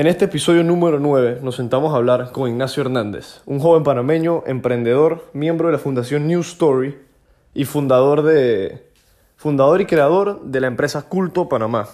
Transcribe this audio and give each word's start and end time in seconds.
En 0.00 0.06
este 0.06 0.24
episodio 0.24 0.64
número 0.64 0.98
9 0.98 1.40
nos 1.42 1.56
sentamos 1.56 1.92
a 1.92 1.98
hablar 1.98 2.32
con 2.32 2.48
Ignacio 2.48 2.82
Hernández, 2.82 3.42
un 3.44 3.58
joven 3.60 3.82
panameño, 3.82 4.44
emprendedor, 4.46 5.28
miembro 5.34 5.66
de 5.66 5.74
la 5.74 5.78
Fundación 5.78 6.26
New 6.26 6.40
Story 6.40 6.98
y 7.52 7.66
fundador, 7.66 8.22
de, 8.22 8.88
fundador 9.36 9.82
y 9.82 9.84
creador 9.84 10.40
de 10.40 10.60
la 10.62 10.68
empresa 10.68 11.02
Culto 11.02 11.50
Panamá. 11.50 11.86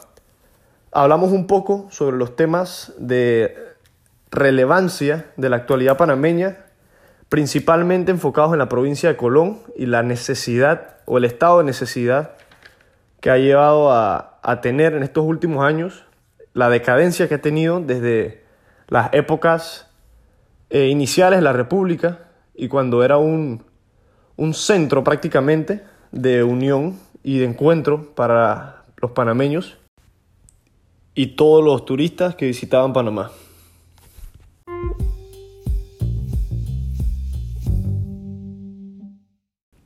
Hablamos 0.93 1.33
un 1.33 1.49
poco 1.49 1.89
sobre 1.91 2.17
los 2.17 2.37
temas 2.37 2.95
de 2.97 3.57
relevancia 4.31 5.27
de 5.37 5.49
la 5.49 5.57
actualidad 5.57 5.97
panameña, 5.97 6.59
principalmente 7.29 8.13
enfocados 8.13 8.53
en 8.53 8.61
la 8.61 8.69
provincia 8.69 9.09
de 9.09 9.17
Colón 9.17 9.59
y 9.75 9.87
la 9.87 10.05
necesidad 10.05 10.99
o 11.07 11.19
el 11.19 11.25
estado 11.25 11.59
de 11.59 11.65
necesidad 11.65 12.37
que 13.19 13.31
ha 13.31 13.39
llevado 13.39 13.91
a, 13.91 14.39
a 14.45 14.61
tener 14.61 14.95
en 14.95 15.03
estos 15.03 15.25
últimos 15.25 15.65
años 15.65 16.07
la 16.57 16.71
decadencia 16.71 17.29
que 17.29 17.35
ha 17.35 17.43
tenido 17.43 17.81
desde 17.81 18.43
las 18.89 19.13
épocas 19.13 19.91
eh, 20.71 20.87
iniciales 20.87 21.41
de 21.41 21.45
la 21.45 21.53
República 21.53 22.31
y 22.55 22.69
cuando 22.69 23.05
era 23.05 23.19
un, 23.19 23.63
un 24.37 24.55
centro 24.55 25.05
prácticamente 25.05 25.85
de 26.13 26.43
unión 26.45 26.99
y 27.23 27.41
de 27.41 27.45
encuentro 27.45 28.15
para 28.15 28.85
los 29.03 29.11
panameños 29.11 29.77
y 31.15 31.37
todos 31.37 31.63
los 31.63 31.85
turistas 31.85 32.37
que 32.37 32.47
visitaban 32.47 32.95
Panamá. 32.95 33.31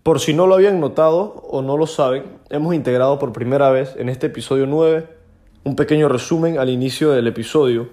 Por 0.05 0.21
si 0.21 0.35
no 0.35 0.47
lo 0.47 0.55
habían 0.55 0.79
notado 0.79 1.35
o 1.51 1.63
no 1.63 1.77
lo 1.77 1.89
saben, 1.89 2.27
hemos 2.49 2.77
integrado 2.77 3.19
por 3.19 3.33
primera 3.33 3.71
vez 3.71 3.97
en 3.97 4.09
este 4.09 4.29
episodio 4.29 4.66
9 4.66 5.20
un 5.65 5.77
pequeño 5.77 6.09
resumen 6.09 6.59
al 6.59 6.71
inicio 6.71 7.11
del 7.13 7.27
episodio 7.27 7.89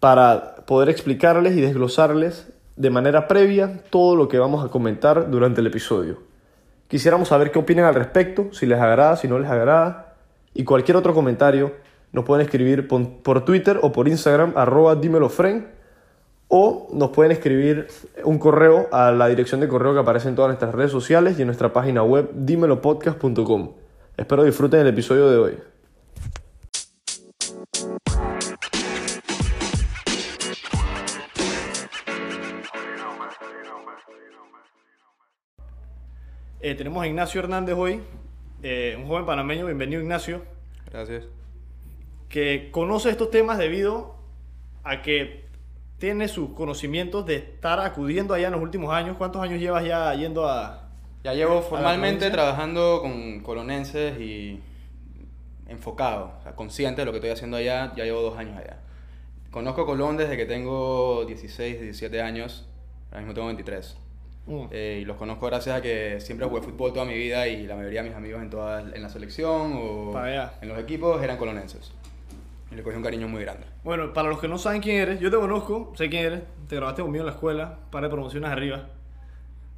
para 0.00 0.56
poder 0.66 0.88
explicarles 0.88 1.56
y 1.56 1.60
desglosarles 1.60 2.48
de 2.76 2.90
manera 2.90 3.28
previa 3.28 3.82
todo 3.90 4.16
lo 4.16 4.28
que 4.28 4.38
vamos 4.38 4.64
a 4.64 4.68
comentar 4.68 5.30
durante 5.30 5.60
el 5.60 5.66
episodio. 5.66 6.18
Quisiéramos 6.88 7.28
saber 7.28 7.52
qué 7.52 7.58
opinan 7.58 7.84
al 7.84 7.94
respecto, 7.94 8.48
si 8.52 8.66
les 8.66 8.80
agrada, 8.80 9.16
si 9.16 9.28
no 9.28 9.38
les 9.38 9.48
agrada, 9.48 10.16
y 10.54 10.64
cualquier 10.64 10.96
otro 10.96 11.14
comentario 11.14 11.72
nos 12.12 12.24
pueden 12.24 12.44
escribir 12.44 12.88
por, 12.88 13.44
Twitter 13.44 13.78
o 13.82 13.92
por 13.92 14.08
Instagram, 14.08 14.54
arroba 14.56 14.96
dímelofren, 14.96 15.68
o 16.48 16.88
nos 16.92 17.10
pueden 17.10 17.30
escribir 17.30 17.86
un 18.24 18.38
correo 18.40 18.88
a 18.90 19.12
la 19.12 19.28
dirección 19.28 19.60
de 19.60 19.68
correo 19.68 19.94
que 19.94 20.00
aparece 20.00 20.28
en 20.28 20.34
todas 20.34 20.48
nuestras 20.48 20.74
redes 20.74 20.90
sociales 20.90 21.38
y 21.38 21.42
en 21.42 21.46
nuestra 21.46 21.72
página 21.72 22.02
web 22.02 22.30
dímelopodcast.com. 22.34 23.70
Espero 24.16 24.42
disfruten 24.42 24.80
el 24.80 24.88
episodio 24.88 25.30
de 25.30 25.38
hoy. 25.38 25.58
Eh, 36.62 36.74
tenemos 36.74 37.02
a 37.02 37.06
Ignacio 37.06 37.40
Hernández 37.40 37.74
hoy, 37.74 38.02
eh, 38.62 38.94
un 38.98 39.08
joven 39.08 39.24
panameño. 39.24 39.64
Bienvenido, 39.64 40.02
Ignacio. 40.02 40.44
Gracias. 40.90 41.24
Que 42.28 42.68
conoce 42.70 43.08
estos 43.08 43.30
temas 43.30 43.56
debido 43.56 44.16
a 44.84 45.00
que 45.00 45.46
tiene 45.96 46.28
sus 46.28 46.50
conocimientos 46.50 47.24
de 47.24 47.36
estar 47.36 47.80
acudiendo 47.80 48.34
allá 48.34 48.48
en 48.48 48.52
los 48.52 48.60
últimos 48.60 48.92
años. 48.92 49.16
¿Cuántos 49.16 49.40
años 49.40 49.58
llevas 49.58 49.86
ya 49.86 50.12
yendo 50.14 50.46
a.? 50.46 50.90
Ya 51.24 51.32
llevo 51.32 51.62
formalmente 51.62 52.30
trabajando 52.30 53.00
con 53.00 53.40
colonenses 53.40 54.20
y 54.20 54.60
enfocado, 55.66 56.34
o 56.40 56.42
sea, 56.42 56.54
consciente 56.54 57.00
de 57.00 57.06
lo 57.06 57.12
que 57.12 57.18
estoy 57.18 57.30
haciendo 57.30 57.56
allá. 57.56 57.94
Ya 57.96 58.04
llevo 58.04 58.20
dos 58.20 58.36
años 58.36 58.58
allá. 58.58 58.80
Conozco 59.50 59.86
Colón 59.86 60.18
desde 60.18 60.36
que 60.36 60.44
tengo 60.44 61.24
16, 61.24 61.80
17 61.80 62.20
años. 62.20 62.68
Ahora 63.10 63.20
mismo 63.20 63.32
tengo 63.32 63.46
23. 63.46 63.96
Mm. 64.50 64.66
Eh, 64.72 64.98
y 65.02 65.04
los 65.04 65.16
conozco 65.16 65.46
gracias 65.46 65.76
a 65.76 65.80
que 65.80 66.20
siempre 66.20 66.44
jugué 66.44 66.60
fútbol 66.60 66.92
toda 66.92 67.04
mi 67.04 67.14
vida 67.14 67.46
y 67.46 67.68
la 67.68 67.76
mayoría 67.76 68.02
de 68.02 68.08
mis 68.08 68.16
amigos 68.16 68.42
en, 68.42 68.50
toda, 68.50 68.80
en 68.80 69.00
la 69.00 69.08
selección 69.08 69.74
o 69.76 70.12
en 70.60 70.68
los 70.68 70.78
equipos 70.78 71.22
eran 71.22 71.36
colonenses. 71.36 71.92
Y 72.72 72.74
le 72.74 72.82
cogí 72.82 72.96
un 72.96 73.02
cariño 73.02 73.28
muy 73.28 73.42
grande. 73.42 73.66
Bueno, 73.84 74.12
para 74.12 74.28
los 74.28 74.40
que 74.40 74.48
no 74.48 74.58
saben 74.58 74.82
quién 74.82 74.96
eres, 74.96 75.20
yo 75.20 75.30
te 75.30 75.36
conozco, 75.36 75.92
sé 75.96 76.08
quién 76.08 76.24
eres, 76.24 76.40
te 76.68 76.76
grabaste 76.76 77.02
conmigo 77.02 77.22
en 77.22 77.26
la 77.26 77.32
escuela, 77.32 77.78
par 77.90 78.02
de 78.02 78.10
promociones 78.10 78.50
arriba. 78.50 78.88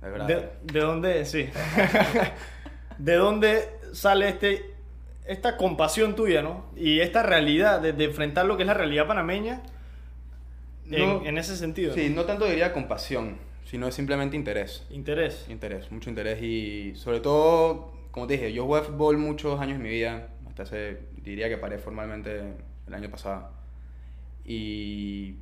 De 0.00 0.10
verdad. 0.10 0.52
¿De, 0.62 0.80
dónde? 0.80 1.24
Sí. 1.26 1.50
¿De 2.98 3.14
dónde 3.14 3.68
sale 3.92 4.28
este, 4.28 4.74
esta 5.26 5.58
compasión 5.58 6.16
tuya, 6.16 6.40
no? 6.40 6.64
Y 6.76 7.00
esta 7.00 7.22
realidad 7.22 7.80
de, 7.80 8.04
enfrentar 8.04 8.46
lo 8.46 8.56
que 8.56 8.62
es 8.62 8.66
la 8.66 8.74
realidad 8.74 9.06
panameña 9.06 9.62
en, 10.90 11.26
en 11.26 11.38
ese 11.38 11.56
sentido. 11.56 11.94
Sí, 11.94 12.08
no 12.08 12.24
tanto 12.24 12.46
diría 12.46 12.72
compasión 12.72 13.51
sino 13.64 13.88
es 13.88 13.94
simplemente 13.94 14.36
interés. 14.36 14.86
Interés. 14.90 15.46
Interés, 15.48 15.90
mucho 15.90 16.10
interés 16.10 16.42
y 16.42 16.94
sobre 16.96 17.20
todo, 17.20 17.92
como 18.10 18.26
te 18.26 18.34
dije, 18.34 18.52
yo 18.52 18.66
jugué 18.66 18.82
fútbol 18.82 19.18
muchos 19.18 19.60
años 19.60 19.76
en 19.76 19.82
mi 19.82 19.90
vida, 19.90 20.28
hasta 20.48 20.64
hace, 20.64 20.98
diría 21.22 21.48
que 21.48 21.56
paré 21.56 21.78
formalmente 21.78 22.54
el 22.86 22.94
año 22.94 23.10
pasado. 23.10 23.50
Y, 24.44 25.36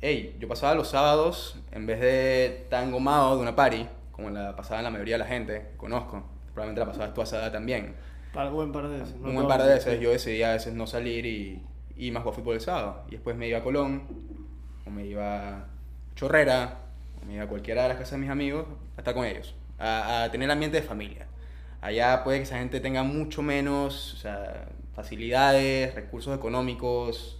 hey, 0.00 0.36
yo 0.38 0.46
pasaba 0.48 0.74
los 0.74 0.88
sábados, 0.88 1.58
en 1.72 1.86
vez 1.86 2.00
de 2.00 2.46
estar 2.46 2.84
engomado 2.84 3.36
de 3.36 3.42
una 3.42 3.56
party, 3.56 3.86
como 4.12 4.30
la 4.30 4.54
pasaba 4.54 4.82
la 4.82 4.90
mayoría 4.90 5.14
de 5.14 5.18
la 5.18 5.26
gente, 5.26 5.70
conozco, 5.76 6.22
probablemente 6.52 6.80
la 6.80 6.86
pasabas 6.86 7.14
tú 7.14 7.20
a 7.20 7.24
esa 7.24 7.38
edad 7.38 7.52
también. 7.52 7.94
Para 8.32 8.50
un 8.50 8.56
buen 8.56 8.72
par 8.72 8.88
de 8.88 8.98
veces. 8.98 9.14
un 9.14 9.34
buen 9.34 9.48
par 9.48 9.62
de 9.62 9.68
veces 9.68 9.98
yo 9.98 10.10
decidía 10.10 10.50
a 10.50 10.52
veces 10.52 10.74
no 10.74 10.86
salir 10.86 11.24
y, 11.24 11.62
y 11.96 12.10
más 12.10 12.22
jugar 12.22 12.36
fútbol 12.36 12.54
el 12.56 12.60
sábado. 12.60 13.04
Y 13.08 13.12
después 13.12 13.36
me 13.36 13.48
iba 13.48 13.58
a 13.58 13.62
Colón, 13.62 14.02
o 14.86 14.90
me 14.90 15.06
iba 15.06 15.48
a 15.48 15.66
Chorrera, 16.14 16.85
a 17.40 17.46
cualquiera 17.46 17.82
de 17.82 17.88
las 17.88 17.98
casas 17.98 18.12
de 18.12 18.18
mis 18.18 18.30
amigos, 18.30 18.66
a 18.96 19.00
estar 19.00 19.14
con 19.14 19.24
ellos, 19.24 19.54
a, 19.78 20.24
a 20.24 20.30
tener 20.30 20.50
ambiente 20.50 20.80
de 20.80 20.86
familia. 20.86 21.26
Allá 21.80 22.24
puede 22.24 22.38
que 22.38 22.44
esa 22.44 22.58
gente 22.58 22.80
tenga 22.80 23.02
mucho 23.02 23.42
menos 23.42 24.14
o 24.14 24.16
sea, 24.16 24.68
facilidades, 24.94 25.94
recursos 25.94 26.36
económicos, 26.36 27.38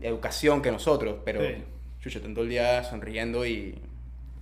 educación 0.00 0.62
que 0.62 0.70
nosotros, 0.70 1.18
pero 1.24 1.40
sí. 1.40 1.64
chucho, 2.00 2.20
todo 2.20 2.42
el 2.42 2.48
día 2.48 2.82
sonriendo 2.84 3.46
y, 3.46 3.78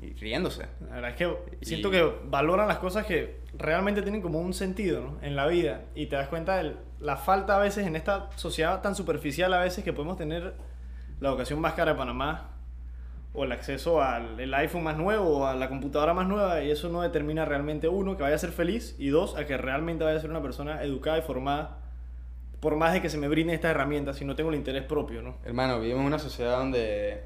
y, 0.01 0.13
riéndose. 0.15 0.67
La 0.89 0.97
verdad 0.97 1.11
es 1.11 1.17
que 1.17 1.37
siento 1.63 1.91
que 1.91 2.03
valoran 2.25 2.69
las 2.69 2.79
cosas 2.79 3.07
que 3.07 3.37
realmente 3.55 4.03
tienen 4.03 4.23
como 4.23 4.41
un 4.41 4.55
sentido 4.55 5.03
¿no? 5.03 5.19
en 5.23 5.37
la 5.37 5.47
vida 5.47 5.83
y 5.95 6.07
te 6.07 6.17
das 6.17 6.29
cuenta 6.29 6.63
de 6.63 6.75
la 7.01 7.17
falta 7.17 7.57
a 7.57 7.59
veces 7.59 7.87
en 7.87 7.97
esta 7.97 8.31
sociedad 8.37 8.81
tan 8.81 8.95
superficial 8.95 9.53
a 9.55 9.61
veces 9.61 9.85
que 9.85 9.93
podemos 9.93 10.17
tener 10.17 10.55
la 11.21 11.29
educación 11.29 11.61
más 11.61 11.75
cara 11.75 11.93
de 11.93 11.99
Panamá 11.99 12.51
o 13.33 13.45
el 13.45 13.53
acceso 13.53 14.03
al 14.03 14.41
el 14.41 14.53
iPhone 14.55 14.83
más 14.83 14.97
nuevo 14.97 15.39
o 15.39 15.47
a 15.47 15.55
la 15.55 15.69
computadora 15.69 16.15
más 16.15 16.27
nueva 16.27 16.63
y 16.63 16.71
eso 16.71 16.89
no 16.89 17.03
determina 17.03 17.45
realmente 17.45 17.89
uno 17.89 18.17
que 18.17 18.23
vaya 18.23 18.35
a 18.35 18.39
ser 18.39 18.51
feliz 18.51 18.97
y 18.99 19.09
dos 19.09 19.37
a 19.37 19.47
que 19.47 19.57
realmente 19.57 20.03
vaya 20.05 20.19
a 20.19 20.21
ser 20.21 20.31
una 20.31 20.43
persona 20.43 20.83
educada 20.83 21.19
y 21.19 21.23
formada 21.23 21.79
por 22.59 22.77
más 22.77 22.93
de 22.93 23.01
que 23.01 23.09
se 23.09 23.19
me 23.19 23.29
brinden 23.29 23.55
estas 23.55 23.71
herramientas 23.71 24.17
si 24.17 24.25
no 24.25 24.37
tengo 24.37 24.51
el 24.51 24.57
interés 24.57 24.85
propio, 24.85 25.23
¿no? 25.23 25.37
Hermano, 25.45 25.81
vivimos 25.81 26.01
en 26.01 26.07
una 26.07 26.19
sociedad 26.19 26.59
donde 26.59 27.23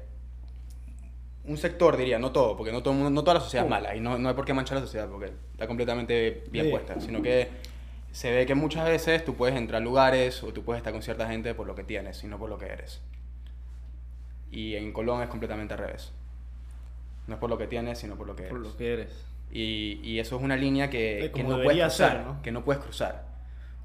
un 1.43 1.57
sector 1.57 1.97
diría, 1.97 2.17
no 2.19 2.31
todo, 2.31 2.55
porque 2.55 2.71
no 2.71 2.81
todo 2.81 2.93
no 2.93 3.21
toda 3.21 3.35
la 3.35 3.39
sociedad 3.41 3.65
es 3.65 3.69
mala 3.69 3.95
y 3.95 3.99
no, 3.99 4.17
no 4.17 4.29
hay 4.29 4.35
por 4.35 4.45
qué 4.45 4.53
manchar 4.53 4.77
la 4.77 4.85
sociedad 4.85 5.09
porque 5.09 5.31
está 5.51 5.67
completamente 5.67 6.43
bien 6.51 6.69
puesta, 6.71 6.99
sino 6.99 7.21
que 7.21 7.49
se 8.11 8.31
ve 8.31 8.45
que 8.45 8.55
muchas 8.55 8.85
veces 8.85 9.25
tú 9.25 9.35
puedes 9.35 9.55
entrar 9.57 9.81
a 9.81 9.83
lugares 9.83 10.41
o 10.43 10.53
tú 10.53 10.63
puedes 10.63 10.79
estar 10.79 10.93
con 10.93 11.01
cierta 11.01 11.27
gente 11.27 11.53
por 11.53 11.67
lo 11.67 11.75
que 11.75 11.83
tienes 11.83 12.23
y 12.23 12.27
no 12.27 12.39
por 12.39 12.49
lo 12.49 12.57
que 12.57 12.67
eres. 12.67 13.01
Y 14.51 14.75
en 14.75 14.93
Colón 14.93 15.21
es 15.21 15.29
completamente 15.29 15.73
al 15.73 15.79
revés. 15.79 16.13
No 17.27 17.35
es 17.35 17.39
por 17.39 17.49
lo 17.49 17.57
que 17.57 17.67
tienes, 17.67 17.99
sino 17.99 18.15
por 18.15 18.27
lo 18.27 18.35
que 18.35 18.43
eres. 18.43 18.51
Por 18.51 18.61
lo 18.61 18.77
que 18.77 18.93
eres. 18.93 19.25
Y, 19.51 19.99
y 20.03 20.19
eso 20.19 20.35
es 20.37 20.41
una 20.41 20.55
línea 20.55 20.89
que, 20.89 21.31
que 21.33 21.43
no 21.43 21.61
puedes 21.61 21.81
cruzar. 21.81 22.23
¿no? 22.25 22.41
Que 22.41 22.51
no 22.51 22.63
puedes 22.63 22.83
cruzar. 22.83 23.25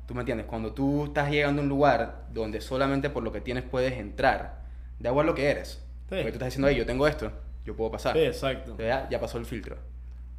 ¿Tú 0.06 0.14
me 0.14 0.20
entiendes? 0.20 0.46
Cuando 0.46 0.72
tú 0.72 1.04
estás 1.06 1.30
llegando 1.30 1.62
a 1.62 1.64
un 1.64 1.68
lugar 1.68 2.26
donde 2.32 2.60
solamente 2.60 3.10
por 3.10 3.22
lo 3.22 3.30
que 3.30 3.40
tienes 3.40 3.62
puedes 3.62 3.92
entrar, 3.92 4.62
da 4.98 5.10
igual 5.10 5.26
lo 5.26 5.34
que 5.34 5.50
eres. 5.50 5.84
Sí. 6.08 6.16
Porque 6.16 6.32
tú 6.32 6.34
estás 6.34 6.46
diciendo, 6.46 6.68
hey, 6.68 6.76
yo 6.76 6.86
tengo 6.86 7.06
esto, 7.06 7.30
yo 7.64 7.76
puedo 7.76 7.92
pasar. 7.92 8.14
Sí, 8.14 8.24
exacto. 8.24 8.76
ya, 8.78 9.08
ya 9.08 9.20
pasó 9.20 9.38
el 9.38 9.46
filtro. 9.46 9.76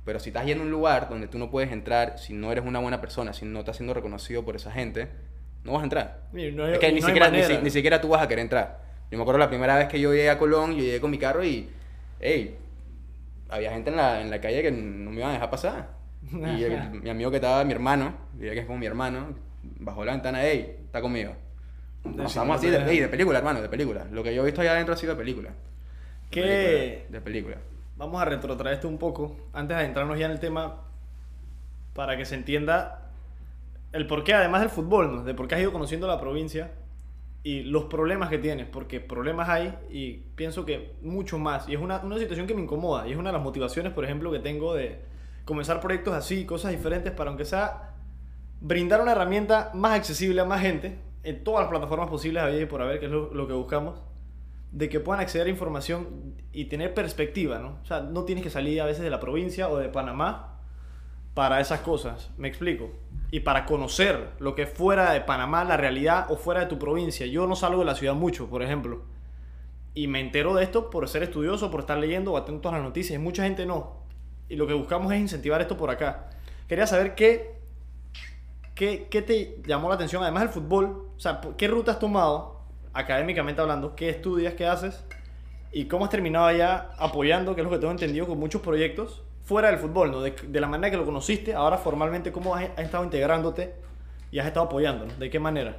Pero 0.04 0.20
si 0.20 0.30
estás 0.30 0.46
yendo 0.46 0.64
a 0.64 0.66
un 0.66 0.72
lugar 0.72 1.10
donde 1.10 1.28
tú 1.28 1.38
no 1.38 1.50
puedes 1.50 1.72
entrar, 1.72 2.18
si 2.18 2.34
no 2.34 2.52
eres 2.52 2.66
una 2.66 2.80
buena 2.80 3.00
persona, 3.00 3.34
si 3.34 3.46
no 3.46 3.60
estás 3.60 3.78
siendo 3.78 3.94
reconocido 3.94 4.44
por 4.44 4.56
esa 4.56 4.72
gente, 4.72 5.10
no 5.64 5.74
vas 5.74 5.82
a 5.82 5.84
entrar. 5.84 6.22
No 6.34 6.66
hay, 6.66 6.74
es 6.74 6.80
que 6.80 6.92
ni, 6.92 7.00
no 7.00 7.08
siquiera, 7.08 7.30
ni, 7.30 7.58
ni, 7.64 7.70
siquiera 7.70 8.02
tú 8.02 8.10
vas 8.10 8.22
a 8.22 8.28
querer 8.28 8.42
entrar. 8.42 8.82
Yo 9.12 9.18
me 9.18 9.24
acuerdo 9.24 9.40
la 9.40 9.50
primera 9.50 9.76
vez 9.76 9.90
que 9.90 10.00
yo 10.00 10.14
llegué 10.14 10.30
a 10.30 10.38
Colón, 10.38 10.72
yo 10.72 10.84
llegué 10.84 11.02
con 11.02 11.12
mi 11.12 11.18
carro 11.18 11.44
y, 11.44 11.70
hey, 12.22 12.58
había 13.50 13.72
gente 13.72 13.90
en 13.90 13.98
la, 13.98 14.22
en 14.22 14.30
la 14.30 14.40
calle 14.40 14.64
que 14.64 14.72
no 14.72 15.12
me 15.12 15.18
iban 15.18 15.32
a 15.32 15.34
dejar 15.34 15.50
pasar. 15.50 15.90
Y 16.32 16.64
el, 16.64 17.02
mi 17.02 17.10
amigo 17.10 17.30
que 17.30 17.38
estaba, 17.38 17.64
mi 17.66 17.74
hermano, 17.74 18.14
diría 18.34 18.54
que 18.54 18.60
es 18.60 18.66
como 18.66 18.80
mi 18.80 18.86
hermano, 18.86 19.36
bajó 19.80 20.06
la 20.06 20.14
ventana, 20.14 20.40
hey, 20.42 20.78
está 20.86 21.02
conmigo. 21.02 21.34
Pasamos 22.18 22.58
así 22.58 22.70
de, 22.70 22.82
hey, 22.88 23.02
de 23.02 23.10
película, 23.10 23.40
hermano, 23.40 23.62
de 23.62 23.68
película. 23.68 24.06
Lo 24.12 24.24
que 24.24 24.34
yo 24.34 24.44
he 24.44 24.46
visto 24.46 24.62
allá 24.62 24.72
adentro 24.72 24.94
ha 24.94 24.98
sido 24.98 25.14
de 25.14 25.20
película. 25.20 25.50
¿Qué? 26.30 26.42
De 26.42 26.48
película. 26.48 27.10
De 27.10 27.22
película. 27.22 27.58
Vamos 27.98 28.22
a 28.22 28.26
retrotraer 28.26 28.76
esto 28.76 28.88
un 28.88 28.98
poco, 28.98 29.36
antes 29.52 29.78
de 29.78 29.84
entrarnos 29.84 30.18
ya 30.18 30.26
en 30.28 30.32
el 30.32 30.40
tema, 30.40 30.84
para 31.94 32.16
que 32.16 32.24
se 32.24 32.36
entienda 32.36 33.12
el 33.92 34.08
porqué, 34.08 34.34
además 34.34 34.62
del 34.62 34.70
fútbol, 34.70 35.16
¿no? 35.16 35.24
De 35.24 35.34
por 35.34 35.50
qué 35.50 35.56
has 35.56 35.62
ido 35.62 35.74
conociendo 35.74 36.08
la 36.08 36.20
provincia 36.20 36.72
y 37.44 37.64
los 37.64 37.86
problemas 37.86 38.30
que 38.30 38.38
tienes, 38.38 38.68
porque 38.68 39.00
problemas 39.00 39.50
hay 39.50 39.74
y 39.90 40.14
pienso 40.36 40.66
que 40.66 40.94
mucho 41.02 41.40
más. 41.40 41.68
Y 41.68 41.74
es 41.74 41.82
una, 41.82 42.00
una 42.00 42.18
situación 42.18 42.46
que 42.48 42.54
me 42.54 42.62
incomoda 42.62 43.08
y 43.08 43.12
es 43.12 43.18
una 43.18 43.30
de 43.30 43.34
las 43.34 43.44
motivaciones, 43.44 43.94
por 43.94 44.06
ejemplo, 44.06 44.32
que 44.32 44.40
tengo 44.40 44.74
de 44.74 45.00
comenzar 45.46 45.80
proyectos 45.80 46.14
así, 46.14 46.46
cosas 46.46 46.72
diferentes, 46.72 47.12
para 47.12 47.30
aunque 47.30 47.46
sea 47.46 47.96
brindar 48.60 49.02
una 49.02 49.14
herramienta 49.14 49.72
más 49.74 49.94
accesible 49.94 50.42
a 50.42 50.46
más 50.46 50.62
gente 50.62 51.00
en 51.24 51.44
todas 51.44 51.62
las 51.62 51.70
plataformas 51.70 52.10
posibles 52.10 52.44
había 52.44 52.68
por 52.68 52.82
haber, 52.82 53.00
que 53.00 53.06
es 53.06 53.12
lo, 53.12 53.34
lo 53.34 53.48
que 53.48 53.54
buscamos, 53.54 54.00
de 54.72 54.90
que 54.90 55.00
puedan 55.00 55.22
acceder 55.22 55.48
a 55.48 55.50
información 55.50 56.36
y 56.52 56.66
tener 56.66 56.94
perspectiva, 56.94 57.60
¿no? 57.60 57.80
O 57.82 57.86
sea, 57.86 58.02
no 58.02 58.24
tienes 58.24 58.44
que 58.44 58.50
salir 58.50 58.82
a 58.82 58.86
veces 58.86 59.04
de 59.04 59.10
la 59.10 59.20
provincia 59.20 59.70
o 59.70 59.78
de 59.78 59.90
Panamá 59.90 60.51
para 61.34 61.62
esas 61.62 61.82
cosas, 61.82 62.30
me 62.38 62.48
explico. 62.48 62.92
Y 63.32 63.42
para 63.42 63.66
conocer 63.66 64.32
lo 64.40 64.56
que 64.56 64.64
es 64.64 64.70
fuera 64.70 65.14
de 65.14 65.22
Panamá, 65.22 65.64
la 65.64 65.78
realidad 65.78 66.26
o 66.30 66.36
fuera 66.36 66.62
de 66.62 66.66
tu 66.66 66.78
provincia. 66.78 67.26
Yo 67.26 67.48
no 67.48 67.56
salgo 67.56 67.80
de 67.80 67.86
la 67.86 67.96
ciudad 67.96 68.14
mucho, 68.14 68.50
por 68.50 68.62
ejemplo. 68.62 69.04
Y 69.94 70.08
me 70.08 70.20
entero 70.20 70.54
de 70.54 70.64
esto 70.64 70.90
por 70.90 71.08
ser 71.08 71.24
estudioso, 71.24 71.72
por 71.72 71.82
estar 71.82 71.98
leyendo 71.98 72.34
o 72.34 72.38
atento 72.38 72.68
a 72.68 72.74
las 72.74 72.82
noticias. 72.82 73.18
Y 73.18 73.24
mucha 73.24 73.44
gente 73.44 73.66
no. 73.66 74.02
Y 74.50 74.58
lo 74.58 74.68
que 74.68 74.74
buscamos 74.74 75.14
es 75.14 75.20
incentivar 75.20 75.62
esto 75.62 75.78
por 75.78 75.90
acá. 75.90 76.30
Quería 76.68 76.86
saber 76.88 77.16
qué, 77.16 77.56
qué, 78.76 79.08
qué 79.10 79.22
te 79.22 79.62
llamó 79.66 79.88
la 79.88 79.96
atención, 79.96 80.24
además 80.24 80.44
del 80.44 80.52
fútbol. 80.52 81.08
O 81.16 81.20
sea, 81.20 81.40
¿qué 81.58 81.70
ruta 81.70 81.92
has 81.92 82.00
tomado, 82.00 82.60
académicamente 82.92 83.62
hablando? 83.62 83.96
¿Qué 83.96 84.10
estudias, 84.10 84.56
qué 84.56 84.66
haces? 84.66 85.06
¿Y 85.72 85.86
cómo 85.86 86.04
has 86.04 86.12
terminado 86.12 86.52
ya 86.52 86.92
apoyando, 86.98 87.56
que 87.56 87.62
es 87.62 87.66
lo 87.66 87.72
que 87.72 87.78
tengo 87.78 87.92
entendido, 87.92 88.28
con 88.28 88.38
muchos 88.38 88.62
proyectos 88.62 89.24
fuera 89.44 89.70
del 89.70 89.80
fútbol, 89.80 90.12
¿no? 90.12 90.22
De, 90.22 90.32
de 90.32 90.62
la 90.62 90.68
manera 90.68 90.92
que 90.92 90.98
lo 90.98 91.06
conociste, 91.06 91.54
ahora 91.54 91.78
formalmente, 91.78 92.32
¿cómo 92.32 92.56
has, 92.56 92.70
has 92.76 92.86
estado 92.86 93.04
integrándote 93.04 93.74
y 94.32 94.40
has 94.40 94.48
estado 94.48 94.66
apoyando? 94.68 95.06
¿De 95.18 95.30
qué 95.30 95.40
manera? 95.40 95.78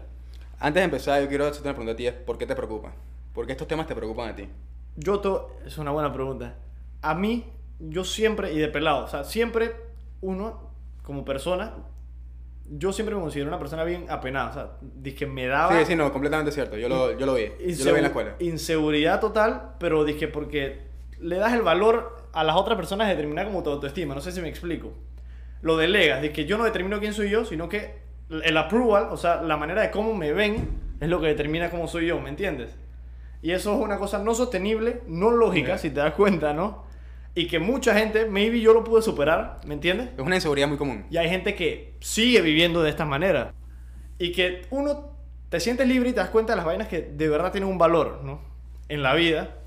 Antes 0.58 0.80
de 0.80 0.84
empezar, 0.84 1.20
yo 1.22 1.28
quiero 1.28 1.46
hacerte 1.46 1.68
una 1.68 1.74
pregunta 1.74 1.92
a 1.92 1.96
ti, 1.96 2.06
es 2.06 2.14
¿por 2.14 2.38
qué 2.38 2.46
te 2.46 2.54
preocupa? 2.54 2.92
¿Por 3.34 3.46
qué 3.46 3.52
estos 3.52 3.66
temas 3.66 3.86
te 3.86 3.94
preocupan 3.94 4.28
a 4.28 4.36
ti? 4.36 4.48
Yo, 4.96 5.20
to, 5.20 5.56
es 5.66 5.78
una 5.78 5.90
buena 5.90 6.12
pregunta. 6.12 6.54
A 7.00 7.14
mí, 7.14 7.46
yo 7.80 8.04
siempre, 8.04 8.52
y 8.52 8.58
de 8.58 8.68
pelado, 8.68 9.04
o 9.04 9.08
sea, 9.08 9.24
siempre 9.24 9.74
uno, 10.20 10.70
como 11.02 11.24
persona, 11.24 11.74
yo 12.70 12.92
siempre 12.92 13.14
me 13.14 13.20
considero 13.20 13.48
una 13.48 13.58
persona 13.58 13.84
bien 13.84 14.06
apenada. 14.08 14.50
O 14.50 14.52
sea, 14.52 14.70
dije, 14.80 15.26
me 15.26 15.46
daba. 15.46 15.78
Sí, 15.78 15.86
sí, 15.86 15.96
no, 15.96 16.12
completamente 16.12 16.52
cierto. 16.52 16.76
Yo 16.76 16.88
lo, 16.88 17.18
yo 17.18 17.26
lo 17.26 17.34
vi. 17.34 17.50
Yo 17.74 17.84
lo 17.84 17.92
vi 17.92 17.96
en 17.96 18.02
la 18.02 18.08
escuela. 18.08 18.36
Inseguridad 18.38 19.20
total, 19.20 19.74
pero 19.78 20.04
dije, 20.04 20.28
porque 20.28 20.82
le 21.18 21.36
das 21.36 21.52
el 21.54 21.62
valor 21.62 22.21
a 22.32 22.44
las 22.44 22.56
otras 22.56 22.76
personas 22.76 23.08
de 23.08 23.14
determinar 23.14 23.46
como 23.46 23.62
tu 23.62 23.70
autoestima. 23.70 24.14
No 24.14 24.20
sé 24.20 24.32
si 24.32 24.40
me 24.40 24.48
explico. 24.48 24.92
Lo 25.60 25.76
delegas, 25.76 26.22
de 26.22 26.32
que 26.32 26.44
yo 26.44 26.58
no 26.58 26.64
determino 26.64 26.98
quién 26.98 27.14
soy 27.14 27.30
yo, 27.30 27.44
sino 27.44 27.68
que 27.68 28.02
el 28.30 28.56
approval, 28.56 29.08
o 29.10 29.16
sea, 29.16 29.42
la 29.42 29.56
manera 29.56 29.82
de 29.82 29.90
cómo 29.90 30.14
me 30.14 30.32
ven, 30.32 30.68
es 31.00 31.08
lo 31.08 31.20
que 31.20 31.28
determina 31.28 31.70
cómo 31.70 31.86
soy 31.86 32.06
yo, 32.06 32.20
¿me 32.20 32.30
entiendes? 32.30 32.76
Y 33.42 33.50
eso 33.50 33.74
es 33.74 33.80
una 33.80 33.98
cosa 33.98 34.18
no 34.18 34.34
sostenible, 34.34 35.02
no 35.06 35.30
lógica, 35.30 35.78
si 35.78 35.90
te 35.90 36.00
das 36.00 36.14
cuenta, 36.14 36.52
¿no? 36.52 36.84
Y 37.34 37.46
que 37.46 37.58
mucha 37.58 37.94
gente, 37.94 38.26
maybe 38.26 38.60
yo 38.60 38.72
lo 38.72 38.84
pude 38.84 39.02
superar, 39.02 39.60
¿me 39.66 39.74
entiendes? 39.74 40.10
Es 40.16 40.20
una 40.20 40.36
inseguridad 40.36 40.68
muy 40.68 40.76
común. 40.76 41.06
Y 41.10 41.16
hay 41.16 41.28
gente 41.28 41.54
que 41.54 41.94
sigue 42.00 42.40
viviendo 42.40 42.82
de 42.82 42.90
esta 42.90 43.04
manera. 43.04 43.54
Y 44.18 44.32
que 44.32 44.62
uno 44.70 45.16
te 45.48 45.58
sientes 45.58 45.88
libre 45.88 46.10
y 46.10 46.12
te 46.12 46.20
das 46.20 46.30
cuenta 46.30 46.52
de 46.52 46.56
las 46.56 46.64
vainas 46.64 46.88
que 46.88 47.02
de 47.02 47.28
verdad 47.28 47.50
tienen 47.50 47.70
un 47.70 47.78
valor, 47.78 48.20
¿no? 48.22 48.40
En 48.88 49.02
la 49.02 49.14
vida. 49.14 49.58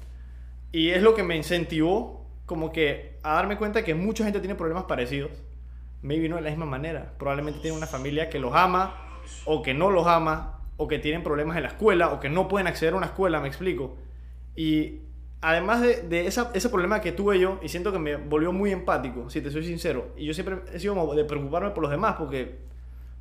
Y 0.72 0.90
es 0.90 1.02
lo 1.02 1.16
que 1.16 1.24
me 1.24 1.36
incentivó 1.36 2.25
como 2.46 2.72
que 2.72 3.18
a 3.24 3.34
darme 3.34 3.58
cuenta 3.58 3.84
que 3.84 3.96
mucha 3.96 4.24
gente 4.24 4.40
tiene 4.40 4.56
problemas 4.56 4.84
parecidos. 4.84 5.32
Maybe 6.02 6.30
no 6.30 6.36
de 6.36 6.44
la 6.44 6.50
misma 6.50 6.66
manera. 6.66 7.14
Probablemente 7.18 7.60
tiene 7.60 7.76
una 7.76 7.88
familia 7.88 8.30
que 8.30 8.40
los 8.40 8.54
ama 8.54 8.96
o 9.46 9.64
que 9.64 9.74
no 9.74 9.90
los 9.90 10.06
ama 10.06 10.60
o 10.78 10.88
que 10.88 11.00
tienen 11.00 11.24
problemas 11.24 11.58
en 11.58 11.64
la 11.64 11.70
escuela 11.70 12.10
o 12.12 12.20
que 12.20 12.30
no 12.30 12.48
pueden 12.48 12.68
acceder 12.68 12.94
a 12.94 12.98
una 12.98 13.08
escuela, 13.08 13.40
me 13.40 13.48
explico. 13.48 13.96
Y 14.56 15.00
además 15.42 15.82
de, 15.82 16.02
de 16.02 16.28
esa, 16.28 16.52
ese 16.54 16.70
problema 16.70 17.02
que 17.02 17.12
tuve 17.12 17.40
yo, 17.40 17.60
y 17.64 17.70
siento 17.70 17.92
que 17.92 18.00
me 18.00 18.18
volvió 18.18 18.52
muy 18.52 18.72
empático, 18.72 19.30
si 19.30 19.42
te 19.42 19.52
soy 19.52 19.66
sincero, 19.66 20.10
y 20.18 20.26
yo 20.26 20.34
siempre 20.34 20.58
he 20.74 20.80
sido 20.80 20.96
como 20.96 21.16
de 21.16 21.24
preocuparme 21.26 21.72
por 21.72 21.82
los 21.82 21.92
demás, 21.92 22.16
porque 22.18 22.58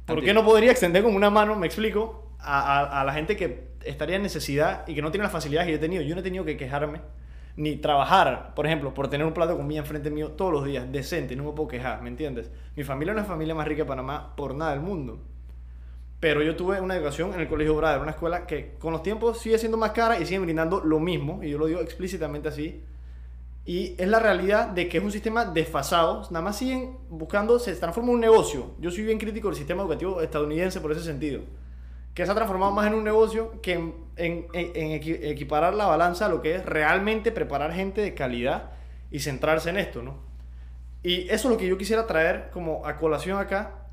¿por 0.06 0.23
qué 0.23 0.35
no 0.35 0.44
podría 0.44 0.71
extender 0.71 1.03
como 1.03 1.17
una 1.17 1.31
mano, 1.31 1.55
me 1.56 1.67
explico, 1.67 2.32
a, 2.38 2.61
a, 2.61 3.00
a 3.00 3.05
la 3.05 3.12
gente 3.15 3.37
que 3.37 3.69
estaría 3.85 4.17
en 4.17 4.23
necesidad 4.23 4.87
y 4.87 4.94
que 4.94 5.03
no 5.03 5.11
tiene 5.11 5.23
las 5.23 5.32
facilidades 5.32 5.67
que 5.67 5.73
yo 5.73 5.76
he 5.79 5.81
tenido? 5.81 6.03
Yo 6.03 6.15
no 6.15 6.21
he 6.21 6.25
tenido 6.25 6.44
que 6.44 6.56
quejarme 6.56 7.00
ni 7.56 7.77
trabajar, 7.77 8.53
por 8.55 8.67
ejemplo, 8.67 8.95
por 8.95 9.09
tener 9.09 9.27
un 9.27 9.33
plato 9.33 9.53
de 9.53 9.59
comida 9.59 9.79
enfrente 9.79 10.11
mío 10.11 10.33
todos 10.33 10.53
los 10.53 10.65
días, 10.65 10.91
decente, 10.91 11.37
no 11.37 11.45
me 11.45 11.53
puedo 11.53 11.69
quejar, 11.69 12.03
¿me 12.03 12.09
entiendes? 12.09 12.51
Mi 12.77 12.83
familia 12.83 13.12
es 13.12 13.19
una 13.19 13.27
familia 13.27 13.55
más 13.55 13.69
rica 13.69 13.83
de 13.83 13.89
Panamá 13.89 14.35
por 14.37 14.55
nada 14.55 14.73
del 14.73 14.81
mundo. 14.81 15.21
Pero 16.19 16.43
yo 16.43 16.56
tuve 16.56 16.81
una 16.81 16.97
educación 16.97 17.35
en 17.35 17.41
el 17.41 17.49
Colegio 17.49 17.77
Brother, 17.77 18.01
una 18.01 18.12
escuela 18.12 18.47
que 18.47 18.75
con 18.79 18.93
los 18.93 19.03
tiempos 19.03 19.39
sigue 19.39 19.59
siendo 19.59 19.77
más 19.77 19.93
cara 19.93 20.19
y 20.19 20.27
sigue 20.27 20.41
brindando 20.41 20.81
lo 20.81 20.99
mismo, 20.99 21.43
y 21.43 21.51
yo 21.51 21.59
lo 21.59 21.67
digo 21.67 21.81
explícitamente 21.81 22.49
así. 22.49 22.83
Y 23.67 23.95
es 23.99 24.09
la 24.09 24.19
realidad 24.19 24.69
de 24.69 24.89
que 24.89 24.99
es 24.99 25.05
un 25.05 25.12
sistema 25.12 25.45
desfasado, 25.45 26.23
nada 26.31 26.43
más 26.43 26.59
siguen 26.59 26.99
buscando, 27.09 27.59
se 27.59 27.75
transforma 27.77 28.11
en 28.11 28.15
un 28.17 28.21
negocio. 28.21 28.73
Yo 28.79 28.91
soy 28.91 29.05
bien 29.05 29.19
crítico 29.19 29.49
del 29.49 29.57
sistema 29.57 29.83
educativo 29.83 30.21
estadounidense 30.21 30.81
por 30.81 30.93
ese 30.93 31.03
sentido, 31.03 31.43
que 32.14 32.25
se 32.25 32.31
ha 32.31 32.34
transformado 32.34 32.72
más 32.72 32.87
en 32.87 32.94
un 32.94 33.05
negocio 33.05 33.61
que 33.61 33.72
en, 34.16 34.46
equiparar 34.55 35.75
la 35.75 35.87
balanza 35.87 36.26
a 36.26 36.28
lo 36.28 36.40
que 36.40 36.55
es 36.55 36.64
realmente 36.64 37.32
preparar 37.32 37.72
gente 37.72 38.00
de 38.00 38.14
calidad 38.14 38.70
y 39.11 39.19
centrarse 39.19 39.70
en 39.70 39.78
esto, 39.78 40.02
¿no? 40.02 40.22
Y 41.02 41.28
eso 41.28 41.49
es 41.49 41.52
lo 41.52 41.56
que 41.58 41.66
yo 41.66 41.76
quisiera 41.76 42.06
traer 42.06 42.50
como 42.52 42.87
a 42.87 42.96
colación 42.96 43.38
acá, 43.38 43.88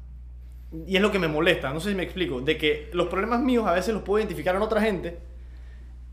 y 0.87 0.95
es 0.95 1.01
lo 1.01 1.11
que 1.11 1.19
me 1.19 1.27
molesta, 1.27 1.73
no 1.73 1.79
sé 1.79 1.89
si 1.89 1.95
me 1.95 2.03
explico, 2.03 2.39
de 2.39 2.57
que 2.57 2.89
los 2.93 3.07
problemas 3.07 3.41
míos 3.41 3.67
a 3.67 3.73
veces 3.73 3.93
los 3.93 4.03
puedo 4.03 4.19
identificar 4.19 4.55
en 4.55 4.61
otra 4.61 4.81
gente 4.81 5.17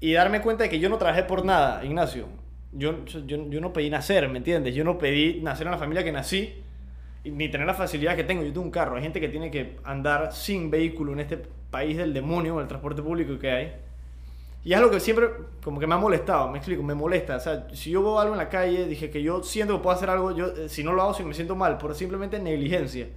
y 0.00 0.14
darme 0.14 0.40
cuenta 0.40 0.64
de 0.64 0.70
que 0.70 0.80
yo 0.80 0.88
no 0.88 0.98
trabajé 0.98 1.22
por 1.22 1.44
nada, 1.44 1.84
Ignacio. 1.84 2.26
Yo, 2.72 3.04
yo, 3.04 3.48
yo 3.48 3.60
no 3.60 3.72
pedí 3.72 3.88
nacer, 3.90 4.28
¿me 4.28 4.38
entiendes? 4.38 4.74
Yo 4.74 4.82
no 4.82 4.98
pedí 4.98 5.40
nacer 5.42 5.66
en 5.66 5.72
la 5.72 5.78
familia 5.78 6.04
que 6.04 6.12
nací, 6.12 6.62
ni 7.24 7.48
tener 7.48 7.66
la 7.66 7.74
facilidad 7.74 8.16
que 8.16 8.24
tengo. 8.24 8.42
Yo 8.42 8.52
tengo 8.52 8.62
un 8.64 8.70
carro, 8.70 8.96
hay 8.96 9.02
gente 9.02 9.20
que 9.20 9.28
tiene 9.28 9.50
que 9.50 9.76
andar 9.84 10.32
sin 10.32 10.70
vehículo 10.70 11.12
en 11.12 11.20
este 11.20 11.38
país 11.70 11.96
del 11.96 12.14
demonio, 12.14 12.60
el 12.60 12.68
transporte 12.68 13.02
público 13.02 13.38
que 13.38 13.50
hay. 13.50 13.72
Y 14.64 14.72
es 14.72 14.78
algo 14.78 14.90
que 14.90 15.00
siempre 15.00 15.28
como 15.62 15.78
que 15.78 15.86
me 15.86 15.94
ha 15.94 15.98
molestado, 15.98 16.50
me 16.50 16.58
explico, 16.58 16.82
me 16.82 16.94
molesta. 16.94 17.36
O 17.36 17.40
sea, 17.40 17.68
si 17.72 17.90
yo 17.90 18.02
veo 18.02 18.18
algo 18.18 18.34
en 18.34 18.38
la 18.38 18.48
calle, 18.48 18.86
dije 18.86 19.10
que 19.10 19.22
yo 19.22 19.42
siento 19.42 19.76
que 19.76 19.82
puedo 19.82 19.96
hacer 19.96 20.10
algo, 20.10 20.32
yo 20.32 20.46
eh, 20.48 20.68
si 20.68 20.82
no 20.82 20.92
lo 20.92 21.02
hago, 21.02 21.14
si 21.14 21.22
me 21.22 21.34
siento 21.34 21.54
mal, 21.54 21.78
por 21.78 21.94
simplemente 21.94 22.38
negligencia. 22.38 23.08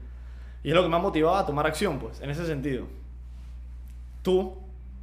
Y 0.63 0.69
es 0.69 0.75
lo 0.75 0.83
que 0.83 0.89
me 0.89 0.95
ha 0.95 1.00
motivado 1.00 1.36
a 1.36 1.45
tomar 1.45 1.65
acción, 1.65 1.98
pues, 1.98 2.21
en 2.21 2.30
ese 2.30 2.45
sentido. 2.45 2.86
Tú, 4.21 4.56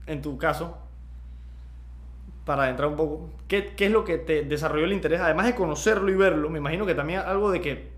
en 0.07 0.23
tu 0.23 0.39
caso, 0.39 0.79
para 2.45 2.71
entrar 2.71 2.89
un 2.89 2.97
poco, 2.97 3.29
¿qué, 3.49 3.75
¿qué, 3.77 3.87
es 3.87 3.91
lo 3.91 4.05
que 4.05 4.19
te 4.19 4.43
desarrolló 4.43 4.85
el 4.85 4.93
interés? 4.93 5.21
Además 5.21 5.47
de 5.47 5.55
conocerlo 5.57 6.11
y 6.11 6.15
verlo, 6.15 6.49
me 6.49 6.59
imagino 6.59 6.87
que 6.87 6.95
también 6.95 7.21
algo 7.21 7.51
de 7.51 7.61
que 7.61 7.98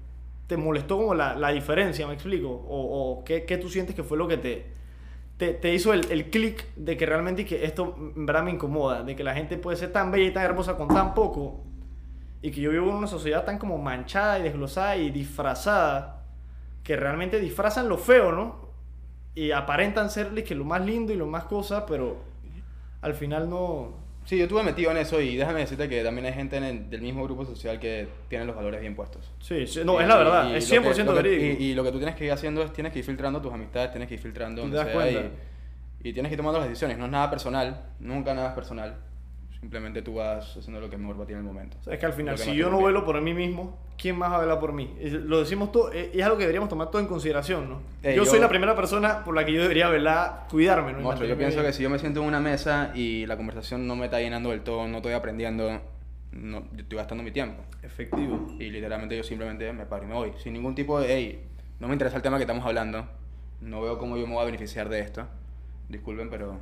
te 0.50 0.56
molestó 0.56 0.96
como 0.96 1.14
la, 1.14 1.36
la 1.36 1.50
diferencia, 1.50 2.08
me 2.08 2.14
explico. 2.14 2.48
O, 2.48 3.20
o 3.20 3.24
¿qué, 3.24 3.44
¿qué, 3.44 3.56
tú 3.56 3.68
sientes 3.68 3.94
que 3.94 4.02
fue 4.02 4.18
lo 4.18 4.26
que 4.26 4.36
te, 4.36 4.66
te, 5.36 5.54
te 5.54 5.72
hizo 5.72 5.92
el, 5.92 6.10
el 6.10 6.28
clic 6.28 6.74
de 6.74 6.96
que 6.96 7.06
realmente 7.06 7.44
que 7.44 7.64
esto 7.64 7.94
en 7.96 8.26
verdad 8.26 8.42
me 8.42 8.50
incomoda, 8.50 9.04
de 9.04 9.14
que 9.14 9.22
la 9.22 9.32
gente 9.32 9.58
puede 9.58 9.76
ser 9.76 9.92
tan 9.92 10.10
bella 10.10 10.26
y 10.26 10.32
tan 10.32 10.42
hermosa 10.42 10.76
con 10.76 10.88
tan 10.88 11.14
poco, 11.14 11.60
y 12.42 12.50
que 12.50 12.60
yo 12.60 12.72
vivo 12.72 12.90
en 12.90 12.96
una 12.96 13.06
sociedad 13.06 13.44
tan 13.44 13.58
como 13.58 13.78
manchada 13.78 14.40
y 14.40 14.42
desglosada 14.42 14.96
y 14.96 15.10
disfrazada 15.12 16.24
que 16.82 16.96
realmente 16.96 17.38
disfrazan 17.38 17.88
lo 17.88 17.96
feo, 17.96 18.32
¿no? 18.32 18.56
Y 19.36 19.52
aparentan 19.52 20.10
serle 20.10 20.42
que 20.42 20.56
lo 20.56 20.64
más 20.64 20.84
lindo 20.84 21.12
y 21.12 21.16
lo 21.16 21.28
más 21.28 21.44
cosa, 21.44 21.86
pero 21.86 22.16
al 23.02 23.14
final 23.14 23.48
no... 23.48 24.00
Sí, 24.30 24.38
yo 24.38 24.44
estuve 24.44 24.62
metido 24.62 24.92
en 24.92 24.98
eso 24.98 25.20
y 25.20 25.34
déjame 25.34 25.58
decirte 25.58 25.88
que 25.88 26.04
también 26.04 26.24
hay 26.24 26.32
gente 26.32 26.56
el, 26.58 26.88
del 26.88 27.02
mismo 27.02 27.24
grupo 27.24 27.44
social 27.44 27.80
que 27.80 28.06
tiene 28.28 28.44
los 28.44 28.54
valores 28.54 28.80
bien 28.80 28.94
puestos. 28.94 29.28
Sí, 29.40 29.66
sí 29.66 29.80
no, 29.84 29.98
y, 29.98 30.02
es 30.02 30.08
la 30.08 30.16
verdad, 30.18 30.56
es 30.56 30.70
100% 30.72 31.12
verídico. 31.14 31.60
Y, 31.60 31.66
y, 31.66 31.74
lo 31.74 31.82
que 31.82 31.90
tú 31.90 31.96
tienes 31.98 32.14
que 32.14 32.26
ir 32.26 32.30
haciendo 32.30 32.62
es, 32.62 32.72
tienes 32.72 32.92
que 32.92 33.00
ir 33.00 33.04
filtrando 33.04 33.42
tus 33.42 33.52
amistades, 33.52 33.90
tienes 33.90 34.08
que 34.08 34.14
ir 34.14 34.20
filtrando 34.20 34.70
sea 34.70 35.10
y, 35.10 36.08
y, 36.08 36.12
tienes 36.12 36.30
que 36.30 36.34
ir 36.34 36.36
tomando 36.36 36.60
las 36.60 36.68
decisiones. 36.68 36.96
No 36.96 37.06
es 37.06 37.10
nada 37.10 37.28
personal, 37.28 37.86
nunca 37.98 38.32
nada 38.32 38.50
es 38.50 38.54
personal. 38.54 38.94
Simplemente 39.60 40.00
tú 40.00 40.14
vas 40.14 40.56
haciendo 40.56 40.80
lo 40.80 40.88
que 40.88 40.96
es 40.96 41.00
mejor 41.00 41.16
para 41.16 41.26
ti 41.26 41.32
en 41.34 41.40
el 41.40 41.44
momento. 41.44 41.76
O 41.80 41.82
sea, 41.84 41.92
es 41.92 42.00
que 42.00 42.06
al 42.06 42.14
final, 42.14 42.38
si 42.38 42.54
yo 42.54 42.70
no 42.70 42.82
velo 42.82 43.04
por 43.04 43.20
mí 43.20 43.34
mismo, 43.34 43.76
¿quién 43.98 44.16
más 44.16 44.32
va 44.32 44.36
a 44.36 44.40
velar 44.40 44.58
por 44.58 44.72
mí? 44.72 44.96
Lo 45.02 45.38
decimos 45.38 45.70
todo, 45.70 45.92
y 45.92 46.18
es 46.18 46.24
algo 46.24 46.38
que 46.38 46.44
deberíamos 46.44 46.70
tomar 46.70 46.90
todo 46.90 47.02
en 47.02 47.06
consideración, 47.06 47.68
¿no? 47.68 47.82
Eh, 48.02 48.14
yo, 48.16 48.24
yo, 48.24 48.30
soy 48.30 48.40
la 48.40 48.48
primera 48.48 48.74
persona 48.74 49.22
por 49.22 49.34
la 49.34 49.44
que 49.44 49.52
yo 49.52 49.60
debería 49.60 49.90
velar, 49.90 50.46
cuidarme, 50.50 50.94
¿no? 50.94 51.00
Monstruo, 51.00 51.28
yo 51.28 51.36
pienso 51.36 51.60
que 51.62 51.74
si 51.74 51.82
yo 51.82 51.90
me 51.90 51.98
siento 51.98 52.22
en 52.22 52.28
una 52.28 52.40
mesa 52.40 52.92
y 52.94 53.26
la 53.26 53.36
conversación 53.36 53.86
no 53.86 53.96
me 53.96 54.06
está 54.06 54.18
llenando 54.18 54.48
del 54.48 54.62
todo, 54.62 54.88
no 54.88 54.96
estoy 54.96 55.12
aprendiendo, 55.12 55.78
no, 56.32 56.60
yo 56.72 56.80
estoy 56.80 56.96
gastando 56.96 57.22
mi 57.22 57.30
tiempo. 57.30 57.62
Efectivo. 57.82 58.56
Y 58.58 58.70
literalmente 58.70 59.14
yo 59.14 59.22
simplemente 59.22 59.70
me 59.74 59.84
paro 59.84 60.04
y 60.04 60.06
me 60.06 60.14
voy. 60.14 60.32
Sin 60.38 60.54
ningún 60.54 60.74
tipo 60.74 60.98
de, 60.98 61.14
hey, 61.14 61.44
no 61.80 61.86
me 61.86 61.92
interesa 61.92 62.16
el 62.16 62.22
tema 62.22 62.38
que 62.38 62.44
estamos 62.44 62.64
hablando, 62.64 63.06
no 63.60 63.82
veo 63.82 63.98
cómo 63.98 64.16
yo 64.16 64.26
me 64.26 64.32
voy 64.32 64.42
a 64.42 64.46
beneficiar 64.46 64.88
de 64.88 65.00
esto. 65.00 65.26
Disculpen, 65.90 66.30
pero... 66.30 66.58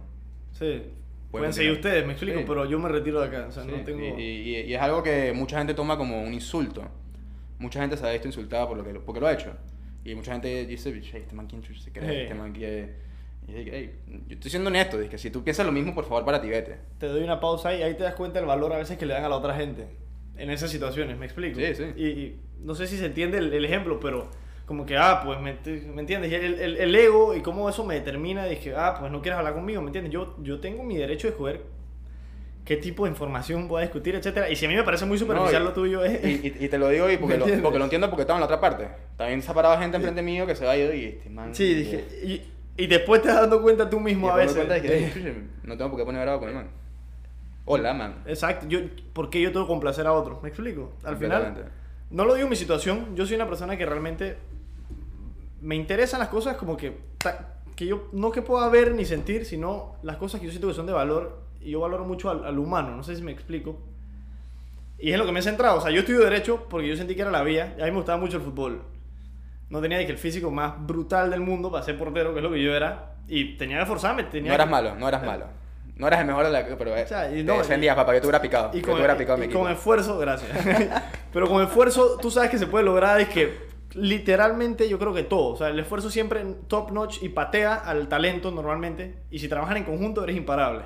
Sí, 0.50 0.82
Pueden 1.30 1.52
seguir 1.52 1.72
ustedes, 1.72 2.06
me 2.06 2.12
explico, 2.12 2.38
sí. 2.38 2.44
pero 2.46 2.64
yo 2.64 2.78
me 2.78 2.88
retiro 2.88 3.20
de 3.20 3.26
acá. 3.26 3.46
O 3.48 3.52
sea, 3.52 3.64
sí. 3.64 3.70
no 3.70 3.84
tengo... 3.84 4.00
y, 4.00 4.22
y, 4.22 4.60
y, 4.60 4.74
es 4.74 4.80
algo 4.80 5.02
que 5.02 5.32
mucha 5.32 5.58
gente 5.58 5.74
toma 5.74 5.96
como 5.96 6.22
un 6.22 6.32
insulto. 6.32 6.88
Mucha 7.58 7.80
gente 7.80 7.96
se 7.96 8.06
ha 8.06 8.12
visto 8.12 8.28
insultada 8.28 8.66
por 8.66 8.76
lo 8.76 8.84
que, 8.84 8.94
porque 8.94 9.20
lo 9.20 9.26
ha 9.26 9.32
hecho. 9.32 9.52
Y 10.04 10.14
mucha 10.14 10.32
gente 10.32 10.64
dice, 10.64 10.96
este 10.96 11.34
man 11.34 11.46
quién 11.46 11.62
se 11.62 11.92
cree, 11.92 12.22
este 12.22 12.34
man 12.34 12.52
que... 12.52 13.08
Y 13.46 13.52
dije, 13.52 13.70
hey, 13.72 14.22
yo 14.26 14.34
estoy 14.34 14.50
siendo 14.50 14.68
honesto, 14.68 14.98
dije, 14.98 15.16
si 15.16 15.30
tú 15.30 15.42
piensas 15.42 15.64
lo 15.64 15.72
mismo, 15.72 15.94
por 15.94 16.04
favor, 16.04 16.24
para 16.24 16.40
ti 16.40 16.48
vete. 16.48 16.76
Te 16.98 17.06
doy 17.06 17.22
una 17.22 17.40
pausa 17.40 17.74
y 17.74 17.82
ahí 17.82 17.94
te 17.94 18.04
das 18.04 18.14
cuenta 18.14 18.38
del 18.38 18.46
valor 18.46 18.72
a 18.74 18.78
veces 18.78 18.98
que 18.98 19.06
le 19.06 19.14
dan 19.14 19.24
a 19.24 19.28
la 19.28 19.36
otra 19.36 19.54
gente. 19.54 19.86
En 20.36 20.50
esas 20.50 20.70
situaciones, 20.70 21.18
¿me 21.18 21.26
explico? 21.26 21.58
Sí, 21.58 21.74
sí. 21.74 21.84
Y, 21.96 22.06
y 22.06 22.40
no 22.60 22.74
sé 22.74 22.86
si 22.86 22.96
se 22.98 23.06
entiende 23.06 23.38
el, 23.38 23.52
el 23.52 23.64
ejemplo, 23.64 23.98
pero 24.00 24.30
como 24.68 24.84
que, 24.86 24.96
ah, 24.96 25.22
pues, 25.24 25.40
¿me, 25.40 25.56
¿me 25.94 26.00
entiendes? 26.00 26.30
Y 26.30 26.34
el, 26.36 26.60
el, 26.60 26.76
el 26.76 26.94
ego 26.94 27.34
y 27.34 27.40
cómo 27.40 27.68
eso 27.68 27.84
me 27.84 27.94
determina, 27.94 28.44
dije, 28.44 28.74
ah, 28.76 28.94
pues 29.00 29.10
no 29.10 29.22
quieres 29.22 29.38
hablar 29.38 29.54
conmigo, 29.54 29.80
¿me 29.80 29.88
entiendes? 29.88 30.12
Yo, 30.12 30.36
yo 30.42 30.60
tengo 30.60 30.84
mi 30.84 30.96
derecho 30.96 31.26
de 31.26 31.30
escoger 31.32 31.62
qué 32.66 32.76
tipo 32.76 33.04
de 33.04 33.10
información 33.10 33.66
voy 33.66 33.78
a 33.78 33.82
discutir, 33.86 34.14
etcétera. 34.14 34.50
Y 34.50 34.56
si 34.56 34.66
a 34.66 34.68
mí 34.68 34.76
me 34.76 34.82
parece 34.82 35.06
muy 35.06 35.16
superficial 35.18 35.62
No, 35.64 35.70
y- 35.70 35.70
lo 35.70 35.74
tuyo, 35.74 36.04
es... 36.04 36.22
Y, 36.22 36.46
y- 36.48 36.64
y 36.66 36.68
te 36.68 36.76
lo 36.76 36.90
digo 36.90 37.10
y 37.10 37.16
porque, 37.16 37.38
¿Me 37.38 37.56
lo, 37.56 37.62
porque 37.62 37.78
lo 37.78 37.84
entiendo 37.84 38.10
porque 38.10 38.20
estaba 38.22 38.36
en 38.36 38.40
la 38.42 38.44
otra 38.46 38.60
parte. 38.60 38.86
También 39.16 39.40
se 39.40 39.50
ha 39.50 39.54
parado 39.54 39.78
gente 39.78 39.96
enfrente 39.96 40.20
mío 40.20 40.46
que 40.46 40.54
se 40.54 40.66
va 40.66 40.76
ir 40.76 40.94
y 40.94 41.04
este 41.06 41.30
man... 41.30 41.54
Sí, 41.54 41.72
dije, 41.72 42.04
y, 42.76 42.86
después 42.86 43.22
te 43.22 43.28
das 43.28 43.40
dando 43.40 43.62
cuenta 43.62 43.88
tú 43.88 43.98
mismo 43.98 44.30
a 44.30 44.36
veces. 44.36 44.68
"Ey, 44.70 45.10
chuche, 45.12 45.34
no 45.64 45.76
tengo 45.78 45.90
por 45.90 45.98
qué 45.98 46.04
poner 46.04 46.22
bravo 46.22 46.40
con 46.40 46.50
el 46.50 46.54
man. 46.56 46.68
Hola, 47.64 47.94
man. 47.94 48.22
Exacto, 48.26 48.66
yo, 48.68 48.80
¿por 49.14 49.30
qué 49.30 49.40
yo 49.40 49.50
tengo 49.50 49.64
que 49.64 49.70
complacer 49.70 50.06
a 50.06 50.12
otros? 50.12 50.42
¿Me 50.42 50.50
explico? 50.50 50.92
Al 51.04 51.16
final, 51.16 51.70
no 52.10 52.24
lo 52.26 52.34
digo 52.34 52.44
en 52.46 52.50
mi 52.50 52.56
situación, 52.56 53.16
yo 53.16 53.24
soy 53.26 53.36
una 53.36 53.46
persona 53.48 53.76
que 53.78 53.84
realmente 53.86 54.36
me 55.60 55.76
interesan 55.76 56.20
las 56.20 56.28
cosas 56.28 56.56
como 56.56 56.76
que, 56.76 56.98
que 57.76 57.86
yo 57.86 58.08
no 58.12 58.30
que 58.30 58.42
pueda 58.42 58.68
ver 58.68 58.94
ni 58.94 59.04
sentir, 59.04 59.44
sino 59.44 59.96
las 60.02 60.16
cosas 60.16 60.40
que 60.40 60.46
yo 60.46 60.52
siento 60.52 60.68
que 60.68 60.74
son 60.74 60.86
de 60.86 60.92
valor 60.92 61.42
y 61.60 61.70
yo 61.72 61.80
valoro 61.80 62.04
mucho 62.04 62.30
al, 62.30 62.44
al 62.44 62.58
humano, 62.58 62.96
no 62.96 63.02
sé 63.02 63.16
si 63.16 63.22
me 63.22 63.32
explico. 63.32 63.78
Y 64.98 65.08
es 65.08 65.14
en 65.14 65.20
lo 65.20 65.26
que 65.26 65.32
me 65.32 65.40
he 65.40 65.42
centrado, 65.42 65.78
o 65.78 65.80
sea, 65.80 65.90
yo 65.90 66.00
estudio 66.00 66.20
Derecho 66.20 66.66
porque 66.68 66.88
yo 66.88 66.96
sentí 66.96 67.14
que 67.14 67.22
era 67.22 67.30
la 67.30 67.42
vía, 67.42 67.74
y 67.78 67.82
a 67.82 67.84
mí 67.84 67.90
me 67.92 67.96
gustaba 67.98 68.18
mucho 68.18 68.36
el 68.38 68.42
fútbol. 68.42 68.82
No 69.70 69.80
tenía 69.80 69.98
que 70.04 70.10
el 70.12 70.18
físico 70.18 70.50
más 70.50 70.74
brutal 70.86 71.30
del 71.30 71.40
mundo 71.40 71.70
para 71.70 71.84
ser 71.84 71.96
portero, 71.98 72.32
que 72.32 72.38
es 72.38 72.42
lo 72.42 72.50
que 72.50 72.62
yo 72.62 72.74
era, 72.74 73.14
y 73.28 73.56
tenía 73.56 73.76
que 73.76 73.82
esforzarme. 73.82 74.24
Tenía 74.24 74.48
No 74.50 74.54
eras 74.54 74.66
que- 74.66 74.70
malo, 74.72 74.94
no 74.96 75.06
eras 75.08 75.24
malo. 75.24 75.44
No 75.94 76.06
eras 76.06 76.20
el 76.20 76.26
mejor 76.26 76.46
de 76.46 76.52
la... 76.52 76.64
Pero 76.78 76.96
eh, 76.96 77.02
O 77.02 77.06
sea, 77.08 77.28
y 77.30 77.36
te 77.38 77.42
no, 77.44 77.58
defendías, 77.58 77.94
y- 77.94 77.96
papá, 77.96 78.12
que 78.14 78.20
tú 78.20 78.28
hubieras 78.28 78.40
picado. 78.40 78.68
Y 78.72 78.76
que 78.78 78.82
con, 78.82 78.92
tú 78.94 78.96
hubieras 78.98 79.16
picado 79.18 79.36
mi 79.36 79.44
y 79.44 79.46
equipo. 79.46 79.60
con 79.60 79.70
esfuerzo, 79.70 80.16
gracias. 80.18 80.50
Pero 81.32 81.48
con 81.48 81.62
esfuerzo, 81.62 82.16
tú 82.22 82.30
sabes 82.30 82.50
que 82.50 82.58
se 82.58 82.66
puede 82.66 82.84
lograr 82.84 83.20
es 83.20 83.28
que 83.28 83.58
literalmente 83.94 84.88
yo 84.88 84.98
creo 84.98 85.14
que 85.14 85.22
todo. 85.22 85.54
O 85.54 85.56
sea, 85.56 85.68
el 85.68 85.78
esfuerzo 85.78 86.10
siempre 86.10 86.44
top 86.66 86.92
notch 86.92 87.22
y 87.22 87.30
patea 87.30 87.74
al 87.74 88.08
talento 88.08 88.50
normalmente. 88.50 89.22
Y 89.30 89.38
si 89.38 89.48
trabajan 89.48 89.76
en 89.78 89.84
conjunto, 89.84 90.24
eres 90.24 90.36
imparable. 90.36 90.84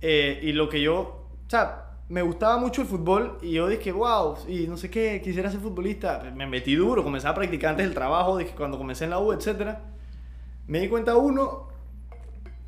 Eh, 0.00 0.40
y 0.42 0.52
lo 0.52 0.68
que 0.68 0.80
yo, 0.80 1.00
o 1.46 1.50
sea, 1.50 1.86
me 2.08 2.22
gustaba 2.22 2.58
mucho 2.58 2.82
el 2.82 2.88
fútbol 2.88 3.38
y 3.42 3.52
yo 3.52 3.66
dije, 3.66 3.90
wow, 3.90 4.36
y 4.46 4.66
no 4.68 4.76
sé 4.76 4.90
qué, 4.90 5.20
quisiera 5.22 5.50
ser 5.50 5.60
futbolista. 5.60 6.22
Me 6.34 6.46
metí 6.46 6.74
duro, 6.74 7.02
comencé 7.02 7.28
a 7.28 7.34
practicar 7.34 7.70
antes 7.70 7.86
del 7.86 7.94
trabajo, 7.94 8.36
dije, 8.38 8.54
cuando 8.56 8.78
comencé 8.78 9.04
en 9.04 9.10
la 9.10 9.18
U, 9.18 9.32
etcétera. 9.32 9.80
Me 10.66 10.80
di 10.80 10.88
cuenta, 10.88 11.16
uno, 11.16 11.68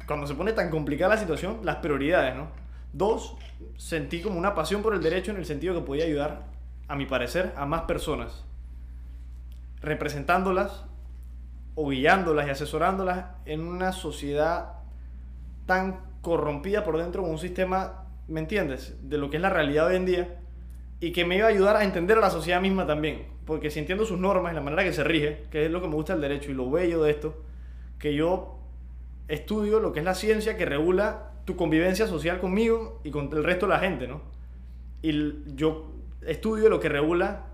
cuando 0.07 0.27
se 0.27 0.35
pone 0.35 0.53
tan 0.53 0.71
complicada 0.71 1.15
la 1.15 1.21
situación, 1.21 1.61
las 1.63 1.77
prioridades, 1.77 2.35
¿no? 2.35 2.49
Dos, 2.93 3.37
sentí 3.77 4.23
como 4.23 4.39
una 4.39 4.55
pasión 4.55 4.83
por 4.83 4.95
el 4.95 5.03
derecho 5.03 5.31
en 5.31 5.37
el 5.37 5.45
sentido 5.45 5.75
que 5.75 5.83
podía 5.83 6.05
ayudar, 6.05 6.47
a 6.89 6.97
mi 6.97 7.05
parecer, 7.07 7.53
a 7.57 7.67
más 7.67 7.83
personas, 7.83 8.45
representándolas 9.81 10.85
o 11.75 11.89
guiándolas 11.89 12.47
y 12.47 12.51
asesorándolas 12.51 13.27
en 13.45 13.61
una 13.61 13.93
sociedad 13.93 14.73
tan 15.67 16.01
corrompida 16.23 16.85
por 16.85 16.99
dentro 16.99 17.23
con 17.23 17.31
un 17.31 17.39
sistema, 17.39 18.07
¿me 18.27 18.41
entiendes? 18.41 18.97
De 19.03 19.19
lo 19.19 19.31
que 19.31 19.37
es 19.37 19.43
la 19.43 19.51
realidad 19.51 19.87
hoy 19.87 19.97
en 19.97 20.07
día 20.07 20.39
y 21.01 21.13
que 21.13 21.25
me 21.25 21.37
iba 21.37 21.47
a 21.47 21.51
ayudar 21.51 21.77
a 21.77 21.85
entender 21.85 22.19
a 22.19 22.21
la 22.21 22.31
sociedad 22.31 22.61
misma 22.61 22.87
también, 22.87 23.27
porque 23.45 23.71
si 23.71 23.79
entiendo 23.79 24.05
sus 24.05 24.19
normas 24.19 24.53
y 24.53 24.57
la 24.57 24.61
manera 24.61 24.83
que 24.83 24.93
se 24.93 25.05
rige, 25.05 25.45
que 25.51 25.67
es 25.67 25.71
lo 25.71 25.81
que 25.81 25.89
me 25.89 25.95
gusta 25.95 26.15
del 26.15 26.23
derecho 26.23 26.51
y 26.51 26.55
lo 26.55 26.71
bello 26.71 27.03
de 27.03 27.11
esto, 27.11 27.37
que 27.99 28.15
yo 28.15 28.59
estudio 29.29 29.79
lo 29.79 29.93
que 29.93 30.01
es 30.01 30.05
la 30.05 30.15
ciencia 30.15 30.57
que 30.57 30.65
regula 30.65 31.33
tu 31.45 31.57
convivencia 31.57 32.07
social 32.07 32.41
conmigo 32.41 33.01
y 33.05 33.11
con 33.11 33.33
el 33.33 33.45
resto 33.45 33.67
de 33.67 33.73
la 33.73 33.79
gente, 33.79 34.09
¿no? 34.09 34.21
Y 35.01 35.55
yo 35.55 35.93
estudio 36.27 36.69
lo 36.69 36.81
que 36.81 36.89
regula 36.89 37.47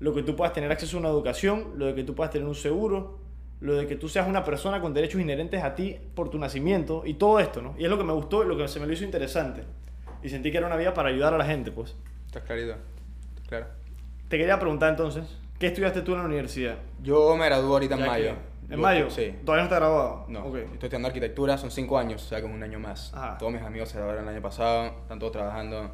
lo 0.00 0.12
que 0.14 0.22
tú 0.22 0.34
puedas 0.34 0.52
tener 0.52 0.70
acceso 0.72 0.96
a 0.96 1.00
una 1.00 1.08
educación, 1.10 1.74
lo 1.76 1.86
de 1.86 1.94
que 1.94 2.02
tú 2.04 2.14
puedas 2.14 2.32
tener 2.32 2.48
un 2.48 2.54
seguro, 2.54 3.18
lo 3.60 3.74
de 3.74 3.86
que 3.86 3.96
tú 3.96 4.08
seas 4.08 4.26
una 4.26 4.42
persona 4.42 4.80
con 4.80 4.92
derechos 4.94 5.20
inherentes 5.20 5.62
a 5.62 5.74
ti 5.74 5.96
por 6.14 6.30
tu 6.30 6.38
nacimiento 6.38 7.02
y 7.04 7.14
todo 7.14 7.38
esto, 7.38 7.60
¿no? 7.62 7.74
Y 7.78 7.84
es 7.84 7.90
lo 7.90 7.98
que 7.98 8.04
me 8.04 8.12
gustó 8.14 8.42
y 8.42 8.48
lo 8.48 8.56
que 8.56 8.66
se 8.68 8.80
me 8.80 8.86
lo 8.86 8.92
hizo 8.92 9.04
interesante. 9.04 9.64
Y 10.22 10.28
sentí 10.30 10.50
que 10.50 10.58
era 10.58 10.66
una 10.66 10.76
vía 10.76 10.92
para 10.94 11.10
ayudar 11.10 11.34
a 11.34 11.38
la 11.38 11.44
gente, 11.44 11.70
pues. 11.70 11.94
Estás 12.26 12.42
clarito. 12.44 12.74
Claro. 13.48 13.66
Te 14.28 14.38
quería 14.38 14.58
preguntar 14.58 14.90
entonces, 14.90 15.24
¿qué 15.58 15.66
estudiaste 15.66 16.02
tú 16.02 16.12
en 16.12 16.18
la 16.20 16.24
universidad? 16.24 16.76
Yo 17.02 17.36
me 17.36 17.46
gradué 17.46 17.68
ahorita 17.70 17.94
en 17.96 18.00
que- 18.02 18.06
mayo. 18.06 18.30
¿En 18.70 18.76
Yo- 18.76 18.78
mayo? 18.78 19.10
Sí. 19.10 19.34
¿Todavía 19.44 19.64
no 19.64 19.68
está 19.68 19.76
grabado? 19.76 20.24
No, 20.28 20.44
Ok. 20.46 20.56
estoy 20.56 20.74
estudiando 20.74 21.08
arquitectura, 21.08 21.58
son 21.58 21.70
cinco 21.72 21.98
años, 21.98 22.24
o 22.24 22.28
sea 22.28 22.40
que 22.40 22.46
es 22.46 22.52
un 22.52 22.62
año 22.62 22.78
más. 22.78 23.12
Ajá. 23.12 23.36
Todos 23.36 23.52
mis 23.52 23.62
amigos 23.62 23.88
se 23.88 23.96
graduaron 23.96 24.22
el 24.22 24.30
año 24.30 24.40
pasado, 24.42 24.84
están 25.02 25.18
todos 25.18 25.32
trabajando. 25.32 25.90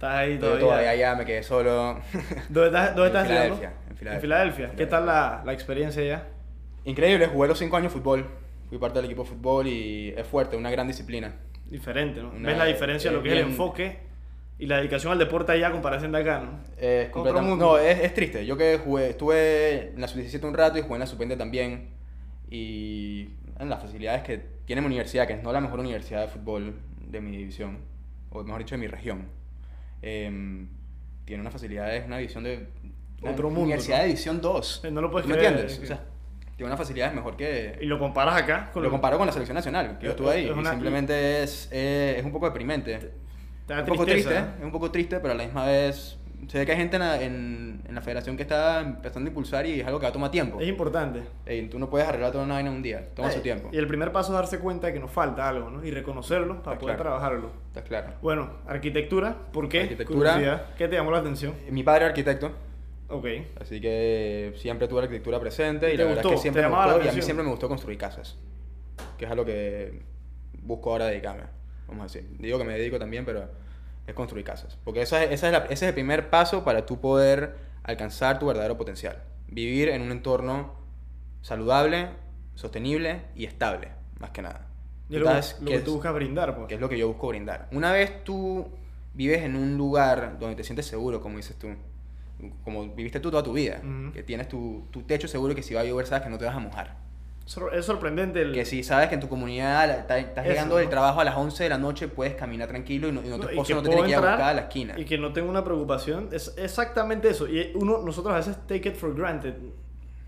Estás 0.00 0.14
ahí 0.16 0.34
Yo 0.34 0.40
todavía. 0.40 0.60
todavía 0.60 0.90
allá 0.90 1.14
me 1.14 1.24
quedé 1.26 1.42
solo. 1.42 2.00
¿Dónde 2.48 2.66
estás, 2.68 2.96
dónde 2.96 3.10
En 3.10 3.16
estás 3.16 3.22
estudiando? 3.24 3.56
Filadelfia, 3.56 3.72
en 3.90 3.96
Filadelfia. 3.98 4.14
En 4.14 4.20
Filadelfia. 4.20 4.70
¿Qué 4.76 4.82
En 4.84 4.88
tal 4.88 5.02
Filadelfia. 5.02 5.36
la, 5.36 5.42
la 5.44 5.52
experiencia 5.52 6.02
allá? 6.02 6.26
Increíble, 6.84 7.26
jugué 7.26 7.48
los 7.48 7.58
cinco 7.58 7.76
años 7.76 7.92
fútbol. 7.92 8.26
Fui 8.70 8.78
parte 8.78 8.96
del 8.98 9.04
equipo 9.06 9.24
de 9.24 9.28
fútbol 9.28 9.66
y 9.66 10.14
es 10.16 10.26
fuerte, 10.26 10.56
una 10.56 10.70
gran 10.70 10.86
disciplina. 10.86 11.34
Diferente, 11.66 12.22
¿no? 12.22 12.30
Una- 12.30 12.48
¿Ves 12.48 12.56
la 12.56 12.64
diferencia 12.64 13.10
de 13.10 13.16
lo 13.18 13.22
que 13.22 13.28
es 13.28 13.32
el 13.34 13.38
bien- 13.40 13.50
enfoque 13.50 13.98
y 14.58 14.66
la 14.66 14.78
dedicación 14.78 15.12
al 15.12 15.18
deporte 15.18 15.52
allá 15.52 15.68
a 15.68 15.72
comparación 15.72 16.12
de 16.12 16.18
acá, 16.20 16.38
no? 16.40 16.60
Mundo. 17.42 17.66
No, 17.66 17.78
es, 17.78 17.98
es 18.00 18.14
triste. 18.14 18.46
Yo 18.46 18.56
que 18.56 18.78
jugué, 18.82 19.10
estuve 19.10 19.90
en 19.94 20.00
la 20.00 20.08
sub-17 20.08 20.44
un 20.48 20.54
rato 20.54 20.78
y 20.78 20.82
jugué 20.82 20.94
en 20.94 21.00
la 21.00 21.06
sub-20 21.06 21.36
también. 21.36 21.90
Y 22.48 23.28
en 23.58 23.68
las 23.68 23.80
facilidades 23.82 24.22
que 24.22 24.38
tiene 24.64 24.80
mi 24.80 24.86
universidad, 24.86 25.26
que 25.26 25.34
es 25.34 25.42
no 25.42 25.52
la 25.52 25.60
mejor 25.60 25.80
universidad 25.80 26.22
de 26.22 26.28
fútbol 26.28 26.74
de 27.06 27.20
mi 27.20 27.36
división, 27.36 27.78
o 28.30 28.42
mejor 28.42 28.60
dicho, 28.60 28.74
de 28.76 28.80
mi 28.80 28.86
región, 28.86 29.28
em, 30.02 30.68
tiene 31.24 31.40
unas 31.42 31.52
facilidades, 31.52 32.04
una 32.06 32.18
división 32.18 32.44
de. 32.44 32.66
una 33.22 33.30
Otro 33.32 33.48
mundo, 33.48 33.62
Universidad 33.62 33.96
¿no? 33.98 34.02
de 34.02 34.08
división 34.08 34.40
2. 34.40 34.80
Eh, 34.84 34.90
no 34.90 35.00
lo 35.00 35.10
puedes 35.10 35.28
¿Me 35.28 35.34
creer, 35.34 35.52
entiendes? 35.52 35.78
eh, 35.78 35.82
O 35.82 35.86
sea, 35.86 36.00
tiene 36.56 36.66
unas 36.68 36.78
facilidades 36.78 37.14
mejor 37.14 37.36
que. 37.36 37.78
Y 37.80 37.86
lo 37.86 37.98
comparas 37.98 38.36
acá 38.42 38.70
con 38.72 38.82
lo 38.82 38.90
comparo 38.90 39.16
con 39.18 39.26
la 39.26 39.32
selección 39.32 39.54
nacional, 39.54 39.98
que 39.98 40.04
yo 40.06 40.10
Es- 40.12 40.16
estuve 40.16 40.32
ahí. 40.32 40.44
es 40.44 40.56
y 40.56 40.58
una- 40.58 40.70
simplemente 40.70 41.42
es, 41.42 41.68
eh, 41.72 42.16
es 42.18 42.24
un 42.24 42.32
poco 42.32 42.46
deprimente. 42.46 42.98
Te 43.66 43.74
da 43.74 43.80
un 43.80 43.86
poco 43.86 44.04
tristeza, 44.04 44.28
triste, 44.30 44.50
¿eh? 44.50 44.54
es 44.58 44.64
un 44.64 44.72
poco 44.72 44.90
triste, 44.90 45.20
pero 45.20 45.32
a 45.32 45.36
la 45.36 45.44
misma 45.44 45.64
vez 45.66 46.16
se 46.48 46.58
ve 46.58 46.66
que 46.66 46.72
hay 46.72 46.78
gente 46.78 46.96
en 46.96 47.02
la, 47.02 47.22
en, 47.22 47.82
en 47.88 47.94
la 47.94 48.00
federación 48.00 48.36
que 48.36 48.42
está 48.42 48.80
empezando 48.80 49.28
a 49.28 49.30
impulsar 49.30 49.66
y 49.66 49.80
es 49.80 49.86
algo 49.86 49.98
que 49.98 50.04
va 50.04 50.10
a 50.10 50.12
tomar 50.12 50.30
tiempo. 50.30 50.60
Es 50.60 50.68
importante. 50.68 51.22
Ey, 51.46 51.68
tú 51.68 51.78
no 51.78 51.88
puedes 51.90 52.06
arreglar 52.08 52.32
toda 52.32 52.44
una 52.44 52.54
vaina 52.54 52.70
en 52.70 52.76
un 52.76 52.82
día, 52.82 53.08
toma 53.14 53.28
Eh, 53.28 53.32
su 53.32 53.40
tiempo. 53.40 53.68
Y 53.72 53.76
el 53.78 53.86
primer 53.86 54.10
paso 54.12 54.32
es 54.32 54.38
darse 54.38 54.58
cuenta 54.58 54.86
de 54.88 54.92
que 54.94 55.00
nos 55.00 55.10
falta 55.10 55.48
algo, 55.48 55.70
¿no? 55.70 55.84
Y 55.84 55.90
reconocerlo 55.90 56.62
para 56.62 56.74
Está 56.74 56.80
poder 56.80 56.96
claro. 56.96 57.02
trabajarlo. 57.10 57.50
¿Estás 57.68 57.84
claro? 57.84 58.14
Bueno, 58.22 58.50
arquitectura, 58.66 59.36
¿por 59.52 59.68
qué? 59.68 59.82
Arquitectura. 59.82 60.32
Curiosidad. 60.32 60.66
¿Qué 60.76 60.88
te 60.88 60.96
llamó 60.96 61.10
la 61.10 61.18
atención? 61.18 61.54
Mi 61.70 61.82
padre 61.82 62.04
es 62.06 62.08
arquitecto, 62.10 62.52
Ok. 63.08 63.26
así 63.60 63.80
que 63.80 64.52
siempre 64.56 64.88
tuve 64.88 65.00
la 65.00 65.04
arquitectura 65.04 65.38
presente 65.40 65.88
y 65.88 65.96
¿Te 65.96 66.02
la 66.02 66.04
verdad 66.08 66.24
es 66.26 66.30
que 66.32 66.36
siempre 66.38 66.62
¿Te 66.62 66.68
me 66.68 66.74
gustó 66.76 67.04
y 67.04 67.08
a 67.08 67.12
mí 67.12 67.22
siempre 67.22 67.44
me 67.44 67.50
gustó 67.50 67.68
construir 67.68 67.98
casas, 67.98 68.38
que 69.18 69.24
es 69.24 69.30
a 69.30 69.34
lo 69.34 69.44
que 69.44 70.02
busco 70.62 70.90
ahora 70.92 71.06
dedicarme, 71.06 71.44
vamos 71.88 72.02
a 72.02 72.04
decir. 72.04 72.28
Digo 72.38 72.58
que 72.58 72.64
me 72.64 72.74
dedico 72.74 72.98
también, 72.98 73.24
pero 73.24 73.48
es 74.10 74.16
construir 74.16 74.44
casas, 74.44 74.78
porque 74.84 75.02
esa 75.02 75.22
es- 75.24 75.30
esa 75.32 75.46
es 75.48 75.52
la- 75.52 75.64
ese 75.64 75.72
es 75.72 75.82
el 75.82 75.94
primer 75.94 76.30
paso 76.30 76.64
para 76.64 76.86
tú 76.86 77.00
poder 77.00 77.56
alcanzar 77.82 78.38
tu 78.38 78.46
verdadero 78.46 78.76
potencial. 78.76 79.22
Vivir 79.48 79.88
en 79.88 80.02
un 80.02 80.10
entorno 80.12 80.74
saludable, 81.42 82.08
sostenible 82.54 83.22
y 83.34 83.44
estable, 83.46 83.88
más 84.18 84.30
que 84.30 84.42
nada. 84.42 84.66
Y 85.08 85.14
lo, 85.16 85.26
Entonces, 85.26 85.56
lo 85.60 85.66
¿qué 85.66 85.72
que 85.72 85.78
es- 85.78 85.84
tú 85.84 85.92
buscas 85.94 86.14
brindar, 86.14 86.54
pues. 86.54 86.68
que 86.68 86.74
es 86.74 86.80
lo 86.80 86.88
que 86.88 86.98
yo 86.98 87.08
busco 87.08 87.28
brindar. 87.28 87.68
Una 87.72 87.92
vez 87.92 88.22
tú 88.24 88.68
vives 89.14 89.42
en 89.42 89.56
un 89.56 89.76
lugar 89.76 90.38
donde 90.38 90.54
te 90.56 90.62
sientes 90.64 90.86
seguro, 90.86 91.20
como 91.20 91.36
dices 91.36 91.56
tú, 91.58 91.68
como 92.64 92.86
viviste 92.94 93.20
tú 93.20 93.30
toda 93.30 93.42
tu 93.42 93.52
vida, 93.52 93.80
Ujú. 93.82 94.12
que 94.12 94.22
tienes 94.22 94.48
tu, 94.48 94.86
tu 94.90 95.02
techo 95.02 95.26
seguro 95.28 95.54
que 95.54 95.62
si 95.62 95.74
va 95.74 95.80
a 95.80 95.84
llover 95.84 96.06
sabes 96.06 96.22
que 96.24 96.30
no 96.30 96.38
te 96.38 96.44
vas 96.44 96.54
a 96.54 96.60
mojar. 96.60 96.96
Es 97.72 97.84
sorprendente 97.84 98.42
el... 98.42 98.52
Que 98.52 98.64
si 98.64 98.82
sabes 98.84 99.08
que 99.08 99.14
en 99.14 99.20
tu 99.20 99.28
comunidad 99.28 99.90
estás 99.90 100.46
llegando 100.46 100.76
del 100.76 100.88
trabajo 100.88 101.20
a 101.20 101.24
las 101.24 101.36
11 101.36 101.64
de 101.64 101.68
la 101.68 101.78
noche, 101.78 102.06
puedes 102.06 102.34
caminar 102.34 102.68
tranquilo 102.68 103.08
y 103.08 103.12
no, 103.12 103.22
y 103.24 103.28
no 103.28 103.36
tu 103.38 103.42
No, 103.44 103.48
esposo 103.50 103.74
no 103.74 103.82
tiene 103.82 104.02
que 104.02 104.08
ir 104.10 104.14
a 104.14 104.20
buscar 104.20 104.40
a 104.42 104.54
la 104.54 104.60
esquina. 104.62 104.94
Y 104.98 105.04
que 105.04 105.18
no 105.18 105.32
tengo 105.32 105.50
una 105.50 105.64
preocupación. 105.64 106.28
Es 106.32 106.54
exactamente 106.56 107.28
eso. 107.28 107.48
Y 107.48 107.72
uno, 107.74 107.98
nosotros 108.04 108.32
a 108.32 108.36
veces 108.36 108.56
take 108.68 108.90
it 108.90 108.94
for 108.94 109.14
granted. 109.14 109.54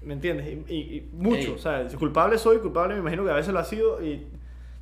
¿Me 0.02 0.14
entiendes? 0.14 0.48
Y, 0.68 0.74
y- 0.74 0.96
y 0.96 1.10
mucho. 1.12 1.36
Ey. 1.36 1.54
O 1.54 1.58
sea, 1.58 1.86
culpable 1.96 2.36
soy, 2.38 2.58
culpable 2.58 2.94
me 2.94 3.00
imagino 3.00 3.24
que 3.24 3.30
a 3.30 3.34
veces 3.34 3.52
lo 3.52 3.60
ha 3.60 3.64
sido. 3.64 4.04
Y 4.04 4.26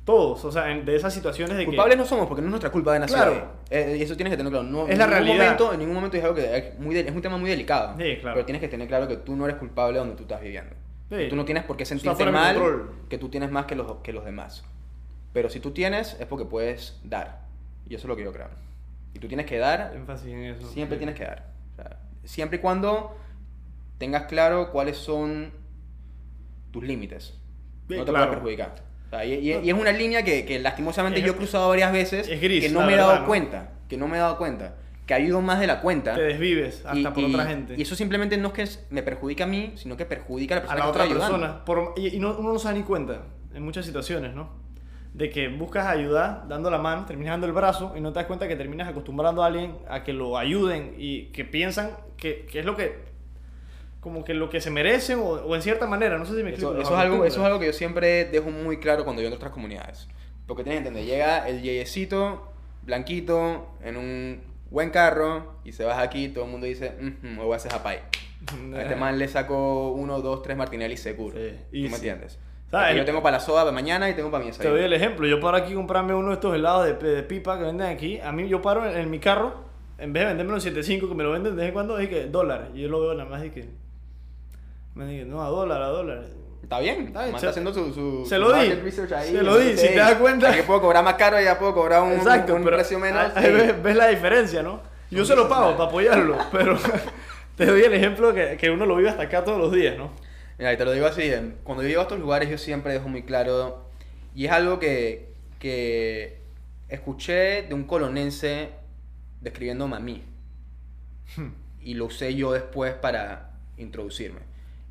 todos. 0.03 0.43
O 0.43 0.51
sea, 0.51 0.71
en- 0.71 0.83
de 0.83 0.95
esas 0.95 1.13
situaciones 1.13 1.55
de 1.57 1.65
Culpables 1.65 1.95
que. 1.95 2.01
no 2.01 2.05
somos 2.07 2.25
porque 2.25 2.41
no 2.41 2.47
es 2.47 2.51
nuestra 2.51 2.71
culpa 2.71 2.93
de 2.93 3.01
nacer. 3.01 3.17
Claro. 3.17 3.51
Eh, 3.69 3.97
y 3.99 4.01
eso 4.01 4.15
tienes 4.15 4.31
que 4.31 4.37
tener 4.37 4.51
claro. 4.51 4.65
No, 4.67 4.85
Es 4.87 4.93
en 4.93 4.97
la 4.97 5.05
ningún 5.05 5.25
realidad. 5.27 5.43
Momento, 5.43 5.73
en 5.73 5.79
ningún 5.79 5.93
momento 5.95 6.17
es 6.17 6.23
algo 6.23 6.35
que 6.35 6.57
es, 6.57 6.79
muy 6.79 6.95
de- 6.95 7.01
es 7.01 7.11
un 7.15 7.21
tema 7.21 7.37
muy 7.37 7.51
delicado. 7.51 7.95
Sí, 7.99 8.17
claro. 8.19 8.33
Pero 8.33 8.45
tienes 8.45 8.61
que 8.61 8.67
tener 8.67 8.87
claro 8.87 9.07
que 9.07 9.17
tú 9.17 9.35
no 9.35 9.45
eres 9.45 9.57
culpable 9.57 9.99
donde 9.99 10.15
tú 10.15 10.23
estás 10.23 10.41
viviendo. 10.41 10.71
Sí. 11.11 11.27
Tú 11.29 11.35
no 11.35 11.43
tienes 11.45 11.63
por 11.65 11.75
qué 11.77 11.85
sentirte 11.85 12.25
mal 12.31 12.57
que 13.09 13.17
tú 13.17 13.27
tienes 13.29 13.51
más 13.51 13.65
que 13.65 13.75
los, 13.75 13.97
que 13.97 14.13
los 14.13 14.23
demás. 14.25 14.63
Pero 15.33 15.49
si 15.49 15.59
tú 15.59 15.71
tienes, 15.71 16.17
es 16.19 16.25
porque 16.25 16.45
puedes 16.45 16.99
dar. 17.03 17.41
Y 17.87 17.95
eso 17.95 18.03
es 18.05 18.09
lo 18.09 18.15
que 18.15 18.23
yo 18.23 18.31
creo. 18.31 18.47
Y 19.13 19.19
tú 19.19 19.27
tienes 19.27 19.45
que 19.45 19.57
dar, 19.57 19.91
Énfasis 19.95 20.27
en 20.29 20.43
eso. 20.45 20.67
siempre 20.69 20.95
Sí. 20.97 20.99
tienes 20.99 21.15
que 21.15 21.25
dar. 21.25 21.51
O 21.73 21.75
sea, 21.75 21.99
siempre 22.23 22.57
y 22.59 22.61
cuando 22.61 23.15
tengas 23.97 24.23
claro 24.23 24.71
cuáles 24.71 24.97
son 24.97 25.51
tus 26.71 26.83
límites. 26.83 27.33
Sí, 27.89 27.97
no 27.97 28.05
te 28.05 28.11
claro. 28.11 28.27
puedes 28.27 28.29
perjudicar. 28.29 28.75
O 29.07 29.09
sea, 29.09 29.25
y, 29.25 29.33
y- 29.33 29.51
y 29.57 29.69
es 29.69 29.75
una 29.77 29.91
línea 29.91 30.23
que, 30.23 30.45
que 30.45 30.59
lastimosamente 30.59 31.19
Es- 31.19 31.25
yo 31.25 31.33
he 31.33 31.35
cruzado 31.35 31.67
varias 31.69 31.91
veces 31.91 32.29
es 32.29 32.39
gris, 32.41 32.63
que 32.63 32.69
no 32.71 32.79
me 32.81 32.87
he 32.87 32.95
verdad, 32.95 33.07
dado 33.07 33.19
¿no? 33.21 33.27
cuenta, 33.27 33.71
que 33.89 33.97
no 33.97 34.07
me 34.07 34.15
he 34.17 34.19
dado 34.21 34.37
cuenta, 34.37 34.75
que 35.11 35.23
ayudo 35.23 35.41
más 35.41 35.59
de 35.59 35.67
la 35.67 35.81
cuenta. 35.81 36.15
Te 36.15 36.21
desvives 36.21 36.85
hasta 36.85 36.97
y, 36.97 37.03
por 37.05 37.19
y- 37.23 37.33
otra 37.33 37.45
gente. 37.45 37.75
Y 37.77 37.81
eso 37.81 37.95
simplemente 37.95 38.37
no 38.37 38.53
es 38.55 38.77
que 38.77 38.93
me 38.93 39.03
perjudica 39.03 39.43
a 39.43 39.47
mí, 39.47 39.73
sino 39.75 39.97
que 39.97 40.05
perjudica 40.05 40.55
a 40.55 40.59
la 40.59 40.63
a 40.63 40.67
persona 40.67 40.79
la 40.79 40.83
que 40.85 40.89
otra 40.89 41.03
estoy 41.03 41.19
persona. 41.19 41.65
Por- 41.65 41.93
y 41.97 42.15
y 42.15 42.19
no, 42.19 42.37
uno 42.37 42.53
no 42.53 42.59
se 42.59 42.67
da 42.69 42.73
ni 42.73 42.83
cuenta 42.83 43.23
en 43.53 43.63
muchas 43.63 43.85
situaciones, 43.85 44.33
¿no? 44.33 44.49
De 45.13 45.29
que 45.29 45.49
buscas 45.49 45.87
ayudar 45.87 46.47
dando 46.47 46.69
la 46.71 46.77
mano, 46.77 47.05
terminas 47.05 47.33
dando 47.33 47.45
el 47.47 47.51
brazo 47.51 47.93
y 47.97 47.99
no 47.99 48.13
te 48.13 48.19
das 48.19 48.25
cuenta 48.27 48.47
que 48.47 48.55
terminas 48.55 48.87
acostumbrando 48.87 49.43
a 49.43 49.47
alguien 49.47 49.75
a 49.89 50.03
que 50.03 50.13
lo 50.13 50.37
ayuden 50.37 50.95
y 50.97 51.25
que 51.33 51.43
piensan 51.43 51.91
que, 52.15 52.45
que 52.49 52.59
es 52.59 52.65
lo 52.65 52.77
que. 52.77 52.97
como 53.99 54.23
que 54.23 54.33
lo 54.33 54.49
que 54.49 54.61
se 54.61 54.71
merecen 54.71 55.19
o, 55.19 55.23
o 55.31 55.55
en 55.55 55.61
cierta 55.61 55.85
manera, 55.87 56.17
no 56.17 56.25
sé 56.25 56.35
si 56.35 56.43
me 56.43 56.49
explico. 56.51 56.71
Eso, 56.73 56.81
eso 56.83 56.93
es 56.93 56.99
algo, 56.99 57.25
eso 57.25 57.39
es 57.41 57.45
algo 57.45 57.59
que 57.59 57.65
yo 57.67 57.73
siempre 57.73 58.25
dejo 58.25 58.49
muy 58.49 58.77
claro 58.79 59.03
cuando 59.03 59.21
yo 59.21 59.27
entro 59.27 59.35
a 59.35 59.39
otras 59.39 59.51
comunidades. 59.53 60.07
Porque 60.47 60.63
tienes 60.63 60.81
que 60.81 60.87
entender, 60.87 61.05
llega 61.05 61.47
el 61.47 61.61
yeyecito, 61.61 62.49
blanquito, 62.83 63.67
en 63.83 63.97
un 63.97 64.41
buen 64.71 64.89
carro, 64.89 65.57
y 65.63 65.73
se 65.73 65.83
baja 65.85 66.01
aquí, 66.01 66.29
todo 66.29 66.45
el 66.45 66.49
mundo 66.51 66.65
dice, 66.65 66.95
"Mhm, 66.99 67.37
me 67.37 67.43
voy 67.43 67.53
a 67.53 67.57
hacer 67.57 67.71
japay. 67.71 67.99
A 68.73 68.81
este 68.81 68.95
man 68.95 69.19
le 69.19 69.27
saco 69.27 69.89
uno, 69.91 70.19
dos, 70.21 70.41
tres 70.41 70.57
Martinelli 70.57 70.97
seguro. 70.97 71.37
Sí, 71.37 71.83
¿Tú 71.83 71.89
me 71.89 71.95
entiendes? 71.95 72.39
Yo 72.95 73.05
tengo 73.05 73.21
para 73.21 73.37
la 73.37 73.39
soda 73.43 73.65
de 73.65 73.71
mañana 73.71 74.09
y 74.09 74.13
tengo 74.15 74.31
para 74.31 74.43
mi 74.43 74.49
Te 74.49 74.57
desayuno. 74.57 74.77
doy 74.77 74.85
el 74.85 74.93
ejemplo. 74.93 75.27
Yo 75.27 75.39
paro 75.39 75.57
aquí 75.57 75.73
comprarme 75.75 76.15
uno 76.15 76.29
de 76.29 76.33
estos 76.35 76.55
helados 76.55 76.85
de, 76.85 76.93
de 76.93 77.21
pipa 77.21 77.57
que 77.59 77.65
venden 77.65 77.87
aquí. 77.87 78.19
A 78.21 78.31
mí 78.31 78.47
yo 78.47 78.61
paro 78.61 78.89
en, 78.89 78.97
en 78.97 79.09
mi 79.11 79.19
carro, 79.19 79.55
en 79.99 80.13
vez 80.13 80.23
de 80.23 80.27
venderme 80.29 80.53
los 80.53 80.65
7.5 80.65 81.07
que 81.09 81.13
me 81.13 81.23
lo 81.23 81.31
venden 81.31 81.55
de 81.55 81.61
vez 81.61 81.67
en 81.67 81.73
cuando, 81.73 81.97
que 81.97 82.27
dólar. 82.27 82.69
Y 82.73 82.81
yo 82.81 82.87
lo 82.89 83.01
veo 83.01 83.13
nada 83.13 83.29
más 83.29 83.43
y 83.45 83.49
que... 83.51 83.69
Me 84.95 85.05
dije, 85.05 85.25
no, 85.25 85.43
a 85.43 85.49
dólar, 85.49 85.81
a 85.81 85.87
dólar. 85.87 86.25
Está 86.63 86.79
bien, 86.79 87.07
Está 87.07 87.23
bien, 87.23 87.35
está 87.35 87.49
haciendo 87.49 87.73
su, 87.73 87.93
su, 87.93 88.25
se 88.25 88.37
lo 88.37 88.53
di, 88.53 88.69
research 88.75 89.11
ahí. 89.13 89.31
se 89.31 89.41
lo 89.43 89.57
di, 89.57 89.75
si 89.75 89.87
te 89.87 89.95
das 89.95 90.15
cuenta. 90.15 90.49
Aquí 90.51 90.61
puedo 90.61 90.81
cobrar 90.81 91.03
más 91.03 91.15
caro 91.15 91.39
y 91.41 91.43
ya 91.43 91.57
puedo 91.59 91.73
cobrar 91.73 92.03
un, 92.03 92.13
Exacto, 92.13 92.55
un 92.55 92.63
pero 92.63 92.77
precio 92.77 92.99
menos. 92.99 93.35
ahí 93.35 93.45
sí. 93.45 93.51
ves, 93.51 93.83
ves 93.83 93.95
la 93.95 94.07
diferencia, 94.07 94.61
¿no? 94.63 94.81
Yo 95.09 95.25
Son 95.25 95.35
se 95.35 95.43
lo 95.43 95.49
pago 95.49 95.71
para 95.75 95.89
apoyarlo, 95.89 96.37
pero 96.51 96.77
te 97.57 97.65
doy 97.65 97.81
el 97.81 97.93
ejemplo 97.93 98.33
que, 98.33 98.55
que 98.57 98.69
uno 98.69 98.85
lo 98.85 98.95
vive 98.95 99.09
hasta 99.09 99.23
acá 99.23 99.43
todos 99.43 99.57
los 99.59 99.71
días, 99.73 99.97
¿no? 99.97 100.11
Mira, 100.57 100.71
y 100.71 100.77
te 100.77 100.85
lo 100.85 100.91
digo 100.93 101.07
así, 101.07 101.29
cuando 101.63 101.81
yo 101.83 101.89
llego 101.89 102.01
a 102.01 102.03
estos 102.03 102.19
lugares 102.19 102.49
yo 102.49 102.57
siempre 102.57 102.93
dejo 102.93 103.09
muy 103.09 103.23
claro, 103.23 103.83
y 104.35 104.45
es 104.45 104.51
algo 104.51 104.79
que, 104.79 105.33
que 105.59 106.37
escuché 106.87 107.63
de 107.63 107.73
un 107.73 107.83
colonense 107.83 108.69
describiéndome 109.41 109.95
a 109.95 109.99
mí, 109.99 110.23
y 111.81 111.95
lo 111.95 112.05
usé 112.05 112.35
yo 112.35 112.53
después 112.53 112.93
para 112.93 113.51
introducirme. 113.77 114.41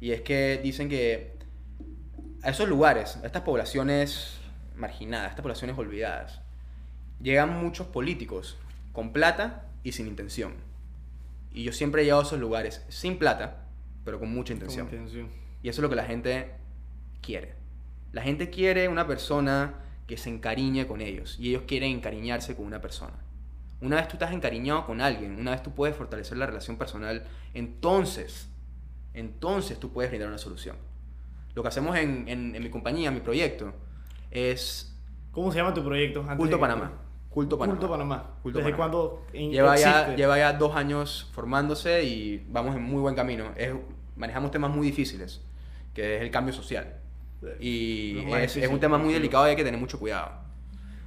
Y 0.00 0.12
es 0.12 0.22
que 0.22 0.58
dicen 0.62 0.88
que 0.88 1.32
a 2.42 2.50
esos 2.50 2.68
lugares, 2.68 3.18
a 3.22 3.26
estas 3.26 3.42
poblaciones 3.42 4.38
marginadas, 4.76 5.26
a 5.26 5.30
estas 5.30 5.42
poblaciones 5.42 5.76
olvidadas, 5.78 6.40
llegan 7.20 7.62
muchos 7.62 7.86
políticos 7.86 8.56
con 8.92 9.12
plata 9.12 9.66
y 9.82 9.92
sin 9.92 10.06
intención. 10.06 10.54
Y 11.52 11.64
yo 11.64 11.72
siempre 11.72 12.02
he 12.02 12.04
llegado 12.04 12.22
a 12.22 12.24
esos 12.24 12.38
lugares 12.38 12.84
sin 12.88 13.18
plata, 13.18 13.66
pero 14.04 14.18
con 14.18 14.32
mucha 14.32 14.52
intención. 14.52 14.86
Con 14.86 14.98
intención. 14.98 15.28
Y 15.62 15.68
eso 15.68 15.80
es 15.80 15.82
lo 15.82 15.90
que 15.90 15.96
la 15.96 16.04
gente 16.04 16.52
quiere. 17.20 17.54
La 18.12 18.22
gente 18.22 18.50
quiere 18.50 18.88
una 18.88 19.06
persona 19.06 19.74
que 20.06 20.16
se 20.16 20.30
encariñe 20.30 20.86
con 20.86 21.00
ellos. 21.00 21.36
Y 21.38 21.50
ellos 21.50 21.64
quieren 21.66 21.92
encariñarse 21.92 22.56
con 22.56 22.66
una 22.66 22.80
persona. 22.80 23.14
Una 23.80 23.96
vez 23.96 24.08
tú 24.08 24.14
estás 24.14 24.32
encariñado 24.32 24.84
con 24.84 25.00
alguien, 25.00 25.38
una 25.38 25.52
vez 25.52 25.62
tú 25.62 25.72
puedes 25.74 25.96
fortalecer 25.96 26.36
la 26.36 26.46
relación 26.46 26.76
personal, 26.76 27.24
entonces, 27.54 28.48
entonces 29.14 29.78
tú 29.80 29.90
puedes 29.90 30.10
brindar 30.10 30.28
una 30.28 30.38
solución. 30.38 30.76
Lo 31.54 31.62
que 31.62 31.68
hacemos 31.68 31.96
en, 31.96 32.28
en- 32.28 32.54
en 32.54 32.62
mi 32.62 32.70
compañía, 32.70 33.08
en 33.08 33.14
mi 33.14 33.20
proyecto, 33.20 33.72
es 34.30 34.86
¿Cómo 35.32 35.52
se 35.52 35.58
llama 35.58 35.72
tu 35.74 35.84
proyecto? 35.84 36.20
Antes 36.20 36.36
Culto 36.36 36.56
de- 36.56 36.60
Panamá. 36.60 36.92
Culto 37.28 37.56
Panamá. 37.58 37.78
Culto 37.78 37.90
Panamá. 37.92 38.26
Culto 38.42 38.58
¿Desde 38.58 38.70
Panamá. 38.72 38.76
cuándo 38.92 39.26
Lleva 39.32 39.76
ya, 39.76 40.14
lleva 40.16 40.36
ya 40.38 40.52
dos 40.54 40.74
años 40.74 41.30
formándose 41.32 42.02
y 42.02 42.44
vamos 42.48 42.74
en 42.74 42.82
muy 42.82 43.00
buen 43.00 43.14
camino. 43.14 43.44
Es- 43.56 43.72
manejamos 44.16 44.50
temas 44.50 44.70
muy 44.70 44.86
difíciles, 44.88 45.40
que 45.94 46.16
es 46.16 46.22
el 46.22 46.30
cambio 46.30 46.52
social. 46.52 46.96
Y 47.60 48.18
es, 48.34 48.56
es 48.56 48.68
un 48.68 48.80
tema 48.80 48.98
muy 48.98 49.14
delicado 49.14 49.46
y 49.46 49.50
hay 49.50 49.56
que 49.56 49.64
tener 49.64 49.78
mucho 49.80 49.98
cuidado. 49.98 50.32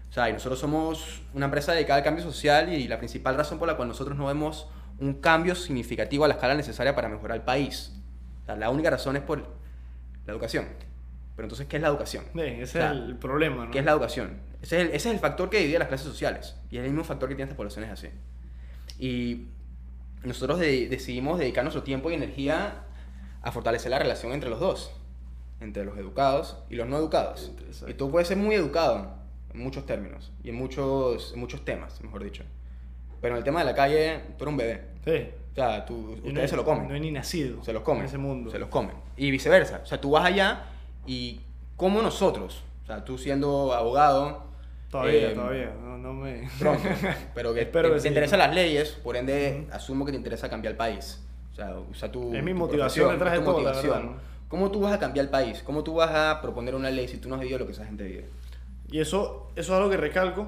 O 0.10 0.14
sea, 0.14 0.30
y 0.30 0.34
nosotros 0.34 0.60
somos 0.60 1.22
una 1.34 1.46
empresa 1.46 1.74
dedicada 1.74 1.98
al 1.98 2.04
cambio 2.04 2.24
social 2.24 2.72
y 2.72 2.88
la 2.88 2.98
principal 2.98 3.36
razón 3.36 3.60
por 3.60 3.68
la 3.68 3.76
cual 3.76 3.88
nosotros 3.88 4.18
no 4.18 4.28
vemos 4.28 4.68
un 5.00 5.16
cambio 5.16 5.56
significativo 5.56 6.24
a 6.24 6.28
la 6.28 6.36
escala 6.36 6.54
necesaria 6.56 6.96
para 6.96 7.10
mejorar 7.10 7.38
el 7.38 7.44
país. 7.44 7.94
O 8.44 8.46
sea, 8.46 8.56
la 8.56 8.70
única 8.70 8.90
razón 8.90 9.16
es 9.16 9.24
por 9.24 9.46
la 10.26 10.34
educación. 10.34 10.68
Pero 11.36 11.46
entonces, 11.48 11.68
¿qué 11.68 11.78
es 11.78 11.82
la 11.82 11.88
educación? 11.90 12.26
Sí, 12.34 12.42
ese 12.42 12.64
O 12.64 12.68
sea, 12.68 12.92
es 12.92 12.98
el 13.00 13.18
problema, 13.18 13.66
¿no? 13.66 13.72
¿Qué 13.72 13.80
es 13.80 13.86
la 13.86 13.92
educación? 13.92 14.40
Ese 14.62 14.78
es, 14.78 14.82
el, 14.84 14.88
ese 14.96 15.10
es 15.10 15.16
el 15.16 15.20
factor 15.20 15.50
que 15.50 15.60
divide 15.60 15.78
a 15.78 15.80
las 15.80 15.88
clases 15.88 16.08
sociales. 16.08 16.56
Y 16.70 16.78
es 16.78 16.84
el 16.84 16.90
mismo 16.92 17.04
factor 17.04 17.28
que 17.28 17.36
tienen 17.36 17.48
estas 17.50 17.58
poblaciones 17.58 17.90
así. 17.92 18.10
Y 19.00 19.48
nosotros 20.24 20.60
de- 20.60 20.88
decidimos 20.88 21.40
dedicar 21.40 21.64
nuestro 21.64 21.84
tiempo 21.84 22.12
y 22.12 22.14
energía 22.14 22.84
a 23.42 23.52
fortalecer 23.52 23.92
la 23.92 24.00
relación 24.00 24.32
entre 24.32 24.50
los 24.50 24.60
dos. 24.60 24.92
Entre 25.60 25.84
los 25.86 25.98
educados 25.98 26.58
y 26.70 26.76
los 26.76 26.88
no 26.88 26.98
educados. 26.98 27.52
Y 27.88 27.94
tú 27.94 28.12
puedes 28.12 28.28
ser 28.28 28.38
muy 28.38 28.56
educado 28.56 29.16
en 29.54 29.60
muchos 29.62 29.86
términos. 29.86 30.32
Y 30.44 30.50
en 30.50 30.56
muchos, 30.56 31.34
en 31.34 31.40
muchos 31.40 31.66
temas, 31.66 32.00
mejor 32.02 32.24
dicho. 32.24 32.44
Pero 33.22 33.36
en 33.36 33.38
el 33.40 33.44
tema 33.44 33.60
de 33.60 33.66
la 33.66 33.76
calle, 33.76 34.22
tú 34.38 34.44
eres 34.44 34.52
un 34.52 34.58
bebé. 34.58 34.82
Sí. 35.06 35.30
O 35.54 35.56
sea, 35.56 35.86
tú, 35.86 36.14
ustedes 36.14 36.34
no 36.34 36.48
se 36.48 36.56
lo 36.56 36.66
comen. 36.66 36.88
No 36.88 36.96
he 36.96 37.00
ni 37.00 37.12
nacido. 37.12 37.64
Se 37.64 37.72
los 37.74 37.84
comen. 37.84 38.02
En 38.02 38.08
ese 38.08 38.18
mundo. 38.18 38.50
Se 38.50 38.58
los 38.60 38.70
comen. 38.70 38.96
Y 39.16 39.30
viceversa. 39.30 39.82
O 39.84 39.86
sea, 39.86 40.02
tú 40.02 40.12
vas 40.12 40.26
allá 40.26 40.64
y 41.06 41.42
como 41.78 42.02
nosotros, 42.02 42.64
o 42.84 42.88
sea, 42.88 43.06
tú 43.06 43.18
siendo 43.18 43.74
abogado, 43.74 44.52
Todavía, 44.90 45.32
eh, 45.32 45.34
todavía. 45.34 45.74
No, 45.84 45.98
no 45.98 46.14
me... 46.14 46.48
pronto, 46.60 46.88
pero 47.34 47.54
que 47.54 47.62
Espero 47.64 47.88
te, 47.90 47.94
que 47.94 47.98
te 47.98 48.02
sí. 48.02 48.08
interesan 48.10 48.40
las 48.40 48.54
leyes, 48.54 48.92
por 49.04 49.16
ende 49.18 49.68
asumo 49.72 50.06
que 50.06 50.12
te 50.12 50.18
interesa 50.18 50.50
cambiar 50.50 50.74
el 50.74 50.78
país. 50.78 51.20
O 51.52 51.56
sea, 51.56 51.76
usa 51.90 52.12
tu 52.12 52.34
Es 52.34 52.44
mi 52.44 52.52
tu 52.52 52.58
motivación 52.58 53.12
detrás 53.12 53.34
de 53.34 53.40
todo, 53.40 53.62
la 53.62 53.70
motivación. 53.70 53.92
verdad, 53.92 54.10
¿no? 54.12 54.34
¿Cómo 54.48 54.70
tú 54.70 54.82
vas 54.82 54.94
a 54.94 55.00
cambiar 55.00 55.26
el 55.26 55.32
país? 55.32 55.64
¿Cómo 55.64 55.84
tú 55.84 55.96
vas 55.96 56.12
a 56.12 56.42
proponer 56.42 56.76
una 56.76 56.92
ley 56.92 57.08
si 57.08 57.18
tú 57.18 57.28
no 57.28 57.36
has 57.36 57.42
vivido 57.42 57.58
lo 57.60 57.66
que 57.66 57.72
esa 57.72 57.86
gente 57.86 58.04
vive? 58.04 58.26
Y 58.92 59.00
eso, 59.00 59.50
eso 59.56 59.74
es 59.74 59.78
algo 59.78 59.90
que 59.90 59.98
recalco 59.98 60.48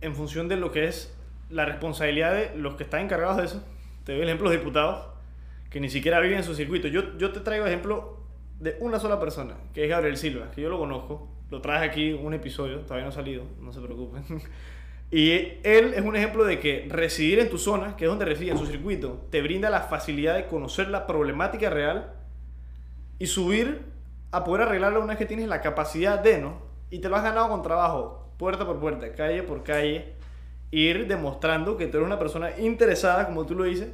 en 0.00 0.16
función 0.16 0.48
de 0.48 0.56
lo 0.56 0.72
que 0.72 0.88
es 0.88 1.14
la 1.48 1.64
responsabilidad 1.64 2.34
de 2.34 2.56
los 2.56 2.74
que 2.74 2.82
están 2.82 3.02
encargados 3.02 3.36
de 3.36 3.44
eso. 3.44 3.62
Te 4.08 4.14
doy 4.14 4.22
el 4.22 4.28
ejemplo 4.28 4.48
de 4.48 4.56
los 4.56 4.64
diputados 4.64 5.04
que 5.68 5.80
ni 5.80 5.90
siquiera 5.90 6.18
viven 6.20 6.38
en 6.38 6.42
su 6.42 6.54
circuito. 6.54 6.88
Yo, 6.88 7.18
yo 7.18 7.30
te 7.30 7.40
traigo 7.40 7.66
ejemplo 7.66 8.16
de 8.58 8.78
una 8.80 8.98
sola 8.98 9.20
persona, 9.20 9.56
que 9.74 9.84
es 9.84 9.90
Gabriel 9.90 10.16
Silva, 10.16 10.50
que 10.50 10.62
yo 10.62 10.70
lo 10.70 10.78
conozco. 10.78 11.28
Lo 11.50 11.60
traje 11.60 11.84
aquí 11.84 12.12
un 12.14 12.32
episodio, 12.32 12.78
todavía 12.78 13.04
no 13.04 13.10
ha 13.10 13.12
salido, 13.12 13.44
no 13.60 13.70
se 13.70 13.82
preocupen. 13.82 14.24
Y 15.10 15.32
él 15.62 15.92
es 15.94 16.00
un 16.00 16.16
ejemplo 16.16 16.44
de 16.44 16.58
que 16.58 16.86
residir 16.88 17.38
en 17.38 17.50
tu 17.50 17.58
zona, 17.58 17.96
que 17.96 18.04
es 18.04 18.10
donde 18.10 18.24
reside, 18.24 18.50
en 18.52 18.58
su 18.58 18.66
circuito, 18.66 19.26
te 19.30 19.42
brinda 19.42 19.68
la 19.68 19.82
facilidad 19.82 20.36
de 20.36 20.46
conocer 20.46 20.88
la 20.88 21.06
problemática 21.06 21.68
real 21.68 22.14
y 23.18 23.26
subir 23.26 23.82
a 24.30 24.44
poder 24.44 24.68
arreglarla 24.68 25.00
una 25.00 25.08
vez 25.08 25.18
que 25.18 25.26
tienes 25.26 25.48
la 25.48 25.60
capacidad 25.60 26.18
de, 26.18 26.38
¿no? 26.40 26.62
Y 26.90 27.00
te 27.00 27.10
lo 27.10 27.16
has 27.16 27.22
ganado 27.22 27.48
con 27.48 27.62
trabajo, 27.62 28.32
puerta 28.38 28.64
por 28.64 28.80
puerta, 28.80 29.12
calle 29.12 29.42
por 29.42 29.62
calle, 29.62 30.14
ir 30.70 31.06
demostrando 31.06 31.76
que 31.76 31.86
tú 31.86 31.98
eres 31.98 32.06
una 32.06 32.18
persona 32.18 32.58
interesada, 32.58 33.26
como 33.26 33.46
tú 33.46 33.54
lo 33.54 33.64
dices. 33.64 33.88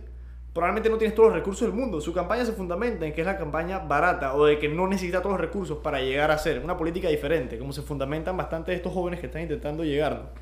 Probablemente 0.52 0.88
no 0.88 0.98
tienes 0.98 1.16
todos 1.16 1.30
los 1.30 1.38
recursos 1.38 1.66
del 1.66 1.76
mundo. 1.76 2.00
Su 2.00 2.12
campaña 2.12 2.44
se 2.44 2.52
fundamenta 2.52 3.06
en 3.06 3.12
que 3.12 3.22
es 3.22 3.26
la 3.26 3.36
campaña 3.36 3.80
barata 3.80 4.34
o 4.34 4.46
de 4.46 4.58
que 4.58 4.68
no 4.68 4.86
necesita 4.86 5.20
todos 5.20 5.32
los 5.32 5.40
recursos 5.40 5.78
para 5.78 6.00
llegar 6.00 6.30
a 6.30 6.38
ser 6.38 6.60
una 6.60 6.76
política 6.76 7.08
diferente, 7.08 7.58
como 7.58 7.72
se 7.72 7.82
fundamentan 7.82 8.36
bastante 8.36 8.72
estos 8.72 8.92
jóvenes 8.92 9.18
que 9.18 9.26
están 9.26 9.42
intentando 9.42 9.82
llegar. 9.82 10.32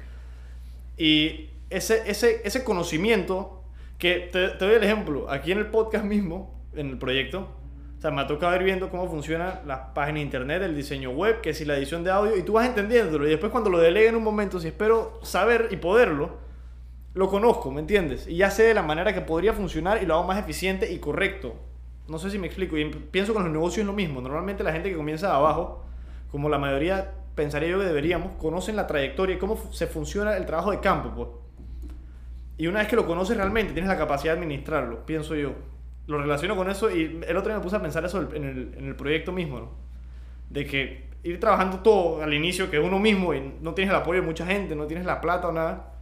Y 0.98 1.48
ese, 1.70 2.02
ese, 2.10 2.42
ese 2.44 2.62
conocimiento, 2.62 3.62
que 3.98 4.28
te, 4.32 4.48
te 4.48 4.64
doy 4.64 4.74
el 4.74 4.84
ejemplo, 4.84 5.30
aquí 5.30 5.52
en 5.52 5.58
el 5.58 5.66
podcast 5.66 6.04
mismo, 6.04 6.60
en 6.74 6.90
el 6.90 6.98
proyecto, 6.98 7.48
sea, 8.02 8.10
me 8.10 8.20
ha 8.20 8.26
tocado 8.26 8.56
ir 8.56 8.64
viendo 8.64 8.90
cómo 8.90 9.08
funciona 9.08 9.60
la 9.64 9.94
página 9.94 10.16
de 10.16 10.24
internet, 10.24 10.60
el 10.62 10.74
diseño 10.74 11.10
web, 11.10 11.40
que 11.40 11.54
si 11.54 11.64
la 11.64 11.76
edición 11.76 12.02
de 12.02 12.10
audio, 12.10 12.36
y 12.36 12.42
tú 12.42 12.54
vas 12.54 12.66
entendiéndolo. 12.66 13.26
Y 13.26 13.30
después 13.30 13.52
cuando 13.52 13.70
lo 13.70 13.78
delegue 13.78 14.08
en 14.08 14.16
un 14.16 14.24
momento, 14.24 14.58
si 14.58 14.68
espero 14.68 15.20
saber 15.22 15.68
y 15.70 15.76
poderlo, 15.76 16.38
lo 17.14 17.28
conozco, 17.28 17.70
¿me 17.70 17.80
entiendes? 17.80 18.26
Y 18.26 18.36
ya 18.36 18.50
sé 18.50 18.64
de 18.64 18.74
la 18.74 18.82
manera 18.82 19.14
que 19.14 19.20
podría 19.20 19.52
funcionar 19.52 20.02
y 20.02 20.06
lo 20.06 20.14
hago 20.14 20.24
más 20.24 20.38
eficiente 20.38 20.92
y 20.92 20.98
correcto. 20.98 21.54
No 22.08 22.18
sé 22.18 22.28
si 22.30 22.38
me 22.38 22.48
explico. 22.48 22.76
Y 22.76 22.90
pienso 22.90 23.34
con 23.34 23.44
los 23.44 23.52
negocios 23.52 23.82
es 23.82 23.86
lo 23.86 23.92
mismo. 23.92 24.20
Normalmente 24.20 24.64
la 24.64 24.72
gente 24.72 24.90
que 24.90 24.96
comienza 24.96 25.28
de 25.28 25.34
abajo, 25.34 25.84
como 26.32 26.48
la 26.48 26.58
mayoría 26.58 27.12
pensaría 27.36 27.68
yo 27.68 27.78
que 27.78 27.84
deberíamos, 27.84 28.32
conocen 28.38 28.74
la 28.74 28.88
trayectoria 28.88 29.36
y 29.36 29.38
cómo 29.38 29.56
se 29.72 29.86
funciona 29.86 30.36
el 30.36 30.44
trabajo 30.44 30.72
de 30.72 30.80
campo, 30.80 31.12
pues. 31.14 31.28
Y 32.58 32.66
una 32.66 32.80
vez 32.80 32.88
que 32.88 32.96
lo 32.96 33.06
conoces 33.06 33.36
realmente, 33.36 33.72
tienes 33.72 33.88
la 33.88 33.96
capacidad 33.96 34.32
de 34.34 34.40
administrarlo, 34.40 35.06
pienso 35.06 35.36
yo. 35.36 35.52
Lo 36.06 36.20
relaciono 36.20 36.56
con 36.56 36.68
eso 36.68 36.90
y 36.90 37.20
el 37.26 37.36
otro 37.36 37.50
día 37.50 37.58
me 37.58 37.62
puse 37.62 37.76
a 37.76 37.82
pensar 37.82 38.04
eso 38.04 38.20
en 38.34 38.44
el, 38.44 38.74
en 38.76 38.86
el 38.86 38.96
proyecto 38.96 39.32
mismo. 39.32 39.70
De 40.50 40.66
que 40.66 41.12
ir 41.22 41.38
trabajando 41.38 41.80
todo 41.80 42.22
al 42.22 42.34
inicio, 42.34 42.70
que 42.70 42.78
uno 42.78 42.98
mismo 42.98 43.34
y 43.34 43.54
no 43.60 43.74
tienes 43.74 43.92
el 43.94 44.00
apoyo 44.00 44.20
de 44.20 44.26
mucha 44.26 44.46
gente, 44.46 44.74
no 44.74 44.86
tienes 44.86 45.06
la 45.06 45.20
plata 45.20 45.48
o 45.48 45.52
nada. 45.52 45.94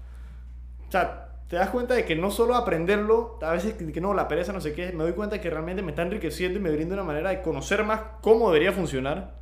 O 0.89 0.91
sea, 0.91 1.31
te 1.49 1.57
das 1.57 1.71
cuenta 1.71 1.95
de 1.95 2.05
que 2.05 2.17
no 2.17 2.31
solo 2.31 2.55
aprenderlo, 2.55 3.39
a 3.43 3.53
veces 3.53 3.75
que 3.75 4.01
no, 4.01 4.15
la 4.15 4.29
pereza, 4.29 4.53
no 4.53 4.61
sé 4.61 4.73
qué, 4.73 4.93
me 4.93 5.03
doy 5.05 5.13
cuenta 5.13 5.41
que 5.41 5.51
realmente 5.51 5.83
me 5.83 5.91
está 5.91 6.03
enriqueciendo 6.03 6.59
y 6.59 6.63
me 6.63 6.71
brinda 6.71 6.95
una 6.95 7.05
manera 7.05 7.31
de 7.31 7.43
conocer 7.43 7.85
más 7.85 8.01
cómo 8.21 8.51
debería 8.51 8.73
funcionar 8.73 9.35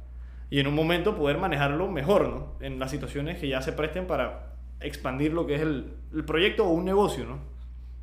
y 0.51 0.59
en 0.59 0.67
un 0.67 0.75
momento 0.75 1.15
poder 1.15 1.39
manejarlo 1.39 1.89
mejor, 1.89 2.29
¿no? 2.29 2.55
En 2.61 2.79
las 2.79 2.91
situaciones 2.91 3.39
que 3.39 3.49
ya 3.49 3.61
se 3.61 3.73
presten 3.73 4.07
para 4.07 4.55
expandir 4.81 5.33
lo 5.33 5.47
que 5.47 5.57
es 5.57 5.61
el, 5.61 5.97
el 6.15 6.25
proyecto 6.25 6.67
o 6.67 6.71
un 6.71 6.87
negocio, 6.87 7.25
¿no? 7.25 7.39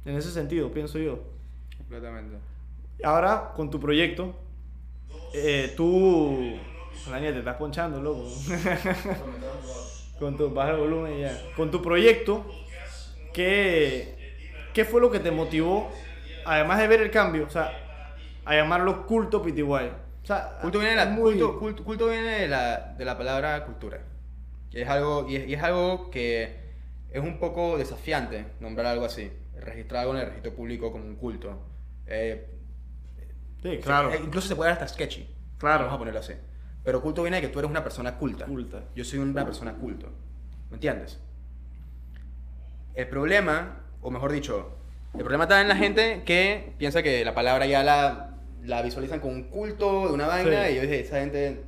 En 0.05 0.15
ese 0.15 0.29
sentido, 0.29 0.71
pienso 0.71 0.99
yo. 0.99 1.34
Completamente. 1.89 2.37
Ahora, 3.03 3.51
con 3.55 3.69
tu 3.69 3.79
proyecto, 3.79 4.35
eh, 5.33 5.73
tú... 5.75 6.57
Daniel, 7.09 7.33
te 7.33 7.39
estás 7.39 7.55
ponchando, 7.57 8.01
loco. 8.01 8.25
con 10.19 10.37
tu 10.37 10.49
baja 10.51 10.71
el 10.71 10.77
volumen 10.77 11.19
ya. 11.19 11.41
Con 11.55 11.69
tu 11.71 11.81
proyecto, 11.81 12.45
¿qué, 13.33 14.39
¿qué 14.73 14.85
fue 14.85 15.01
lo 15.01 15.11
que 15.11 15.19
te 15.19 15.29
motivó, 15.31 15.91
además 16.45 16.79
de 16.79 16.87
ver 16.87 17.01
el 17.01 17.11
cambio, 17.11 17.45
o 17.45 17.49
sea, 17.49 17.71
a 18.45 18.55
llamarlo 18.55 19.05
culto 19.05 19.41
PTY? 19.41 19.61
O 19.61 20.25
sea, 20.27 20.57
Culto 20.61 20.79
viene, 20.79 20.95
de 20.95 21.05
la, 21.05 21.11
muy- 21.11 21.37
culto, 21.37 21.59
culto- 21.59 21.83
culto 21.83 22.07
viene 22.09 22.39
de, 22.39 22.47
la, 22.47 22.95
de 22.97 23.05
la 23.05 23.15
palabra 23.17 23.63
cultura. 23.65 23.99
Y 24.71 24.81
es, 24.81 24.89
algo, 24.89 25.27
y, 25.29 25.35
es, 25.35 25.47
y 25.47 25.53
es 25.53 25.61
algo 25.61 26.09
que 26.09 26.55
es 27.11 27.21
un 27.21 27.37
poco 27.37 27.77
desafiante 27.77 28.45
nombrar 28.59 28.87
algo 28.87 29.05
así. 29.05 29.31
Registrar 29.59 30.01
algo 30.01 30.13
en 30.15 30.21
el 30.21 30.25
registro 30.27 30.53
público 30.55 30.91
como 30.91 31.05
un 31.05 31.15
culto. 31.15 31.59
Eh, 32.07 32.47
Sí, 33.61 33.79
claro. 33.83 34.11
eh, 34.13 34.19
incluso 34.23 34.47
se 34.47 34.55
puede 34.55 34.69
dar 34.71 34.81
hasta 34.83 34.93
sketchy. 34.93 35.27
Claro. 35.57 35.85
Vamos 35.85 35.95
a 35.95 35.99
ponerlo 35.99 36.19
así. 36.19 36.33
Pero 36.83 37.01
culto 37.01 37.23
viene 37.23 37.37
de 37.37 37.41
que 37.41 37.47
tú 37.47 37.57
eres 37.59 37.71
una 37.71 37.83
persona 37.83 38.17
culta. 38.17 38.45
Culta. 38.45 38.83
Yo 38.95 39.03
soy 39.03 39.19
una 39.19 39.43
persona 39.43 39.73
culto. 39.73 40.11
¿Me 40.69 40.75
entiendes? 40.75 41.19
El 42.93 43.07
problema, 43.07 43.81
o 44.01 44.11
mejor 44.11 44.31
dicho, 44.31 44.77
el 45.13 45.19
problema 45.21 45.45
está 45.45 45.61
en 45.61 45.67
la 45.67 45.75
gente 45.75 46.23
que 46.25 46.73
piensa 46.77 47.01
que 47.03 47.25
la 47.25 47.33
palabra 47.33 47.65
ya 47.65 47.83
la, 47.83 48.37
la 48.63 48.81
visualizan 48.81 49.19
con 49.19 49.31
un 49.33 49.43
culto 49.45 50.07
de 50.07 50.13
una 50.13 50.27
vaina 50.27 50.65
Sí. 50.67 50.73
y 50.73 50.75
yo 50.75 50.81
dije, 50.83 50.99
esa 50.99 51.19
gente 51.19 51.63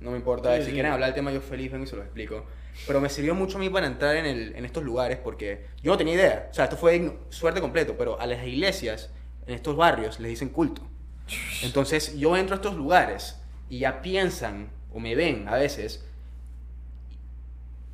no 0.00 0.10
me 0.10 0.18
importa. 0.18 0.54
Sí, 0.56 0.60
si 0.62 0.66
sí. 0.68 0.72
quieren 0.74 0.92
hablar 0.92 1.08
del 1.08 1.14
tema, 1.14 1.32
yo 1.32 1.40
feliz 1.40 1.72
vengo 1.72 1.84
y 1.84 1.88
se 1.88 1.96
los 1.96 2.04
explico. 2.04 2.44
Pero 2.86 3.00
me 3.00 3.08
sirvió 3.08 3.34
mucho 3.34 3.56
a 3.56 3.60
mí 3.60 3.70
para 3.70 3.86
entrar 3.86 4.16
en, 4.16 4.26
el- 4.26 4.54
en 4.54 4.64
estos 4.64 4.84
lugares 4.84 5.18
porque 5.18 5.66
yo 5.82 5.90
no 5.92 5.98
tenía 5.98 6.14
idea. 6.14 6.48
O 6.50 6.54
sea, 6.54 6.64
esto 6.64 6.76
fue 6.76 7.18
suerte 7.30 7.60
completo, 7.60 7.94
pero 7.98 8.20
a 8.20 8.26
las 8.26 8.46
iglesias, 8.46 9.10
en 9.48 9.54
estos 9.54 9.76
barrios, 9.76 10.20
les 10.20 10.30
dicen 10.30 10.50
culto. 10.50 10.82
Entonces 11.62 12.16
yo 12.18 12.36
entro 12.36 12.54
a 12.54 12.56
estos 12.56 12.76
lugares 12.76 13.40
y 13.68 13.80
ya 13.80 14.02
piensan 14.02 14.68
o 14.92 15.00
me 15.00 15.14
ven 15.14 15.48
a 15.48 15.54
veces 15.54 16.06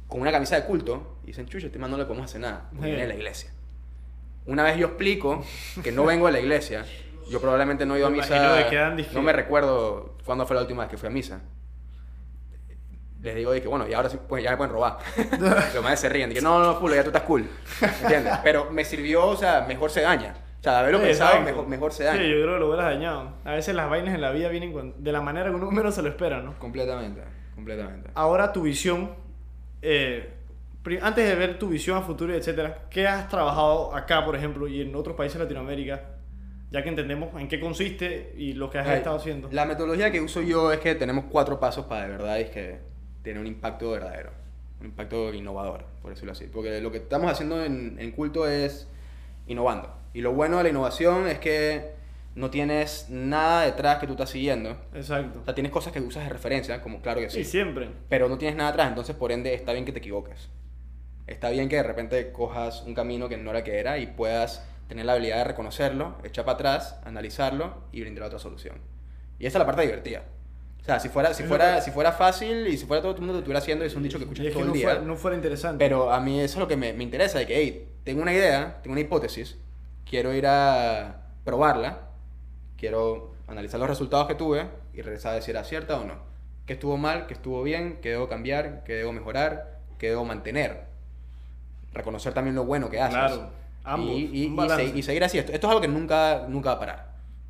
con 0.08 0.20
una 0.20 0.32
camisa 0.32 0.56
de 0.56 0.64
culto 0.64 1.18
y 1.22 1.28
dicen, 1.28 1.46
chucho, 1.46 1.66
este 1.66 1.78
man 1.78 1.90
no 1.90 1.96
le 1.96 2.04
podemos 2.04 2.28
hacer 2.28 2.40
nada, 2.40 2.68
porque 2.70 2.86
viene 2.86 3.02
de 3.02 3.08
la 3.08 3.14
iglesia. 3.14 3.50
Una 4.46 4.64
vez 4.64 4.76
yo 4.76 4.88
explico 4.88 5.44
que 5.82 5.92
no 5.92 6.04
vengo 6.04 6.26
de 6.26 6.32
la 6.32 6.40
iglesia, 6.40 6.84
yo 7.30 7.40
probablemente 7.40 7.86
no 7.86 7.94
he 7.94 7.98
ido 7.98 8.08
a 8.08 8.10
misa, 8.10 8.64
no 9.12 9.22
me 9.22 9.32
recuerdo 9.32 10.16
cuándo 10.24 10.46
fue 10.46 10.56
la 10.56 10.62
última 10.62 10.82
vez 10.82 10.90
que 10.90 10.98
fui 10.98 11.08
a 11.08 11.12
misa. 11.12 11.40
Les 13.22 13.34
digo 13.34 13.52
de 13.52 13.62
que, 13.62 13.68
bueno, 13.68 13.88
y 13.88 13.94
ahora 13.94 14.10
sí, 14.10 14.18
pues 14.28 14.44
ya 14.44 14.50
me 14.50 14.56
pueden 14.58 14.72
robar. 14.72 14.98
Los 15.74 15.82
madres 15.82 16.00
se 16.00 16.10
ríen, 16.10 16.28
de 16.28 16.34
que 16.34 16.42
no, 16.42 16.60
no, 16.60 16.78
culo, 16.78 16.94
ya 16.94 17.02
tú 17.02 17.08
estás 17.08 17.22
cool. 17.22 17.48
¿Entiendes? 18.02 18.34
Pero 18.42 18.70
me 18.70 18.84
sirvió, 18.84 19.26
o 19.26 19.36
sea, 19.36 19.64
mejor 19.66 19.90
se 19.90 20.02
daña. 20.02 20.34
O 20.64 20.66
sea, 20.66 20.78
haberlo 20.78 21.00
Sí, 21.00 21.04
pensado, 21.04 21.40
mejor, 21.42 21.68
mejor 21.68 21.92
se 21.92 22.04
daña. 22.04 22.22
Sí, 22.22 22.26
yo 22.30 22.40
creo 22.40 22.54
que 22.54 22.60
lo 22.60 22.68
hubieras 22.68 22.86
dañado. 22.86 23.34
A 23.44 23.52
veces 23.52 23.74
las 23.74 23.90
vainas 23.90 24.14
en 24.14 24.22
la 24.22 24.30
vida 24.30 24.48
vienen 24.48 24.72
con- 24.72 25.04
de 25.04 25.12
la 25.12 25.20
manera 25.20 25.50
que 25.50 25.56
uno 25.56 25.70
menos 25.70 25.94
se 25.94 26.00
lo 26.00 26.08
espera, 26.08 26.40
¿no? 26.40 26.58
Completamente, 26.58 27.20
completamente. 27.54 28.08
Ahora 28.14 28.50
tu 28.50 28.62
visión, 28.62 29.10
eh, 29.82 30.30
antes 31.02 31.28
de 31.28 31.34
ver 31.34 31.58
tu 31.58 31.68
visión 31.68 31.98
a 31.98 32.00
futuro 32.00 32.32
etcétera, 32.34 32.86
¿qué 32.88 33.06
has 33.06 33.28
trabajado 33.28 33.94
acá, 33.94 34.24
por 34.24 34.36
ejemplo, 34.36 34.66
y 34.66 34.80
en 34.80 34.94
otros 34.96 35.14
países 35.16 35.38
de 35.38 35.44
Latinoamérica? 35.44 36.00
Ya 36.70 36.82
que 36.82 36.88
entendemos 36.88 37.38
en 37.38 37.46
qué 37.46 37.60
consiste 37.60 38.32
y 38.38 38.54
lo 38.54 38.70
que 38.70 38.78
has 38.78 38.86
Ay, 38.86 38.96
estado 38.96 39.16
haciendo. 39.16 39.50
La 39.52 39.66
metodología 39.66 40.10
que 40.10 40.22
uso 40.22 40.40
yo 40.40 40.72
es 40.72 40.78
que 40.80 40.94
tenemos 40.94 41.26
cuatro 41.30 41.60
pasos 41.60 41.84
para 41.84 42.04
de 42.04 42.08
verdad 42.08 42.40
es 42.40 42.48
que 42.48 42.78
tener 43.22 43.38
un 43.38 43.46
impacto 43.46 43.90
verdadero, 43.90 44.30
un 44.80 44.86
impacto 44.86 45.32
innovador, 45.34 45.84
por 46.00 46.10
decirlo 46.12 46.32
así. 46.32 46.46
Porque 46.46 46.80
lo 46.80 46.90
que 46.90 46.96
estamos 46.98 47.30
haciendo 47.30 47.62
en, 47.62 47.96
en 48.00 48.10
culto 48.12 48.48
es 48.48 48.88
innovando. 49.46 50.03
Y 50.14 50.20
lo 50.22 50.32
bueno 50.32 50.56
de 50.58 50.62
la 50.62 50.68
innovación 50.70 51.26
es 51.28 51.38
que 51.38 51.92
no 52.34 52.50
tienes 52.50 53.06
nada 53.10 53.62
detrás 53.62 53.98
que 53.98 54.06
tú 54.06 54.12
estás 54.14 54.30
siguiendo. 54.30 54.76
Exacto. 54.94 55.40
O 55.42 55.44
sea, 55.44 55.54
tienes 55.54 55.70
cosas 55.72 55.92
que 55.92 56.00
usas 56.00 56.24
de 56.24 56.30
referencia, 56.30 56.80
como 56.80 57.00
claro 57.02 57.20
que 57.20 57.28
Sí, 57.30 57.44
sí. 57.44 57.50
siempre. 57.50 57.88
Pero 58.08 58.28
no 58.28 58.38
tienes 58.38 58.56
nada 58.56 58.70
atrás, 58.70 58.88
entonces 58.88 59.14
por 59.16 59.30
ende 59.32 59.52
está 59.54 59.72
bien 59.72 59.84
que 59.84 59.92
te 59.92 59.98
equivoques. 59.98 60.48
Está 61.26 61.50
bien 61.50 61.68
que 61.68 61.76
de 61.76 61.82
repente 61.82 62.32
cojas 62.32 62.82
un 62.86 62.94
camino 62.94 63.28
que 63.28 63.36
no 63.36 63.50
era 63.50 63.62
que 63.64 63.78
era 63.78 63.98
y 63.98 64.06
puedas 64.06 64.64
tener 64.88 65.06
la 65.06 65.12
habilidad 65.14 65.38
de 65.38 65.44
reconocerlo, 65.44 66.16
echar 66.24 66.44
para 66.44 66.54
atrás, 66.56 66.98
analizarlo 67.04 67.74
y 67.92 68.00
brindar 68.02 68.24
otra 68.24 68.38
solución. 68.38 68.76
Y 69.38 69.46
esa 69.46 69.58
es 69.58 69.60
la 69.60 69.66
parte 69.66 69.82
divertida. 69.82 70.22
O 70.80 70.84
sea, 70.84 71.00
si 71.00 71.08
fuera, 71.08 71.32
si 71.32 71.44
fuera, 71.44 71.80
si 71.80 71.90
fuera 71.90 72.12
fácil 72.12 72.66
y 72.66 72.76
si 72.76 72.84
fuera 72.84 73.00
todo 73.00 73.12
el 73.14 73.18
mundo 73.20 73.32
lo 73.32 73.38
estuviera 73.38 73.58
haciendo, 73.60 73.84
es 73.86 73.94
un 73.94 74.02
dicho 74.02 74.18
que 74.18 74.24
Y 74.24 74.26
escuchas 74.26 74.46
es 74.46 74.52
que 74.52 74.58
todo 74.58 74.66
no 74.66 74.72
el 74.72 74.78
día. 74.78 74.88
fuera, 74.88 75.00
no 75.00 75.16
fuera 75.16 75.34
interesante. 75.36 75.82
Pero 75.82 76.12
a 76.12 76.20
mí 76.20 76.38
eso 76.40 76.56
es 76.56 76.60
lo 76.60 76.68
que 76.68 76.76
me, 76.76 76.92
me 76.92 77.02
interesa, 77.04 77.38
de 77.38 77.46
que, 77.46 77.56
hey, 77.56 77.88
tengo 78.04 78.20
una 78.20 78.34
idea, 78.34 78.80
tengo 78.82 78.92
una 78.92 79.00
hipótesis, 79.00 79.56
quiero 80.14 80.32
ir 80.32 80.46
a 80.46 81.22
probarla, 81.42 81.98
quiero 82.76 83.32
analizar 83.48 83.80
los 83.80 83.88
resultados 83.88 84.28
que 84.28 84.36
tuve 84.36 84.64
y 84.92 85.02
regresar 85.02 85.32
a 85.32 85.34
decir 85.34 85.56
era 85.56 85.64
cierta 85.64 85.98
o 85.98 86.04
no. 86.04 86.14
¿Qué 86.66 86.74
estuvo 86.74 86.96
mal? 86.96 87.26
¿Qué 87.26 87.34
estuvo 87.34 87.64
bien? 87.64 87.98
¿Qué 88.00 88.10
debo 88.10 88.28
cambiar? 88.28 88.84
¿Qué 88.84 88.92
debo 88.92 89.12
mejorar? 89.12 89.80
¿Qué 89.98 90.10
debo 90.10 90.24
mantener? 90.24 90.84
Reconocer 91.92 92.32
también 92.32 92.54
lo 92.54 92.64
bueno 92.64 92.88
que 92.90 93.00
haces. 93.00 93.16
Claro, 93.16 93.50
ambos, 93.82 94.08
Y, 94.12 94.12
y- 94.32 94.46
y 94.94 94.98
y 94.98 95.02
seguir 95.02 95.24
así. 95.24 95.36
Esto, 95.38 95.50
esto 95.50 95.66
es 95.66 95.68
algo 95.70 95.80
que 95.80 95.88
nunca, 95.88 96.46
nunca 96.48 96.68
va 96.70 96.76
a 96.76 96.78
parar. 96.78 97.08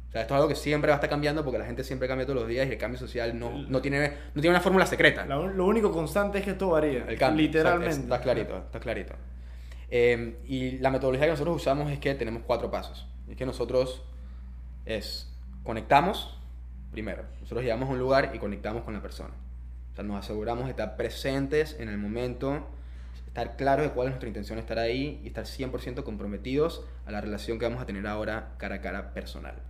O 0.09 0.13
sea, 0.13 0.23
esto 0.23 0.33
es 0.33 0.37
algo 0.37 0.49
que 0.49 0.55
siempre 0.55 0.89
va 0.89 0.95
a 0.95 0.97
estar 0.97 1.11
cambiando 1.11 1.45
porque 1.45 1.59
la 1.59 1.67
gente 1.67 1.85
siempre 1.85 2.09
cambia 2.09 2.25
todos 2.27 2.41
los 2.41 2.49
días 2.49 2.67
y 2.67 2.71
el 2.73 2.79
cambio 2.79 2.99
social 2.99 3.39
no, 3.39 3.51
no, 3.69 3.83
tiene, 3.83 4.09
no 4.35 4.41
tiene 4.41 4.51
una 4.57 4.61
fórmula 4.63 4.87
secreta. 4.87 5.27
Un- 5.39 5.55
lo 5.55 5.67
único 5.67 5.91
constante 5.93 6.39
es 6.39 6.45
que 6.45 6.53
esto 6.53 6.71
varía. 6.71 7.05
El 7.07 7.19
cambio. 7.19 7.43
Literalmente. 7.45 7.91
Está, 7.91 8.03
está 8.15 8.21
clarito, 8.23 8.57
está 8.57 8.81
clarito. 8.81 9.15
Eh, 9.97 10.41
y 10.49 10.79
la 10.79 10.91
metodología 10.91 11.27
que 11.27 11.31
nosotros 11.31 11.55
usamos 11.55 11.89
es 11.93 12.01
que 12.01 12.17
tenemos 12.17 12.43
cuatro 12.45 12.69
pasos. 12.69 13.07
Es 13.29 13.37
que 13.37 13.47
nosotros 13.47 14.03
es 14.87 15.33
conectamos 15.63 16.37
primero. 16.91 17.23
Nosotros 17.41 17.63
llegamos 17.63 17.89
a 17.89 17.93
un 17.93 18.01
lugar 18.01 18.33
y 18.35 18.41
conectamos 18.41 18.83
con 18.83 18.93
la 18.93 19.01
persona. 19.01 19.35
O 19.93 19.95
sea, 19.95 20.03
nos 20.03 20.19
aseguramos 20.19 20.65
de 20.65 20.71
estar 20.71 20.97
presentes 20.97 21.77
en 21.79 21.89
el 21.89 21.97
momento, 21.97 22.67
estar 23.29 23.55
claros 23.55 23.87
de 23.87 23.93
cuál 23.93 24.09
es 24.09 24.11
nuestra 24.15 24.27
intención 24.27 24.59
estar 24.59 24.81
ahí 24.81 25.21
y 25.23 25.29
estar 25.29 25.45
100% 25.45 26.03
comprometidos 26.03 26.85
a 27.07 27.13
la 27.13 27.21
relación 27.21 27.61
que 27.61 27.67
vamos 27.67 27.81
a 27.81 27.87
tener 27.87 28.05
ahora 28.09 28.57
cara 28.59 28.75
a 28.75 28.81
cara 28.81 29.15
personal. 29.15 29.63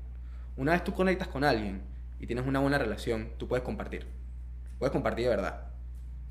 Una 0.56 0.72
vez 0.72 0.84
tú 0.84 0.94
conectas 0.94 1.28
con 1.28 1.44
alguien 1.44 1.82
y 2.18 2.26
tienes 2.26 2.46
una 2.46 2.60
buena 2.60 2.78
relación, 2.78 3.28
tú 3.37 3.46
puedes 3.46 3.62
compartir. 3.62 4.06
Puedes 4.78 4.90
compartir 4.90 5.24
de 5.24 5.37
verdad. 5.37 5.66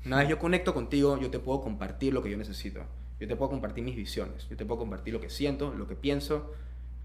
Una 0.04 0.18
vez 0.18 0.28
yo 0.28 0.40
conecto 0.40 0.74
contigo, 0.74 1.16
yo 1.20 1.30
te 1.30 1.38
puedo 1.38 1.60
compartir 1.60 2.12
lo 2.12 2.24
que 2.24 2.30
yo 2.32 2.36
necesito. 2.36 2.84
Yo 3.20 3.28
te 3.28 3.36
puedo 3.36 3.50
compartir 3.50 3.84
mis 3.84 3.96
visiones. 3.96 4.48
Yo 4.48 4.56
te 4.56 4.64
puedo 4.64 4.80
compartir 4.80 5.14
lo 5.14 5.20
que 5.20 5.30
siento, 5.30 5.72
lo 5.72 5.86
que 5.86 5.94
pienso, 5.94 6.52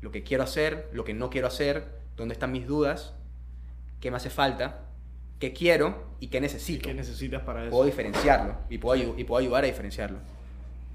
lo 0.02 0.12
que 0.12 0.24
quiero 0.24 0.44
hacer, 0.44 0.90
lo 0.94 1.04
que 1.04 1.14
no 1.14 1.30
quiero 1.30 1.48
hacer, 1.48 2.00
dónde 2.16 2.34
están 2.34 2.52
mis 2.52 2.68
dudas, 2.68 3.14
qué 4.00 4.12
me 4.12 4.18
hace 4.18 4.30
falta, 4.30 4.86
qué 5.40 5.54
quiero 5.54 6.08
y 6.20 6.28
qué 6.28 6.38
¿Y 6.38 6.42
necesito. 6.42 6.88
qué 6.88 6.94
necesitas 6.94 7.44
para 7.44 7.64
eso? 7.64 7.72
Puedo 7.72 7.86
diferenciarlo 7.86 8.56
y 8.70 8.78
puedo, 8.78 9.18
y 9.18 9.24
puedo 9.24 9.40
ayudar 9.40 9.64
a 9.64 9.68
diferenciarlo. 9.68 10.20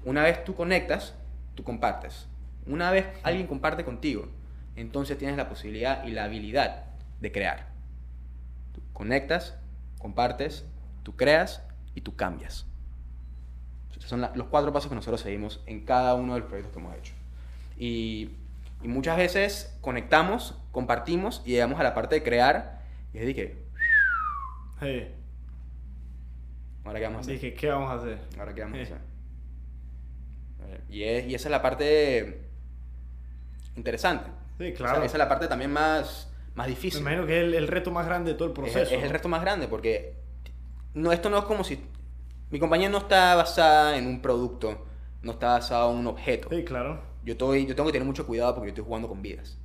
Una 0.03 0.23
vez 0.23 0.43
tú 0.43 0.55
conectas, 0.55 1.15
tú 1.55 1.63
compartes. 1.63 2.27
Una 2.67 2.91
vez 2.91 3.05
alguien 3.23 3.47
comparte 3.47 3.85
contigo, 3.85 4.27
entonces 4.75 5.17
tienes 5.17 5.37
la 5.37 5.49
posibilidad 5.49 6.05
y 6.05 6.11
la 6.11 6.25
habilidad 6.25 6.85
de 7.21 7.31
crear. 7.31 7.69
Tú 8.73 8.81
conectas, 8.91 9.57
compartes, 9.99 10.65
tú 11.03 11.15
creas 11.15 11.63
y 11.93 12.01
tú 12.01 12.15
cambias. 12.15 12.65
Son 14.05 14.21
la- 14.21 14.31
los 14.35 14.47
cuatro 14.47 14.71
pasos 14.71 14.89
que 14.89 14.95
nosotros 14.95 15.21
seguimos 15.21 15.61
en 15.65 15.83
cada 15.85 16.13
uno 16.15 16.33
de 16.35 16.39
los 16.41 16.47
proyectos 16.49 16.73
que 16.73 16.79
hemos 16.79 16.95
hecho. 16.97 17.13
Y, 17.77 18.29
y 18.83 18.87
muchas 18.87 19.17
veces 19.17 19.75
conectamos, 19.81 20.55
compartimos 20.71 21.41
y 21.45 21.51
llegamos 21.51 21.79
a 21.79 21.83
la 21.83 21.93
parte 21.93 22.15
de 22.15 22.23
crear 22.23 22.81
y 23.13 23.17
es 23.19 23.25
de 23.25 23.35
que, 23.35 23.65
Hey, 24.79 25.13
ahora 26.83 26.99
qué 26.99 27.05
vamos 27.05 27.17
a 27.19 27.21
hacer. 27.21 27.33
dije, 27.35 27.53
¿qué 27.53 27.67
vamos 27.69 27.89
a 27.91 27.95
hacer? 27.95 28.19
Ahora 28.37 28.53
qué 28.53 28.61
vamos 28.61 28.75
a 28.77 28.79
Eh. 28.79 28.83
hacer. 28.83 28.97
Y, 30.89 31.03
es- 31.03 31.25
y 31.27 31.35
esa 31.35 31.47
es 31.47 31.51
la 31.51 31.61
parte 31.61 32.41
interesante. 33.75 34.29
Sí, 34.57 34.73
claro. 34.73 34.97
Esa, 35.03 35.05
es 35.05 35.17
la 35.17 35.27
parte 35.29 35.47
también 35.47 35.71
más, 35.71 36.29
más 36.55 36.67
Me 36.67 36.73
difícil. 36.73 37.01
imagino 37.01 37.25
que 37.25 37.37
es 37.39 37.43
el, 37.43 37.53
el 37.53 37.67
reto 37.67 37.91
más 37.91 38.05
grande 38.05 38.31
de 38.31 38.37
todo 38.37 38.45
el 38.47 38.51
Es, 38.51 38.55
proceso. 38.55 38.95
es 38.95 39.01
el 39.01 39.07
¿no? 39.07 39.13
reto 39.13 39.27
más 39.29 39.41
grande 39.41 39.67
porque 39.67 40.13
no, 40.93 41.11
esto 41.11 41.29
no 41.29 41.37
es 41.39 41.45
como 41.45 41.63
si... 41.63 41.79
Mi 42.55 42.59
compañía 42.59 42.87
no 42.87 42.99
está 42.99 43.35
basada 43.35 43.97
en 43.97 44.07
un 44.07 44.21
producto, 44.21 44.77
no 45.23 45.33
está 45.33 45.47
basada 45.47 45.91
en 45.91 45.97
un 45.97 46.07
objeto. 46.07 46.47
Sí, 46.49 46.63
claro. 46.63 47.01
Yo, 47.25 47.33
estoy, 47.33 47.65
yo 47.65 47.75
tengo 47.75 47.87
que 47.87 47.91
tener 47.91 48.05
mucho 48.07 48.25
cuidado 48.25 48.55
porque 48.55 48.67
yo 48.67 48.71
estoy 48.71 48.85
jugando 48.85 49.09
con 49.09 49.21
vidas. 49.21 49.59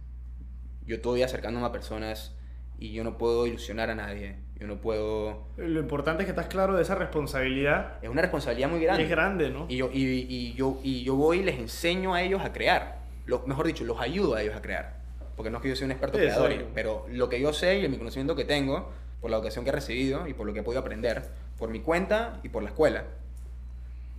Yo 0.87 0.96
estoy 0.96 1.22
acercándome 1.22 1.64
a 1.66 1.70
personas 1.70 2.35
y 2.81 2.90
yo 2.92 3.05
no 3.05 3.16
puedo 3.16 3.46
ilusionar 3.46 3.90
a 3.90 3.94
nadie. 3.94 4.38
Yo 4.59 4.66
no 4.66 4.81
puedo... 4.81 5.44
Lo 5.57 5.79
importante 5.79 6.24
es 6.24 6.26
que 6.26 6.31
estás 6.33 6.48
claro 6.48 6.74
de 6.74 6.83
esa 6.83 6.96
responsabilidad. 6.96 7.98
Es 8.03 8.09
una 8.11 8.22
responsabilidad 8.22 8.68
muy 8.68 8.81
Y 8.81 8.83
grande. 8.83 9.05
es 9.05 9.09
grande, 9.09 9.50
¿no? 9.50 9.66
Y 9.68 9.76
yo, 9.76 9.88
y, 9.92 10.26
y 10.29 10.55
yo, 10.55 10.81
y 10.83 11.05
yo 11.05 11.14
voy 11.14 11.38
y 11.38 11.42
les 11.44 11.61
enseño 11.61 12.14
a 12.14 12.22
ellos 12.22 12.42
a 12.44 12.53
crear. 12.53 12.98
Lo, 13.24 13.46
mejor 13.46 13.68
dicho, 13.68 13.85
los 13.85 14.00
ayudo 14.00 14.35
a 14.35 14.42
ellos 14.42 14.57
a 14.57 14.62
crear. 14.62 14.96
Porque 15.37 15.48
no 15.48 15.59
es 15.59 15.62
que 15.62 15.68
yo 15.68 15.76
sea 15.76 15.85
un 15.85 15.92
experto 15.92 16.18
Sí, 16.18 16.24
creador, 16.24 16.53
pero 16.74 17.07
lo 17.09 17.29
que 17.29 17.40
yo 17.40 17.53
sé 17.53 17.79
y 17.79 17.88
mi 17.88 17.98
conocimiento 17.98 18.35
que 18.35 18.44
tengo, 18.44 18.90
por 19.20 19.31
la 19.31 19.37
educación 19.37 19.64
que 19.64 19.68
he 19.70 19.74
recibido 19.74 20.26
y 20.26 20.35
por 20.35 20.44
lo 20.44 20.53
que 20.53 20.59
he 20.59 20.62
podido 20.64 20.81
aprender, 20.81 21.22
por 21.61 21.70
mi 21.70 21.79
cuenta 21.81 22.40
y 22.42 22.49
por 22.49 22.64
la 22.64 22.70
escuela. 22.70 23.05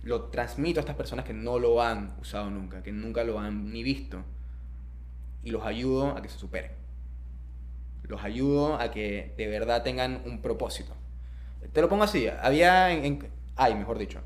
Lo 0.02 0.24
transmito 0.30 0.80
a 0.80 0.82
estas 0.82 0.96
personas 0.96 1.26
que 1.26 1.34
no 1.34 1.58
lo 1.58 1.82
han 1.82 2.16
usado 2.20 2.48
nunca, 2.48 2.82
que 2.82 2.92
nunca 2.92 3.22
lo 3.24 3.38
han 3.38 3.70
ni 3.70 3.82
visto. 3.82 4.22
Y 5.44 5.50
los 5.50 5.66
ayudo 5.66 6.16
a 6.16 6.22
que 6.22 6.28
se 6.28 6.38
superen. 6.38 6.70
Los 8.04 8.22
ayudo 8.24 8.76
a 8.76 8.90
que 8.90 9.34
de 9.36 9.46
verdad 9.48 9.82
tengan 9.82 10.22
un 10.24 10.40
propósito. 10.40 10.94
Te 11.72 11.80
lo 11.80 11.88
pongo 11.88 12.04
así, 12.04 12.26
había 12.28 12.90
en, 12.90 13.04
en- 13.04 13.28
hay, 13.56 13.74
mejor 13.74 13.98
dicho, 13.98 14.20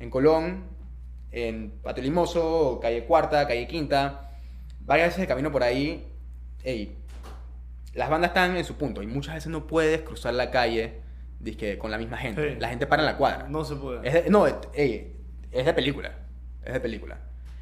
en 0.00 0.10
Colón, 0.10 0.64
en 1.30 1.70
Patio 1.82 2.02
Limoso, 2.02 2.80
calle 2.82 3.04
Cuarta, 3.04 3.46
calle 3.46 3.68
Quinta, 3.68 4.30
varias 4.80 5.08
veces 5.10 5.20
de 5.20 5.26
camino 5.28 5.52
por 5.52 5.62
ahí, 5.62 6.06
ey, 6.64 6.96
las 7.94 8.10
bandas 8.10 8.30
están 8.30 8.56
en 8.56 8.64
su 8.64 8.74
punto 8.76 9.02
y 9.02 9.06
muchas 9.06 9.34
veces 9.34 9.50
no 9.52 9.66
puedes 9.68 10.02
cruzar 10.02 10.34
la 10.34 10.50
calle 10.50 11.00
dizque, 11.40 11.78
con 11.78 11.90
la 11.90 11.98
misma 11.98 12.16
gente. 12.18 12.54
Sí. 12.54 12.60
La 12.60 12.68
gente 12.68 12.86
para 12.86 13.02
en 13.02 13.06
la 13.06 13.16
cuadra. 13.16 13.48
No 13.48 13.64
se 13.64 13.74
puede. 13.76 14.06
Es 14.06 14.12
de, 14.24 14.30
no, 14.30 14.46
es- 14.46 14.54
ey, 14.74 15.16
es 15.50 15.66
de 15.66 15.72
película. 15.74 16.14
Es 16.64 16.72
de 16.74 16.80
película. 16.80 17.18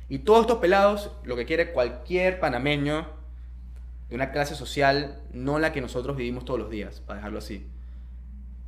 Y 0.09 0.19
todos 0.21 0.43
estos 0.43 0.59
pelados, 0.59 1.13
lo 1.25 1.37
que 1.37 1.45
quiere 1.47 1.73
cualquier 1.73 2.41
panameño 2.41 3.07
de 4.09 4.15
una 4.15 4.31
clase 4.33 4.55
social, 4.55 5.21
no 5.33 5.59
la 5.59 5.73
que 5.73 5.81
nosotros 5.81 6.17
vivimos 6.17 6.45
todos 6.45 6.59
los 6.59 6.71
días, 6.71 7.01
para 7.01 7.19
dejarlo 7.19 7.39
así, 7.39 7.67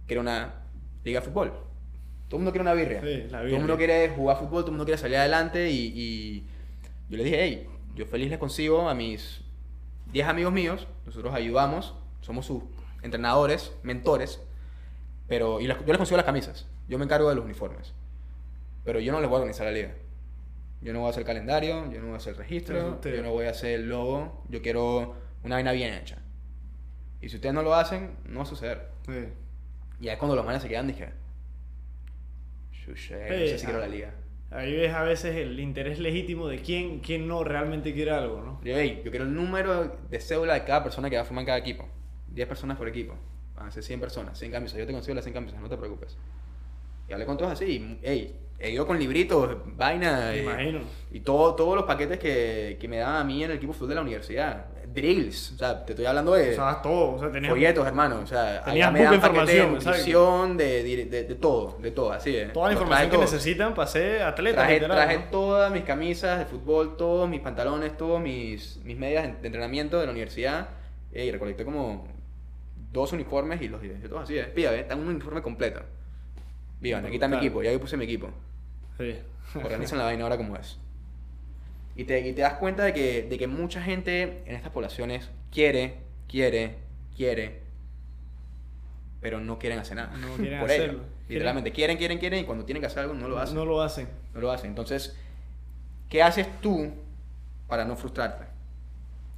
quiere 0.06 0.20
una 0.20 0.54
liga 1.04 1.20
de 1.20 1.26
fútbol. 1.26 1.48
Todo 2.28 2.36
el 2.38 2.44
mundo 2.44 2.52
quiere 2.52 2.62
una 2.62 2.74
birria. 2.74 3.00
Sí, 3.00 3.22
la 3.22 3.28
Todo 3.28 3.38
el 3.38 3.44
birria. 3.46 3.58
mundo 3.58 3.76
quiere 3.76 4.08
jugar 4.10 4.36
fútbol, 4.38 4.62
todo 4.62 4.66
el 4.66 4.72
mundo 4.72 4.84
quiere 4.84 4.98
salir 5.00 5.16
adelante 5.16 5.70
y, 5.70 5.92
y 5.96 6.46
yo 7.08 7.16
le 7.16 7.24
dije, 7.24 7.42
hey, 7.42 7.66
yo 7.94 8.04
feliz 8.06 8.28
les 8.30 8.38
consigo 8.38 8.88
a 8.88 8.94
mis 8.94 9.40
10 10.12 10.28
amigos 10.28 10.52
míos, 10.52 10.86
nosotros 11.06 11.32
ayudamos, 11.34 11.94
somos 12.20 12.46
sus 12.46 12.62
entrenadores, 13.02 13.72
mentores, 13.82 14.40
pero 15.30 15.60
y 15.60 15.66
las- 15.68 15.78
yo 15.78 15.86
les 15.86 15.96
consigo 15.96 16.16
las 16.16 16.26
camisas, 16.26 16.66
yo 16.88 16.98
me 16.98 17.04
encargo 17.04 17.28
de 17.28 17.36
los 17.36 17.44
uniformes, 17.44 17.94
pero 18.84 18.98
yo 19.00 19.12
no 19.12 19.20
les 19.20 19.28
voy 19.30 19.36
a 19.36 19.38
organizar 19.38 19.64
la 19.66 19.72
liga. 19.72 19.94
Yo 20.82 20.92
no 20.92 20.98
voy 21.00 21.06
a 21.06 21.10
hacer 21.10 21.24
calendario, 21.24 21.90
yo 21.92 22.00
no 22.00 22.06
voy 22.06 22.14
a 22.14 22.16
hacer 22.16 22.32
Eso 22.32 22.42
registro, 22.42 22.88
usted. 22.94 23.14
yo 23.16 23.22
no 23.22 23.30
voy 23.30 23.46
a 23.46 23.50
hacer 23.50 23.74
el 23.80 23.88
logo, 23.88 24.44
yo 24.48 24.60
quiero 24.60 25.14
una 25.44 25.54
vaina 25.56 25.72
bien 25.72 25.94
hecha. 25.94 26.18
Y 27.20 27.28
si 27.28 27.36
ustedes 27.36 27.54
no 27.54 27.62
lo 27.62 27.74
hacen, 27.74 28.16
no 28.24 28.38
va 28.38 28.42
a 28.42 28.46
suceder. 28.46 28.88
Sí. 29.06 29.28
Y 30.00 30.08
ahí 30.08 30.16
cuando 30.16 30.34
los 30.34 30.44
manes 30.44 30.62
se 30.62 30.68
quedan, 30.68 30.86
dije, 30.88 31.10
"Chucha, 32.84 33.16
no 33.18 33.28
sé 33.28 33.58
si 33.58 33.64
quiero 33.66 33.80
la 33.80 33.88
liga. 33.88 34.14
Ahí 34.50 34.74
ves 34.74 34.92
a 34.92 35.02
veces 35.04 35.36
el 35.36 35.60
interés 35.60 36.00
legítimo 36.00 36.48
de 36.48 36.60
quién, 36.60 36.98
quién 37.00 37.28
no 37.28 37.44
realmente 37.44 37.94
quiere 37.94 38.10
algo, 38.10 38.40
¿no? 38.42 38.60
Yo, 38.64 38.76
"Ey, 38.76 39.00
yo 39.04 39.10
quiero 39.10 39.24
el 39.26 39.34
número 39.34 39.96
de 40.10 40.20
cédula 40.20 40.54
de 40.54 40.64
cada 40.64 40.82
persona 40.82 41.08
que 41.08 41.16
va 41.16 41.22
a 41.22 41.24
formar 41.24 41.44
cada 41.44 41.58
equipo. 41.58 41.86
10 42.28 42.48
personas 42.48 42.76
por 42.76 42.88
equipo. 42.88 43.14
Van 43.60 43.68
a 43.68 43.70
ser 43.70 43.82
100 43.84 44.00
personas, 44.00 44.38
100 44.38 44.50
camisas. 44.52 44.78
Yo 44.78 44.86
te 44.86 44.92
consigo 44.92 45.14
las 45.14 45.24
100 45.24 45.34
camisas, 45.34 45.60
no 45.60 45.68
te 45.68 45.76
preocupes. 45.76 46.16
Y 47.08 47.12
hablé 47.12 47.26
con 47.26 47.36
todos 47.36 47.52
así. 47.52 47.64
y, 48.02 48.06
Ey, 48.06 48.36
he 48.58 48.70
ido 48.70 48.86
con 48.86 48.98
libritos, 48.98 49.54
vaina. 49.76 50.30
Me 50.30 50.38
eh, 50.38 50.42
imagino. 50.42 50.80
Y 51.12 51.20
todo, 51.20 51.54
todos 51.54 51.74
los 51.76 51.84
paquetes 51.84 52.18
que, 52.18 52.78
que 52.80 52.88
me 52.88 52.96
daban 52.98 53.16
a 53.20 53.24
mí 53.24 53.44
en 53.44 53.50
el 53.50 53.56
equipo 53.58 53.72
fútbol 53.72 53.90
de 53.90 53.94
la 53.96 54.00
universidad. 54.00 54.66
Drills. 54.92 55.52
O 55.52 55.58
sea, 55.58 55.84
te 55.84 55.92
estoy 55.92 56.06
hablando 56.06 56.32
de 56.32 56.50
O 56.50 56.54
sea, 56.54 56.80
todo. 56.82 57.12
O 57.14 57.18
sea, 57.20 57.30
tenías 57.30 57.50
folletos, 57.52 57.86
hermano. 57.86 58.20
O 58.22 58.26
sea, 58.26 58.64
Tenías 58.64 58.92
me 58.92 59.02
dan 59.02 59.20
paquetes 59.20 59.54
de 59.54 59.66
nutrición, 59.66 60.56
de, 60.56 60.82
de, 60.82 61.04
de, 61.06 61.24
de 61.24 61.34
todo, 61.36 61.76
de 61.80 61.90
todo, 61.92 62.12
así 62.12 62.34
es. 62.36 62.52
toda 62.52 62.66
la 62.68 62.72
información 62.72 63.10
que 63.10 63.16
todo. 63.16 63.24
necesitan 63.24 63.74
para 63.74 63.86
ser 63.88 64.22
atleta. 64.22 64.56
Traje, 64.56 64.74
literal, 64.74 64.96
traje 64.96 65.18
¿no? 65.18 65.24
todas 65.30 65.70
mis 65.70 65.84
camisas 65.84 66.38
de 66.40 66.46
fútbol, 66.46 66.96
todos 66.96 67.28
mis 67.28 67.40
pantalones, 67.40 67.96
todos 67.96 68.20
mis, 68.20 68.78
mis 68.84 68.96
medias 68.96 69.24
de 69.42 69.46
entrenamiento 69.46 70.00
de 70.00 70.06
la 70.06 70.12
universidad. 70.12 70.68
eh, 71.12 71.26
Y 71.26 71.30
recolecté 71.30 71.64
como 71.64 72.08
dos 72.92 73.12
uniformes 73.12 73.60
y 73.62 73.68
los 73.68 73.80
dije 73.82 73.94
todos 74.08 74.22
así. 74.22 74.38
eh, 74.38 74.44
Pida, 74.44 74.74
está 74.74 74.96
un 74.96 75.06
uniforme 75.08 75.42
completo. 75.42 75.80
Vivan, 76.80 77.04
aquí 77.04 77.14
está 77.14 77.28
mi 77.28 77.36
equipo, 77.36 77.62
ya 77.62 77.70
yo 77.72 77.80
puse 77.80 77.96
mi 77.96 78.04
equipo. 78.04 78.30
Sí. 78.98 79.14
Organizan 79.54 79.98
la 79.98 80.04
vaina 80.06 80.22
ahora 80.24 80.36
como 80.36 80.56
es. 80.56 80.78
Y 81.96 82.04
te, 82.04 82.26
y 82.26 82.32
te 82.32 82.40
das 82.42 82.54
cuenta 82.54 82.84
de 82.84 82.94
que, 82.94 83.22
de 83.24 83.38
que 83.38 83.46
mucha 83.46 83.82
gente 83.82 84.42
en 84.46 84.54
estas 84.56 84.72
poblaciones 84.72 85.28
quiere, 85.52 85.98
quiere, 86.28 86.76
quiere, 87.16 87.60
pero 89.20 89.40
no 89.40 89.58
quieren 89.58 89.78
hacer 89.78 89.96
nada. 89.96 90.16
No 90.16 90.34
quieren 90.36 90.60
Por 90.60 90.70
ello. 90.70 90.82
hacerlo. 90.84 91.02
Literalmente, 91.28 91.72
quieren, 91.72 91.96
quieren, 91.96 92.18
quieren 92.18 92.40
y 92.40 92.44
cuando 92.44 92.64
tienen 92.64 92.80
que 92.80 92.86
hacer 92.86 93.00
algo 93.00 93.14
no 93.14 93.28
lo 93.28 93.38
hacen. 93.38 93.54
No 93.54 93.64
lo 93.64 93.82
hacen. 93.82 94.08
No 94.34 94.40
lo 94.40 94.50
hacen. 94.50 94.70
Entonces, 94.70 95.16
¿qué 96.08 96.22
haces 96.22 96.48
tú 96.60 96.90
para 97.68 97.84
no 97.84 97.94
frustrarte? 97.96 98.46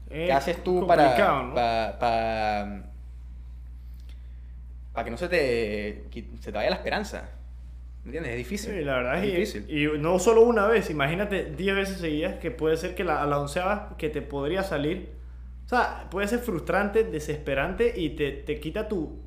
¿Qué 0.08 0.26
Es 0.28 0.30
haces 0.34 0.62
tú 0.62 0.86
para, 0.86 1.42
¿no? 1.42 1.54
para, 1.54 1.98
para, 1.98 2.82
para 4.92 5.04
que 5.04 5.10
no 5.10 5.16
se 5.16 5.28
te, 5.28 6.04
se 6.40 6.52
te 6.52 6.56
vaya 6.56 6.70
la 6.70 6.76
esperanza? 6.76 7.30
¿Me 8.04 8.08
entiendes? 8.08 8.32
Es 8.32 8.38
difícil. 8.38 8.72
Sí, 8.74 8.84
la 8.84 8.96
verdad 8.96 9.24
es, 9.24 9.32
difícil. 9.32 9.66
y, 9.70 9.98
no 9.98 10.18
solo 10.18 10.42
una 10.42 10.66
vez, 10.66 10.90
imagínate 10.90 11.52
10 11.56 11.76
veces 11.76 11.98
seguidas 11.98 12.34
que 12.40 12.50
puede 12.50 12.76
ser 12.76 12.94
que 12.94 13.04
la, 13.04 13.22
a 13.22 13.26
la 13.26 13.38
onceava 13.40 13.94
que 13.96 14.08
te 14.08 14.22
podría 14.22 14.62
salir. 14.64 15.10
O 15.66 15.68
sea, 15.68 16.08
puede 16.10 16.26
ser 16.26 16.40
frustrante, 16.40 17.04
desesperante 17.04 17.92
y 17.96 18.10
te, 18.10 18.32
te 18.32 18.58
quita 18.58 18.88
tu. 18.88 19.20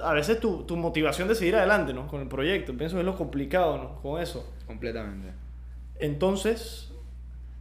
A 0.00 0.12
veces 0.12 0.38
tu, 0.38 0.64
tu 0.64 0.76
motivación 0.76 1.26
de 1.26 1.34
seguir 1.34 1.56
adelante, 1.56 1.92
¿no? 1.94 2.06
Con 2.06 2.20
el 2.20 2.28
proyecto. 2.28 2.76
Pienso 2.76 2.96
que 2.96 3.00
es 3.00 3.06
lo 3.06 3.16
complicado, 3.16 3.78
¿no? 3.78 4.02
Con 4.02 4.20
eso. 4.20 4.52
Completamente. 4.66 5.32
Entonces. 5.98 6.92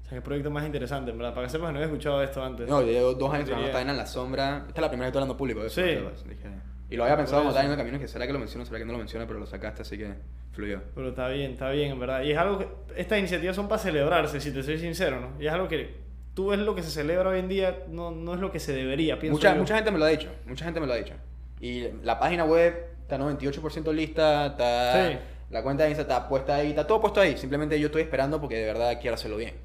O 0.04 0.10
sea, 0.10 0.18
qué 0.18 0.22
proyecto 0.22 0.52
más 0.52 0.66
interesante, 0.66 1.12
¿verdad? 1.12 1.34
Para 1.34 1.48
que 1.48 1.52
sepas, 1.52 1.72
no 1.72 1.78
había 1.80 1.86
escuchado 1.88 2.22
esto 2.22 2.44
antes. 2.44 2.70
No, 2.70 2.82
yo 2.82 2.88
llevo 2.92 3.14
dos 3.14 3.34
años 3.34 3.48
trabajando 3.48 3.92
en 3.92 3.98
la 3.98 4.06
sombra. 4.06 4.66
Esta 4.68 4.80
es 4.80 4.82
la 4.82 4.90
primera 4.90 5.06
que 5.06 5.10
estoy 5.10 5.20
hablando 5.22 5.38
público 5.38 5.62
de 5.62 5.68
eso. 5.68 5.82
Sí. 5.82 6.30
Dije- 6.30 6.77
y 6.90 6.96
lo 6.96 7.04
había 7.04 7.18
pensado 7.18 7.52
tal 7.54 7.66
en 7.66 7.72
el 7.72 7.78
camino, 7.78 8.00
que 8.00 8.08
será 8.08 8.26
que 8.28 8.34
lo 8.34 8.40
menciono, 8.40 8.66
será 8.66 8.80
que 8.80 8.86
no 8.86 8.94
lo 8.94 8.98
menciono, 9.00 9.26
pero 9.28 9.40
lo 9.40 9.46
sacaste, 9.46 9.82
así 9.82 9.98
que 9.98 10.14
fluyó. 10.52 10.82
Pero 10.96 11.10
está 11.10 11.28
bien, 11.30 11.52
está 11.52 11.70
bien, 11.70 11.92
en 11.92 12.00
verdad. 12.00 12.24
Y 12.24 12.32
es 12.32 12.38
algo 12.38 12.60
que. 12.60 12.68
Estas 12.96 13.20
iniciativas 13.20 13.56
son 13.56 13.68
para 13.68 13.80
celebrarse, 13.82 14.40
si 14.40 14.52
te 14.52 14.64
soy 14.64 14.80
sincero, 14.80 15.20
¿no? 15.20 15.42
Y 15.42 15.48
es 15.48 15.54
algo 15.54 15.68
que. 15.68 15.96
Tú 16.34 16.48
ves 16.50 16.60
lo 16.60 16.76
que 16.76 16.84
se 16.84 16.92
celebra 16.92 17.30
hoy 17.32 17.40
en 17.40 17.48
día, 17.48 17.84
no, 17.90 18.12
no 18.12 18.36
es 18.36 18.40
lo 18.40 18.52
que 18.52 18.60
se 18.60 18.72
debería, 18.72 19.18
pienso 19.18 19.38
Mucha, 19.38 19.54
yo. 19.54 19.60
mucha 19.60 19.76
gente 19.76 19.90
me 19.90 19.98
lo 19.98 20.06
ha 20.06 20.10
dicho, 20.10 20.30
mucha 20.46 20.66
gente 20.66 20.80
me 20.80 20.86
lo 20.86 20.94
ha 20.94 20.98
dicho. 20.98 21.14
Y 21.60 21.88
la 22.04 22.20
página 22.20 22.46
web 22.46 22.76
está 23.02 23.18
98% 23.18 23.92
lista, 23.92 24.46
está 24.46 25.10
Sí. 25.12 25.18
la 25.50 25.64
cuenta 25.64 25.84
de 25.86 25.90
Insta 25.90 26.04
está 26.04 26.30
puesta 26.30 26.56
ahí, 26.58 26.70
está 26.70 26.86
todo 26.86 27.02
puesto 27.02 27.20
ahí. 27.20 27.36
Simplemente 27.38 27.80
yo 27.80 27.88
estoy 27.88 28.04
esperando 28.04 28.40
porque 28.40 28.56
de 28.56 28.66
verdad 28.66 29.00
quiero 29.02 29.16
hacerlo 29.16 29.38
bien. 29.38 29.56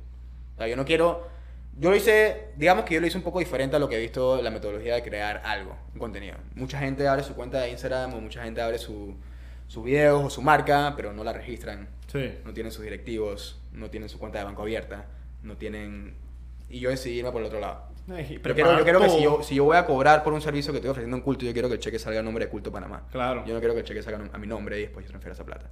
O 0.54 0.58
sea, 0.58 0.66
yo 0.66 0.76
no 0.76 0.84
quiero... 0.86 1.28
Yo 1.78 1.90
lo 1.90 1.96
hice, 1.96 2.48
digamos 2.56 2.84
que 2.84 2.94
yo 2.94 3.00
lo 3.00 3.06
hice 3.06 3.16
un 3.16 3.24
poco 3.24 3.38
diferente 3.38 3.76
a 3.76 3.78
lo 3.78 3.88
que 3.88 3.96
he 3.96 4.00
visto 4.00 4.40
la 4.42 4.50
metodología 4.50 4.94
de 4.94 5.02
crear 5.02 5.40
algo, 5.44 5.76
un 5.94 5.98
contenido. 5.98 6.36
Mucha 6.54 6.78
gente 6.78 7.08
abre 7.08 7.22
su 7.22 7.34
cuenta 7.34 7.60
de 7.60 7.70
Instagram 7.70 8.12
o 8.14 8.20
mucha 8.20 8.42
gente 8.42 8.60
abre 8.60 8.78
su, 8.78 9.16
sus 9.68 9.82
videos 9.84 10.22
o 10.22 10.30
su 10.30 10.42
marca, 10.42 10.92
pero 10.96 11.12
no 11.12 11.24
la 11.24 11.32
registran. 11.32 11.88
Sí. 12.08 12.30
No 12.44 12.52
tienen 12.52 12.72
sus 12.72 12.84
directivos, 12.84 13.58
no 13.72 13.88
tienen 13.90 14.08
su 14.10 14.18
cuenta 14.18 14.38
de 14.38 14.44
banco 14.44 14.62
abierta, 14.62 15.06
no 15.42 15.56
tienen... 15.56 16.14
Y 16.68 16.80
yo 16.80 16.90
decidí 16.90 17.18
irme 17.18 17.32
por 17.32 17.40
el 17.40 17.46
otro 17.46 17.58
lado. 17.60 17.84
Pero 18.42 18.54
quiero, 18.54 18.76
yo 18.78 18.84
quiero 18.84 19.00
que 19.00 19.08
si 19.08 19.22
yo, 19.22 19.42
si 19.42 19.54
yo 19.54 19.64
voy 19.64 19.76
a 19.76 19.86
cobrar 19.86 20.22
por 20.24 20.32
un 20.32 20.40
servicio 20.42 20.72
que 20.72 20.78
estoy 20.78 20.90
ofreciendo 20.90 21.16
en 21.16 21.22
culto, 21.22 21.44
yo 21.44 21.52
quiero 21.52 21.68
que 21.68 21.74
el 21.74 21.80
cheque 21.80 21.98
salga 21.98 22.20
a 22.20 22.22
nombre 22.22 22.44
de 22.44 22.50
Culto 22.50 22.70
Panamá. 22.72 23.06
Claro. 23.12 23.44
Yo 23.46 23.54
no 23.54 23.60
quiero 23.60 23.74
que 23.74 23.80
el 23.80 23.86
cheque 23.86 24.02
salga 24.02 24.28
a 24.32 24.38
mi 24.38 24.46
nombre 24.46 24.78
y 24.78 24.82
después 24.82 25.04
yo 25.06 25.10
transfiera 25.10 25.34
esa 25.34 25.44
plata. 25.44 25.70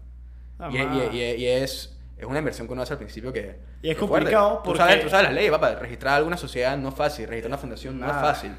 Ah, 0.58 0.70
y- 0.72 1.16
y- 1.16 1.34
y 1.42 1.46
es, 1.46 1.98
es 2.20 2.26
una 2.26 2.38
inversión 2.38 2.66
que 2.66 2.72
uno 2.72 2.82
hace 2.82 2.92
al 2.92 2.98
principio 2.98 3.32
que... 3.32 3.58
Y 3.82 3.90
es 3.90 3.96
que 3.96 4.00
complicado 4.06 4.58
Tú 4.58 4.62
porque- 4.70 4.78
sabes, 4.78 5.00
tú 5.02 5.08
sabes 5.08 5.24
las 5.26 5.34
leyes, 5.34 5.50
papá. 5.50 5.74
Registrar 5.76 6.14
alguna 6.16 6.36
sociedad 6.36 6.76
no 6.76 6.88
es 6.90 6.94
fácil. 6.94 7.26
Registrar 7.26 7.50
una 7.50 7.58
fundación 7.58 7.98
no 7.98 8.06
es 8.06 8.12
Nada. 8.12 8.22
fácil. 8.34 8.52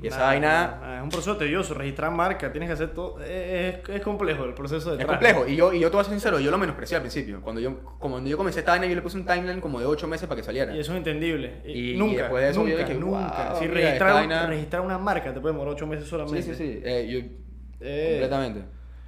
Y 0.00 0.06
esa 0.06 0.18
Nada, 0.18 0.28
vaina 0.28 0.48
nada. 0.80 0.96
Es 0.98 1.02
un 1.02 1.08
proceso 1.08 1.36
tedioso, 1.36 1.74
registrar 1.74 2.12
marca, 2.12 2.52
tienes 2.52 2.68
que 2.68 2.72
hacer 2.74 2.94
todo. 2.94 3.20
Es, 3.20 3.80
es 3.88 4.00
complejo 4.02 4.44
el 4.44 4.54
proceso 4.54 4.94
de 4.94 5.02
es 5.02 5.06
complejo. 5.08 5.44
Y 5.48 5.56
yo, 5.56 5.72
y 5.72 5.80
yo 5.80 5.88
te 5.90 5.96
voy 5.96 6.02
a 6.02 6.04
ser 6.04 6.12
sincero, 6.12 6.38
yo 6.38 6.52
lo 6.52 6.58
menosprecié 6.58 6.94
al 6.96 7.02
principio. 7.02 7.40
Cuando 7.42 7.60
yo, 7.60 7.76
cuando 7.98 8.20
yo 8.30 8.36
comencé 8.36 8.60
esta 8.60 8.70
vaina, 8.70 8.86
yo 8.86 8.94
le 8.94 9.02
puse 9.02 9.16
un 9.16 9.26
timeline 9.26 9.60
como 9.60 9.80
de 9.80 9.86
8 9.86 10.06
meses 10.06 10.28
para 10.28 10.40
que 10.40 10.44
saliera. 10.44 10.72
Y 10.72 10.78
eso 10.78 10.92
es 10.92 10.98
entendible. 10.98 11.62
Y, 11.64 11.72
Y- 11.72 11.94
y 11.94 11.98
nunca, 11.98 12.22
después 12.22 12.44
de 12.44 12.50
eso 12.50 12.62
yo 12.62 12.68
nunca, 12.76 12.84
dije, 12.88 13.00
nunca. 13.00 13.48
wow, 13.50 13.58
si 13.58 13.64
mira, 13.66 13.74
registrar, 13.80 14.12
vaina- 14.12 14.46
registrar 14.46 14.82
una 14.82 14.98
marca 14.98 15.34
te 15.34 15.40
puede 15.40 15.52
demorar 15.52 15.74
8 15.74 15.86
meses 15.88 16.04
Sí, 16.04 16.10
solamente. 16.10 16.42
sí, 16.42 16.54
sí. 16.54 16.80
Eh, 16.84 17.08
yo, 17.10 17.18
Eh, 17.80 18.08
completamente. 18.20 18.64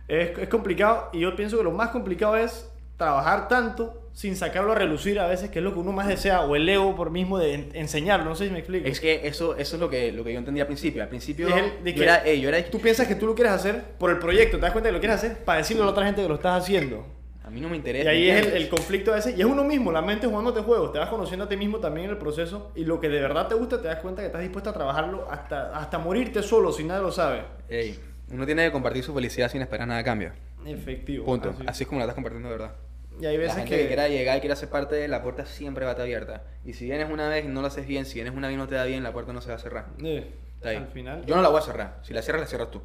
Es, 0.09 0.37
es 0.38 0.49
complicado 0.49 1.11
y 1.12 1.20
yo 1.20 1.37
pienso 1.37 1.57
que 1.57 1.62
lo 1.62 1.70
más 1.70 1.90
complicado 1.90 2.37
es 2.37 2.68
trabajar 3.00 3.48
tanto 3.48 3.96
sin 4.12 4.36
sacarlo 4.36 4.72
a 4.72 4.74
relucir 4.74 5.18
a 5.18 5.26
veces, 5.26 5.50
que 5.50 5.58
es 5.60 5.64
lo 5.64 5.72
que 5.72 5.78
uno 5.78 5.92
más 5.92 6.06
desea, 6.06 6.42
o 6.42 6.54
el 6.54 6.68
ego 6.68 6.94
por 6.94 7.10
mismo 7.10 7.38
de 7.38 7.54
en- 7.54 7.70
enseñarlo, 7.74 8.26
no 8.26 8.34
sé 8.36 8.46
si 8.46 8.50
me 8.52 8.58
explico. 8.58 8.86
Es 8.86 9.00
que 9.00 9.26
eso, 9.26 9.56
eso 9.56 9.76
es 9.76 9.80
lo 9.80 9.88
que, 9.88 10.12
lo 10.12 10.22
que 10.24 10.32
yo 10.32 10.38
entendí 10.38 10.60
al 10.60 10.66
principio. 10.66 11.02
Al 11.02 11.08
principio 11.08 11.48
Es 11.48 11.54
el 11.56 11.84
de 11.84 11.92
yo, 11.92 11.96
que 11.98 12.02
era, 12.04 12.16
ey, 12.24 12.40
yo 12.40 12.48
era... 12.48 12.62
Tú 12.64 12.80
piensas 12.80 13.06
que 13.08 13.14
tú 13.14 13.26
lo 13.26 13.34
quieres 13.34 13.52
hacer 13.52 13.82
por 13.98 14.10
el 14.10 14.18
proyecto, 14.18 14.56
te 14.58 14.62
das 14.62 14.72
cuenta 14.72 14.88
que 14.90 14.92
lo 14.92 15.00
quieres 15.00 15.16
hacer 15.16 15.44
para 15.44 15.58
decirle 15.58 15.82
a 15.82 15.86
la 15.86 15.92
otra 15.92 16.04
gente 16.04 16.22
que 16.22 16.28
lo 16.28 16.34
estás 16.34 16.62
haciendo. 16.62 17.06
A 17.44 17.50
mí 17.50 17.60
no 17.60 17.68
me 17.68 17.76
Y 17.76 17.78
interesa. 17.78 18.10
ahí 18.10 18.28
es 18.30 18.46
el, 18.46 18.52
el 18.52 18.68
conflicto 18.68 19.10
a 19.12 19.16
veces, 19.16 19.36
y 19.36 19.40
es 19.40 19.46
uno 19.46 19.64
mismo, 19.64 19.90
la 19.90 20.02
mente 20.02 20.26
jugándote 20.26 20.60
juegos, 20.60 20.92
te 20.92 20.98
vas 20.98 21.08
conociendo 21.08 21.46
a 21.46 21.48
ti 21.48 21.56
mismo 21.56 21.78
también 21.78 22.04
en 22.06 22.10
el 22.12 22.18
proceso, 22.18 22.70
y 22.76 22.84
lo 22.84 23.00
que 23.00 23.08
de 23.08 23.20
verdad 23.20 23.48
te 23.48 23.54
gusta, 23.54 23.80
te 23.80 23.88
das 23.88 24.00
cuenta 24.00 24.20
que 24.22 24.26
estás 24.26 24.42
dispuesto 24.42 24.70
a 24.70 24.72
trabajarlo 24.72 25.26
hasta, 25.30 25.76
hasta 25.76 25.98
morirte 25.98 26.42
solo, 26.42 26.70
si 26.72 26.84
nadie 26.84 27.02
lo 27.02 27.10
sabe. 27.10 27.42
Ey, 27.68 27.98
uno 28.30 28.44
tiene 28.44 28.66
que 28.66 28.70
compartir 28.72 29.02
su 29.02 29.14
felicidad 29.14 29.50
sin 29.50 29.62
esperar 29.62 29.88
nada 29.88 30.00
a 30.00 30.04
cambio. 30.04 30.30
Efectivo. 30.66 31.24
Punto. 31.24 31.50
así. 31.50 31.64
Así, 31.66 31.82
es 31.84 31.88
como 31.88 31.98
la 32.00 32.04
estás 32.04 32.14
compartiendo 32.14 32.48
de 32.50 32.54
verdad. 32.56 32.74
Y 33.20 33.26
hay 33.26 33.37
La 33.37 33.42
veces 33.42 33.56
gente 33.59 33.70
que... 33.76 33.83
que... 33.83 33.87
quiera 33.88 34.09
llegar 34.09 34.37
y 34.38 34.40
quiera 34.40 34.56
ser 34.56 34.68
parte, 34.70 35.06
la 35.09 35.22
puerta 35.22 35.44
siempre 35.46 35.85
va 35.85 35.90
a 35.90 35.94
estar 35.94 36.04
abierta. 36.04 36.42
Y 36.64 36.72
si 36.72 36.87
vienes 36.87 37.11
una 37.11 37.28
vez 37.28 37.44
y 37.44 37.48
no 37.48 37.61
lo 37.61 37.66
haces 37.66 37.87
bien, 37.87 38.06
si 38.06 38.14
vienes 38.14 38.35
una 38.35 38.48
vez 38.48 38.54
y 38.54 38.59
no 38.59 38.66
te 38.66 38.74
da 38.76 38.85
bien, 38.85 39.02
la 39.02 39.12
puerta 39.12 39.33
no 39.33 39.40
se 39.40 39.50
va 39.50 39.56
a 39.56 39.59
cerrar. 39.59 39.87
Eh, 40.02 40.30
Está 40.56 40.70
ahí. 40.70 40.76
al 40.76 40.88
final... 40.88 41.24
Yo 41.26 41.37
no 41.37 41.42
la 41.42 41.48
voy 41.48 41.59
a 41.59 41.62
cerrar. 41.62 41.98
Si 42.02 42.12
la 42.14 42.22
cierras, 42.22 42.42
la 42.42 42.46
cierras 42.48 42.70
tú. 42.70 42.83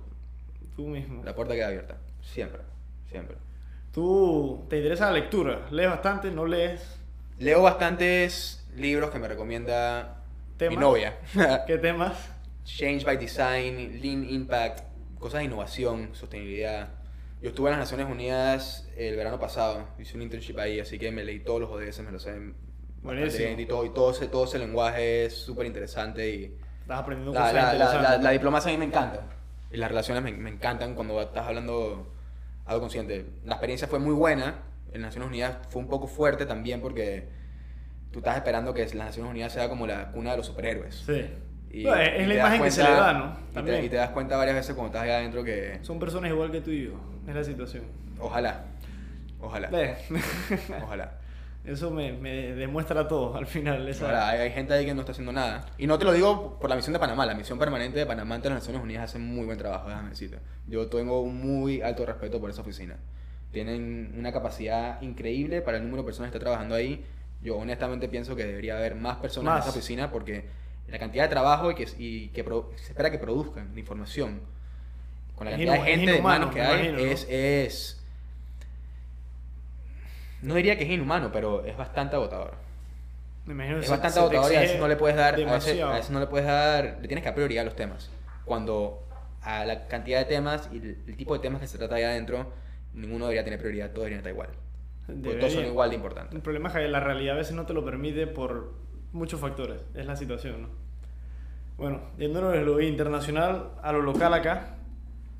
Tú 0.76 0.88
mismo. 0.88 1.24
La 1.24 1.34
puerta 1.34 1.54
queda 1.54 1.68
abierta. 1.68 1.98
Siempre. 2.22 2.62
Siempre. 3.10 3.38
¿Tú 3.94 4.66
te 4.70 4.78
interesa 4.78 5.06
la 5.06 5.14
lectura? 5.14 5.68
¿Lees 5.72 5.90
bastante? 5.90 6.30
¿No 6.32 6.46
lees? 6.46 7.00
Leo 7.40 7.62
bastantes 7.62 8.68
libros 8.76 9.10
que 9.10 9.20
me 9.20 9.28
recomienda 9.28 10.18
mi 10.54 10.58
¿Temas? 10.58 10.80
novia. 10.80 11.18
¿Qué 11.68 11.78
temas? 11.78 12.14
Change 12.66 13.06
by 13.06 13.16
Design, 13.18 14.02
Lean 14.02 14.28
Impact, 14.30 14.80
cosas 15.20 15.40
de 15.40 15.46
innovación, 15.46 16.10
sostenibilidad. 16.14 16.90
Yo 17.42 17.50
estuve 17.50 17.70
en 17.70 17.78
las 17.78 17.92
Naciones 17.92 18.08
Unidas 18.12 18.88
el 18.98 19.16
verano 19.16 19.40
pasado, 19.40 19.88
hice 20.00 20.16
un 20.16 20.24
internship 20.24 20.58
ahí, 20.58 20.80
así 20.80 20.98
que 20.98 21.12
me 21.12 21.24
leí 21.24 21.40
todos 21.42 21.62
los 21.62 21.70
ODS, 21.72 22.00
me 22.00 22.12
los 22.12 22.24
sé 22.24 22.34
Buenísimo. 23.04 23.46
bien 23.46 23.60
y 23.60 23.66
todo, 23.66 23.86
y 23.86 23.90
todo 23.94 24.12
ese, 24.12 24.28
todo 24.28 24.46
ese 24.46 24.58
lenguaje 24.58 25.26
es 25.26 25.34
súper 25.36 25.66
interesante 25.68 26.28
y 26.30 26.58
Estás 26.82 27.00
aprendiendo 27.00 27.34
la, 27.34 27.40
cosas 27.42 27.54
la, 27.54 27.62
la, 27.62 27.74
interesantes. 27.74 28.10
la- 28.12 28.18
la 28.24 28.30
diplomacia 28.32 28.70
a 28.70 28.74
mí 28.74 28.78
me 28.80 28.86
encanta 28.86 29.28
y 29.72 29.78
las 29.78 29.90
relaciones 29.90 30.24
me, 30.24 30.32
me 30.32 30.50
encantan 30.50 30.96
cuando 30.96 31.22
estás 31.22 31.46
hablando 31.48 32.14
algo 32.66 32.80
consciente. 32.82 33.26
La 33.44 33.56
experiencia 33.56 33.88
fue 33.88 34.00
muy 34.00 34.14
buena, 34.14 34.64
en 34.92 35.02
Naciones 35.02 35.28
Unidas 35.30 35.58
fue 35.70 35.82
un 35.82 35.88
poco 35.90 36.08
fuerte 36.08 36.46
también 36.46 36.82
porque 36.82 37.28
tú 38.12 38.20
estás 38.20 38.38
esperando 38.38 38.74
que 38.74 38.82
las 38.86 38.94
Naciones 38.96 39.30
Unidas 39.32 39.52
sea 39.54 39.68
como 39.70 39.86
la 39.86 40.12
cuna 40.12 40.32
de 40.32 40.38
los 40.38 40.46
superhéroes. 40.48 41.04
Sí. 41.06 41.26
Y- 41.80 41.84
No, 41.84 41.94
es, 41.96 42.08
y 42.08 42.12
es 42.12 42.18
te 42.18 42.26
la 42.28 42.34
imagen 42.36 42.62
que 42.64 42.72
se 42.72 42.82
le 42.82 42.88
cuenta- 42.88 43.04
da, 43.06 43.14
¿no? 43.14 43.26
Y 43.26 43.48
te, 43.48 43.54
También. 43.54 43.84
y 43.86 43.90
te 43.90 43.96
das 43.98 44.10
cuenta 44.12 44.38
varias 44.38 44.56
veces 44.56 44.76
cuando 44.76 44.88
estás 44.88 45.04
allá 45.04 45.18
adentro 45.18 45.44
que 45.44 45.80
Son 45.82 46.00
personas 46.00 46.32
igual 46.32 46.52
que 46.52 46.62
tú 46.62 46.72
y 46.72 46.86
yo. 46.86 46.92
Es 47.28 47.36
la 47.36 47.44
situación. 47.44 47.84
ojalá, 48.20 48.64
ojalá, 49.42 49.70
ojalá. 50.84 51.12
Eso 51.66 51.90
me, 51.90 52.14
me 52.14 52.54
demuestra 52.54 53.08
todo 53.08 53.36
al 53.36 53.48
final. 53.48 53.88
esa- 53.90 54.06
Ahora, 54.06 54.30
hay, 54.30 54.40
hay 54.42 54.52
gente 54.52 54.74
ahí 54.74 54.86
que 54.86 54.94
no 54.94 55.02
está 55.02 55.14
haciendo 55.14 55.32
nada. 55.34 55.66
Y 55.80 55.88
no 55.88 55.98
te 55.98 56.06
lo 56.06 56.14
digo 56.14 56.60
por 56.60 56.70
la 56.70 56.76
misión 56.76 56.94
de 56.94 57.00
Panamá. 57.00 57.26
La 57.26 57.34
misión 57.34 57.58
permanente 57.58 57.98
de 57.98 58.06
Panamá 58.06 58.36
ante 58.36 58.50
las 58.50 58.60
Naciones 58.60 58.84
Unidas 58.84 59.06
hace 59.06 59.18
muy 59.18 59.46
buen 59.46 59.58
trabajo, 59.58 59.90
déjame 59.90 60.12
decirte. 60.12 60.38
Yo 60.68 60.86
tengo 60.88 61.22
un 61.22 61.42
muy 61.42 61.82
alto 61.82 62.06
respeto 62.06 62.40
por 62.40 62.52
esa 62.52 62.62
oficina. 62.62 62.98
Tienen 63.52 64.14
una 64.18 64.32
capacidad 64.32 65.02
increíble 65.02 65.62
para 65.62 65.78
el 65.78 65.84
número 65.84 66.04
de 66.04 66.06
personas 66.06 66.32
que 66.32 66.38
está 66.38 66.44
trabajando 66.46 66.76
ahí. 66.76 67.04
Yo 67.42 67.58
honestamente 67.58 68.08
pienso 68.10 68.36
que 68.36 68.46
debería 68.46 68.78
haber 68.78 68.94
más 68.94 69.18
personas 69.18 69.56
Más. 69.56 69.66
en 69.66 69.70
esa 69.70 69.78
oficina 69.80 70.12
porque 70.12 70.46
la 70.88 71.00
cantidad 71.00 71.24
de 71.24 71.30
trabajo 71.30 71.72
y 71.72 71.76
que, 71.76 71.88
y 71.98 72.28
que 72.30 72.44
pro- 72.44 72.72
se 72.76 72.92
espera 72.92 73.10
que 73.12 73.18
produzcan 73.20 73.74
de 73.74 73.80
información. 73.80 74.42
Con 75.36 75.46
la 75.46 75.52
cantidad 75.52 75.74
de 75.74 75.80
gente 75.82 76.12
de 76.14 76.22
manos 76.22 76.54
que 76.54 76.62
hay 76.62 76.88
imagino, 76.88 76.98
¿no? 76.98 77.12
es, 77.12 77.28
es 77.30 78.02
no 80.42 80.56
diría 80.56 80.78
que 80.78 80.84
es 80.84 80.90
inhumano 80.90 81.32
pero 81.32 81.66
es 81.66 81.76
bastante 81.76 82.16
agotador. 82.16 82.54
Me 83.46 83.54
imagino 83.54 83.76
que 83.76 83.82
es 83.82 83.86
se- 83.88 83.92
bastante 83.92 84.14
se 84.14 84.20
agotador 84.20 84.52
y 84.52 84.56
a 84.56 84.60
veces 84.62 84.80
no 84.80 84.88
le 84.88 84.96
puedes 84.96 85.18
dar 85.18 85.34
a 85.34 85.38
veces, 85.38 85.82
a 85.82 85.94
veces 85.94 86.12
no 86.12 86.20
le 86.20 86.28
puedes 86.28 86.48
dar 86.48 86.98
le 87.02 87.08
tienes 87.08 87.22
que 87.24 87.28
dar 87.30 87.36
prioridad 87.36 87.62
a 87.62 87.66
los 87.66 87.76
temas. 87.76 88.10
Cuando 88.46 89.02
a 89.42 89.66
la 89.66 89.88
cantidad 89.88 90.20
de 90.20 90.26
temas 90.26 90.70
y 90.72 90.78
el, 90.78 90.98
el 91.08 91.18
tipo 91.18 91.34
de 91.34 91.40
temas 91.40 91.62
que 91.62 91.68
se 91.68 91.78
trata 91.78 91.96
ahí 91.96 92.04
adentro 92.04 92.52
ninguno 92.94 93.26
debería 93.26 93.44
tener 93.44 93.60
prioridad 93.60 93.90
todos 93.90 94.06
deberían 94.10 94.20
estar 94.20 94.32
igual. 94.32 94.50
Todos 95.40 95.54
son 95.54 95.66
igual 95.66 95.90
de 95.90 95.96
importantes. 95.98 96.34
El 96.34 96.42
problema 96.42 96.70
es 96.70 96.76
que 96.76 96.88
la 96.88 97.00
realidad 97.00 97.36
a 97.36 97.38
veces 97.38 97.54
no 97.56 97.66
te 97.66 97.74
lo 97.74 97.84
permite 97.86 98.26
por 98.26 98.74
muchos 99.16 99.40
factores. 99.40 99.78
Es 99.94 100.06
la 100.06 100.16
situación, 100.16 100.64
¿no? 100.64 100.68
Bueno, 101.78 102.02
yéndonos 102.18 102.54
de 102.54 102.62
lo 102.62 102.80
internacional 102.80 103.72
a 103.82 103.92
lo 103.92 104.02
local 104.02 104.34
acá, 104.34 104.78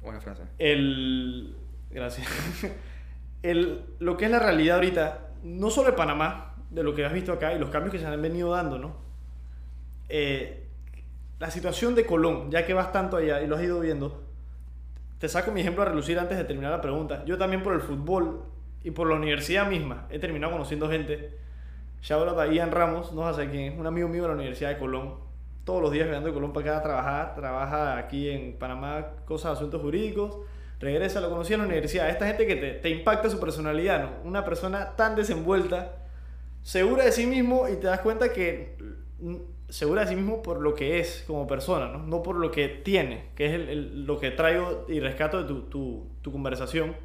buena 0.02 0.20
frase 0.20 0.44
el... 0.58 1.56
Gracias. 1.90 2.28
El, 3.42 3.86
lo 4.00 4.18
que 4.18 4.26
es 4.26 4.32
la 4.32 4.40
realidad 4.40 4.78
ahorita, 4.78 5.28
no 5.44 5.70
solo 5.70 5.92
de 5.92 5.96
Panamá, 5.96 6.56
de 6.72 6.82
lo 6.82 6.96
que 6.96 7.06
has 7.06 7.14
visto 7.14 7.32
acá 7.32 7.54
y 7.54 7.60
los 7.60 7.70
cambios 7.70 7.92
que 7.94 8.00
se 8.00 8.08
han 8.08 8.20
venido 8.20 8.50
dando, 8.50 8.80
¿no? 8.80 8.96
Eh, 10.10 10.68
la 11.38 11.52
situación 11.52 11.94
de 11.94 12.08
Colón, 12.08 12.50
ya 12.50 12.66
que 12.66 12.74
vas 12.74 12.92
tanto 12.92 13.18
allá 13.18 13.44
y 13.44 13.48
lo 13.48 13.56
has 13.56 13.62
ido 13.62 13.80
viendo, 13.80 14.24
te 15.20 15.30
saco 15.30 15.52
mi 15.52 15.62
ejemplo 15.62 15.84
a 15.84 15.86
relucir 15.86 16.18
antes 16.18 16.40
de 16.40 16.44
terminar 16.44 16.72
la 16.72 16.82
pregunta. 16.82 17.24
Yo 17.26 17.38
también 17.38 17.62
por 17.62 17.76
el 17.76 17.82
fútbol 17.82 18.42
y 18.84 18.90
por 18.90 19.08
la 19.08 19.16
universidad 19.16 19.70
misma 19.70 20.08
he 20.10 20.18
terminado 20.18 20.52
conociendo 20.52 20.90
gente. 20.90 21.45
Shout 22.06 22.28
out 22.28 22.38
a 22.38 22.46
Ian 22.54 22.70
Ramos, 22.72 23.12
no 23.14 23.34
sé 23.34 23.50
quién 23.50 23.74
es, 23.74 23.80
un 23.80 23.88
amigo 23.88 24.08
mío 24.08 24.22
de 24.22 24.28
la 24.28 24.36
Universidad 24.36 24.70
de 24.70 24.78
Colón. 24.78 25.16
Todos 25.64 25.82
los 25.82 25.92
días 25.92 26.06
viajando 26.06 26.28
de 26.30 26.36
Colón 26.36 26.54
para 26.54 26.70
acá 26.70 26.78
a 26.78 26.84
trabajar. 26.84 27.36
Trabaja 27.36 27.98
aquí 27.98 28.30
en 28.30 28.60
Panamá, 28.60 29.08
cosas 29.26 29.54
asuntos 29.54 29.82
jurídicos. 29.82 30.38
Regresa, 30.80 31.20
lo 31.20 31.32
conocí 31.32 31.54
en 31.54 31.62
la 31.62 31.66
universidad. 31.66 32.08
Esta 32.10 32.28
gente 32.28 32.46
que 32.46 32.58
te, 32.58 32.74
te 32.74 32.90
impacta 32.92 33.28
su 33.32 33.40
personalidad, 33.40 34.04
¿no? 34.04 34.10
Una 34.30 34.46
persona 34.46 34.96
tan 34.96 35.16
desenvuelta, 35.16 35.94
segura 36.62 37.06
de 37.06 37.12
sí 37.12 37.26
mismo 37.26 37.68
y 37.68 37.78
te 37.78 37.88
das 37.88 38.02
cuenta 38.02 38.32
que 38.32 38.78
mm, 39.20 39.36
segura 39.70 40.02
de 40.02 40.08
sí 40.10 40.16
mismo 40.16 40.44
por 40.44 40.62
lo 40.62 40.76
que 40.76 41.00
es 41.00 41.24
como 41.26 41.48
persona, 41.48 41.88
¿no? 41.88 41.98
No 42.06 42.22
por 42.22 42.36
lo 42.36 42.52
que 42.52 42.68
tiene, 42.68 43.30
que 43.36 43.48
es 43.48 43.54
el- 43.54 43.70
el- 43.70 44.06
lo 44.06 44.20
que 44.20 44.30
traigo 44.30 44.86
y 44.88 45.00
rescato 45.00 45.42
de 45.42 45.48
tu, 45.48 45.62
tu, 45.64 46.08
tu 46.22 46.32
conversación. 46.32 46.96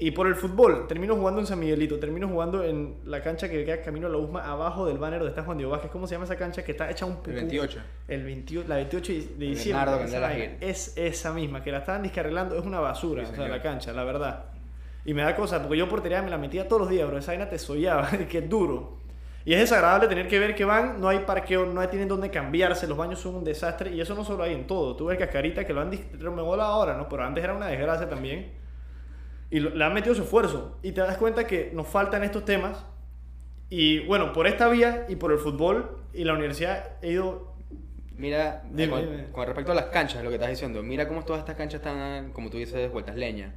Y 0.00 0.12
por 0.12 0.28
el 0.28 0.36
fútbol, 0.36 0.86
termino 0.86 1.16
jugando 1.16 1.40
en 1.40 1.46
San 1.46 1.58
Miguelito, 1.58 1.98
termino 1.98 2.28
jugando 2.28 2.62
en 2.62 2.98
la 3.04 3.20
cancha 3.20 3.48
que 3.48 3.64
queda 3.64 3.82
camino 3.82 4.06
a 4.06 4.10
la 4.10 4.18
USMA, 4.18 4.48
abajo 4.48 4.86
del 4.86 4.96
banner 4.96 5.18
donde 5.18 5.30
está 5.30 5.42
Juan 5.42 5.58
Diego 5.58 5.72
Vázquez. 5.72 5.90
¿Cómo 5.90 6.06
se 6.06 6.14
llama 6.14 6.24
esa 6.24 6.36
cancha 6.36 6.62
que 6.62 6.70
está 6.70 6.88
hecha 6.88 7.04
un 7.04 7.18
el 7.26 7.32
28 7.32 7.80
El 8.06 8.22
28, 8.22 8.68
la 8.68 8.76
28 8.76 9.12
de 9.12 9.18
diciembre. 9.46 10.04
Esa. 10.04 10.32
Es 10.60 10.92
esa 10.96 11.32
misma, 11.32 11.64
que 11.64 11.72
la 11.72 11.78
estaban 11.78 12.04
descarrilando, 12.04 12.56
es 12.56 12.64
una 12.64 12.78
basura, 12.78 13.24
Sí, 13.26 13.32
o 13.32 13.34
sea, 13.34 13.48
la 13.48 13.60
cancha, 13.60 13.92
la 13.92 14.04
verdad. 14.04 14.44
Y 15.04 15.14
me 15.14 15.22
da 15.22 15.34
cosa, 15.34 15.60
porque 15.60 15.78
yo 15.78 15.88
portería 15.88 16.22
me 16.22 16.30
la 16.30 16.38
metía 16.38 16.68
todos 16.68 16.82
los 16.82 16.90
días, 16.90 17.08
bro. 17.08 17.18
Esa 17.18 17.32
vaina 17.32 17.48
te 17.48 17.58
sollaba, 17.58 18.08
que 18.30 18.38
es 18.38 18.48
duro. 18.48 18.98
Y 19.44 19.54
es 19.54 19.60
desagradable 19.60 20.06
tener 20.06 20.28
que 20.28 20.38
ver 20.38 20.54
que 20.54 20.64
van, 20.64 21.00
no 21.00 21.08
hay 21.08 21.20
parqueo, 21.20 21.66
no 21.66 21.80
hay, 21.80 21.88
tienen 21.88 22.06
dónde 22.06 22.30
cambiarse, 22.30 22.86
los 22.86 22.96
baños 22.96 23.18
son 23.18 23.34
un 23.34 23.44
desastre. 23.44 23.90
Y 23.90 24.00
eso 24.00 24.14
no 24.14 24.22
solo 24.22 24.44
hay 24.44 24.54
en 24.54 24.66
todo. 24.66 24.94
Tú 24.94 25.06
ves 25.06 25.18
Cascarita 25.18 25.66
que 25.66 25.72
lo 25.72 25.80
han 25.80 25.90
remodelado 26.20 26.70
ahora, 26.70 26.96
¿no? 26.96 27.08
Pero 27.08 27.24
antes 27.24 27.42
era 27.42 27.54
una 27.54 27.66
desgracia 27.66 28.08
también. 28.08 28.57
Y 29.50 29.60
lo- 29.60 29.70
le 29.70 29.84
han 29.84 29.94
metido 29.94 30.14
su 30.14 30.22
esfuerzo. 30.22 30.78
Y 30.82 30.92
te 30.92 31.00
das 31.00 31.16
cuenta 31.16 31.46
que 31.46 31.70
nos 31.74 31.86
faltan 31.86 32.22
estos 32.24 32.44
temas. 32.44 32.84
Y 33.70 34.00
bueno, 34.06 34.32
por 34.32 34.46
esta 34.46 34.68
vía 34.68 35.06
y 35.08 35.16
por 35.16 35.32
el 35.32 35.38
fútbol 35.38 35.98
y 36.12 36.24
la 36.24 36.34
universidad 36.34 36.96
he 37.02 37.12
ido 37.12 37.54
Mira, 38.16 38.64
Dime, 38.72 38.90
con, 38.90 39.00
dime. 39.02 39.24
con 39.30 39.46
respecto 39.46 39.70
a 39.70 39.74
las 39.76 39.84
canchas, 39.86 40.24
lo 40.24 40.30
que 40.30 40.34
estás 40.34 40.50
diciendo, 40.50 40.82
mira 40.82 41.06
cómo 41.06 41.24
todas 41.24 41.38
estas 41.38 41.54
canchas 41.54 41.78
están, 41.80 42.32
como 42.32 42.50
tú 42.50 42.56
dices, 42.56 42.90
vueltas 42.90 43.14
leña. 43.14 43.54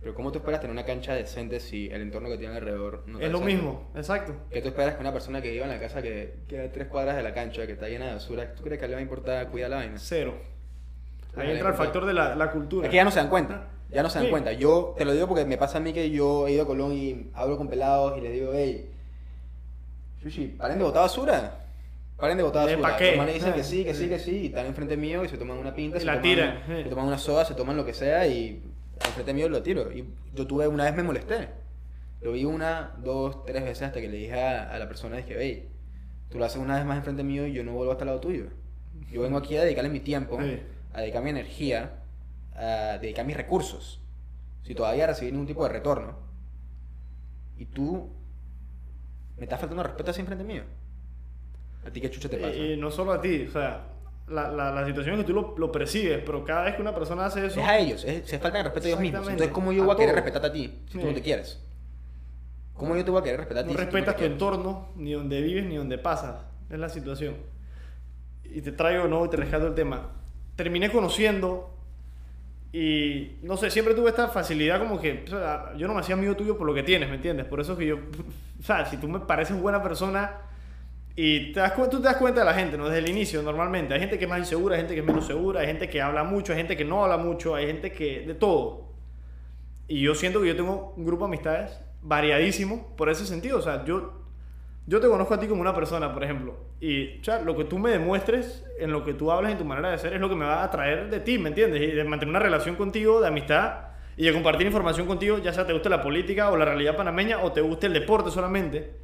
Pero 0.00 0.12
¿cómo 0.12 0.32
tú 0.32 0.38
esperas 0.38 0.60
tener 0.60 0.72
una 0.72 0.84
cancha 0.84 1.14
decente 1.14 1.60
si 1.60 1.88
el 1.90 2.02
entorno 2.02 2.28
que 2.28 2.36
tiene 2.36 2.56
alrededor 2.56 3.04
no 3.06 3.18
te 3.20 3.26
es 3.26 3.30
lo 3.30 3.38
decente? 3.38 3.54
mismo, 3.62 3.88
exacto. 3.94 4.34
¿Qué 4.50 4.60
tú 4.60 4.68
esperas 4.68 4.96
que 4.96 5.00
una 5.02 5.12
persona 5.12 5.40
que 5.40 5.52
viva 5.52 5.66
en 5.66 5.70
la 5.70 5.78
casa 5.78 6.02
que 6.02 6.34
queda 6.48 6.70
tres 6.72 6.88
cuadras 6.88 7.14
de 7.16 7.22
la 7.22 7.32
cancha, 7.32 7.64
que 7.64 7.74
está 7.74 7.88
llena 7.88 8.06
de 8.06 8.14
basura, 8.14 8.52
¿tú 8.56 8.64
crees 8.64 8.80
que 8.80 8.88
le 8.88 8.94
va 8.94 8.98
a 8.98 9.02
importar 9.02 9.48
cuidar 9.50 9.70
la 9.70 9.76
vaina? 9.76 9.98
Cero. 9.98 10.34
Ahí 11.36 11.50
entra 11.52 11.68
el 11.70 11.74
factor 11.74 12.06
de 12.06 12.12
la, 12.14 12.34
la 12.34 12.50
cultura. 12.50 12.86
Es 12.86 12.90
que 12.90 12.96
ya 12.96 13.04
no 13.04 13.10
se 13.10 13.18
dan 13.20 13.28
cuenta. 13.28 13.68
Ya 13.90 14.02
no 14.02 14.10
se 14.10 14.18
dan 14.18 14.26
Sí. 14.26 14.30
cuenta. 14.30 14.52
Yo 14.52 14.94
te 14.98 15.04
lo 15.04 15.12
digo 15.12 15.28
porque 15.28 15.44
me 15.44 15.56
pasa 15.58 15.78
a 15.78 15.80
mí 15.80 15.92
que 15.92 16.10
yo 16.10 16.46
he 16.48 16.52
ido 16.52 16.64
a 16.64 16.66
Colón 16.66 16.92
y 16.92 17.30
hablo 17.34 17.56
con 17.56 17.68
pelados 17.68 18.18
y 18.18 18.20
les 18.20 18.32
digo, 18.32 18.50
hey, 18.54 18.90
Sushi, 20.22 20.48
paren 20.58 20.78
de 20.78 20.84
botar 20.84 21.02
basura. 21.02 21.62
Paren 22.16 22.36
de 22.38 22.42
botar 22.42 22.66
¿De 22.66 22.76
basura. 22.76 22.92
pa' 22.92 22.96
qué? 22.98 23.16
Los 23.16 23.26
dicen 23.32 23.52
que 23.52 23.60
Eh, 23.60 23.64
sí, 23.64 23.84
que 23.84 23.94
sí, 23.94 24.08
que 24.08 24.18
sí. 24.18 24.36
Y 24.38 24.46
están 24.46 24.66
enfrente 24.66 24.96
mío 24.96 25.24
y 25.24 25.28
se 25.28 25.36
toman 25.36 25.58
una 25.58 25.74
pinta, 25.74 25.98
Y 25.98 26.00
se, 26.00 26.06
la 26.06 26.12
toman, 26.14 26.22
tiran, 26.22 26.62
se 26.66 26.84
toman 26.84 27.06
una 27.06 27.18
soda, 27.18 27.44
se 27.44 27.54
toman 27.54 27.76
lo 27.76 27.84
que 27.84 27.92
sea 27.94 28.26
y 28.26 28.62
enfrente 29.04 29.34
mío 29.34 29.48
lo 29.48 29.62
tiro. 29.62 29.92
Y 29.92 30.04
yo 30.34 30.46
tuve 30.46 30.66
una 30.66 30.84
vez 30.84 30.94
me 30.96 31.02
molesté. 31.02 31.48
Lo 32.22 32.32
vi 32.32 32.44
una, 32.44 32.94
dos, 33.04 33.44
tres 33.44 33.62
veces 33.62 33.82
hasta 33.82 34.00
que 34.00 34.08
le 34.08 34.16
dije 34.16 34.40
a, 34.40 34.70
a 34.70 34.78
la 34.78 34.88
persona, 34.88 35.18
dije, 35.18 35.36
hey, 35.38 35.68
tú 36.30 36.38
lo 36.38 36.46
haces 36.46 36.60
una 36.60 36.76
vez 36.76 36.84
más 36.86 36.96
enfrente 36.96 37.22
mío 37.22 37.46
y 37.46 37.52
yo 37.52 37.62
no 37.62 37.72
vuelvo 37.72 37.92
hasta 37.92 38.04
el 38.04 38.08
lado 38.08 38.20
tuyo. 38.20 38.46
Yo 39.12 39.20
vengo 39.20 39.36
aquí 39.38 39.56
a 39.56 39.62
dedicarle 39.62 39.90
mi 39.90 40.00
tiempo, 40.00 40.38
Sí. 40.40 40.58
A 40.96 41.00
dedicar 41.02 41.22
mi 41.22 41.28
energía, 41.30 42.02
a 42.54 42.98
dedicar 42.98 43.26
mis 43.26 43.36
recursos. 43.36 44.00
Si 44.62 44.74
todavía 44.74 45.06
recibí 45.06 45.30
ningún 45.30 45.46
tipo 45.46 45.62
de 45.62 45.68
retorno. 45.68 46.16
Y 47.58 47.66
tú 47.66 48.10
me 49.36 49.44
estás 49.44 49.60
faltando 49.60 49.82
respeto 49.82 50.10
así 50.10 50.22
enfrente 50.22 50.42
mío. 50.42 50.62
¿A 51.86 51.90
ti 51.90 52.00
qué 52.00 52.10
chucha 52.10 52.30
te 52.30 52.38
pasa? 52.38 52.54
Y, 52.54 52.78
no 52.78 52.90
solo 52.90 53.12
a 53.12 53.20
ti, 53.20 53.44
o 53.46 53.52
sea, 53.52 53.84
la, 54.28 54.50
la, 54.50 54.72
la 54.72 54.86
situación 54.86 55.16
es 55.16 55.20
que 55.20 55.26
tú 55.26 55.34
lo, 55.34 55.54
lo 55.58 55.70
percibes, 55.70 56.22
pero 56.24 56.44
cada 56.44 56.64
vez 56.64 56.76
que 56.76 56.80
una 56.82 56.94
persona 56.94 57.26
hace 57.26 57.46
eso... 57.46 57.60
Es 57.60 57.68
a 57.68 57.78
ellos, 57.78 58.02
es, 58.04 58.26
se 58.26 58.38
falta 58.38 58.56
de 58.58 58.64
respeto 58.64 58.86
a 58.86 58.88
ellos 58.88 59.00
mismos. 59.00 59.28
Entonces, 59.28 59.52
¿cómo 59.52 59.72
yo 59.72 59.84
voy 59.84 59.94
a 59.94 59.98
querer 59.98 60.14
respetarte 60.14 60.48
a 60.48 60.52
ti 60.52 60.82
si 60.86 60.94
tú 60.94 61.00
Sí. 61.00 61.06
no 61.06 61.14
te 61.14 61.22
quieres? 61.22 61.62
¿Cómo 62.72 62.96
yo 62.96 63.04
te 63.04 63.10
voy 63.10 63.20
a 63.20 63.24
querer 63.24 63.40
respetar 63.40 63.64
a 63.64 63.66
ti 63.66 63.74
no 63.74 63.78
si 63.78 63.86
tú 63.86 63.92
respetas 63.92 64.16
te 64.16 64.26
tu 64.26 64.32
entorno, 64.32 64.88
ni 64.96 65.12
donde 65.12 65.42
vives, 65.42 65.66
ni 65.66 65.76
donde 65.76 65.98
pasas. 65.98 66.36
Es 66.70 66.78
la 66.78 66.88
situación. 66.88 67.36
Y 68.44 68.62
te 68.62 68.72
traigo, 68.72 69.06
no, 69.08 69.24
y 69.26 69.28
te 69.28 69.36
rescato 69.36 69.66
el 69.66 69.74
tema. 69.74 70.10
Terminé 70.56 70.90
conociendo 70.90 71.76
y, 72.72 73.38
no 73.42 73.56
sé, 73.56 73.70
siempre 73.70 73.94
tuve 73.94 74.10
esta 74.10 74.28
facilidad 74.28 74.78
como 74.78 75.00
que, 75.00 75.24
o 75.26 75.30
sea, 75.30 75.72
yo 75.76 75.86
no 75.86 75.94
me 75.94 76.00
hacía 76.00 76.14
amigo 76.14 76.36
tuyo 76.36 76.58
por 76.58 76.66
lo 76.66 76.74
que 76.74 76.82
tienes, 76.82 77.08
¿me 77.08 77.14
entiendes? 77.14 77.46
Por 77.46 77.60
eso 77.60 77.72
es 77.72 77.78
que 77.78 77.86
yo, 77.86 77.96
o 78.60 78.62
sea, 78.62 78.84
si 78.84 78.96
tú 78.98 79.08
me 79.08 79.20
pareces 79.20 79.58
buena 79.58 79.82
persona 79.82 80.40
y 81.14 81.52
te 81.52 81.60
das, 81.60 81.74
tú 81.74 81.98
te 81.98 82.04
das 82.04 82.16
cuenta 82.16 82.40
de 82.40 82.46
la 82.46 82.52
gente, 82.52 82.76
¿no? 82.76 82.90
Desde 82.90 82.98
el 82.98 83.08
inicio, 83.08 83.42
normalmente. 83.42 83.94
Hay 83.94 84.00
gente 84.00 84.18
que 84.18 84.24
es 84.24 84.28
más 84.28 84.40
insegura, 84.40 84.74
hay 84.74 84.82
gente 84.82 84.94
que 84.94 85.00
es 85.00 85.06
menos 85.06 85.26
segura, 85.26 85.60
hay 85.60 85.66
gente 85.66 85.88
que 85.88 86.02
habla 86.02 86.24
mucho, 86.24 86.52
hay 86.52 86.58
gente 86.58 86.76
que 86.76 86.84
no 86.84 87.02
habla 87.02 87.16
mucho, 87.16 87.54
hay 87.54 87.66
gente 87.66 87.92
que, 87.92 88.26
de 88.26 88.34
todo. 88.34 88.92
Y 89.88 90.00
yo 90.00 90.14
siento 90.14 90.42
que 90.42 90.48
yo 90.48 90.56
tengo 90.56 90.92
un 90.96 91.06
grupo 91.06 91.24
de 91.24 91.28
amistades 91.28 91.80
variadísimo 92.02 92.94
por 92.96 93.08
ese 93.08 93.24
sentido. 93.24 93.58
O 93.58 93.62
sea, 93.62 93.86
yo 93.86 94.25
yo 94.86 95.00
te 95.00 95.08
conozco 95.08 95.34
a 95.34 95.40
ti 95.40 95.48
como 95.48 95.60
una 95.60 95.74
persona, 95.74 96.12
por 96.12 96.22
ejemplo, 96.22 96.54
y 96.80 97.20
o 97.20 97.24
sea, 97.24 97.40
lo 97.40 97.56
que 97.56 97.64
tú 97.64 97.78
me 97.78 97.90
demuestres 97.90 98.64
en 98.78 98.92
lo 98.92 99.04
que 99.04 99.14
tú 99.14 99.32
hablas, 99.32 99.52
en 99.52 99.58
tu 99.58 99.64
manera 99.64 99.90
de 99.90 99.98
ser, 99.98 100.12
es 100.12 100.20
lo 100.20 100.28
que 100.28 100.36
me 100.36 100.44
va 100.44 100.60
a 100.60 100.64
atraer 100.64 101.10
de 101.10 101.20
ti, 101.20 101.38
¿me 101.38 101.48
entiendes? 101.48 101.82
Y 101.82 101.86
de 101.88 102.04
mantener 102.04 102.30
una 102.30 102.38
relación 102.38 102.76
contigo, 102.76 103.20
de 103.20 103.28
amistad, 103.28 103.86
y 104.16 104.24
de 104.24 104.32
compartir 104.32 104.66
información 104.66 105.06
contigo, 105.06 105.38
ya 105.38 105.52
sea 105.52 105.66
te 105.66 105.72
guste 105.72 105.88
la 105.88 106.02
política 106.02 106.50
o 106.50 106.56
la 106.56 106.64
realidad 106.64 106.96
panameña, 106.96 107.42
o 107.42 107.52
te 107.52 107.60
guste 107.60 107.88
el 107.88 107.92
deporte 107.92 108.30
solamente, 108.30 108.94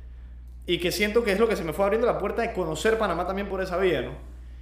y 0.67 0.79
que 0.79 0.93
siento 0.93 1.25
que 1.25 1.33
es 1.33 1.41
lo 1.41 1.49
que 1.49 1.57
se 1.57 1.65
me 1.65 1.73
fue 1.73 1.85
abriendo 1.85 2.07
la 2.07 2.19
puerta 2.19 2.43
de 2.43 2.53
conocer 2.53 2.97
Panamá 2.97 3.27
también 3.27 3.49
por 3.49 3.61
esa 3.61 3.77
vía, 3.77 4.03
¿no? 4.03 4.13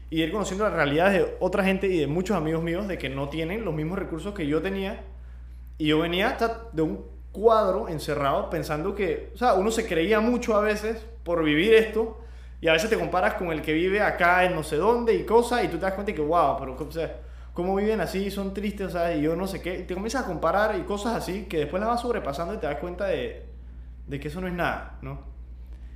Y 0.09 0.23
ir 0.23 0.33
conociendo 0.33 0.65
las 0.65 0.73
realidades 0.73 1.13
de 1.21 1.37
otra 1.39 1.63
gente 1.63 1.87
y 1.87 1.99
de 1.99 2.07
muchos 2.07 2.37
amigos 2.37 2.63
míos 2.63 2.89
de 2.89 2.99
que 2.99 3.11
no 3.11 3.29
tienen 3.29 3.65
los 3.65 3.75
mismos 3.75 3.99
recursos 3.99 4.35
que 4.35 4.47
yo 4.47 4.63
tenía, 4.63 5.05
y 5.77 5.87
yo 5.89 5.99
venía 5.99 6.31
hasta 6.31 6.69
de 6.73 6.83
un 6.83 7.20
cuadro 7.33 7.89
encerrado 7.89 8.51
pensando 8.51 8.95
que, 8.95 9.31
o 9.35 9.39
sea, 9.39 9.55
uno 9.55 9.71
se 9.71 9.87
creía 9.87 10.21
mucho 10.21 10.57
a 10.57 10.61
veces 10.61 11.07
por 11.23 11.45
vivir 11.45 11.75
esto 11.75 12.19
y 12.61 12.69
a 12.69 12.73
veces 12.73 12.91
te 12.91 12.99
comparas 12.99 13.35
con 13.35 13.53
el 13.53 13.63
que 13.63 13.73
vive 13.73 14.01
acá 14.03 14.45
en 14.45 14.55
no 14.55 14.63
sé 14.63 14.77
dónde 14.77 15.15
y 15.15 15.25
cosas 15.25 15.65
y 15.65 15.69
tú 15.69 15.77
te 15.77 15.83
das 15.83 15.95
cuenta 15.95 16.13
que, 16.13 16.21
wow, 16.21 16.57
pero 16.59 16.77
o 16.77 16.93
sea, 16.93 17.21
cómo 17.55 17.77
viven 17.77 18.01
así, 18.01 18.31
son 18.31 18.53
tristes, 18.53 18.89
o 18.89 18.91
sea, 18.91 19.15
y 19.15 19.23
yo 19.23 19.37
no 19.37 19.47
sé 19.47 19.63
qué, 19.63 19.79
te 19.83 19.95
comienzas 19.95 20.25
a 20.25 20.27
comparar 20.27 20.77
y 20.77 20.83
cosas 20.83 21.15
así 21.15 21.45
que 21.45 21.59
después 21.59 21.81
las 21.81 21.89
vas 21.89 22.01
sobrepasando 22.01 22.55
y 22.55 22.59
te 22.59 22.67
das 22.67 22.77
cuenta 22.77 23.07
de, 23.07 23.47
de 24.07 24.21
que 24.21 24.29
eso 24.29 24.41
no 24.41 24.47
es 24.47 24.55
nada, 24.55 24.99
¿no? 25.03 25.21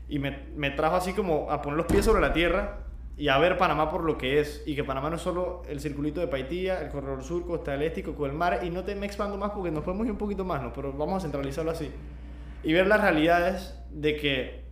Y 0.08 0.18
me, 0.18 0.46
me 0.54 0.70
trajo 0.70 0.96
así 0.96 1.14
como 1.14 1.50
a 1.50 1.62
poner 1.62 1.78
los 1.78 1.86
pies 1.86 2.04
sobre 2.04 2.20
la 2.20 2.32
tierra 2.32 2.83
y 3.16 3.28
a 3.28 3.38
ver 3.38 3.56
Panamá 3.56 3.90
por 3.90 4.02
lo 4.02 4.18
que 4.18 4.40
es. 4.40 4.62
Y 4.66 4.74
que 4.74 4.82
Panamá 4.82 5.08
no 5.10 5.16
es 5.16 5.22
solo 5.22 5.62
el 5.68 5.80
circulito 5.80 6.20
de 6.20 6.26
Paitía, 6.26 6.80
el 6.80 6.90
corredor 6.90 7.22
sur, 7.22 7.46
Costa 7.46 7.72
del 7.72 7.82
Este, 7.82 8.02
con 8.02 8.30
el 8.30 8.36
mar. 8.36 8.60
Y 8.62 8.70
no 8.70 8.84
te 8.84 8.94
me 8.94 9.06
expando 9.06 9.36
más 9.36 9.52
porque 9.52 9.70
nos 9.70 9.84
podemos 9.84 10.06
ir 10.06 10.12
un 10.12 10.18
poquito 10.18 10.44
más, 10.44 10.62
¿no? 10.62 10.72
Pero 10.72 10.92
vamos 10.92 11.18
a 11.18 11.20
centralizarlo 11.20 11.70
así. 11.70 11.90
Y 12.64 12.72
ver 12.72 12.86
las 12.86 13.00
realidades 13.00 13.78
de 13.90 14.16
que 14.16 14.64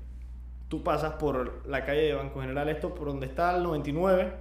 tú 0.68 0.82
pasas 0.82 1.14
por 1.14 1.66
la 1.68 1.84
calle 1.84 2.02
de 2.02 2.14
Banco 2.14 2.40
General, 2.40 2.68
esto 2.68 2.94
por 2.94 3.08
donde 3.08 3.26
está 3.26 3.54
el 3.56 3.62
99, 3.62 4.32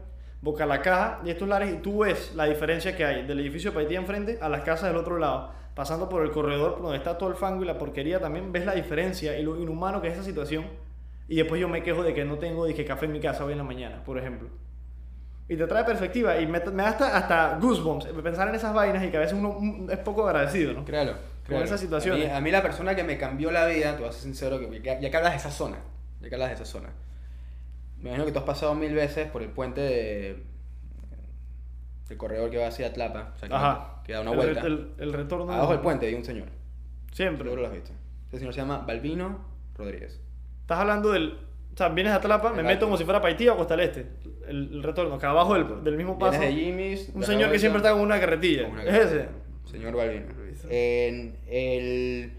Boca 0.42 0.66
la 0.66 0.82
Caja 0.82 1.20
y 1.24 1.30
estos 1.30 1.48
lares, 1.48 1.72
y 1.72 1.78
tú 1.78 2.00
ves 2.00 2.34
la 2.36 2.46
diferencia 2.46 2.96
que 2.96 3.06
hay 3.06 3.28
del 3.28 3.40
edificio 3.40 3.72
de 3.72 3.76
Paitía 3.76 4.00
enfrente 4.00 4.40
a 4.42 4.50
las 4.50 4.62
casas 4.64 4.90
del 4.90 4.98
otro 4.98 5.20
lado. 5.20 5.52
Pasando 5.76 6.10
por 6.10 6.24
el 6.24 6.32
corredor 6.32 6.74
por 6.74 6.84
donde 6.84 6.98
está 6.98 7.18
todo 7.18 7.30
el 7.30 7.36
fango 7.36 7.64
y 7.64 7.68
la 7.68 7.78
porquería, 7.78 8.20
también 8.20 8.52
ves 8.52 8.66
la 8.66 8.74
diferencia 8.74 9.38
y 9.38 9.44
lo 9.44 9.58
inhumano 9.62 10.02
que 10.02 10.08
es 10.08 10.16
esa 10.16 10.24
situación 10.24 10.66
y 11.32 11.36
después 11.38 11.62
yo 11.62 11.70
me 11.70 11.82
quejo 11.82 12.04
de 12.04 12.14
que 12.14 12.26
no 12.26 12.38
tengo 12.38 12.66
dije, 12.66 12.84
café 12.84 13.06
en 13.06 13.14
mi 13.14 13.22
casa 13.22 13.46
hoy 13.46 13.54
en 13.54 13.60
la 13.60 13.64
mañana, 13.64 14.04
por 14.04 14.18
ejemplo. 14.18 14.50
Y 15.48 15.56
te 15.56 15.66
trae 15.66 15.86
perspectiva 15.86 16.38
y 16.40 16.46
me, 16.46 16.60
me 16.60 16.84
da 16.84 16.90
hasta, 16.90 17.18
hasta 17.18 17.58
goosebumps 17.58 18.08
pensar 18.22 18.50
en 18.50 18.56
esas 18.56 18.74
vainas 18.74 19.02
y 19.02 19.10
que 19.10 19.16
a 19.16 19.22
veces 19.22 19.38
uno 19.38 19.58
es 19.90 19.98
poco 20.00 20.28
agradecido, 20.28 20.74
¿no? 20.74 20.84
Créalo. 20.84 21.14
Con 21.48 21.64
esas 21.64 21.80
situaciones. 21.80 22.26
A 22.26 22.32
mí, 22.32 22.36
a 22.36 22.42
mí 22.42 22.52
la 22.52 22.62
persona 22.62 22.96
que 22.98 23.06
me 23.06 23.18
cambió 23.18 23.50
la 23.50 23.66
vida, 23.66 23.94
te 23.94 24.00
voy 24.02 24.10
a 24.10 24.12
ser 24.12 24.24
sincero, 24.24 24.60
que 24.60 24.82
ya, 24.82 25.00
que 25.00 25.16
hablas 25.18 25.32
de 25.32 25.38
esa 25.38 25.52
zona, 25.52 25.78
ya 26.20 26.28
que 26.28 26.36
hablas 26.36 26.50
de 26.50 26.56
esa 26.56 26.66
zona, 26.66 26.90
me 27.98 28.10
imagino 28.10 28.26
que 28.26 28.34
tú 28.34 28.40
has 28.40 28.46
pasado 28.46 28.76
mil 28.76 28.94
veces 28.94 29.30
por 29.30 29.42
el 29.42 29.50
puente 29.50 29.80
de 29.80 30.44
el 32.10 32.18
corredor 32.18 32.50
que 32.50 32.58
va 32.58 32.68
hacia 32.68 32.92
Tlapa, 32.92 33.32
o 33.36 33.40
sea, 33.40 33.48
que, 33.48 33.56
Ajá. 33.56 34.02
que 34.04 34.12
da 34.12 34.20
una 34.20 34.32
El 34.32 34.36
vuelta. 34.36 34.68
El, 34.68 34.92
el 34.98 35.14
retorno. 35.14 35.50
Abajo 35.54 35.72
del 35.72 35.80
puente 35.80 36.08
hay 36.08 36.14
un 36.14 36.26
señor, 36.26 36.50
Siempre. 37.14 37.46
seguro 37.46 37.62
lo 37.62 37.68
has 37.70 37.74
visto. 37.74 37.92
Ese 38.28 38.40
señor 38.40 38.54
se 38.54 38.60
llama 38.60 38.80
Balbino 38.86 39.46
Rodríguez. 39.78 40.20
Estás 40.72 40.80
hablando 40.84 41.12
del. 41.12 41.38
O 41.74 41.78
sea, 41.78 41.90
vienes 41.90 42.14
a 42.14 42.22
Tlapa, 42.22 42.54
me 42.54 42.64
meto 42.64 42.86
como 42.86 42.96
si 42.98 43.04
fuera 43.04 43.20
Paitía 43.22 43.52
o 43.54 43.58
Costa 43.58 43.76
del 43.76 43.88
Este. 43.88 44.06
El, 44.48 44.70
el 44.74 44.84
retorno, 44.84 45.18
que 45.20 45.26
abajo 45.26 45.54
del, 45.54 45.84
del 45.84 45.98
mismo 45.98 46.18
paso. 46.18 46.40
Vienes 46.40 46.56
de 46.56 46.62
Jimmy's, 46.64 47.12
Un 47.14 47.24
señor 47.24 47.48
la 47.48 47.52
que 47.52 47.60
siempre 47.60 47.78
está 47.80 47.92
con 47.92 48.00
una 48.02 48.20
carretilla. 48.22 48.64
con 48.64 48.72
una 48.72 48.84
es 48.84 48.90
carretilla. 48.90 49.22
ese. 49.24 49.72
Señor 49.72 49.96
Balbino. 49.96 50.26
En, 50.70 51.36
el, 51.50 52.32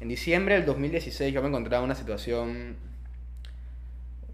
en 0.00 0.08
diciembre 0.08 0.54
del 0.54 0.64
2016 0.66 1.32
yo 1.34 1.42
me 1.42 1.48
encontraba 1.48 1.80
en 1.82 1.84
una 1.86 1.94
situación 1.94 2.76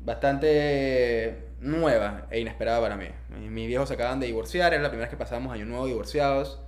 bastante 0.05 1.39
nueva 1.61 2.27
e 2.31 2.41
inesperada 2.41 2.81
para 2.81 2.97
mí. 2.97 3.07
Mi- 3.41 3.49
Mis 3.49 3.67
viejos 3.69 3.89
se 3.89 3.95
acaban 3.95 4.21
de 4.21 4.27
divorciar, 4.27 4.73
era 4.73 4.83
la 4.83 4.89
primera 4.89 5.07
vez 5.07 5.11
que 5.11 5.17
pasábamos 5.19 5.53
año 5.53 5.65
nuevo 5.67 5.87
divorciados. 5.87 6.61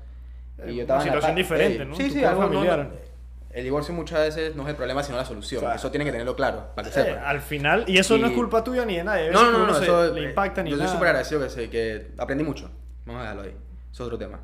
Eh, 0.58 0.66
Y 0.66 0.66
yo 0.68 0.72
una 0.74 0.82
estaba 0.82 1.00
en 1.02 1.06
la 1.06 1.12
situación 1.14 1.32
pa- 1.32 1.36
diferente, 1.36 1.82
eh, 1.82 1.86
¿no? 1.86 1.94
Sí, 1.96 2.10
sí, 2.10 2.24
algo 2.24 2.42
familiar. 2.42 2.78
no- 2.78 3.13
el 3.54 3.64
divorcio 3.64 3.94
muchas 3.94 4.18
veces 4.20 4.54
no 4.56 4.64
es 4.64 4.68
el 4.70 4.76
problema, 4.76 5.02
sino 5.02 5.16
la 5.16 5.24
solución. 5.24 5.60
Claro. 5.60 5.76
Eso 5.76 5.90
tienen 5.90 6.06
que 6.06 6.12
tenerlo 6.12 6.34
claro, 6.36 6.70
para 6.74 6.90
que 6.90 7.00
Eh, 7.00 7.04
sepan. 7.04 7.24
al 7.24 7.40
final, 7.40 7.84
y 7.86 7.98
eso 7.98 8.18
no 8.18 8.26
Y- 8.26 8.30
es 8.30 8.36
culpa 8.36 8.62
tuya 8.64 8.84
ni 8.84 8.96
de 8.96 9.04
nadie. 9.04 9.28
a 9.28 9.32
No, 9.32 9.50
no, 9.50 9.58
no, 9.58 9.66
no, 9.68 9.78
eso 9.78 10.12
le 10.12 10.20
eh, 10.26 10.28
impacta 10.30 10.62
ni 10.62 10.70
Yo 10.70 10.76
nada. 10.76 10.86
estoy 10.86 10.96
súper 10.96 11.08
agradecido 11.08 11.40
que, 11.40 11.48
sé, 11.50 11.70
que 11.70 12.10
aprendí 12.18 12.42
mucho. 12.44 12.70
Vamos 13.06 13.20
a 13.20 13.22
dejarlo 13.22 13.42
ahí. 13.42 13.56
Es 13.92 14.00
otro 14.00 14.18
tema. 14.18 14.40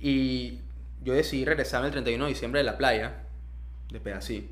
Y 0.00 0.58
yo 1.02 1.14
decidí 1.14 1.44
regresarme 1.44 1.86
el 1.86 1.92
31 1.92 2.24
de 2.24 2.30
diciembre 2.30 2.58
de 2.60 2.64
la 2.64 2.76
playa, 2.76 3.22
de 3.90 4.00
Pedací. 4.00 4.50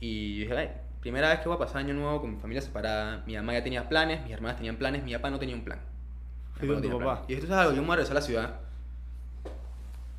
Y 0.00 0.40
dije, 0.40 0.56
"Ay, 0.56 0.70
primera 1.00 1.28
vez 1.30 1.40
que 1.40 1.48
voy 1.48 1.56
a 1.56 1.58
pasar 1.58 1.78
año 1.78 1.94
nuevo 1.94 2.20
con 2.20 2.34
mi 2.34 2.40
familia 2.40 2.62
separada. 2.62 3.22
Mi 3.26 3.34
mamá 3.36 3.52
ya 3.54 3.64
tenía 3.64 3.88
planes, 3.88 4.22
mis 4.22 4.32
hermanas 4.32 4.56
tenían 4.56 4.76
planes, 4.76 5.02
mi 5.02 5.12
papá 5.12 5.30
no 5.30 5.38
tenía 5.38 5.54
un 5.54 5.64
plan. 5.64 5.78
Mi 5.80 6.58
Fui 6.60 6.68
papá 6.68 6.74
con 6.74 6.82
tu 6.82 6.88
tenía 6.88 7.04
papá. 7.04 7.20
planes. 7.26 7.30
Y 7.30 7.34
esto 7.34 7.46
es 7.46 7.52
algo, 7.52 7.72
yo 7.72 7.80
me 7.82 7.86
voy 7.88 7.92
a 7.94 7.96
regresar 7.96 8.16
a 8.16 8.20
la 8.20 8.26
ciudad. 8.26 8.60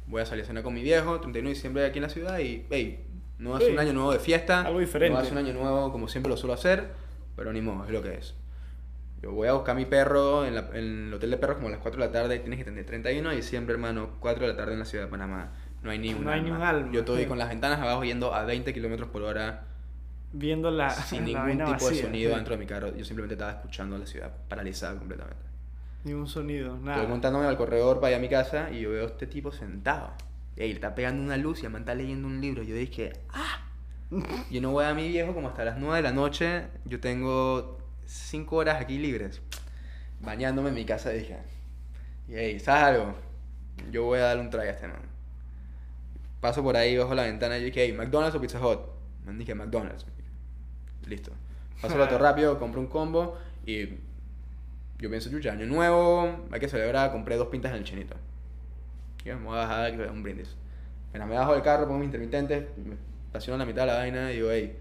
Voy 0.08 0.22
a 0.22 0.26
salir 0.26 0.44
a 0.44 0.48
cenar 0.48 0.64
con 0.64 0.74
mi 0.74 0.84
viejo, 0.84 1.20
31 1.20 1.50
de 1.50 1.56
diciembre 1.56 1.86
aquí 1.86 1.98
en 2.00 2.04
la 2.04 2.10
ciudad 2.10 2.40
y, 2.40 2.66
hey, 2.70 3.06
no 3.40 3.60
Sí. 3.60 3.72
un 3.72 3.80
año 3.80 3.94
nuevo 3.94 4.12
de 4.14 4.20
fiesta. 4.20 4.62
Algo 4.62 4.80
diferente. 4.80 5.18
No 5.18 5.24
ser 5.24 5.34
un 5.34 5.40
año 5.40 5.54
nuevo 5.54 5.92
como 5.92 6.08
siempre 6.08 6.30
lo 6.30 6.38
suelo 6.38 6.54
hacer, 6.54 6.90
pero 7.36 7.52
ni 7.52 7.62
modo, 7.62 7.86
es 7.86 7.92
lo 7.92 8.02
que 8.04 8.14
es. 8.16 8.36
Yo 9.22 9.32
voy 9.32 9.48
a 9.48 9.54
buscar 9.54 9.76
a 9.76 9.80
mi 9.80 9.86
perro 9.86 10.46
en, 10.46 10.56
la- 10.56 10.70
en 10.74 11.08
el 11.08 11.14
hotel 11.14 11.32
de 11.32 11.38
perros 11.38 11.56
como 11.58 11.70
a 11.70 11.72
las 11.72 11.80
4 11.80 12.00
de 12.00 12.08
la 12.08 12.12
tarde. 12.12 12.38
Tienes 12.40 12.58
que 12.58 12.62
entender, 12.62 12.86
31 12.86 13.30
de 13.32 13.36
diciembre, 13.38 13.74
hermano, 13.74 14.12
4 14.20 14.46
de 14.46 14.52
la 14.54 14.58
tarde 14.58 14.74
en 14.74 14.80
la 14.80 14.86
ciudad 14.86 15.06
de 15.06 15.10
Panamá. 15.12 15.52
No 15.82 15.90
hay 15.92 15.98
ni 16.00 16.14
un 16.14 16.24
No 16.24 16.32
hay 16.32 16.42
ni 16.42 16.52
un 16.52 16.62
alma. 16.62 16.92
Yo 16.92 17.00
estoy 17.00 17.26
con 17.26 17.38
las 17.40 17.50
ventanas 17.50 17.80
abajo 17.80 18.04
yendo 18.04 18.34
a 18.34 18.44
20 18.46 18.74
kilómetros 18.74 19.10
por 19.10 19.24
hora 19.24 19.64
Viendo 20.32 20.70
la. 20.70 20.90
sin 20.92 21.32
la 21.34 21.46
ningún 21.46 21.66
tipo 21.66 21.72
de 21.80 21.86
vacía, 21.86 22.04
sonido 22.04 22.30
sí. 22.32 22.36
dentro 22.36 22.54
de 22.56 22.60
mi 22.60 22.66
carro. 22.68 22.96
Yo 22.96 23.06
simplemente 23.06 23.34
estaba 23.36 23.52
escuchando 23.52 23.98
la 23.98 24.06
ciudad 24.06 24.32
paralizada 24.50 24.98
completamente. 24.98 25.42
Ni 26.06 26.14
un 26.14 26.28
sonido, 26.28 26.76
Estoy 26.76 26.86
nada. 26.86 27.08
montándome 27.08 27.48
al 27.48 27.58
corredor 27.58 28.00
para 28.00 28.12
ir 28.12 28.18
a 28.18 28.20
mi 28.20 28.30
casa 28.30 28.70
y 28.72 28.82
yo 28.82 28.92
veo 28.92 29.04
a 29.04 29.08
este 29.08 29.26
tipo 29.26 29.52
sentado. 29.52 30.12
Y 30.56 30.60
le 30.60 30.70
está 30.70 30.94
pegando 30.94 31.24
una 31.24 31.36
luz 31.36 31.64
y 31.64 31.68
man 31.68 31.82
está 31.82 31.96
leyendo 31.96 32.28
un 32.28 32.40
libro. 32.40 32.62
Yo 32.64 32.76
dije, 32.76 33.12
¡ah! 33.34 33.68
Yo 34.52 34.62
no 34.62 34.72
voy 34.72 34.86
a 34.86 34.94
mi 34.94 35.10
viejo 35.10 35.34
como 35.34 35.50
hasta 35.50 35.66
las 35.66 35.78
9 35.80 35.98
de 35.98 36.04
la 36.04 36.12
noche. 36.12 36.68
Yo 36.86 37.00
tengo 37.00 37.80
5 38.06 38.56
horas 38.56 38.80
aquí 38.80 39.00
libres. 39.00 39.42
Bañándome 40.22 40.70
en 40.70 40.76
mi 40.76 40.86
casa 40.86 41.10
dije, 41.10 41.40
y 42.28 42.36
hey, 42.36 42.60
¿sabes 42.60 42.84
algo? 42.84 43.16
Yo 43.92 44.04
voy 44.04 44.20
a 44.20 44.26
darle 44.26 44.44
un 44.44 44.50
try 44.52 44.62
a 44.62 44.70
este 44.70 44.88
man. 44.88 45.02
Paso 46.40 46.62
por 46.62 46.78
ahí 46.78 46.96
bajo 46.98 47.16
la 47.16 47.24
ventana 47.24 47.58
y 47.58 47.62
yo 47.62 47.66
dije, 47.66 47.84
hey, 47.84 47.94
¿McDonald's 47.94 48.36
o 48.36 48.42
Pizza 48.42 48.60
Hut? 48.66 48.80
Man 49.26 49.40
dije, 49.40 49.56
McDonald's. 49.56 50.06
Listo. 51.08 51.32
Paso 51.82 51.96
el 51.96 52.02
auto 52.04 52.18
rápido, 52.20 52.60
compro 52.60 52.80
un 52.80 52.88
combo 52.88 53.38
y 53.66 53.90
yo 55.00 55.10
pienso, 55.10 55.30
chucha, 55.30 55.52
año 55.52 55.66
nuevo, 55.66 56.46
hay 56.52 56.60
que 56.60 56.68
celebrar, 56.70 57.12
compré 57.12 57.36
dos 57.38 57.48
pintas 57.48 57.72
en 57.72 57.78
el 57.80 57.84
chinito. 57.84 58.16
Y 59.24 59.30
me 59.30 59.36
voy 59.36 59.56
a 59.58 59.62
bajar 59.62 59.96
que 59.96 60.04
un 60.04 60.24
brindis. 60.24 60.56
Apenas 61.10 61.28
me 61.28 61.36
bajo 61.36 61.54
del 61.54 61.62
carro, 61.62 61.86
pongo 61.88 62.00
mis 62.00 62.06
intermitentes, 62.08 62.66
me 62.78 62.96
estaciono 63.28 63.56
en 63.56 63.60
la 63.60 63.66
mitad 63.66 63.82
de 63.84 63.88
la 63.88 63.98
vaina 63.98 64.32
y 64.32 64.36
digo, 64.36 64.50
hey, 64.52 64.78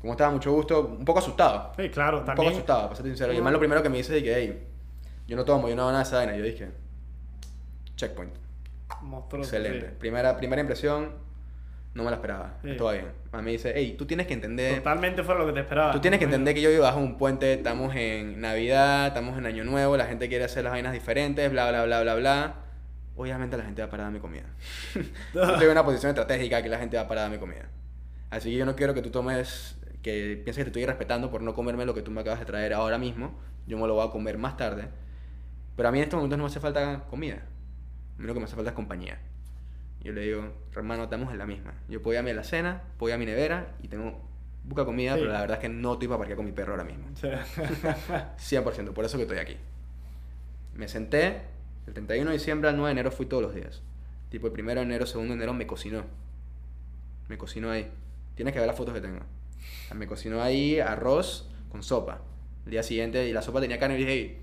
¿cómo 0.00 0.12
estaba? 0.12 0.30
Mucho 0.30 0.52
gusto, 0.52 0.80
un 0.98 1.04
poco 1.04 1.18
asustado. 1.20 1.72
Sí, 1.76 1.88
claro, 1.90 2.18
un 2.20 2.24
también. 2.24 2.46
poco 2.48 2.56
asustado, 2.56 2.82
para 2.84 2.96
ser 2.96 3.06
sincero. 3.06 3.32
Y 3.32 3.36
además 3.36 3.52
lo 3.54 3.58
primero 3.58 3.82
que 3.82 3.88
me 3.88 3.96
dice 3.96 4.16
es 4.18 4.22
que, 4.22 4.34
hey, 4.34 4.66
yo 5.26 5.36
no 5.36 5.44
tomo, 5.44 5.68
yo 5.68 5.74
no 5.76 5.82
hago 5.82 5.90
nada 5.92 6.02
de 6.04 6.08
esa 6.08 6.16
vaina. 6.16 6.36
Yo 6.36 6.44
dije, 6.44 6.70
checkpoint. 7.96 8.34
Monstruoso, 9.02 9.56
Excelente. 9.56 9.88
sí. 9.90 9.94
Primera, 9.98 10.36
primera 10.36 10.60
impresión, 10.60 11.10
no 11.94 12.02
me 12.02 12.10
la 12.10 12.16
esperaba. 12.16 12.58
Sí. 12.62 12.76
Todo 12.76 12.92
bien. 12.92 13.06
A 13.30 13.38
mí 13.38 13.44
me 13.44 13.50
dice, 13.52 13.72
hey, 13.74 13.94
tú 13.96 14.04
tienes 14.04 14.26
que 14.26 14.34
entender... 14.34 14.76
Totalmente 14.78 15.22
fuera 15.22 15.40
lo 15.40 15.46
que 15.46 15.52
te 15.52 15.60
esperaba. 15.60 15.92
Tú 15.92 16.00
tienes 16.00 16.18
que 16.18 16.24
entender 16.24 16.52
que 16.52 16.60
yo 16.60 16.70
vivo 16.70 16.82
bajo 16.82 16.98
un 16.98 17.16
puente, 17.16 17.54
estamos 17.54 17.94
en 17.94 18.40
Navidad, 18.40 19.08
estamos 19.08 19.38
en 19.38 19.46
Año 19.46 19.64
Nuevo, 19.64 19.96
la 19.96 20.06
gente 20.06 20.28
quiere 20.28 20.44
hacer 20.44 20.64
las 20.64 20.72
vainas 20.72 20.92
diferentes, 20.92 21.50
bla, 21.50 21.70
bla, 21.70 21.84
bla, 21.84 22.02
bla, 22.02 22.14
bla. 22.16 22.54
Obviamente 23.16 23.56
la 23.56 23.62
gente 23.62 23.80
va 23.80 23.86
a 23.86 23.90
parar 23.90 24.06
a 24.08 24.10
mi 24.10 24.18
comida. 24.18 24.44
yo 25.34 25.42
estoy 25.42 25.66
en 25.66 25.70
una 25.70 25.84
posición 25.84 26.10
estratégica 26.10 26.62
que 26.62 26.68
la 26.68 26.78
gente 26.78 26.96
va 26.96 27.04
a 27.04 27.08
parar 27.08 27.26
a 27.26 27.30
mi 27.30 27.38
comida. 27.38 27.68
Así 28.30 28.50
que 28.50 28.56
yo 28.56 28.66
no 28.66 28.74
quiero 28.74 28.92
que 28.92 29.02
tú 29.02 29.10
tomes, 29.10 29.78
que 30.02 30.40
pienses 30.42 30.64
que 30.64 30.70
te 30.70 30.80
estoy 30.80 30.86
respetando 30.86 31.30
por 31.30 31.42
no 31.42 31.54
comerme 31.54 31.86
lo 31.86 31.94
que 31.94 32.02
tú 32.02 32.10
me 32.10 32.22
acabas 32.22 32.40
de 32.40 32.46
traer 32.46 32.74
ahora 32.74 32.98
mismo. 32.98 33.38
Yo 33.68 33.78
me 33.78 33.86
lo 33.86 33.94
voy 33.94 34.08
a 34.08 34.10
comer 34.10 34.36
más 34.36 34.56
tarde. 34.56 34.88
Pero 35.76 35.88
a 35.88 35.92
mí 35.92 35.98
en 35.98 36.04
estos 36.04 36.16
momentos 36.16 36.38
no 36.38 36.44
me 36.44 36.48
hace 36.48 36.58
falta 36.58 37.04
comida. 37.08 37.36
A 38.18 38.20
mí 38.20 38.26
lo 38.26 38.34
que 38.34 38.40
me 38.40 38.46
hace 38.46 38.56
falta 38.56 38.70
es 38.70 38.74
compañía. 38.74 39.20
Yo 40.04 40.12
le 40.12 40.20
digo, 40.20 40.52
hermano, 40.76 41.04
estamos 41.04 41.32
en 41.32 41.38
la 41.38 41.46
misma. 41.46 41.72
Yo 41.88 42.00
puedo 42.02 42.14
ir 42.14 42.18
a 42.20 42.22
mi 42.22 42.30
alacena, 42.30 42.82
puedo 42.98 43.10
ir 43.10 43.14
a 43.14 43.18
mi 43.18 43.24
nevera 43.26 43.74
y 43.82 43.88
tengo 43.88 44.20
buca 44.64 44.84
comida, 44.84 45.14
Sí. 45.14 45.20
pero 45.20 45.32
la 45.32 45.40
verdad 45.40 45.56
es 45.56 45.62
que 45.62 45.68
no 45.68 45.94
estoy 45.94 46.08
para 46.08 46.18
parquear 46.18 46.36
con 46.36 46.44
mi 46.46 46.52
perro 46.52 46.72
ahora 46.72 46.84
mismo. 46.84 47.06
Sí. 47.14 47.28
100%, 48.56 48.92
por 48.92 49.04
eso 49.04 49.16
que 49.16 49.22
estoy 49.24 49.38
aquí. 49.38 49.56
Me 50.74 50.88
senté, 50.88 51.42
el 51.86 51.94
31 51.94 52.30
de 52.30 52.36
diciembre 52.36 52.68
al 52.68 52.76
9 52.76 52.88
de 52.88 52.92
enero 52.92 53.10
fui 53.10 53.26
todos 53.26 53.42
los 53.42 53.54
días. 53.54 53.82
Tipo, 54.30 54.48
el 54.48 54.52
1 54.52 54.74
de 54.74 54.82
enero, 54.82 55.04
2 55.06 55.14
de 55.14 55.32
enero 55.32 55.54
me 55.54 55.66
cocinó. 55.66 56.04
Me 57.28 57.38
cocinó 57.38 57.70
ahí. 57.70 57.90
Tienes 58.34 58.52
que 58.52 58.58
ver 58.60 58.66
las 58.66 58.76
fotos 58.76 58.92
que 58.94 59.00
tengo. 59.00 59.20
Me 59.94 60.06
cocinó 60.06 60.42
ahí 60.42 60.80
arroz 60.80 61.48
con 61.70 61.82
sopa. 61.82 62.20
El 62.66 62.72
día 62.72 62.82
siguiente, 62.82 63.26
y 63.28 63.32
la 63.32 63.42
sopa 63.42 63.60
tenía 63.60 63.78
carne, 63.78 63.94
y 63.96 63.98
dije, 63.98 64.12
"Hey, 64.12 64.42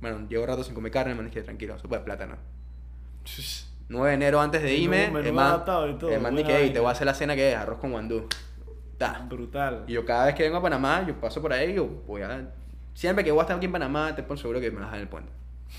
bueno, 0.00 0.26
llevo 0.28 0.44
rato 0.46 0.64
sin 0.64 0.74
comer 0.74 0.90
carne, 0.92 1.14
me 1.14 1.22
dije, 1.24 1.42
tranquilo, 1.42 1.78
sopa 1.78 1.98
de 1.98 2.04
plátano. 2.04 2.36
9 3.88 4.08
de 4.08 4.14
enero 4.14 4.40
antes 4.40 4.62
de 4.62 4.74
irme, 4.74 5.06
el 5.06 5.12
man, 5.12 5.22
el 5.22 5.32
man 5.32 5.62
buena 6.20 6.30
dije, 6.30 6.52
"Hey, 6.52 6.66
te 6.66 6.66
vaina". 6.66 6.80
voy 6.80 6.88
a 6.88 6.92
hacer 6.92 7.06
la 7.06 7.14
cena 7.14 7.34
que 7.34 7.52
es 7.52 7.56
arroz 7.56 7.78
con 7.78 7.92
guandú. 7.92 8.28
Ta. 8.98 9.24
Brutal. 9.28 9.84
Y 9.86 9.92
yo 9.92 10.04
cada 10.04 10.26
vez 10.26 10.34
que 10.34 10.42
vengo 10.42 10.58
a 10.58 10.62
Panamá, 10.62 11.04
yo 11.06 11.18
paso 11.20 11.40
por 11.40 11.52
ahí, 11.52 11.72
yo 11.74 11.86
voy 12.06 12.22
a... 12.22 12.52
Siempre 12.94 13.24
que 13.24 13.30
voy 13.30 13.40
a 13.40 13.42
estar 13.42 13.56
aquí 13.56 13.66
en 13.66 13.72
Panamá, 13.72 14.14
te 14.14 14.22
pongo 14.22 14.36
seguro 14.36 14.60
que 14.60 14.70
me 14.70 14.80
las 14.80 14.92
en 14.92 15.00
el 15.00 15.08
puente. 15.08 15.30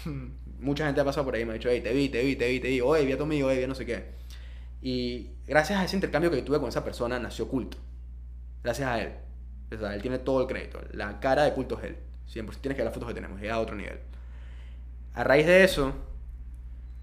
Mucha 0.59 0.85
gente 0.85 1.01
ha 1.01 1.05
pasado 1.05 1.25
por 1.25 1.35
ahí 1.35 1.41
y 1.41 1.45
me 1.45 1.51
ha 1.51 1.53
dicho, 1.55 1.69
hey, 1.69 1.81
te 1.81 1.93
vi, 1.93 2.09
te 2.09 2.23
vi, 2.23 2.35
te 2.35 2.47
vi, 2.47 2.59
te 2.59 2.69
vi, 2.69 2.81
oye, 2.81 3.05
vi 3.05 3.11
a 3.11 3.17
tu 3.17 3.23
amigo, 3.23 3.47
oye, 3.49 3.57
vi 3.57 3.63
a 3.65 3.67
no 3.67 3.75
sé 3.75 3.85
qué. 3.85 4.05
Y 4.81 5.31
gracias 5.45 5.79
a 5.79 5.83
ese 5.83 5.97
intercambio 5.97 6.31
que 6.31 6.41
tuve 6.41 6.59
con 6.59 6.69
esa 6.69 6.83
persona, 6.83 7.19
nació 7.19 7.47
culto. 7.47 7.77
Gracias 8.63 8.87
a 8.87 9.01
él. 9.01 9.13
O 9.73 9.77
sea, 9.77 9.93
él 9.93 10.01
tiene 10.01 10.19
todo 10.19 10.41
el 10.41 10.47
crédito. 10.47 10.79
La 10.93 11.19
cara 11.19 11.43
de 11.43 11.53
culto 11.53 11.77
es 11.79 11.85
él. 11.85 11.97
Siempre 12.25 12.55
tienes 12.61 12.75
que 12.75 12.81
ver 12.83 12.85
las 12.85 12.93
fotos 12.93 13.09
que 13.09 13.15
tenemos, 13.15 13.41
es 13.41 13.51
a 13.51 13.59
otro 13.59 13.75
nivel. 13.75 13.99
A 15.13 15.23
raíz 15.23 15.45
de 15.45 15.63
eso, 15.63 15.93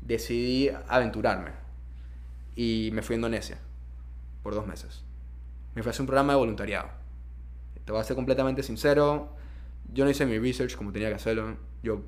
decidí 0.07 0.71
aventurarme. 0.89 1.51
Y 2.55 2.91
me 2.93 3.03
fui 3.03 3.15
a 3.15 3.17
Indonesia 3.17 3.59
por 4.43 4.55
dos 4.55 4.67
meses. 4.67 5.05
Me 5.75 5.83
fui 5.83 5.91
a 5.91 5.91
hacer 5.91 6.03
un 6.03 6.07
programa 6.07 6.33
de 6.33 6.39
voluntariado. 6.39 6.89
Te 7.85 7.93
voy 7.93 8.01
a 8.01 8.05
ser 8.05 8.17
completamente 8.17 8.63
sincero. 8.63 9.29
Yo 9.93 10.05
no 10.05 10.11
hice 10.11 10.25
mi 10.27 10.39
research 10.39 10.75
como 10.77 10.91
tenía 10.93 11.09
que 11.09 11.15
hacerlo. 11.17 11.57
Yo, 11.83 12.01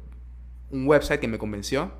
un 0.70 0.86
website 0.86 1.20
que 1.20 1.28
me 1.28 1.38
convenció. 1.38 1.92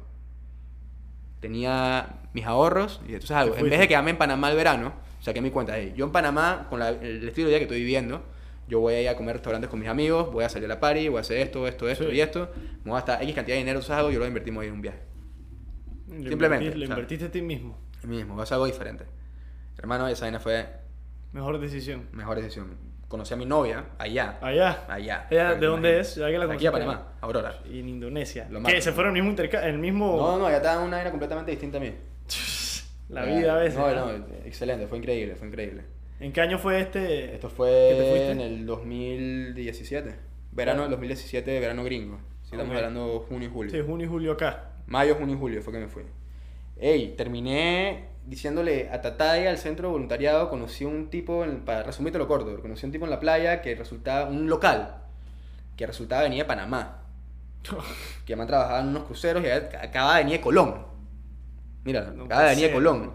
Tenía 1.40 2.20
mis 2.32 2.46
ahorros. 2.46 3.00
Y 3.06 3.12
entonces 3.12 3.30
algo. 3.32 3.56
En 3.56 3.68
vez 3.68 3.78
de 3.78 3.86
quedarme 3.88 4.10
en 4.10 4.18
Panamá 4.18 4.50
el 4.50 4.56
verano, 4.56 4.92
saqué 5.20 5.40
mi 5.40 5.50
cuenta 5.50 5.74
ahí. 5.74 5.92
Yo 5.96 6.04
en 6.06 6.12
Panamá, 6.12 6.66
con 6.68 6.80
la- 6.80 6.88
el 6.90 7.26
estilo 7.28 7.46
de 7.46 7.52
vida 7.52 7.58
que 7.58 7.64
estoy 7.64 7.78
viviendo, 7.80 8.22
yo 8.66 8.80
voy 8.80 8.94
a 8.94 9.02
ir 9.02 9.08
a 9.08 9.16
comer 9.16 9.36
restaurantes 9.36 9.70
con 9.70 9.78
mis 9.78 9.88
amigos, 9.88 10.32
voy 10.32 10.44
a 10.44 10.48
salir 10.48 10.66
a 10.66 10.74
la 10.74 10.80
party, 10.80 11.08
voy 11.08 11.18
a 11.18 11.20
hacer 11.20 11.38
esto, 11.38 11.66
esto, 11.68 11.88
esto 11.88 12.08
Sí. 12.10 12.16
y 12.16 12.20
esto. 12.20 12.50
Me 12.84 12.90
voy 12.90 12.92
a 12.92 12.94
gastar 12.96 13.22
X 13.22 13.34
cantidad 13.34 13.54
de 13.56 13.60
dinero, 13.60 13.80
algo, 13.90 14.10
yo 14.10 14.18
lo 14.18 14.26
invertimos 14.26 14.62
ahí 14.62 14.68
en 14.68 14.74
un 14.74 14.82
viaje. 14.82 14.98
Lo 16.08 16.28
Simplemente, 16.30 16.74
Lo 16.74 16.84
invertiste 16.84 17.26
a 17.26 17.30
ti 17.30 17.42
mismo. 17.42 17.78
A 18.02 18.06
mí 18.06 18.16
mismo, 18.16 18.34
voy 18.34 18.44
a 18.48 18.54
algo 18.54 18.66
diferente. 18.66 19.04
Hermano, 19.76 20.08
esa 20.08 20.24
vaina 20.24 20.40
fue 20.40 20.66
Mejor 21.32 21.58
decisión. 21.58 22.08
mejor 22.12 22.36
decisión. 22.36 22.76
Conocí 23.08 23.32
a 23.32 23.36
mi 23.36 23.46
novia 23.46 23.86
allá. 23.98 24.38
Allá. 24.42 24.84
Allá. 24.88 25.26
¿Ella 25.30 25.42
Para 25.44 25.54
de 25.54 25.60
que 25.60 25.66
dónde 25.66 26.00
es? 26.00 26.14
Ya 26.16 26.26
que 26.30 26.38
la 26.38 26.52
Aquí 26.52 26.66
a. 26.66 26.72
Panamá, 26.72 27.12
Aurora. 27.20 27.58
Y 27.70 27.80
en 27.80 27.88
Indonesia. 27.88 28.46
Máximo. 28.50 28.82
¿Se 28.82 28.92
fueron 28.92 29.10
el 29.16 29.22
mismo 29.22 29.30
intercambio? 29.30 29.70
El 29.70 29.78
mismo... 29.78 30.16
No, 30.16 30.38
no, 30.38 30.50
ya 30.50 30.56
estaba 30.56 30.80
en 30.82 30.88
una 30.88 30.96
vaina 30.98 31.10
completamente 31.10 31.50
distinta 31.50 31.78
a 31.78 31.80
mí. 31.80 31.92
La 33.08 33.24
vida 33.24 33.54
a 33.54 33.58
veces. 33.58 33.78
No, 33.78 33.90
¿no? 33.90 34.18
no, 34.18 34.24
excelente, 34.44 34.86
fue 34.86 34.98
increíble, 34.98 35.34
fue 35.36 35.48
increíble. 35.48 35.84
¿En 36.20 36.32
qué 36.32 36.40
año 36.42 36.58
fue 36.58 36.80
este? 36.80 37.34
Esto 37.34 37.48
¿Que 37.48 37.54
fue 37.54 38.30
en 38.30 38.40
el 38.40 38.66
2017. 38.66 40.14
Verano 40.52 40.82
del 40.82 40.90
2017, 40.90 41.60
verano 41.60 41.84
gringo. 41.84 42.18
Si 42.42 42.50
estamos 42.54 42.70
Ok. 42.70 42.76
hablando 42.76 43.20
junio 43.28 43.48
y 43.48 43.50
julio. 43.52 43.70
Sí, 43.70 43.80
junio 43.86 44.06
y 44.06 44.08
julio 44.10 44.32
acá. 44.32 44.72
Mayo, 44.88 45.14
junio 45.16 45.36
y 45.36 45.38
julio 45.38 45.62
fue 45.62 45.72
que 45.72 45.78
me 45.80 45.88
fui. 45.88 46.02
Ey, 46.76 47.14
terminé 47.16 48.08
diciéndole 48.26 48.90
a 48.90 49.00
Tataya, 49.00 49.50
al 49.50 49.58
centro 49.58 49.88
de 49.88 49.92
voluntariado, 49.92 50.50
conocí 50.50 50.84
un 50.84 51.08
tipo, 51.10 51.44
en- 51.44 51.64
para 51.64 51.82
resumirte 51.82 52.18
lo 52.18 52.28
corto, 52.28 52.60
conocí 52.60 52.84
a 52.84 52.88
un 52.88 52.92
tipo 52.92 53.04
en 53.04 53.10
la 53.10 53.20
playa 53.20 53.62
que 53.62 53.74
resultaba, 53.74 54.28
un 54.28 54.48
local, 54.48 54.96
que 55.76 55.86
resultaba 55.86 56.22
venía 56.22 56.42
de 56.42 56.48
Panamá, 56.48 57.04
que 58.26 58.36
me 58.36 58.42
han 58.42 58.48
trabajado 58.48 58.80
en 58.80 58.88
unos 58.88 59.04
cruceros 59.04 59.42
y 59.44 59.48
acaba 59.48 60.16
de 60.16 60.24
venir 60.24 60.38
de 60.38 60.42
Colón. 60.42 60.86
Mira, 61.84 62.10
No 62.14 62.24
acaba 62.24 62.42
venir 62.44 62.66
de. 62.68 62.72
Colón. 62.74 63.12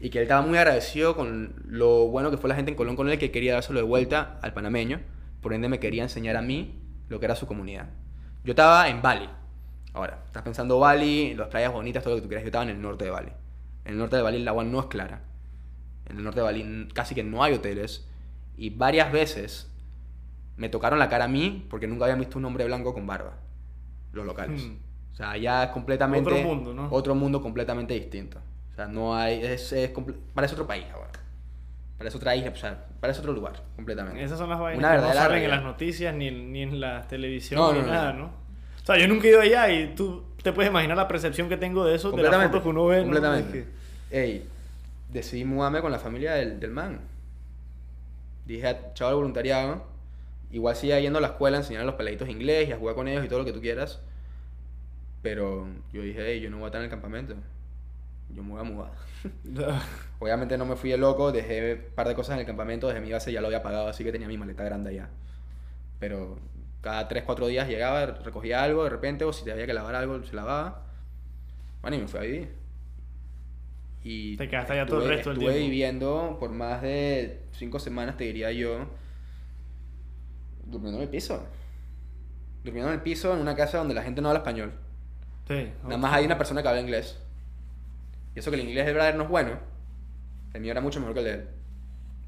Y 0.00 0.10
que 0.10 0.18
él 0.18 0.22
estaba 0.24 0.42
muy 0.42 0.58
agradecido 0.58 1.14
con 1.16 1.54
lo 1.64 2.08
bueno 2.08 2.30
que 2.30 2.36
fue 2.36 2.48
la 2.48 2.56
gente 2.56 2.72
en 2.72 2.76
Colón 2.76 2.96
con 2.96 3.08
él, 3.08 3.18
que 3.18 3.30
quería 3.30 3.54
dárselo 3.54 3.78
de 3.78 3.86
vuelta 3.86 4.38
al 4.42 4.52
panameño. 4.52 5.00
Por 5.40 5.54
ende, 5.54 5.68
me 5.68 5.78
quería 5.78 6.02
enseñar 6.02 6.36
a 6.36 6.42
mí 6.42 6.82
lo 7.08 7.18
que 7.20 7.26
era 7.26 7.36
su 7.36 7.46
comunidad. 7.46 7.88
Yo 8.44 8.50
estaba 8.52 8.88
en 8.88 9.00
Bali. 9.00 9.28
Ahora, 9.94 10.18
estás 10.26 10.42
pensando 10.42 10.78
Bali, 10.78 11.34
las 11.34 11.48
playas 11.48 11.72
bonitas, 11.72 12.02
todo 12.02 12.14
lo 12.14 12.16
que 12.16 12.22
tú 12.22 12.28
quieras. 12.28 12.44
Yo 12.44 12.48
estaba 12.48 12.64
en 12.64 12.70
el 12.70 12.80
norte 12.80 13.04
de 13.04 13.10
Bali. 13.10 13.32
En 13.84 13.92
el 13.92 13.98
norte 13.98 14.16
de 14.16 14.22
Bali 14.22 14.36
el 14.38 14.48
agua 14.48 14.64
no 14.64 14.80
es 14.80 14.86
clara. 14.86 15.20
En 16.08 16.16
el 16.18 16.24
norte 16.24 16.40
de 16.40 16.44
Bali 16.44 16.88
casi 16.94 17.14
que 17.14 17.22
no 17.22 17.42
hay 17.44 17.52
hoteles. 17.54 18.08
Y 18.56 18.70
varias 18.70 19.12
veces 19.12 19.70
me 20.56 20.68
tocaron 20.68 20.98
la 20.98 21.08
cara 21.08 21.24
a 21.24 21.28
mí 21.28 21.66
porque 21.68 21.86
nunca 21.86 22.04
había 22.04 22.16
visto 22.16 22.38
un 22.38 22.44
hombre 22.44 22.64
blanco 22.64 22.94
con 22.94 23.06
barba. 23.06 23.34
Los 24.12 24.24
locales. 24.26 24.64
Hmm. 24.64 24.76
O 25.12 25.14
sea, 25.14 25.36
ya 25.36 25.64
es 25.64 25.70
completamente... 25.70 26.30
Otro 26.30 26.42
mundo, 26.42 26.72
¿no? 26.74 26.88
Otro 26.90 27.14
mundo 27.14 27.42
completamente 27.42 27.92
distinto. 27.94 28.38
O 28.72 28.74
sea, 28.74 28.86
no 28.86 29.14
hay... 29.14 29.42
Es, 29.42 29.72
es 29.72 29.90
parece 30.34 30.54
otro 30.54 30.66
país 30.66 30.86
ahora. 30.92 31.10
Parece 31.98 32.16
otra 32.16 32.34
isla, 32.34 32.50
o 32.50 32.56
sea, 32.56 32.86
parece 32.98 33.20
otro 33.20 33.32
lugar, 33.32 33.62
completamente. 33.76 34.22
Esas 34.24 34.36
son 34.38 34.50
las 34.50 34.58
vainas 34.58 34.78
Una 34.78 34.96
que 34.96 35.06
no 35.06 35.12
salen 35.14 35.42
en 35.44 35.50
las 35.50 35.62
noticias 35.62 36.12
ni, 36.14 36.26
en- 36.28 36.52
ni 36.52 36.62
en 36.62 36.80
la 36.80 37.06
televisión 37.06 37.60
No, 37.60 37.72
ni 37.72 37.80
no, 37.80 37.86
nada, 37.86 38.12
no. 38.12 38.30
O 38.82 38.86
sea, 38.86 38.98
yo 38.98 39.06
nunca 39.08 39.26
he 39.26 39.30
ido 39.30 39.40
allá 39.40 39.70
y 39.72 39.94
tú 39.94 40.24
te 40.42 40.52
puedes 40.52 40.70
imaginar 40.70 40.96
la 40.96 41.06
percepción 41.08 41.48
que 41.48 41.56
tengo 41.56 41.84
de 41.84 41.94
eso, 41.94 42.10
de 42.10 42.22
las 42.22 42.34
fotos 42.46 42.62
que 42.62 42.68
uno 42.68 42.86
ve, 42.86 42.96
¿no? 42.98 43.02
completamente. 43.04 43.60
Es 44.10 44.18
Ey, 44.18 44.48
decidí 45.10 45.44
mudarme 45.44 45.80
con 45.80 45.92
la 45.92 45.98
familia 45.98 46.32
del, 46.34 46.58
del 46.58 46.70
man. 46.70 47.00
Dije, 48.46 48.66
a 48.66 48.92
chaval 48.94 49.14
voluntariado, 49.14 49.84
igual 50.50 50.74
sigue 50.74 51.00
yendo 51.00 51.18
a 51.18 51.22
la 51.22 51.28
escuela 51.28 51.58
a 51.58 51.60
enseñar 51.60 51.82
a 51.82 51.86
los 51.86 51.94
peladitos 51.94 52.28
inglés 52.28 52.68
y 52.68 52.72
a 52.72 52.76
jugar 52.76 52.94
con 52.96 53.06
ellos 53.08 53.24
y 53.24 53.28
todo 53.28 53.38
lo 53.38 53.44
que 53.44 53.52
tú 53.52 53.60
quieras. 53.60 54.00
Pero 55.22 55.68
yo 55.92 56.02
dije, 56.02 56.20
hey, 56.26 56.40
yo 56.40 56.50
no 56.50 56.56
voy 56.56 56.64
a 56.64 56.66
estar 56.68 56.80
en 56.80 56.86
el 56.86 56.90
campamento. 56.90 57.34
Yo 58.34 58.42
me 58.42 58.50
voy 58.50 58.60
a 58.60 58.64
mudar. 58.64 58.90
que- 59.22 59.30
Obviamente 60.18 60.58
no 60.58 60.66
me 60.66 60.74
fui 60.76 60.90
de 60.90 60.96
loco, 60.96 61.30
dejé 61.30 61.74
un 61.74 61.94
par 61.94 62.08
de 62.08 62.14
cosas 62.14 62.34
en 62.34 62.40
el 62.40 62.46
campamento, 62.46 62.88
desde 62.88 63.00
mi 63.00 63.12
base 63.12 63.32
ya 63.32 63.40
lo 63.40 63.46
había 63.46 63.62
pagado, 63.62 63.86
así 63.88 64.02
que 64.02 64.10
tenía 64.12 64.26
mi 64.28 64.36
maleta 64.38 64.64
grande 64.64 64.90
allá. 64.90 65.08
Pero 66.00 66.36
cada 66.82 67.08
3, 67.08 67.22
4 67.24 67.46
días 67.46 67.68
llegaba, 67.68 68.04
recogía 68.04 68.62
algo 68.62 68.84
de 68.84 68.90
repente, 68.90 69.24
o 69.24 69.32
si 69.32 69.48
había 69.50 69.66
que 69.66 69.72
lavar 69.72 69.94
algo, 69.94 70.22
se 70.24 70.36
lavaba. 70.36 70.82
Bueno, 71.80 71.96
y 71.96 72.00
me 72.00 72.08
fui 72.08 72.20
a 72.20 72.22
vivir. 72.24 72.54
Y 74.04 74.36
Te 74.36 74.48
quedaste 74.48 74.72
allá 74.72 74.86
todo 74.86 75.02
el 75.02 75.08
resto 75.08 75.30
del 75.30 75.38
estuve 75.38 75.52
tiempo. 75.52 75.70
viviendo 75.70 76.36
por 76.40 76.50
más 76.50 76.82
de 76.82 77.42
5 77.52 77.78
semanas, 77.78 78.16
te 78.16 78.24
diría 78.24 78.50
yo, 78.50 78.86
durmiendo 80.66 80.98
en 80.98 81.04
el 81.04 81.08
piso. 81.08 81.46
Durmiendo 82.64 82.90
en 82.90 82.98
el 82.98 83.02
piso 83.02 83.32
en 83.32 83.40
una 83.40 83.54
casa 83.54 83.78
donde 83.78 83.94
la 83.94 84.02
gente 84.02 84.20
no 84.20 84.28
habla 84.28 84.40
español. 84.40 84.72
Sí. 85.46 85.70
Nada 85.84 85.98
más 85.98 86.12
hay 86.14 86.24
una 86.24 86.36
persona 86.36 86.62
que 86.62 86.68
habla 86.68 86.80
inglés. 86.80 87.18
Y 88.34 88.40
eso 88.40 88.50
que 88.50 88.56
el 88.56 88.66
inglés 88.66 88.86
de 88.86 88.92
verdad 88.92 89.14
no 89.14 89.24
es 89.24 89.28
bueno. 89.28 89.58
El 90.52 90.60
mío 90.60 90.72
era 90.72 90.80
mucho 90.80 90.98
mejor 90.98 91.14
que 91.14 91.20
el 91.20 91.26
de 91.26 91.32
él. 91.34 91.48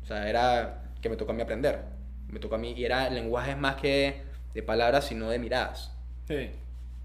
O 0.03 0.07
sea, 0.07 0.29
era 0.29 0.93
que 1.01 1.09
me 1.09 1.17
tocó 1.17 1.33
a 1.33 1.35
mí 1.35 1.43
aprender. 1.43 1.83
Me 2.29 2.39
tocó 2.39 2.55
a 2.55 2.59
mí. 2.59 2.73
Y 2.73 2.85
era 2.85 3.11
lenguajes 3.11 3.57
más 3.57 3.77
que 3.77 4.23
de 4.55 4.63
palabras, 4.63 5.07
sino 5.07 5.29
de 5.31 5.39
miradas. 5.39 5.93
Sí. 6.27 6.51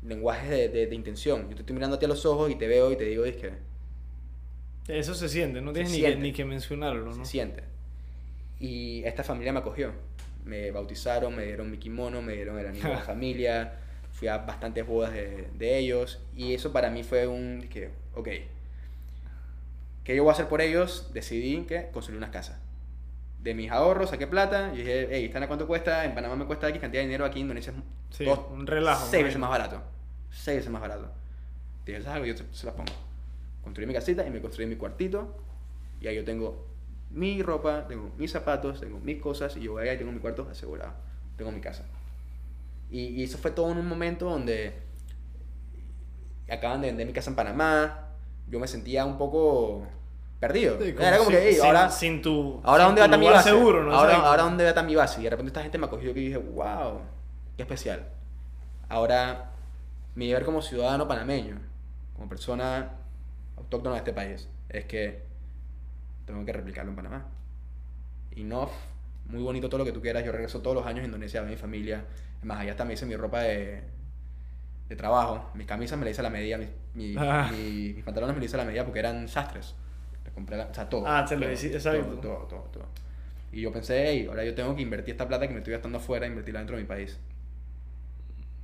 Lenguajes 0.04 0.50
de, 0.50 0.70
de, 0.70 0.88
de 0.88 0.95
intención. 0.95 1.50
Yo 1.50 1.56
te 1.56 1.62
estoy 1.62 1.74
mirando 1.74 1.97
a 1.97 2.00
ti 2.00 2.06
a 2.06 2.08
los 2.08 2.26
ojos 2.26 2.50
y 2.52 2.56
te 2.56 2.68
veo 2.68 2.91
y 2.91 2.95
te 2.95 3.04
digo, 3.06 3.26
es 3.26 3.36
que 3.36 3.52
Eso 4.88 5.14
se 5.14 5.28
siente, 5.28 5.62
no 5.62 5.74
tienes 5.74 5.91
ni, 5.91 5.97
siente. 5.97 6.16
Que, 6.16 6.22
ni 6.22 6.32
que 6.32 6.45
mencionarlo, 6.45 7.06
¿no? 7.06 7.26
se 7.26 7.26
siente. 7.26 7.64
Y 8.60 9.04
esta 9.04 9.24
familia 9.24 9.52
me 9.52 9.60
acogió. 9.60 9.91
Me 10.45 10.72
bautizaron, 10.72 11.36
me 11.36 11.45
dieron 11.45 11.70
mi 11.70 11.78
kimono, 11.78 12.22
me 12.22 12.34
dieron 12.34 12.58
el 12.60 12.68
anillo 12.68 12.88
de 12.88 12.95
la 12.95 13.02
familia. 13.14 13.74
Fui 14.12 14.28
a 14.28 14.38
bastantes 14.39 14.86
bodas 14.86 15.14
de, 15.14 15.47
de 15.58 15.78
ellos. 15.78 16.22
Y 16.36 16.54
eso 16.54 16.72
para 16.72 16.89
mí 16.89 17.04
fue 17.04 17.28
un... 17.28 17.68
que, 17.70 17.89
ok. 18.16 18.30
¿Qué 20.04 20.16
yo 20.16 20.24
voy 20.24 20.32
a 20.32 20.34
hacer 20.34 20.47
por 20.47 20.62
ellos? 20.62 21.12
Decidí 21.14 21.62
que 21.66 21.89
construir 21.91 22.18
unas 22.18 22.32
casas. 22.32 22.60
De 23.41 23.53
mis 23.53 23.71
ahorros 23.71 24.09
saqué 24.09 24.27
plata. 24.27 24.71
Y 24.73 24.77
dije, 24.79 25.07
hey, 25.11 25.25
¿están 25.25 25.43
a 25.43 25.47
cuánto 25.47 25.65
cuesta? 25.67 26.03
En 26.05 26.13
Panamá 26.13 26.35
me 26.35 26.45
cuesta 26.45 26.67
X 26.69 26.81
cantidad 26.81 27.01
de 27.01 27.07
dinero. 27.07 27.25
Aquí 27.25 27.39
en 27.39 27.43
Indonesia 27.45 27.71
es 27.71 28.17
Sí, 28.17 28.25
dos- 28.25 28.39
un 28.51 28.67
relajo, 28.67 29.05
Seis 29.09 29.23
veces 29.23 29.39
más 29.39 29.49
barato. 29.49 29.81
Seis 30.29 30.57
veces 30.57 30.71
más 30.71 30.81
barato. 30.81 31.09
Dije, 31.85 31.99
¿sabes 32.01 32.15
algo? 32.15 32.25
Yo 32.27 32.37
se, 32.37 32.45
se 32.53 32.65
las 32.65 32.75
pongo. 32.75 32.91
Construí 33.63 33.85
mi 33.87 33.93
casita 33.93 34.25
y 34.25 34.29
me 34.29 34.41
construí 34.41 34.67
mi 34.67 34.75
cuartito. 34.75 35.35
Y 36.01 36.07
ahí 36.07 36.15
yo 36.15 36.23
tengo 36.25 36.67
mi 37.11 37.41
ropa, 37.41 37.87
tengo 37.87 38.11
mis 38.17 38.31
zapatos, 38.31 38.79
tengo 38.81 38.99
mis 38.99 39.21
cosas. 39.21 39.55
Y 39.57 39.61
yo 39.61 39.73
voy 39.73 39.83
allá 39.83 39.93
y 39.93 39.97
tengo 39.97 40.11
mi 40.11 40.19
cuarto 40.19 40.47
asegurado. 40.51 40.93
Tengo 41.37 41.51
mi 41.51 41.61
casa. 41.61 41.85
Y, 42.91 43.07
y 43.21 43.23
eso 43.23 43.37
fue 43.37 43.51
todo 43.51 43.71
en 43.71 43.77
un 43.77 43.87
momento 43.87 44.29
donde 44.29 44.73
acaban 46.49 46.81
de 46.81 46.87
vender 46.87 47.07
mi 47.07 47.13
casa 47.13 47.29
en 47.29 47.35
Panamá. 47.35 48.07
Yo 48.49 48.59
me 48.59 48.67
sentía 48.67 49.05
un 49.05 49.17
poco 49.17 49.87
perdido. 50.39 50.77
Sí, 50.81 50.93
como 50.93 51.05
Era 51.07 51.17
como 51.17 51.29
sin- 51.29 51.39
que, 51.39 51.47
"Ey, 51.49 51.55
sin- 51.55 51.65
ahora, 51.65 51.89
sin 51.89 52.21
tu 52.21 52.61
ahora 52.63 52.85
sin 52.85 52.95
dónde 52.95 53.01
tu 53.01 53.01
va 53.01 53.03
a 53.03 53.05
estar 53.05 53.19
mi 53.19 53.29
base. 53.29 53.49
seguro, 53.49 53.83
¿no? 53.83 53.93
ahora, 53.93 54.15
ahora 54.17 54.43
dónde 54.43 54.63
va 54.63 54.69
a 54.69 54.71
estar 54.71 54.85
mi 54.85 54.95
base. 54.95 55.19
Y 55.21 55.23
de 55.25 55.29
repente 55.31 55.49
esta 55.49 55.61
gente 55.61 55.77
me 55.77 55.85
acogió 55.87 56.13
que 56.13 56.19
dije, 56.21 56.37
wow, 56.37 57.01
qué 57.57 57.63
especial. 57.63 58.07
Ahora, 58.87 59.51
mi 60.15 60.27
deber 60.27 60.45
como 60.45 60.61
ciudadano 60.61 61.07
panameño, 61.07 61.59
como 62.15 62.27
persona 62.29 62.91
autóctona 63.57 63.95
de 63.95 63.99
este 63.99 64.13
país, 64.13 64.47
es 64.69 64.85
que 64.85 65.23
tengo 66.25 66.45
que 66.45 66.53
replicarlo 66.53 66.91
en 66.91 66.95
Panamá. 66.95 67.25
Y 68.35 68.43
no, 68.43 68.69
muy 69.25 69.41
bonito 69.43 69.67
todo 69.69 69.79
lo 69.79 69.85
que 69.85 69.91
tú 69.91 70.01
quieras. 70.01 70.23
Yo 70.23 70.31
regreso 70.31 70.61
todos 70.61 70.75
los 70.75 70.85
años 70.85 71.01
a 71.01 71.05
Indonesia 71.05 71.41
a 71.41 71.43
mi 71.43 71.55
familia. 71.57 72.05
Es 72.39 72.45
Más 72.45 72.59
allá 72.59 72.71
hasta 72.71 72.85
me 72.85 72.93
hice 72.93 73.05
mi 73.05 73.15
ropa 73.15 73.41
de, 73.41 73.83
de 74.87 74.95
trabajo. 74.95 75.49
Mis 75.53 75.67
camisas 75.67 75.97
me 75.99 76.05
las 76.05 76.11
hice 76.13 76.21
a 76.21 76.23
la 76.23 76.29
medida. 76.29 76.57
Mis, 76.57 76.69
mi- 76.93 77.15
Ah. 77.17 77.49
mi- 77.51 77.93
mis 77.93 78.03
pantalones 78.03 78.35
me 78.35 78.39
los 78.39 78.45
hice 78.45 78.55
a 78.55 78.59
la 78.59 78.65
medida 78.65 78.85
porque 78.85 78.99
eran 78.99 79.27
sastres. 79.27 79.75
Compré 80.34 80.57
la- 80.57 80.65
o 80.67 80.73
sea, 80.73 80.88
todo. 80.89 81.05
Ah, 81.07 81.25
te 81.27 81.36
lo 81.38 81.45
hici- 81.51 81.73
exacto. 81.73 82.05
Todo, 82.05 82.19
todo, 82.21 82.45
todo, 82.47 82.61
todo. 82.71 82.86
Y 83.51 83.61
yo 83.61 83.71
pensé, 83.71 84.07
hey, 84.09 84.25
ahora 84.30 84.43
yo 84.45 84.53
tengo 84.53 84.75
que 84.75 84.82
invertir 84.82 85.13
esta 85.13 85.27
plata 85.27 85.47
que 85.47 85.53
me 85.53 85.59
estoy 85.59 85.73
gastando 85.73 85.97
afuera, 85.97 86.27
invertirla 86.27 86.59
dentro 86.59 86.75
de 86.75 86.84
mi 86.84 86.88
país. 86.88 87.19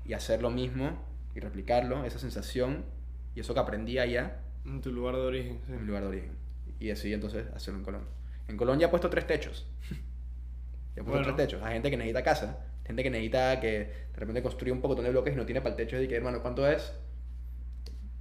Y 0.05 0.13
hacer 0.13 0.41
lo 0.41 0.51
mismo 0.51 0.97
y 1.33 1.39
replicarlo, 1.39 2.05
esa 2.05 2.19
sensación 2.19 2.85
y 3.33 3.39
eso 3.39 3.53
que 3.53 3.59
aprendí 3.59 3.97
allá 3.97 4.39
En 4.65 4.81
tu 4.81 4.91
lugar 4.91 5.15
de 5.15 5.21
origen. 5.21 5.59
sí. 5.65 5.73
en 5.73 5.81
mi 5.81 5.87
lugar 5.87 6.03
de 6.03 6.09
origen. 6.09 6.31
Y 6.79 6.87
decidí 6.87 7.13
entonces 7.13 7.47
hacerlo 7.55 7.79
en 7.79 7.85
Colón. 7.85 8.03
En 8.47 8.57
Colón 8.57 8.77
ya 8.79 8.87
he 8.87 8.89
puesto 8.89 9.09
tres 9.09 9.25
techos. 9.25 9.65
puso 10.95 11.03
Bueno. 11.09 11.23
tres 11.23 11.35
techos. 11.35 11.63
Hay 11.63 11.73
gente 11.73 11.89
que 11.89 11.97
necesita 11.97 12.23
casa, 12.23 12.59
gente 12.85 13.01
que 13.03 13.09
necesita 13.09 13.59
que 13.59 13.69
de 13.79 14.15
repente 14.15 14.41
construya 14.43 14.71
un 14.73 14.81
poco 14.81 14.95
de 14.95 15.09
bloques 15.09 15.33
y 15.33 15.37
no 15.37 15.45
tiene 15.45 15.61
para 15.61 15.71
el 15.71 15.77
techo 15.77 15.99
y 15.99 16.07
que, 16.07 16.15
hermano, 16.15 16.41
¿cuánto 16.41 16.67
es? 16.67 16.93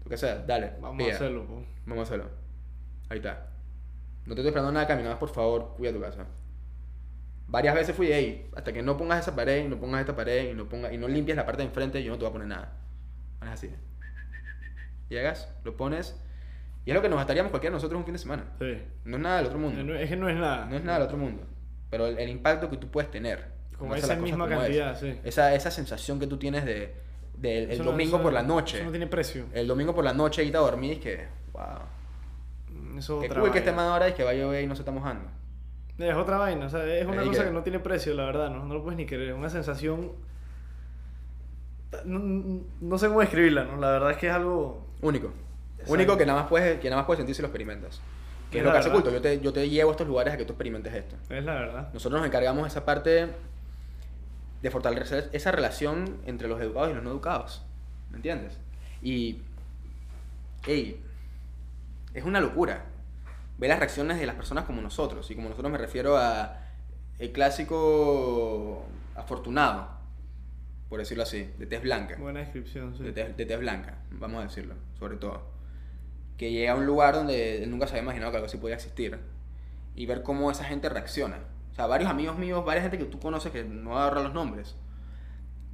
Lo 0.03 0.09
que 0.11 0.17
sea, 0.17 0.37
dale. 0.39 0.73
Vamos 0.81 0.97
pilla. 0.99 1.13
a 1.13 1.17
hacerlo, 1.17 1.47
po. 1.47 1.63
Vamos 1.87 2.01
a 2.01 2.15
hacerlo. 2.15 2.31
Ahí 3.09 3.19
está. 3.19 3.49
No 4.27 4.35
te 4.35 4.41
estoy 4.41 4.49
esperando 4.49 4.73
nada, 4.73 4.97
más 5.03 5.17
por 5.19 5.29
favor, 5.31 5.75
cuida 5.77 5.93
tu 5.93 6.01
casa. 6.01 6.27
Varias 7.47 7.75
veces 7.75 7.95
fui, 7.95 8.09
hey, 8.11 8.51
hasta 8.57 8.73
que 8.73 8.83
no 8.83 8.97
pongas 8.97 9.21
esa 9.21 9.37
pared 9.37 9.65
y 9.67 9.69
no 9.69 9.79
pongas 9.79 10.01
esta 10.01 10.17
pared 10.17 10.51
y 10.51 10.55
no, 10.55 10.67
pongas, 10.69 10.93
y 10.93 10.97
no 10.99 11.07
limpies 11.09 11.37
la 11.37 11.45
parte 11.45 11.63
de 11.63 11.69
enfrente, 11.69 12.03
yo 12.03 12.11
no 12.13 12.17
te 12.19 12.25
voy 12.25 12.31
a 12.31 12.33
poner 12.33 12.49
nada. 12.49 12.73
Es 13.43 13.49
así. 13.49 13.71
Llegas, 15.09 15.49
lo 15.65 15.77
pones 15.77 16.19
y 16.87 16.91
es 16.91 16.95
lo 16.95 17.03
que 17.03 17.09
nos 17.09 17.19
gastaríamos 17.19 17.51
cualquiera 17.51 17.73
de 17.73 17.77
nosotros 17.77 17.99
un 17.99 18.05
fin 18.05 18.15
de 18.15 18.19
semana. 18.19 18.45
Sí. 18.59 18.79
No 19.05 19.17
es 19.17 19.23
nada 19.23 19.37
del 19.39 19.47
otro 19.47 19.59
mundo. 19.59 19.83
No- 19.83 19.95
Es 19.95 20.09
que 20.09 20.17
no 20.17 20.29
es 20.29 20.37
nada. 20.37 20.67
No 20.67 20.77
es 20.77 20.85
nada 20.85 20.99
del 20.99 21.07
otro 21.07 21.19
mundo. 21.19 21.43
Pero 21.91 22.07
el, 22.07 22.19
el 22.19 22.29
impacto 22.31 22.69
que 22.71 22.77
tú 22.79 22.91
puedes 22.91 23.11
tener. 23.11 23.53
Como 23.79 23.95
esa 23.95 24.17
misma 24.17 24.45
como 24.47 24.63
es, 24.63 24.67
cantidad, 24.79 24.99
sí. 24.99 25.19
Esa, 25.25 25.55
esa 25.55 25.71
sensación 25.71 26.19
que 26.19 26.27
tú 26.27 26.39
tienes 26.39 26.65
de, 26.65 26.95
del 27.37 27.71
el 27.71 27.79
no- 27.79 27.85
domingo 27.85 28.17
eso- 28.17 28.23
por 28.23 28.33
la 28.33 28.43
noche. 28.43 28.77
Eso 28.79 28.87
no 28.87 28.91
tiene 28.91 29.07
precio. 29.07 29.45
El 29.53 29.67
domingo 29.67 29.95
por 29.95 30.05
la 30.05 30.15
noche, 30.15 30.43
irte 30.45 30.57
a 30.57 30.61
dormir 30.61 30.95
y 30.95 30.97
que, 31.01 31.27
wow. 31.53 31.63
Eso 32.99 33.23
es 33.23 33.31
otra 33.31 33.41
cool 33.41 33.51
que 33.53 33.59
esté 33.59 33.71
vaina. 33.71 33.83
man 33.85 33.93
ahora 33.93 34.09
y 34.09 34.13
que 34.15 34.25
va 34.25 34.31
a 34.31 34.35
llover 34.35 34.65
y 34.65 34.67
no 34.67 34.75
se 34.77 34.83
está 34.83 34.93
mojando. 34.93 35.29
Es 35.99 36.15
otra 36.17 36.39
vaina, 36.39 36.67
o 36.67 36.69
sea, 36.69 36.85
es 36.87 37.07
una 37.07 37.23
cosa 37.25 37.43
que- 37.43 37.49
que 37.49 37.55
no 37.55 37.63
tiene 37.63 37.79
precio, 37.79 38.15
la 38.15 38.25
verdad, 38.25 38.51
¿no? 38.51 38.65
No 38.65 38.75
lo 38.75 38.83
puedes 38.83 38.97
ni 38.99 39.07
creer. 39.07 39.33
Una 39.35 39.49
sensación. 39.49 40.13
No, 42.05 42.19
no- 42.81 42.99
sé 42.99 43.07
cómo 43.09 43.21
describirla, 43.21 43.65
¿no? 43.65 43.77
La 43.77 43.91
verdad 43.93 44.11
es 44.11 44.17
que 44.17 44.27
es 44.29 44.33
algo. 44.33 44.85
Único. 45.01 45.29
Exacto. 45.75 45.93
Único 45.93 46.17
que 46.19 46.27
nada 46.27 46.41
más 46.41 46.49
puedes, 46.49 46.81
que 46.81 46.91
nada 46.91 47.03
más 47.03 47.07
puedes 47.07 47.19
sentir 47.19 47.35
si 47.37 47.43
lo 47.43 47.49
experimentas. 47.49 48.01
Que 48.51 48.59
Es 48.59 48.63
es 48.63 48.67
lo 48.67 48.73
que 48.73 48.79
hace 48.79 48.91
culto. 48.91 49.11
Yo 49.13 49.21
te, 49.21 49.41
yo 49.41 49.53
te 49.53 49.69
llevo 49.69 49.91
a 49.91 49.93
estos 49.93 50.07
lugares 50.09 50.35
a 50.35 50.37
que 50.37 50.45
tú 50.45 50.53
experimentes 50.53 50.93
esto. 50.93 51.17
Es 51.31 51.45
la 51.45 51.55
verdad. 51.55 51.91
Nosotros 51.93 52.21
nos 52.21 52.27
encargamos 52.27 52.63
de 52.65 52.69
esa 52.69 52.85
parte 52.85 53.29
de 54.63 54.71
fortalecer 54.71 55.29
esa 55.33 55.53
relación 55.53 56.19
entre 56.27 56.49
los 56.49 56.61
educados 56.61 56.91
y 56.91 56.95
los 56.95 57.03
no 57.05 57.11
educados. 57.11 57.65
¿Me 58.11 58.17
entiendes? 58.17 58.59
Y, 59.03 59.43
hey, 60.67 61.01
es 62.15 62.25
una 62.25 62.41
locura 62.41 62.85
ver 63.59 63.71
las 63.71 63.79
reacciones 63.79 64.19
de 64.19 64.27
las 64.27 64.37
personas 64.37 64.65
como 64.65 64.81
nosotros. 64.81 65.31
Y 65.31 65.35
como 65.35 65.49
nosotros 65.49 65.71
me 65.71 65.79
refiero 65.79 66.17
a 66.17 66.61
el 67.19 67.33
clásico 67.33 68.85
afortunado, 69.15 69.89
por 70.89 70.99
decirlo 70.99 71.23
así, 71.23 71.51
de 71.59 71.67
tez 71.67 71.83
blanca. 71.83 72.17
Buena 72.19 72.41
descripción, 72.41 72.97
sí. 72.97 73.03
De 73.03 73.13
tez, 73.13 73.37
de 73.37 73.47
tez 73.47 73.59
blanca, 73.59 73.99
vamos 74.11 74.41
a 74.41 74.45
decirlo, 74.45 74.75
sobre 74.99 75.17
todo. 75.17 75.53
Que 76.37 76.51
llega 76.51 76.73
a 76.73 76.77
un 76.77 76.87
lugar 76.87 77.15
donde 77.15 77.63
él 77.63 77.71
nunca 77.71 77.87
se 77.87 77.93
había 77.93 78.03
imaginado 78.03 78.33
que 78.33 78.39
algo 78.39 78.47
así 78.47 78.57
podía 78.57 78.75
existir. 78.77 79.19
Y 79.95 80.07
ver 80.07 80.23
cómo 80.23 80.51
esa 80.51 80.65
gente 80.65 80.89
reacciona. 80.89 81.39
O 81.71 81.75
sea, 81.75 81.87
varios 81.87 82.11
amigos 82.11 82.39
míos, 82.39 82.65
varias 82.65 82.83
gente 82.83 82.99
que 82.99 83.05
tú 83.05 83.21
conoces 83.21 83.53
que 83.53 83.65
no 83.65 83.91
voy 83.91 83.99
a 83.99 84.03
agarrar 84.03 84.25
los 84.25 84.35
nombres. 84.35 84.77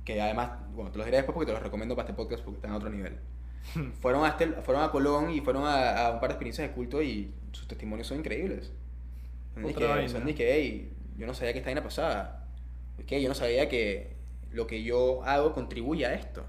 Que 0.04 0.20
además, 0.20 0.52
bueno, 0.72 0.90
te 0.90 0.98
los 0.98 1.06
diré 1.06 1.18
después 1.18 1.34
porque 1.34 1.46
te 1.46 1.52
los 1.52 1.62
recomiendo 1.62 1.96
para 1.96 2.08
este 2.08 2.16
podcast 2.16 2.42
porque 2.42 2.56
están 2.56 2.72
a 2.72 2.76
otro 2.76 2.90
nivel. 2.90 3.18
fueron, 4.00 4.24
a 4.24 4.28
este, 4.28 4.46
fueron 4.62 4.82
a 4.82 4.90
Colón 4.90 5.30
y 5.30 5.40
fueron 5.40 5.64
a, 5.64 6.06
a 6.06 6.10
un 6.12 6.20
par 6.20 6.30
de 6.30 6.34
experiencias 6.34 6.68
de 6.68 6.74
culto 6.74 7.02
y 7.02 7.32
sus 7.52 7.66
testimonios 7.68 8.06
son 8.06 8.18
increíbles. 8.18 8.72
Son 9.54 9.64
de 9.64 9.74
que, 9.74 9.84
vaina. 9.84 10.08
son 10.08 10.24
de 10.24 10.34
que, 10.34 10.52
hey, 10.54 10.92
yo 11.18 11.26
no 11.26 11.34
sabía 11.34 11.52
que 11.52 11.58
esta 11.58 11.68
vaina 11.68 11.82
pasaba. 11.82 12.44
Que 13.06 13.20
yo 13.22 13.28
no 13.28 13.34
sabía 13.34 13.68
que 13.68 14.12
lo 14.52 14.66
que 14.66 14.82
yo 14.82 15.22
hago 15.24 15.52
contribuye 15.52 16.06
a 16.06 16.14
esto. 16.14 16.44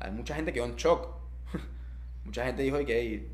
Hay 0.00 0.10
mucha 0.12 0.34
gente 0.34 0.52
que 0.52 0.56
quedó 0.60 0.66
en 0.66 0.76
shock. 0.76 1.08
mucha 2.24 2.44
gente 2.44 2.62
dijo 2.62 2.78
que, 2.84 3.00
hey, 3.00 3.28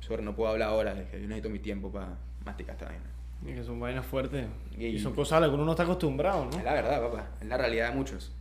sobre, 0.00 0.22
no 0.22 0.34
puedo 0.36 0.50
hablar 0.52 0.68
ahora, 0.70 0.92
es 0.92 1.08
que 1.08 1.20
yo 1.20 1.26
necesito 1.26 1.50
mi 1.50 1.58
tiempo 1.58 1.90
para 1.90 2.16
masticar 2.44 2.74
esta 2.74 2.86
vaina. 2.86 3.04
Y 3.44 3.54
que 3.54 3.64
son 3.64 3.78
vainas 3.80 4.06
fuertes. 4.06 4.46
Y- 4.78 4.86
Y, 4.86 4.98
son 4.98 5.14
cosas 5.14 5.38
a 5.38 5.40
las 5.40 5.50
que 5.50 5.54
uno 5.56 5.64
no 5.64 5.72
está 5.72 5.82
acostumbrado, 5.82 6.44
¿no? 6.46 6.56
Es 6.58 6.64
la 6.64 6.72
verdad, 6.74 7.00
papá. 7.02 7.28
Es 7.40 7.46
la 7.46 7.56
realidad 7.58 7.90
de 7.90 7.96
muchos. 7.96 8.32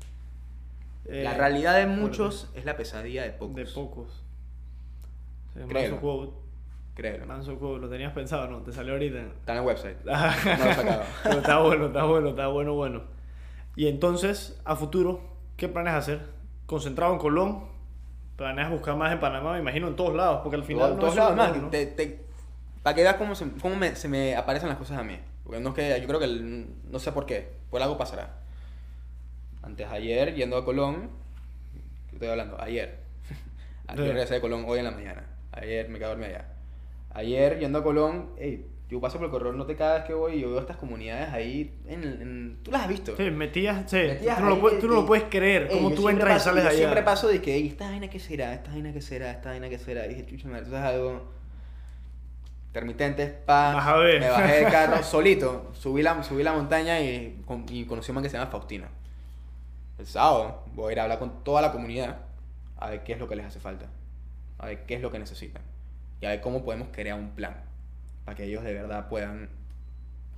Eh, 1.08 1.24
la 1.24 1.34
realidad 1.36 1.76
de 1.76 1.86
muchos 1.88 2.50
es 2.56 2.66
la 2.66 2.76
pesadilla 2.78 3.24
de 3.24 3.32
pocos. 3.32 3.56
De 3.56 3.66
pocos. 3.66 4.24
Sí, 5.54 5.60
Créelo. 5.68 5.96
manso 5.96 6.02
quote. 6.02 6.34
Créelo. 6.96 7.26
Manso 7.26 7.60
quote. 7.60 7.82
Lo 7.82 7.90
tenías 7.90 8.14
pensado, 8.14 8.48
¿no? 8.48 8.60
Te 8.62 8.72
salió 8.72 8.94
ahorita. 8.94 9.20
Está 9.20 9.54
en 9.54 9.60
el 9.60 9.66
website. 9.66 9.98
no 10.06 10.12
lo 10.12 10.18
he 10.72 10.74
sacado. 10.74 11.04
Pero 11.24 11.38
está 11.38 11.60
bueno, 11.60 11.86
está 11.88 12.04
bueno, 12.06 12.30
está 12.30 12.48
bueno, 12.48 12.74
bueno. 12.74 13.04
Y 13.76 13.88
entonces, 13.88 14.60
a 14.66 14.76
futuro, 14.76 15.22
¿qué 15.58 15.68
planeas 15.68 15.96
hacer? 15.98 16.22
¿Concentrado 16.66 17.14
en 17.14 17.20
Colón? 17.20 17.66
¿Planeas 18.38 18.70
buscar 18.72 18.96
más 18.98 19.14
en 19.14 19.20
Panamá? 19.20 19.54
Me 19.54 19.60
imagino 19.60 19.88
en 19.88 19.96
todos 19.96 20.16
lados, 20.16 20.42
porque 20.44 20.56
al 20.58 20.64
final 20.64 20.90
en 20.92 20.96
no 20.96 21.02
todos 21.02 21.16
lados 21.16 21.36
más. 21.36 21.56
¿no? 21.56 21.70
te- 21.70 21.86
te- 21.86 22.26
para 22.84 22.96
que 22.96 23.02
veas 23.02 23.16
cómo, 23.16 23.34
se, 23.36 23.50
cómo 23.62 23.76
me, 23.76 23.96
se 23.96 24.08
me 24.08 24.36
aparecen 24.36 24.70
las 24.70 24.78
cosas 24.78 24.98
a 25.00 25.04
mí. 25.04 25.18
Porque 25.44 25.60
no 25.60 25.70
es 25.70 25.76
que 25.76 26.02
yo 26.02 26.08
creo 26.08 26.20
que 26.20 26.26
el- 26.26 26.68
no 26.90 27.00
sé 27.00 27.12
por 27.12 27.26
qué. 27.26 27.54
Por 27.70 27.82
algo 27.82 27.98
pasará. 27.98 28.40
Antes 29.66 29.88
ayer, 29.90 30.36
yendo 30.36 30.58
a 30.58 30.64
Colón. 30.66 31.10
¿Qué 32.10 32.16
estoy 32.16 32.30
hablando? 32.30 32.62
Ayer. 32.62 33.00
Ayer 33.88 34.08
regresé 34.08 34.36
de 34.36 34.42
Colón 34.42 34.64
hoy 34.68 34.80
en 34.80 34.86
la 34.86 34.92
mañana. 34.92 35.24
Ayer 35.52 35.90
me 35.90 35.96
quedé 35.98 36.06
a 36.06 36.10
dormir 36.10 36.28
allá. 36.28 36.46
Ayer, 37.14 37.60
yendo 37.60 37.80
a 37.80 37.84
Colón, 37.84 38.32
ey, 38.38 38.66
yo 38.90 39.00
paso 39.02 39.18
por 39.18 39.26
el 39.26 39.32
corredor, 39.32 39.56
no 39.56 39.66
te 39.66 39.76
cada 39.76 39.96
vez 39.96 40.04
que 40.04 40.14
voy 40.14 40.34
y 40.34 40.42
yo 40.42 40.50
veo 40.52 40.60
estas 40.60 40.78
comunidades 40.78 41.30
ahí. 41.34 41.74
En, 41.88 42.04
en- 42.04 42.58
tú 42.62 42.72
las 42.72 42.84
has 42.84 42.90
visto. 42.90 43.16
Sí, 43.18 43.24
metías, 43.32 43.90
sí, 43.90 43.98
Metías 43.98 44.38
tú, 44.38 44.44
no 44.44 44.50
lo 44.56 44.68
ahí, 44.68 44.78
tú 44.80 44.88
no 44.88 44.94
lo 44.96 45.06
puedes 45.06 45.26
creer, 45.26 45.70
yo 45.70 45.92
tú 45.92 46.10
entras 46.10 46.30
y 46.30 46.34
paso- 46.36 46.44
sales 46.50 46.64
de 46.64 46.70
yo 46.70 46.70
allá. 46.70 46.78
siempre 46.78 47.04
paso 47.04 47.28
de 47.28 47.42
que, 47.42 47.56
"Ey, 47.56 47.68
esta 47.70 47.90
vaina 47.90 48.10
que 48.10 48.20
será, 48.20 48.54
esta 48.54 48.70
vaina 48.72 48.94
que 48.94 49.02
será, 49.02 49.32
esta 49.32 49.50
vaina 49.50 49.70
que 49.70 49.80
será. 49.80 50.06
Y 50.06 50.10
dije, 50.10 50.26
chucha 50.28 50.48
madre, 50.48 50.66
tú 50.70 50.76
algo. 50.76 51.32
Intermitentes, 52.68 53.32
pa. 53.46 53.74
Vas 53.76 53.88
a 53.88 53.96
ver. 53.98 54.20
Me 54.20 54.30
bajé 54.30 54.54
del 54.64 54.72
carro 54.72 55.02
solito, 55.04 55.72
subí 55.74 56.02
la, 56.04 56.22
subí 56.24 56.44
la 56.44 56.52
montaña 56.54 57.00
y, 57.00 57.42
y 57.70 57.86
conocí 57.86 58.10
a 58.10 58.12
un 58.12 58.16
man 58.16 58.24
que 58.24 58.30
se 58.30 58.38
llama 58.38 58.52
Faustino. 58.52 58.88
El 59.98 60.06
sábado 60.06 60.64
voy 60.74 60.90
a 60.90 60.92
ir 60.94 61.00
a 61.00 61.04
hablar 61.04 61.20
con 61.20 61.44
toda 61.44 61.62
la 61.62 61.72
comunidad 61.72 62.18
a 62.78 62.90
ver 62.90 63.04
qué 63.04 63.14
es 63.14 63.20
lo 63.20 63.28
que 63.28 63.36
les 63.36 63.46
hace 63.46 63.60
falta, 63.60 63.86
a 64.58 64.66
ver 64.66 64.86
qué 64.86 64.96
es 64.96 65.02
lo 65.02 65.12
que 65.12 65.20
necesitan 65.20 65.62
y 66.22 66.26
a 66.26 66.30
ver 66.30 66.42
cómo 66.42 66.64
podemos 66.64 66.90
crear 66.92 67.18
un 67.18 67.30
plan 67.30 67.56
para 68.26 68.36
que 68.36 68.44
ellos 68.44 68.64
de 68.64 68.74
verdad 68.74 69.08
puedan 69.08 69.50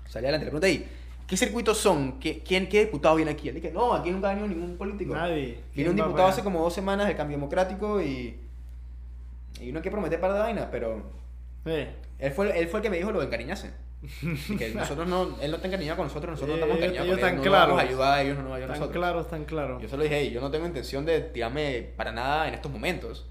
salir 0.08 0.28
adelante. 0.28 0.45
Le 0.45 0.51
pregunté 0.51 0.68
ahí, 0.68 0.88
¿qué 1.26 1.38
circuitos 1.38 1.78
son? 1.78 2.20
¿Qué, 2.20 2.43
quién, 2.43 2.68
¿Qué 2.70 2.86
diputado 2.86 3.16
viene 3.16 3.32
aquí? 3.32 3.49
Él 3.49 3.55
dije, 3.55 3.72
no, 3.72 3.93
aquí 3.93 4.12
nunca 4.12 4.30
ha 4.30 4.36
venido 4.36 4.47
ningún 4.47 4.78
político. 4.78 5.16
Nadie. 5.16 5.60
Vino 5.74 5.89
un 5.89 5.95
¿Quién 5.95 6.05
va 6.05 6.08
diputado 6.08 6.14
para 6.14 6.30
hace 6.30 6.43
como 6.43 6.62
dos 6.62 6.74
semanas 6.74 7.08
del 7.08 7.18
cambio 7.18 7.38
democrático 7.38 8.01
y. 8.01 8.39
Y 9.60 9.72
uno 9.72 9.82
que 9.82 9.89
prometer 9.89 10.20
par 10.20 10.34
de 10.34 10.39
vainas, 10.39 10.68
pero. 10.72 11.01
Sí. 11.66 11.88
Él 12.20 12.32
fue, 12.32 12.60
él 12.60 12.68
fue 12.68 12.80
el 12.80 12.84
que 12.84 12.89
me 12.89 12.97
dijo 12.97 13.12
lo 13.12 13.20
de 13.20 13.26
encariñarse. 13.26 13.72
Y 14.02 14.58
que 14.58 14.70
nosotros 14.76 15.08
no, 15.08 15.38
él 15.41 15.50
no 15.52 15.56
está 15.58 15.68
encariñado 15.68 15.98
con 15.98 16.08
nosotros, 16.08 16.32
nosotros 16.39 16.60
no 16.60 16.66
Eh, 16.66 16.68
estamos 16.68 16.78
encariñados 16.78 17.08
ellos 17.08 17.20
con 17.20 17.30
él. 17.30 17.36
están 17.36 17.36
No 17.36 17.43
nos 17.43 17.66
claros. 17.76 17.80
ayudar, 17.89 18.26
ellos 18.26 18.38
no 18.38 18.43
nos 18.43 18.52
ayudan 18.54 18.70
a 18.72 18.74
nosotros. 18.76 18.98
claro, 18.98 19.26
tan 19.26 19.45
claro. 19.45 19.80
Yo 19.82 19.89
solo 19.89 20.04
dije, 20.04 20.20
hey, 20.20 20.32
yo 20.32 20.41
no 20.41 20.52
tengo 20.52 20.66
intención 20.68 21.06
de 21.06 21.22
tirarme 21.22 21.89
para 21.95 22.12
nada 22.12 22.48
en 22.48 22.54
estos 22.54 22.72
momentos. 22.72 23.26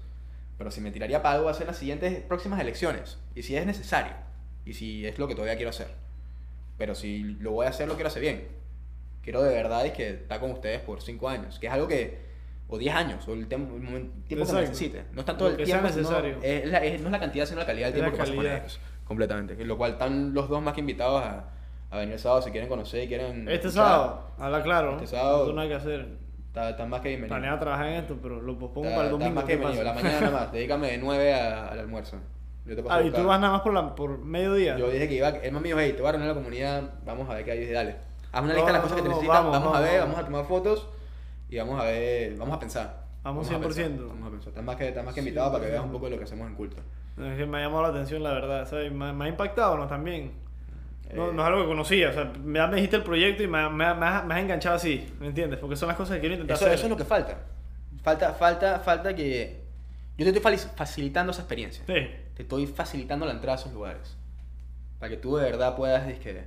Pero 0.57 0.71
si 0.71 0.81
me 0.81 0.91
tiraría 0.91 1.21
para 1.21 1.35
algo 1.35 1.45
va 1.45 1.51
a 1.51 1.53
ser 1.53 1.63
en 1.63 1.67
las 1.67 1.77
siguientes 1.77 2.19
próximas 2.21 2.59
elecciones. 2.59 3.17
Y 3.35 3.43
si 3.43 3.55
es 3.55 3.65
necesario. 3.65 4.13
Y 4.65 4.73
si 4.73 5.05
es 5.05 5.17
lo 5.19 5.27
que 5.27 5.35
todavía 5.35 5.55
quiero 5.55 5.69
hacer. 5.69 5.87
Pero 6.77 6.95
si 6.95 7.19
lo 7.23 7.51
voy 7.51 7.65
a 7.65 7.69
hacer, 7.69 7.87
lo 7.87 7.93
quiero 7.95 8.07
hacer 8.09 8.21
bien. 8.21 8.47
Quiero 9.23 9.43
de 9.43 9.53
verdad 9.53 9.85
es 9.85 9.93
que 9.93 10.09
estar 10.09 10.39
con 10.39 10.51
ustedes 10.51 10.79
por 10.81 11.01
5 11.01 11.29
años. 11.29 11.59
Que 11.59 11.67
es 11.67 11.73
algo 11.73 11.87
que... 11.87 12.25
O 12.69 12.77
10 12.77 12.95
años, 12.95 13.25
o 13.29 13.33
el, 13.33 13.47
tem- 13.47 13.69
el 13.95 14.11
tiempo 14.27 14.45
que 14.45 14.53
necesite. 14.53 15.03
No 15.13 15.21
es 15.21 15.25
tanto 15.25 15.47
el 15.47 15.55
tiempo, 15.55 15.87
necesario. 15.87 16.37
es 16.41 16.65
la- 16.65 16.83
es- 16.83 16.99
no 16.99 17.07
es 17.07 17.11
la 17.13 17.19
cantidad, 17.19 17.45
sino 17.45 17.59
la 17.61 17.65
calidad 17.65 17.87
del 17.93 17.95
Es 17.95 18.01
la 18.01 18.05
tiempo 18.07 18.17
que 18.17 18.23
paso 18.23 18.35
con 18.35 18.43
calidad. 18.43 18.61
ellos. 18.65 18.79
Completamente. 19.07 19.55
Lo 19.65 19.77
cual 19.77 19.91
están 19.93 20.33
los 20.33 20.49
dos 20.49 20.61
más 20.61 20.73
que 20.73 20.81
invitados 20.81 21.23
a, 21.23 21.45
a 21.89 21.97
venir 21.97 22.13
el 22.13 22.19
sábado 22.19 22.41
si 22.41 22.51
quieren 22.51 22.67
conocer 22.69 23.03
y 23.03 23.07
quieren... 23.07 23.47
Este 23.47 23.67
escuchar. 23.67 23.85
sábado, 23.87 24.21
habla 24.37 24.63
claro. 24.63 24.91
Este 24.93 25.03
¿no? 25.03 25.07
sábado. 25.11 25.37
No 25.39 25.43
tengo 25.45 25.55
nada 25.55 25.67
que 25.69 25.75
hacer. 25.75 26.07
Está- 26.47 26.69
Están 26.71 26.89
más 26.89 27.01
que 27.01 27.09
bienvenidos. 27.09 27.37
Planeaba 27.37 27.59
trabajar 27.59 27.87
en 27.87 27.93
esto, 27.95 28.17
pero 28.21 28.41
lo 28.41 28.57
pospongo 28.57 28.87
Está- 28.87 28.97
para 28.97 29.07
el 29.09 29.13
está 29.13 29.23
domingo. 29.25 29.35
más 29.35 29.43
que 29.45 29.51
¿qué 29.53 29.57
bienvenido. 29.57 29.83
La 29.83 29.93
mañana 29.93 30.19
nada 30.21 30.31
más. 30.39 30.51
Dedícame 30.51 30.87
de 30.91 30.97
9 30.97 31.33
a- 31.33 31.67
al 31.69 31.79
almuerzo. 31.79 32.17
Yo 32.65 32.75
te 32.75 32.83
paso 32.83 32.93
a 32.93 32.97
Ah, 32.97 33.01
y 33.01 33.03
buscar. 33.05 33.21
tú 33.21 33.27
vas 33.29 33.39
nada 33.39 33.53
más 33.53 33.61
por, 33.61 33.73
la, 33.73 33.95
por 33.95 34.17
mediodía. 34.19 34.77
Yo 34.77 34.89
dije 34.89 35.07
que 35.07 35.13
iba. 35.15 35.29
Él 35.29 35.51
me 35.53 35.61
dijo, 35.61 35.79
hey, 35.79 35.93
te 35.95 36.01
voy 36.01 36.09
a 36.09 36.11
reunir 36.11 36.29
a 36.29 36.33
la 36.33 36.37
comunidad. 36.37 36.83
Vamos 37.05 37.29
a 37.29 37.33
ver 37.35 37.45
qué 37.45 37.51
hay. 37.51 37.57
Yo 37.57 37.61
dije, 37.61 37.73
dale. 37.73 37.95
Haz 38.33 38.43
una 38.43 38.53
lista 38.53 38.67
de 38.67 38.73
las 38.73 38.81
No, 38.81 38.89
cosas 38.89 38.95
que 38.97 39.03
no, 39.03 39.09
necesitan. 39.09 39.35
vamos, 39.37 39.51
Vamos, 39.53 39.67
a 39.67 39.71
vamos, 39.71 39.89
ver, 39.89 39.99
vamos. 40.01 40.15
vamos 40.15 40.19
a 40.19 40.31
tomar 40.31 40.45
fotos. 40.45 40.87
Y 41.49 41.57
vamos 41.57 41.79
a 41.79 41.83
ver. 41.85 42.35
Vamos 42.37 42.57
a 42.57 42.59
pensar. 42.59 43.06
Vamos 43.23 43.49
a 43.49 43.57
100%. 43.59 43.61
pensar, 43.61 43.89
Vamos 44.07 44.27
a 44.27 44.31
pensar. 44.31 44.49
Estás 44.49 44.63
más 44.63 44.75
que, 44.75 44.87
estás 44.87 45.05
más 45.05 45.13
que 45.13 45.19
invitado 45.19 45.51
para 45.51 45.65
que 45.65 45.71
veas 45.71 45.83
un 45.83 45.91
poco 45.91 46.05
de 46.05 46.11
lo 46.11 46.17
que 46.17 46.23
hacemos 46.23 46.47
en 46.47 46.55
culto. 46.55 46.77
Es 47.17 47.37
que 47.37 47.45
me 47.45 47.57
ha 47.57 47.61
llamado 47.61 47.83
la 47.83 47.89
atención, 47.89 48.23
la 48.23 48.31
verdad. 48.33 48.67
¿sabes? 48.67 48.91
Me, 48.91 49.11
me 49.13 49.25
ha 49.25 49.27
impactado, 49.27 49.75
¿no? 49.77 49.87
También. 49.87 50.31
No, 51.13 51.29
Eh, 51.29 51.33
no 51.33 51.41
es 51.41 51.47
algo 51.47 51.61
que 51.61 51.67
conocía. 51.67 52.09
O 52.09 52.13
sea, 52.13 52.25
me, 52.25 52.65
me 52.67 52.75
dijiste 52.75 52.95
el 52.97 53.03
proyecto 53.03 53.43
y 53.43 53.47
me, 53.47 53.69
me, 53.69 53.93
me, 53.95 54.05
has- 54.05 54.25
me 54.25 54.33
has 54.35 54.39
enganchado 54.41 54.75
así. 54.75 55.13
¿Me 55.19 55.27
entiendes? 55.27 55.59
Porque 55.59 55.75
son 55.75 55.87
las 55.87 55.97
cosas 55.97 56.15
que 56.15 56.19
quiero 56.21 56.35
intentar 56.35 56.55
Eso, 56.55 56.65
hacer. 56.65 56.75
eso 56.75 56.85
es 56.85 56.89
lo 56.89 56.97
que 56.97 57.05
falta. 57.05 57.39
Falta, 58.03 58.33
falta, 58.33 58.79
falta 58.79 59.13
que. 59.15 59.65
Yo 60.17 60.25
te 60.25 60.35
estoy 60.37 60.57
facilitando 60.75 61.31
esa 61.31 61.41
experiencia. 61.41 61.83
Sí. 61.85 61.93
te 62.33 62.43
estoy 62.43 62.65
facilitando 62.67 63.25
la 63.25 63.33
entrada 63.33 63.57
a 63.57 63.59
esos 63.61 63.73
lugares. 63.73 64.15
Para 64.99 65.09
que 65.11 65.17
tú 65.17 65.35
de 65.37 65.43
verdad 65.43 65.75
puedas 65.75 66.05
decir 66.07 66.21
que, 66.21 66.43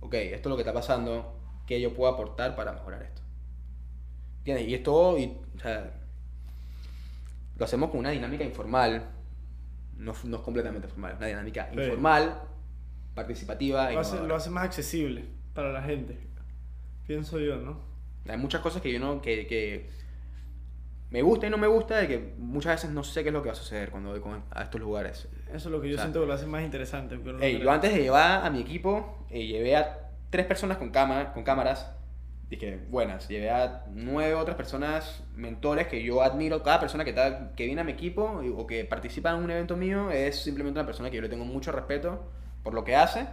ok, 0.00 0.14
esto 0.14 0.48
es 0.48 0.50
lo 0.50 0.56
que 0.56 0.62
está 0.62 0.72
pasando, 0.74 1.34
que 1.66 1.80
yo 1.80 1.94
puedo 1.94 2.12
aportar 2.12 2.54
para 2.56 2.72
mejorar 2.72 3.02
esto. 3.02 3.22
¿Entiendes? 4.38 4.68
Y 4.68 4.74
esto, 4.74 5.18
y, 5.18 5.36
o 5.56 5.60
sea, 5.60 5.92
lo 7.58 7.64
hacemos 7.64 7.90
con 7.90 8.00
una 8.00 8.10
dinámica 8.10 8.44
informal, 8.44 9.08
no, 9.96 10.12
no 10.24 10.36
es 10.36 10.42
completamente 10.42 10.88
formal, 10.88 11.12
es 11.12 11.18
una 11.18 11.26
dinámica 11.28 11.70
Sí. 11.72 11.80
informal, 11.80 12.40
participativa 13.14 13.90
Lo 13.90 14.00
hace, 14.00 14.20
lo 14.26 14.34
hace 14.34 14.50
más 14.50 14.64
accesible. 14.64 15.24
para 15.54 15.72
la 15.72 15.82
gente. 15.82 16.18
Pienso 17.06 17.38
yo, 17.40 17.56
¿no? 17.56 17.80
Hay 18.28 18.36
muchas 18.36 18.60
cosas 18.60 18.82
que 18.82 18.92
yo 18.92 18.98
no, 19.00 19.22
que, 19.22 19.46
que 19.46 19.88
me 21.10 21.22
gusta 21.22 21.46
y 21.46 21.50
no 21.50 21.56
me 21.56 21.66
gusta, 21.68 21.96
de 21.98 22.08
que 22.08 22.34
muchas 22.38 22.74
veces 22.74 22.90
no 22.90 23.04
sé 23.04 23.22
qué 23.22 23.28
es 23.28 23.32
lo 23.32 23.40
que 23.42 23.48
va 23.48 23.52
a 23.52 23.56
suceder 23.56 23.90
cuando 23.90 24.10
voy 24.10 24.20
con- 24.20 24.42
a 24.50 24.62
estos 24.64 24.80
lugares. 24.80 25.28
Eso 25.48 25.56
es 25.56 25.66
lo 25.66 25.80
que 25.80 25.88
yo 25.88 25.94
O 25.94 25.96
sea, 25.98 26.06
siento 26.06 26.20
que 26.20 26.26
lo 26.26 26.32
hace 26.34 26.46
más 26.46 26.62
interesante. 26.64 27.16
pero 27.16 27.38
no 27.38 27.42
Ey, 27.44 27.54
creo. 27.54 27.64
yo 27.64 27.70
antes 27.70 27.94
de 27.94 28.02
llevar 28.02 28.44
a 28.44 28.50
mi 28.50 28.60
equipo, 28.60 29.24
eh, 29.30 29.46
llevé 29.46 29.76
a 29.76 30.10
tres 30.30 30.44
personas 30.46 30.76
con, 30.78 30.90
cámara, 30.90 31.32
con 31.32 31.44
cámaras, 31.44 31.90
dije, 32.48 32.78
buenas, 32.90 33.28
llevé 33.28 33.50
a 33.50 33.84
nueve 33.92 34.34
otras 34.34 34.56
personas, 34.56 35.24
mentores 35.34 35.88
que 35.88 36.02
yo 36.02 36.22
admiro, 36.22 36.62
cada 36.62 36.80
persona 36.80 37.04
que, 37.04 37.10
está, 37.10 37.52
que 37.54 37.66
viene 37.66 37.80
a 37.80 37.84
mi 37.84 37.92
equipo 37.92 38.40
o 38.56 38.66
que 38.66 38.84
participa 38.84 39.30
en 39.30 39.42
un 39.42 39.50
evento 39.50 39.76
mío 39.76 40.10
es 40.10 40.42
simplemente 40.42 40.78
una 40.78 40.86
persona 40.86 41.10
que 41.10 41.16
yo 41.16 41.22
le 41.22 41.28
tengo 41.28 41.44
mucho 41.44 41.72
respeto 41.72 42.30
por 42.62 42.74
lo 42.74 42.84
que 42.84 42.94
hace, 42.94 43.26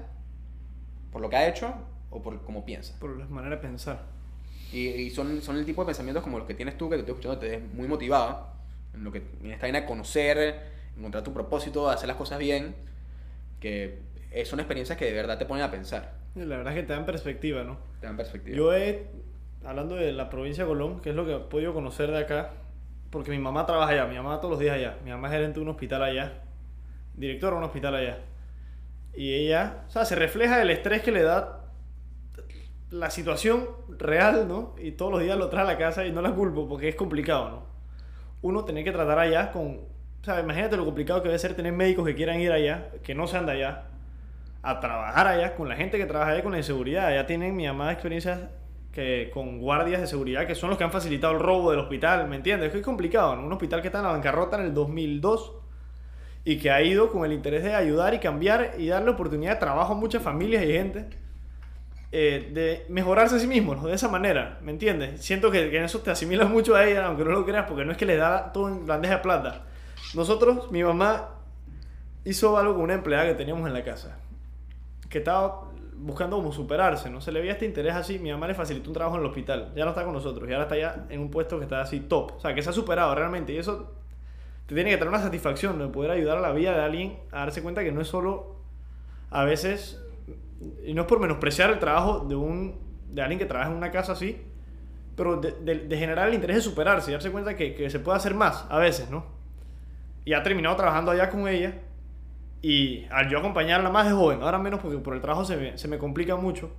por 1.12 1.22
lo 1.22 1.30
que 1.30 1.36
ha 1.36 1.48
hecho 1.48 1.74
o 2.10 2.22
por 2.22 2.44
cómo 2.44 2.66
piensa. 2.66 2.98
Por 3.00 3.18
la 3.18 3.26
manera 3.26 3.56
de 3.56 3.62
pensar. 3.62 4.04
Y, 4.72 4.88
y 4.88 5.10
son, 5.12 5.42
son 5.42 5.58
el 5.58 5.66
tipo 5.66 5.84
de 5.84 5.88
pensamientos 5.88 6.24
como 6.24 6.40
los 6.40 6.48
que 6.48 6.56
tienes 6.56 6.78
tú, 6.78 6.90
que 6.90 6.96
te 6.96 7.02
estoy 7.02 7.14
escuchando, 7.14 7.38
te 7.38 7.50
ves 7.50 7.74
muy 7.74 7.88
motivado 7.88 8.48
en 8.96 9.04
lo 9.04 9.12
que 9.12 9.24
en 9.44 9.52
esta 9.52 9.66
vaina 9.66 9.86
conocer, 9.86 10.72
encontrar 10.98 11.24
tu 11.24 11.34
propósito, 11.34 11.90
hacer 11.90 12.08
las 12.08 12.18
cosas 12.18 12.40
bien, 12.40 12.76
que 13.60 14.02
son 14.46 14.60
experiencias 14.60 14.98
que 14.98 15.06
de 15.06 15.14
verdad 15.14 15.38
te 15.38 15.46
ponen 15.46 15.64
a 15.64 15.72
pensar, 15.72 16.14
La 16.36 16.58
verdad 16.58 16.74
es 16.74 16.82
que 16.82 16.88
te 16.88 16.94
dan 16.94 17.06
perspectiva, 17.06 17.64
¿no? 17.64 17.78
te 18.00 18.08
dan 18.08 18.18
perspectiva. 18.18 18.58
Yo 18.58 18.74
he, 18.74 19.08
hablando 19.64 19.96
de 19.96 20.12
la 20.12 20.30
provincia 20.30 20.64
de 20.64 20.70
Colón, 20.70 21.00
que 21.00 21.12
es 21.12 21.16
lo 21.16 21.26
que 21.26 21.36
he 21.36 21.40
podido 21.40 21.74
conocer 21.74 22.10
de 22.10 22.18
acá, 22.20 22.52
porque 23.12 23.30
mi 23.30 23.38
mamá 23.38 23.66
trabaja 23.66 23.92
allá, 23.92 24.08
mi 24.08 24.16
mamá 24.16 24.38
todos 24.38 24.52
los 24.52 24.60
días 24.60 24.76
allá, 24.76 24.98
mi 25.04 25.12
mamá 25.12 25.28
es 25.28 25.34
gerente 25.36 25.60
de 25.60 25.64
un 25.64 25.70
hospital 25.70 26.04
allá, 26.04 26.42
directora 27.14 27.52
de 27.52 27.58
un 27.60 27.64
hospital 27.66 27.96
allá. 27.96 28.18
Y 29.14 29.34
ella, 29.34 29.84
o 29.88 29.92
sea, 29.92 30.06
se 30.06 30.16
refleja 30.16 30.60
el 30.62 30.72
estrés 30.72 31.04
que 31.04 31.12
le 31.12 31.22
da 31.22 31.64
la 32.90 33.12
situación 33.12 33.68
real, 34.00 34.48
¿no? 34.48 34.76
Y 34.80 34.94
todos 34.94 35.12
los 35.12 35.22
días 35.22 35.38
lo 35.38 35.50
trae 35.50 35.64
a 35.64 35.68
la 35.68 35.78
casa 35.78 36.06
y 36.06 36.12
no 36.12 36.22
la 36.22 36.34
culpo 36.34 36.68
porque 36.68 36.90
es 36.90 36.96
complicado, 36.96 37.50
¿no? 37.50 37.64
Uno 38.42 38.66
tener 38.66 38.84
que 38.84 38.92
tratar 38.92 39.20
allá 39.20 39.52
con, 39.52 39.82
o 40.22 40.24
sea, 40.24 40.40
imagínate 40.40 40.78
lo 40.78 40.86
complicado 40.86 41.22
que 41.22 41.28
debe 41.28 41.40
ser 41.40 41.56
tener 41.56 41.74
médicos 41.74 42.06
que 42.06 42.16
quieran 42.16 42.42
ir 42.42 42.52
allá, 42.52 42.90
que 43.04 43.14
no 43.14 43.28
sean 43.28 43.46
de 43.46 43.54
allá, 43.54 43.86
a 44.64 44.80
trabajar 44.80 45.28
allá 45.28 45.56
con 45.56 45.70
la 45.70 45.76
gente 45.76 45.98
que 45.98 46.06
trabaja 46.06 46.32
allá 46.32 46.42
con 46.42 46.54
la 46.54 46.58
inseguridad. 46.58 47.08
Allá 47.08 47.28
tienen 47.28 47.56
mi 47.56 47.68
mamá 47.68 47.92
experiencias 47.92 48.40
que 48.94 49.30
con 49.34 49.60
guardias 49.60 50.02
de 50.02 50.08
seguridad 50.08 50.48
que 50.48 50.56
son 50.56 50.70
los 50.70 50.78
que 50.78 50.84
han 50.84 50.92
facilitado 50.92 51.34
el 51.34 51.40
robo 51.40 51.72
del 51.72 51.80
hospital, 51.82 52.28
¿me 52.28 52.38
entiendes? 52.38 52.68
Es 52.68 52.72
que 52.72 52.80
es 52.80 52.86
complicado, 52.86 53.36
¿no? 53.36 53.46
Un 53.46 53.52
hospital 53.52 53.82
que 53.82 53.88
está 53.88 54.00
en 54.00 54.06
la 54.06 54.12
bancarrota 54.12 54.58
en 54.58 54.66
el 54.66 54.74
2002 54.74 55.54
y 56.46 56.58
que 56.58 56.72
ha 56.72 56.82
ido 56.82 57.12
con 57.12 57.26
el 57.26 57.34
interés 57.34 57.64
de 57.64 57.74
ayudar 57.74 58.14
y 58.14 58.20
cambiar 58.20 58.76
y 58.78 58.88
darle 58.88 59.12
oportunidad 59.12 59.54
de 59.54 59.60
trabajo 59.60 59.94
a 59.94 59.96
muchas 59.96 60.22
familias 60.22 60.64
y 60.64 60.68
gente 60.68 61.08
eh, 62.12 62.52
de 62.54 62.86
mejorarse 62.90 63.38
a 63.38 63.40
sí 63.40 63.48
mismos, 63.48 63.82
¿no? 63.82 63.88
de 63.88 63.96
esa 63.96 64.08
manera, 64.08 64.60
¿me 64.62 64.72
entiendes? 64.72 65.22
Siento 65.22 65.50
que, 65.50 65.72
que 65.72 65.78
en 65.78 65.86
eso 65.86 66.00
te 66.00 66.12
asimilas 66.12 66.50
mucho 66.50 66.76
a 66.76 66.86
ella, 66.86 67.08
aunque 67.08 67.24
no 67.26 67.32
lo 67.32 67.46
creas, 67.46 67.66
porque 67.68 67.86
no 67.86 67.92
es 67.92 67.98
que 67.98 68.06
le 68.06 68.18
da 68.18 68.54
todo 68.54 68.70
en 68.70 68.86
bandeja 68.86 69.16
de 69.16 69.22
plata. 69.22 69.64
Nosotros, 70.14 70.72
mi 70.72 70.84
mamá 70.84 71.30
hizo 72.24 72.58
algo 72.58 72.76
con 72.76 72.84
una 72.84 72.94
empleada 72.94 73.26
que 73.26 73.34
teníamos 73.34 73.68
en 73.68 73.74
la 73.74 73.84
casa, 73.84 74.20
que 75.14 75.20
estaba 75.20 75.70
buscando 75.96 76.36
como 76.36 76.52
superarse, 76.52 77.10
¿no? 77.10 77.22
Se 77.22 77.32
le 77.32 77.40
veía 77.40 77.54
este 77.54 77.66
interés 77.66 77.94
así, 77.96 78.20
mi 78.20 78.32
mamá 78.32 78.48
le 78.48 78.56
facilitó 78.56 78.90
un 78.90 78.94
trabajo 78.96 79.16
en 79.16 79.22
el 79.22 79.28
hospital, 79.28 79.72
ya 79.76 79.86
no 79.86 79.92
está 79.92 80.04
con 80.04 80.14
nosotros, 80.14 80.50
y 80.50 80.52
ahora 80.52 80.64
está 80.64 80.76
ya 80.78 81.06
en 81.10 81.22
un 81.22 81.30
puesto 81.32 81.58
que 81.60 81.64
está 81.64 81.80
así 81.82 82.02
top, 82.02 82.34
o 82.36 82.40
sea, 82.42 82.54
que 82.54 82.62
se 82.62 82.70
ha 82.72 82.74
superado 82.74 83.16
realmente, 83.16 83.54
y 83.54 83.58
eso 83.58 83.94
te 84.66 84.76
tiene 84.76 84.90
que 84.90 84.98
traer 84.98 85.10
una 85.10 85.22
satisfacción 85.22 85.78
de 85.80 85.88
poder 85.88 86.12
ayudar 86.12 86.38
a 86.38 86.42
la 86.42 86.52
vida 86.52 86.74
de 86.74 86.82
alguien 86.84 87.20
a 87.32 87.40
darse 87.40 87.62
cuenta 87.62 87.84
que 87.84 87.92
no 87.92 88.02
es 88.02 88.08
solo 88.08 88.56
a 89.30 89.44
veces 89.46 90.02
y 90.86 90.94
no 90.94 91.02
es 91.04 91.08
por 91.08 91.20
menospreciar 91.20 91.70
el 91.70 91.80
trabajo 91.80 92.20
de 92.22 92.36
un 92.36 92.80
de 93.10 93.22
alguien 93.22 93.40
que 93.40 93.46
trabaja 93.46 93.70
en 93.72 93.78
una 93.78 93.92
casa 93.92 94.14
así 94.14 94.42
pero 95.16 95.38
de, 95.38 95.52
de- 95.52 95.88
de 95.88 95.98
generar 95.98 96.28
el 96.30 96.34
interés 96.34 96.56
de 96.58 96.62
superarse 96.62 97.12
y 97.12 97.14
darse 97.14 97.30
cuenta 97.32 97.56
que, 97.56 97.76
que 97.76 97.90
se 97.90 98.00
puede 98.00 98.18
hacer 98.18 98.34
más 98.34 98.66
a 98.70 98.78
veces 98.80 99.10
no 99.10 99.26
y 100.26 100.34
ha 100.34 100.42
terminado 100.44 100.76
trabajando 100.76 101.12
allá 101.12 101.30
con 101.30 101.48
ella 101.48 101.82
y 102.64 103.06
al 103.12 103.30
yo 103.30 103.40
acompañarla 103.40 103.92
más 103.92 104.08
de 104.08 104.14
joven 104.14 104.44
ahora 104.44 104.60
menos 104.60 104.82
porque 104.82 104.98
por 105.00 105.16
el 105.16 105.22
trabajo 105.22 105.46
se 105.46 105.58
me, 105.58 105.78
se 105.78 105.88
me 105.90 106.00
complica 106.00 106.38
mucho 106.38 106.72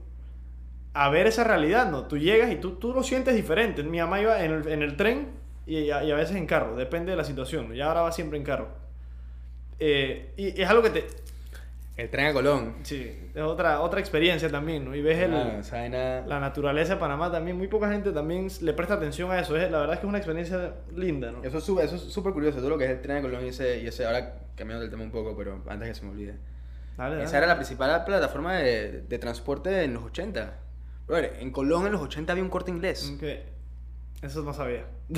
a 0.92 1.08
ver 1.10 1.26
esa 1.26 1.44
realidad, 1.44 1.90
¿no? 1.90 2.06
Tú 2.06 2.18
llegas 2.18 2.50
y 2.52 2.56
tú, 2.56 2.72
tú 2.76 2.92
lo 2.92 3.02
sientes 3.02 3.34
diferente. 3.34 3.82
Mi 3.82 3.98
mamá 3.98 4.20
iba 4.20 4.42
en 4.44 4.52
el, 4.52 4.68
en 4.68 4.82
el 4.82 4.96
tren 4.96 5.28
y, 5.66 5.90
a- 5.90 6.02
veces 6.16 6.36
en 6.36 6.46
carro, 6.46 6.76
depende 6.76 7.10
de 7.12 7.16
la 7.16 7.24
situación. 7.24 7.72
Ya 7.74 7.88
ahora 7.88 8.02
va 8.02 8.12
siempre 8.12 8.38
en 8.38 8.44
carro. 8.44 8.68
Eh, 9.78 10.32
y 10.36 10.60
es 10.60 10.68
algo 10.68 10.82
que 10.82 10.90
te... 10.90 11.06
El 11.96 12.10
tren 12.10 12.26
a 12.26 12.32
Colón. 12.32 12.74
Sí, 12.82 13.30
es 13.32 13.42
otra, 13.42 13.80
otra 13.80 14.00
experiencia 14.00 14.50
también, 14.50 14.84
¿no? 14.84 14.96
Y 14.96 15.02
ves 15.02 15.18
el, 15.20 15.30
la 15.30 16.40
naturaleza 16.40 16.94
de 16.94 17.00
Panamá 17.00 17.30
también. 17.30 17.56
Muy 17.56 17.68
poca 17.68 17.88
gente 17.88 18.10
también 18.10 18.48
le 18.62 18.72
presta 18.72 18.94
atención 18.94 19.30
a 19.30 19.38
eso. 19.38 19.56
Es, 19.56 19.70
la 19.70 19.78
verdad 19.78 19.94
es 19.94 20.00
que 20.00 20.06
es 20.06 20.08
una 20.08 20.18
experiencia 20.18 20.74
linda, 20.94 21.30
¿no? 21.30 21.44
Eso 21.44 21.58
es 21.58 21.64
súper 21.64 21.84
eso 21.84 21.94
es 21.94 22.02
súper 22.02 22.32
curioso, 22.32 22.58
todo 22.58 22.70
lo 22.70 22.78
que 22.78 22.84
es 22.86 22.90
el 22.90 23.00
tren 23.00 23.18
a 23.18 23.22
Colón 23.22 23.44
y 23.44 23.48
ese, 23.48 23.78
y 23.80 23.86
ese 23.86 24.06
ahora 24.06 24.38
cambiando 24.56 24.80
del 24.82 24.90
tema 24.90 25.04
un 25.04 25.12
poco, 25.12 25.36
pero 25.36 25.62
antes 25.68 25.88
que 25.88 25.94
se 25.94 26.04
me 26.04 26.10
olvide. 26.10 26.34
Dale, 26.96 27.16
Esa 27.16 27.26
dale. 27.26 27.38
era 27.38 27.46
la 27.46 27.56
principal 27.56 28.04
plataforma 28.04 28.54
de, 28.54 29.02
de 29.02 29.18
transporte 29.18 29.84
en 29.84 29.94
los 29.94 30.02
80. 30.04 30.52
Brother, 31.06 31.36
en 31.38 31.52
Colón 31.52 31.86
en 31.86 31.92
los 31.92 32.00
80 32.00 32.32
había 32.32 32.42
un 32.44 32.50
corte 32.50 32.72
inglés. 32.72 33.12
Ok. 33.16 33.22
Eso 34.22 34.42
no 34.42 34.52
sabía. 34.52 34.84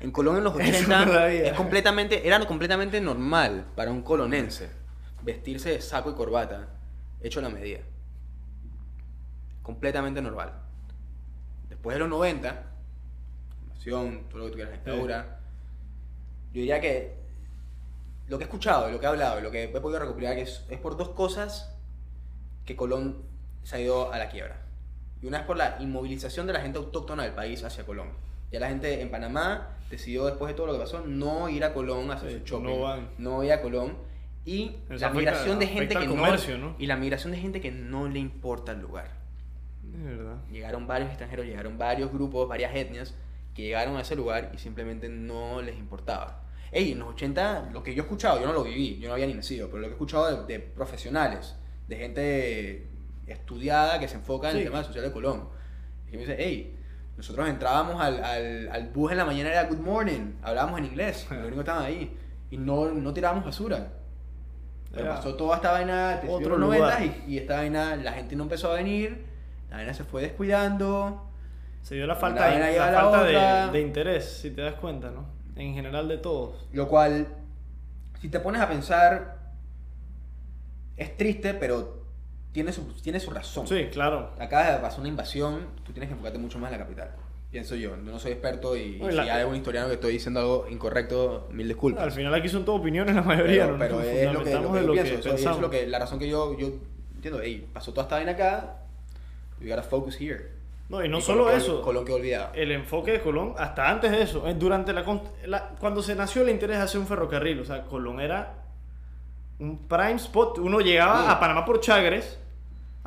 En 0.00 0.12
Colón 0.12 0.36
en 0.36 0.44
los 0.44 0.54
Eso 0.60 0.84
80 0.84 1.04
no 1.06 1.26
es 1.26 1.52
completamente, 1.54 2.24
era 2.24 2.38
completamente 2.46 3.00
normal 3.00 3.66
para 3.74 3.90
un 3.90 4.02
colonense 4.02 4.68
vestirse 5.32 5.68
de 5.70 5.80
saco 5.82 6.10
y 6.10 6.14
corbata 6.14 6.68
hecho 7.20 7.40
a 7.40 7.42
la 7.42 7.50
medida. 7.50 7.80
Completamente 9.62 10.22
normal. 10.22 10.52
Después 11.68 11.94
de 11.94 12.00
los 12.00 12.08
90, 12.08 12.64
nación, 13.68 14.24
todo 14.30 14.38
lo 14.38 14.44
que 14.46 14.50
tú 14.52 14.56
quieras, 14.56 14.72
dictadura, 14.74 15.40
yo 16.52 16.60
diría 16.60 16.80
que 16.80 17.14
lo 18.28 18.38
que 18.38 18.44
he 18.44 18.46
escuchado, 18.46 18.90
lo 18.90 18.98
que 18.98 19.04
he 19.06 19.08
hablado, 19.08 19.40
lo 19.40 19.50
que 19.50 19.64
he 19.64 19.68
podido 19.68 19.98
recopilar 20.00 20.34
que 20.34 20.42
es, 20.42 20.64
es 20.70 20.78
por 20.78 20.96
dos 20.96 21.10
cosas 21.10 21.74
que 22.64 22.74
Colón 22.76 23.18
se 23.64 23.76
ha 23.76 23.80
ido 23.80 24.10
a 24.12 24.18
la 24.18 24.30
quiebra. 24.30 24.62
Y 25.20 25.26
una 25.26 25.38
es 25.40 25.44
por 25.44 25.56
la 25.58 25.76
inmovilización 25.80 26.46
de 26.46 26.54
la 26.54 26.60
gente 26.60 26.78
autóctona 26.78 27.24
del 27.24 27.32
país 27.32 27.62
hacia 27.64 27.84
Colón. 27.84 28.08
Ya 28.50 28.60
la 28.60 28.68
gente 28.68 29.02
en 29.02 29.10
Panamá 29.10 29.76
decidió, 29.90 30.24
después 30.24 30.48
de 30.48 30.54
todo 30.54 30.68
lo 30.68 30.72
que 30.74 30.78
pasó, 30.78 31.00
no 31.06 31.50
ir 31.50 31.64
a 31.64 31.74
Colón 31.74 32.10
a 32.10 32.14
hacer 32.14 32.30
Sí, 32.30 32.38
su 32.38 32.44
shopping. 32.46 32.64
no 32.66 32.80
van. 32.80 33.08
No 33.18 33.44
ir 33.44 33.52
a 33.52 33.60
Colón. 33.60 34.07
Y 34.44 34.64
Eso 34.64 34.76
la 34.88 34.94
afecta- 34.94 35.12
migración 35.12 35.58
de 35.58 35.66
gente 35.66 35.94
afecta 35.94 36.00
que 36.00 36.06
comercio, 36.06 36.58
¿no? 36.58 36.74
Y 36.78 36.86
la 36.86 36.96
migración 36.96 37.32
de 37.32 37.38
gente 37.38 37.60
que 37.60 37.70
no 37.70 38.08
le 38.08 38.18
importa 38.18 38.72
el 38.72 38.80
lugar. 38.80 39.10
Es 39.94 40.04
verdad. 40.04 40.36
Llegaron 40.50 40.86
varios 40.86 41.08
extranjeros, 41.10 41.46
llegaron 41.46 41.76
varios 41.78 42.10
grupos, 42.12 42.48
varias 42.48 42.74
etnias 42.74 43.14
que 43.54 43.62
llegaron 43.62 43.96
a 43.96 44.02
ese 44.02 44.14
lugar 44.16 44.50
y 44.54 44.58
simplemente 44.58 45.08
no 45.08 45.60
les 45.62 45.76
importaba. 45.76 46.44
Ey, 46.70 46.92
en 46.92 46.98
los 47.00 47.08
80, 47.08 47.70
lo 47.72 47.82
que 47.82 47.94
yo 47.94 48.02
he 48.02 48.04
escuchado, 48.04 48.40
yo 48.40 48.46
no 48.46 48.52
lo 48.52 48.62
viví, 48.64 48.98
yo 48.98 49.08
no 49.08 49.14
había 49.14 49.26
ni 49.26 49.34
nacido, 49.34 49.68
pero 49.68 49.78
lo 49.80 49.86
que 49.86 49.92
he 49.92 49.94
escuchado 49.94 50.44
de, 50.46 50.52
de 50.52 50.60
profesionales, 50.60 51.56
de 51.88 51.96
gente 51.96 52.86
estudiada 53.26 53.98
que 53.98 54.08
se 54.08 54.16
enfoca 54.16 54.48
en 54.50 54.56
Sí. 54.56 54.58
el 54.62 54.64
tema 54.68 54.84
social 54.84 55.04
de 55.04 55.12
Colón, 55.12 55.48
que 56.10 56.12
me 56.16 56.20
dice, 56.22 56.36
hey, 56.38 56.76
nosotros 57.16 57.48
entrábamos 57.48 58.00
al, 58.00 58.22
al, 58.22 58.68
al 58.70 58.88
bus 58.90 59.10
en 59.12 59.18
la 59.18 59.24
mañana, 59.24 59.50
era 59.50 59.64
good 59.64 59.78
morning, 59.80 60.34
hablábamos 60.42 60.78
en 60.78 60.86
inglés, 60.86 61.26
los 61.30 61.50
que 61.52 61.58
estaban 61.58 61.84
ahí, 61.84 62.16
y 62.50 62.56
no, 62.58 62.90
no 62.90 63.12
tirábamos 63.12 63.44
basura. 63.44 63.94
Pero 64.92 65.08
pasó 65.10 65.34
toda 65.34 65.56
esta 65.56 65.72
vaina 65.72 66.16
de 66.16 66.28
otro 66.28 66.56
los 66.56 66.74
lugar. 66.74 67.00
90 67.00 67.24
y, 67.26 67.34
y 67.34 67.38
esta 67.38 67.56
vaina, 67.56 67.96
la 67.96 68.12
gente 68.12 68.36
no 68.36 68.44
empezó 68.44 68.72
a 68.72 68.74
venir, 68.74 69.26
la 69.70 69.76
vaina 69.76 69.94
se 69.94 70.04
fue 70.04 70.22
descuidando. 70.22 71.30
Se 71.82 71.94
dio 71.94 72.06
la 72.06 72.16
falta, 72.16 72.48
de, 72.50 72.58
la 72.58 72.90
la 72.90 73.00
falta 73.00 73.24
de, 73.66 73.72
de 73.72 73.80
interés, 73.80 74.38
si 74.40 74.50
te 74.50 74.62
das 74.62 74.74
cuenta, 74.74 75.10
¿no? 75.10 75.26
En 75.56 75.74
general 75.74 76.08
de 76.08 76.18
todos. 76.18 76.68
Lo 76.72 76.88
cual, 76.88 77.26
si 78.20 78.28
te 78.28 78.40
pones 78.40 78.60
a 78.60 78.68
pensar, 78.68 79.38
es 80.96 81.16
triste, 81.16 81.54
pero 81.54 82.04
tiene 82.52 82.72
su, 82.72 82.82
tiene 83.02 83.20
su 83.20 83.30
razón. 83.30 83.66
Sí, 83.66 83.88
claro. 83.92 84.32
Acá 84.38 84.78
pasar 84.82 85.00
una 85.00 85.08
invasión, 85.08 85.66
tú 85.84 85.92
tienes 85.92 86.08
que 86.08 86.12
enfocarte 86.12 86.38
mucho 86.38 86.58
más 86.58 86.72
en 86.72 86.78
la 86.78 86.84
capital. 86.84 87.10
Pienso 87.50 87.76
yo, 87.76 87.96
no 87.96 88.18
soy 88.18 88.32
experto 88.32 88.76
y, 88.76 89.00
Oye, 89.00 89.10
si 89.10 89.16
la- 89.16 89.22
hay 89.22 89.30
algún 89.40 89.56
historiano 89.56 89.88
que 89.88 89.94
estoy 89.94 90.12
diciendo 90.12 90.40
algo 90.40 90.66
incorrecto, 90.68 91.48
mil 91.50 91.66
disculpas. 91.66 92.04
Al 92.04 92.12
final 92.12 92.34
aquí 92.34 92.48
son 92.48 92.64
todas 92.66 92.80
opiniones 92.82 93.14
la 93.14 93.22
mayoría, 93.22 93.64
pero, 93.64 93.78
pero 93.78 94.00
es 94.02 94.32
lo 94.32 94.44
que, 94.44 94.52
lo 94.54 94.72
que 94.72 94.84
yo 94.84 94.92
pienso, 94.92 95.12
eso- 95.14 95.18
eso 95.20 95.30
pensamos. 95.30 95.56
es 95.58 95.62
lo 95.62 95.70
que, 95.70 95.86
la 95.86 95.98
razón 95.98 96.18
que 96.18 96.28
yo, 96.28 96.56
yo 96.58 96.72
entiendo, 97.14 97.40
hey, 97.42 97.66
pasó 97.72 97.92
toda 97.92 98.02
esta 98.02 98.16
vaina 98.16 98.32
acá, 98.32 98.76
we 99.62 99.68
gotta 99.68 99.82
focus 99.82 100.20
here. 100.20 100.58
No, 100.90 101.02
y 101.04 101.08
no 101.08 101.18
Y 101.18 101.22
solo 101.22 101.44
Colón 101.44 101.58
eso. 101.58 101.82
Colón 101.82 102.04
quedó 102.04 102.16
olvidado. 102.16 102.50
El 102.54 102.70
enfoque 102.72 103.12
de 103.12 103.20
Colón, 103.20 103.54
hasta 103.56 103.88
antes 103.88 104.10
de 104.10 104.22
eso, 104.22 104.46
eh, 104.46 104.54
durante 104.54 104.92
la, 104.92 105.04
la- 105.46 105.68
cuando 105.80 106.02
se 106.02 106.14
nació 106.14 106.42
el 106.42 106.50
interés 106.50 106.76
de 106.78 106.82
hacer 106.82 107.00
un 107.00 107.06
ferrocarril, 107.06 107.60
o 107.60 107.64
sea, 107.64 107.82
Colón 107.84 108.20
era 108.20 108.54
un 109.58 109.86
prime 109.88 110.14
spot. 110.14 110.58
Uno 110.58 110.80
llegaba 110.80 111.22
Sí. 111.24 111.30
a 111.30 111.40
Panamá 111.40 111.64
por 111.64 111.80
Chagres, 111.80 112.38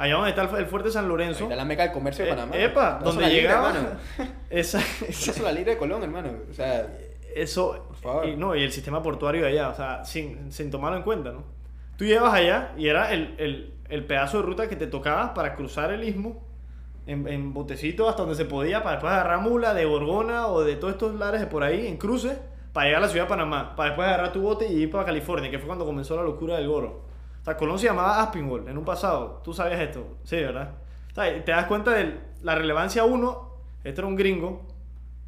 allá 0.04 0.14
donde 0.16 0.30
está 0.32 0.42
el, 0.58 0.66
fuerte 0.66 0.90
San 0.92 1.04
Ahí 1.06 1.10
Lorenzo. 1.10 1.44
está 1.44 1.56
la 1.56 1.66
meca 1.66 1.84
del 1.84 1.92
comercio 1.92 2.24
de 2.26 2.32
Eh, 2.32 2.34
Panamá. 2.34 2.56
epa, 2.58 2.98
Eso 3.02 3.06
donde 3.12 3.28
libre, 3.28 3.42
llegaba. 3.42 3.70
hermano. 3.70 3.90
Esa, 4.50 4.80
Eso 4.80 5.06
esa- 5.08 5.32
es 5.32 5.40
la 5.42 5.52
libre 5.52 5.72
de 5.74 5.78
Colón, 5.78 6.04
hermano. 6.04 6.30
O 6.50 6.54
sea, 6.54 6.88
eso. 7.36 7.86
Por 7.88 7.96
favor. 7.98 8.28
Y, 8.28 8.36
no, 8.36 8.56
y 8.56 8.64
el 8.64 8.72
sistema 8.72 9.02
portuario 9.02 9.42
de 9.44 9.48
allá, 9.50 9.70
o 9.70 9.76
sea, 9.76 10.04
sin, 10.04 10.52
sin 10.52 10.70
tomarlo 10.72 10.98
en 10.98 11.04
cuenta, 11.04 11.32
¿no? 11.32 11.44
Tú 11.98 12.06
llevas 12.06 12.34
allá 12.34 12.74
y 12.78 12.88
era 12.88 13.12
el, 13.14 13.36
el, 13.38 13.74
el 13.90 14.06
pedazo 14.06 14.38
de 14.38 14.44
ruta 14.44 14.68
que 14.68 14.76
te 14.76 14.88
tocaba 14.88 15.34
para 15.34 15.56
cruzar 15.56 15.92
el 15.92 16.04
istmo 16.04 16.42
en, 17.06 17.28
en 17.28 17.54
botecito 17.54 18.10
hasta 18.10 18.24
donde 18.24 18.36
se 18.36 18.46
podía 18.46 18.82
para 18.82 18.96
después 18.96 19.14
agarrar 19.14 19.40
mula 19.42 19.74
de 19.74 19.86
Gorgona 19.86 20.48
o 20.48 20.62
de 20.64 20.76
todos 20.78 20.94
estos 20.94 21.14
lares 21.16 21.42
de 21.42 21.48
por 21.48 21.64
ahí 21.64 21.86
en 21.88 21.98
cruce 21.98 22.38
para 22.74 22.86
llegar 22.88 23.04
a 23.04 23.06
la 23.06 23.12
ciudad 23.12 23.26
de 23.26 23.30
Panamá, 23.30 23.76
para 23.76 23.90
después 23.90 24.08
agarrar 24.08 24.32
tu 24.32 24.42
bote 24.42 24.68
y 24.68 24.82
ir 24.84 24.90
para 24.92 25.06
California, 25.06 25.52
que 25.52 25.60
fue 25.60 25.68
cuando 25.68 25.86
comenzó 25.86 26.16
la 26.16 26.24
locura 26.24 26.56
del 26.58 26.68
goro. 26.68 27.02
O 27.42 27.44
sea, 27.44 27.58
Colón 27.58 27.80
se 27.80 27.88
llamaba 27.88 28.22
Aspinwall 28.22 28.68
en 28.68 28.78
un 28.78 28.86
pasado. 28.86 29.42
Tú 29.44 29.54
sabías 29.54 29.80
esto, 29.80 30.18
sí, 30.24 30.36
¿verdad? 30.36 30.76
O 31.12 31.16
sea, 31.16 31.44
te 31.44 31.52
das 31.52 31.66
cuenta 31.66 31.92
de 31.92 32.20
la 32.44 32.56
relevancia 32.56 33.04
uno. 33.04 33.52
Este 33.84 34.02
era 34.02 34.08
un 34.08 34.16
gringo, 34.16 34.68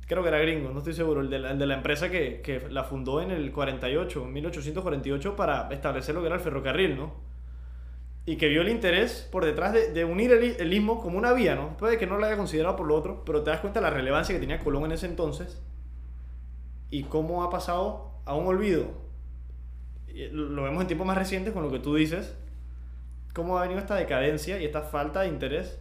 creo 0.07 0.21
que 0.21 0.29
era 0.29 0.37
gringo, 0.37 0.69
no 0.69 0.79
estoy 0.79 0.93
seguro, 0.93 1.21
el 1.21 1.29
de 1.29 1.39
la, 1.39 1.53
de 1.55 1.65
la 1.65 1.73
empresa 1.73 2.09
que, 2.09 2.67
la 2.69 2.83
fundó 2.83 3.21
en 3.21 3.31
el 3.31 3.51
48, 3.51 4.25
1848, 4.25 5.35
para 5.35 5.69
establecer 5.71 6.13
lo 6.13 6.21
que 6.21 6.27
era 6.27 6.35
el 6.35 6.41
ferrocarril, 6.41 6.95
¿no? 6.95 7.13
Y 8.25 8.37
que 8.37 8.47
vio 8.47 8.61
el 8.61 8.69
interés 8.69 9.27
por 9.31 9.43
detrás 9.43 9.73
de, 9.73 10.05
unir 10.05 10.31
el, 10.31 10.43
el 10.43 10.73
istmo 10.73 11.01
como 11.01 11.17
una 11.17 11.33
vía, 11.33 11.55
¿no? 11.55 11.75
Puede 11.77 11.97
que 11.97 12.05
no 12.05 12.17
lo 12.17 12.25
haya 12.25 12.37
considerado 12.37 12.75
por 12.75 12.87
lo 12.87 12.95
otro, 12.95 13.23
pero 13.25 13.41
te 13.41 13.49
das 13.49 13.59
cuenta 13.59 13.79
de 13.79 13.85
la 13.85 13.89
relevancia 13.89 14.33
que 14.33 14.39
tenía 14.39 14.59
Colón 14.59 14.85
en 14.85 14.93
ese 14.93 15.07
entonces 15.07 15.61
y 16.89 17.03
cómo 17.03 17.43
ha 17.43 17.49
pasado 17.49 18.11
a 18.25 18.35
un 18.35 18.45
olvido. 18.45 19.02
Lo 20.31 20.63
vemos 20.63 20.81
en 20.81 20.87
tiempos 20.87 21.07
más 21.07 21.17
recientes 21.17 21.53
con 21.53 21.63
lo 21.63 21.71
que 21.71 21.79
tú 21.79 21.95
dices, 21.95 22.35
cómo 23.33 23.57
ha 23.57 23.63
venido 23.63 23.79
esta 23.79 23.95
decadencia 23.95 24.59
y 24.59 24.65
esta 24.65 24.81
falta 24.81 25.21
de 25.21 25.27
interés. 25.27 25.79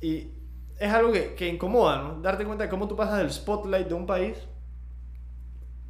Y 0.00 0.30
es 0.78 0.92
algo 0.92 1.12
que, 1.12 1.34
que 1.34 1.48
incomoda, 1.48 2.02
¿no? 2.02 2.20
Darte 2.20 2.44
cuenta 2.44 2.64
de 2.64 2.70
cómo 2.70 2.88
tú 2.88 2.96
pasas 2.96 3.18
del 3.18 3.30
spotlight 3.30 3.86
de 3.86 3.94
un 3.94 4.06
país, 4.06 4.36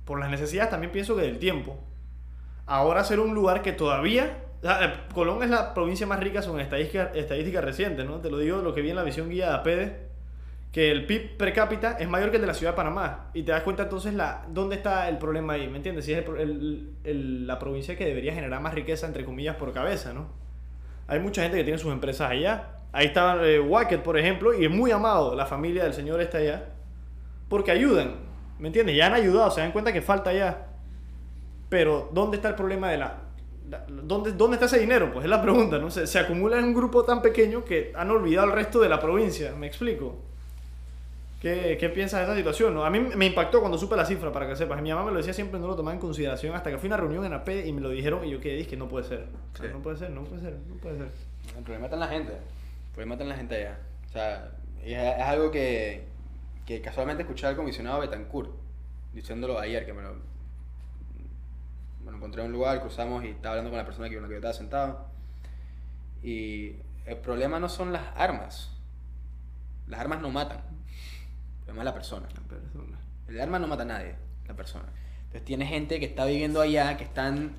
por 0.05 0.21
las 0.21 0.31
necesidades 0.31 0.71
también 0.71 0.93
pienso 0.93 1.17
que 1.17 1.23
del 1.23 1.39
tiempo, 1.39 1.79
ahora 2.67 3.05
ser 3.05 3.21
un 3.21 3.35
lugar 3.35 3.63
que 3.63 3.73
todavía... 3.73 4.45
o 4.59 4.63
sea, 4.63 4.85
eh, 4.85 4.95
Colón 5.15 5.43
es 5.43 5.51
la 5.51 5.75
provincia 5.75 6.07
más 6.07 6.21
rica 6.21 6.43
según 6.43 6.61
estadística, 6.61 7.11
estadística 7.15 7.61
reciente, 7.61 8.05
¿no? 8.05 8.21
Te 8.21 8.31
lo 8.31 8.39
digo 8.39 8.59
lo 8.59 8.75
que 8.75 8.83
vi 8.83 8.91
en 8.91 8.97
la 8.97 9.03
visión 9.03 9.29
guía 9.29 9.49
de 9.49 9.55
APEDE, 9.55 10.14
que 10.75 10.91
el 10.91 11.07
PIB 11.07 11.37
per 11.37 11.53
cápita 11.53 11.93
es 12.01 12.09
mayor 12.09 12.31
que 12.31 12.37
el 12.37 12.41
de 12.43 12.49
la 12.49 12.55
ciudad 12.55 12.73
de 12.73 12.77
Panamá. 12.77 13.31
Y 13.33 13.45
te 13.45 13.53
das 13.53 13.63
cuenta 13.63 13.85
entonces 13.85 14.13
la, 14.13 14.45
dónde 14.49 14.75
está 14.75 15.09
el 15.09 15.19
problema 15.19 15.53
ahí, 15.53 15.69
¿me 15.69 15.77
entiendes? 15.77 16.05
Si 16.05 16.13
es 16.13 16.25
el 17.05 17.47
la 17.47 17.61
provincia 17.61 17.97
que 17.97 18.05
debería 18.05 18.35
generar 18.35 18.61
más 18.61 18.75
riqueza, 18.75 19.07
entre 19.07 19.25
comillas, 19.25 19.55
por 19.55 19.73
cabeza, 19.73 20.13
¿no? 20.13 20.27
Hay 21.07 21.21
mucha 21.21 21.43
gente 21.43 21.59
que 21.59 21.63
tiene 21.63 21.79
sus 21.79 21.93
empresas 21.93 22.29
allá. 22.29 22.81
Ahí 22.91 23.07
está 23.07 23.39
eh, 23.47 23.61
por 24.03 24.19
ejemplo, 24.19 24.53
y 24.53 24.65
es 24.65 24.71
muy 24.71 24.91
amado 24.91 25.37
la 25.37 25.47
familia 25.47 25.85
del 25.85 25.95
señor 25.95 26.21
está 26.21 26.39
allá, 26.39 26.71
porque 27.49 27.71
ayudan, 27.71 28.17
¿me 28.59 28.67
entiendes? 28.67 28.97
Ya 28.97 29.07
han 29.07 29.15
ayudado, 29.15 29.53
se 29.53 29.61
dan 29.61 29.71
cuenta 29.71 29.93
que 29.93 30.03
falta 30.03 30.31
allá. 30.31 30.67
Pero, 31.69 32.11
¿dónde 32.13 32.39
está 32.39 32.49
el 32.49 32.55
problema 32.57 32.91
de 32.91 32.99
la- 32.99 33.21
¿Dónde, 33.89 34.33
¿Dónde 34.33 34.57
está 34.57 34.67
ese 34.67 34.81
dinero? 34.81 35.11
Pues 35.13 35.25
es 35.25 35.31
la 35.31 35.41
pregunta, 35.41 35.79
¿no? 35.79 35.89
Se, 35.91 36.09
se 36.09 36.19
acumula 36.19 36.59
en 36.59 36.65
un 36.65 36.75
grupo 36.75 37.05
tan 37.05 37.23
pequeño 37.23 37.65
que 37.65 37.93
han 37.95 38.11
olvidado 38.11 38.49
el 38.49 38.53
resto 38.55 38.81
de 38.81 38.89
la 38.89 38.99
provincia, 39.01 39.55
¿me 39.57 39.69
explico? 39.69 40.34
¿Qué, 41.45 41.77
qué 41.79 41.91
piensas 41.91 42.21
de 42.21 42.25
esa 42.25 42.35
situación? 42.35 42.73
no? 42.73 42.87
A 42.87 42.91
mí 42.91 43.01
me 43.01 43.27
impactó 43.27 43.61
cuando 43.61 43.77
supe 43.77 43.97
la 43.97 44.07
cifra, 44.07 44.33
para 44.33 44.49
que 44.49 44.57
sepas. 44.57 44.81
Mi 44.81 44.89
mamá 44.89 45.05
me 45.05 45.11
lo 45.11 45.19
decía 45.19 45.35
siempre, 45.35 45.61
no 45.61 45.67
lo 45.67 45.77
tomaba 45.77 45.93
en 45.93 46.01
consideración, 46.01 46.57
hasta 46.57 46.71
que 46.71 46.79
fui 46.79 46.87
a 46.87 46.95
una 46.95 46.97
reunión 46.97 47.23
en 47.27 47.35
AP 47.35 47.67
y 47.67 47.73
me 47.75 47.83
lo 47.83 47.91
dijeron 47.91 48.25
y 48.25 48.31
yo 48.31 48.41
quedé, 48.41 48.57
dije, 48.57 48.79
no 48.79 48.89
puede 48.89 49.07
ser. 49.07 49.29
O 49.53 49.57
sea, 49.59 49.67
Sí. 49.67 49.73
No 49.75 49.83
puede 49.83 49.99
ser, 49.99 50.11
no 50.11 50.25
puede 50.25 50.41
ser, 50.41 50.57
no 50.67 50.75
puede 50.77 50.97
ser. 50.97 51.09
El 51.55 51.63
problema 51.63 51.85
está 51.85 51.97
en 51.97 52.01
la 52.01 52.09
gente. 52.09 52.33
El 52.33 52.93
problema 52.95 53.15
está 53.17 53.25
en 53.25 53.29
la 53.29 53.37
gente 53.37 53.57
allá. 53.57 53.79
O 54.09 54.13
sea, 54.13 54.53
es, 54.83 54.93
es 54.93 55.23
algo 55.23 55.51
que, 55.51 56.07
que 56.65 56.81
casualmente 56.81 57.25
escuché 57.25 57.47
al 57.47 57.57
comisionado 57.57 58.01
Betancourt 58.01 58.51
diciéndolo 59.13 59.59
ayer, 59.59 59.85
que 59.85 59.93
me 59.93 60.01
lo, 60.01 60.15
me 62.05 62.11
lo 62.11 62.17
encontré 62.17 62.41
en 62.41 62.47
un 62.47 62.53
lugar, 62.55 62.81
cruzamos 62.81 63.23
y 63.23 63.29
estaba 63.29 63.51
hablando 63.53 63.71
con 63.71 63.77
la 63.77 63.85
persona 63.85 64.09
que, 64.09 64.15
con 64.15 64.23
la 64.23 64.29
que 64.29 64.35
yo 64.35 64.39
estaba 64.39 64.55
sentado. 64.55 65.07
Y 66.23 66.77
el 67.05 67.19
problema 67.19 67.61
no 67.61 67.69
son 67.69 67.93
las 67.93 68.03
armas. 68.17 68.71
Las 69.89 70.01
armas 70.01 70.23
no 70.23 70.31
matan. 70.31 70.63
Problema 71.75 71.83
es 71.83 71.85
la 71.85 71.95
persona. 71.95 72.29
La 72.35 72.41
persona. 72.49 72.99
El 73.29 73.41
arma 73.41 73.59
no 73.59 73.67
mata 73.67 73.83
a 73.83 73.87
nadie, 73.87 74.15
la 74.47 74.55
persona. 74.55 74.85
Entonces 75.25 75.45
tiene 75.45 75.67
gente 75.67 75.99
que 75.99 76.07
está 76.07 76.25
viviendo 76.25 76.61
allá, 76.61 76.97
que 76.97 77.05
están... 77.05 77.53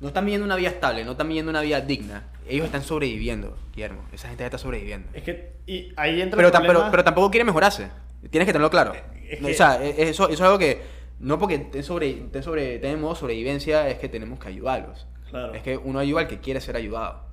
No 0.00 0.08
están 0.08 0.24
viviendo 0.26 0.44
una 0.44 0.56
vida 0.56 0.68
estable, 0.68 1.04
no 1.04 1.12
están 1.12 1.28
viviendo 1.28 1.50
una 1.50 1.62
vida 1.62 1.80
digna. 1.80 2.24
Ellos 2.48 2.66
están 2.66 2.82
sobreviviendo, 2.82 3.56
Guillermo. 3.72 4.02
Esa 4.12 4.28
gente 4.28 4.42
ya 4.42 4.46
está 4.46 4.58
sobreviviendo. 4.58 5.08
Es 5.14 5.22
que, 5.22 5.54
y 5.66 5.92
ahí 5.96 6.20
entra 6.20 6.36
Pero, 6.36 6.48
el 6.48 6.52
problema. 6.52 6.74
pero, 6.80 6.90
pero 6.90 7.04
tampoco 7.04 7.30
quiere 7.30 7.44
mejorarse. 7.44 7.88
Tienes 8.30 8.46
que 8.46 8.52
tenerlo 8.52 8.68
claro. 8.70 8.92
Es 8.94 9.40
No, 9.40 9.46
que- 9.48 9.54
O 9.54 9.56
sea, 9.56 9.82
e- 9.82 10.08
eso, 10.10 10.24
eso 10.24 10.32
es 10.32 10.40
algo 10.40 10.58
que... 10.58 10.82
No 11.18 11.38
porque 11.38 11.54
estén 11.54 11.82
sobre, 11.82 12.10
estén 12.10 12.42
sobre, 12.42 12.96
modo 12.96 13.14
sobrevivencia 13.14 13.88
es 13.88 13.98
que 13.98 14.08
tenemos 14.10 14.38
que 14.38 14.48
ayudarlos. 14.48 15.06
Claro. 15.30 15.54
Es 15.54 15.62
que 15.62 15.76
uno 15.78 15.98
ayuda 15.98 16.22
al 16.22 16.28
que 16.28 16.40
quiere 16.40 16.60
ser 16.60 16.76
ayudado. 16.76 17.24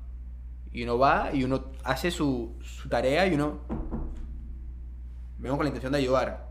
Y 0.72 0.84
uno 0.84 0.98
va 0.98 1.32
y 1.34 1.44
uno 1.44 1.66
hace 1.84 2.12
su, 2.12 2.56
su 2.62 2.88
tarea 2.88 3.26
y 3.28 3.34
uno... 3.34 4.03
Vengo 5.44 5.58
con 5.58 5.66
la 5.66 5.70
intención 5.70 5.92
de 5.92 6.00
ayudar. 6.00 6.48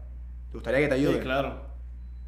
¿Te 0.51 0.55
gustaría 0.59 0.81
que 0.81 0.89
te 0.89 0.95
ayude? 0.95 1.15
Sí, 1.15 1.21
claro. 1.21 1.61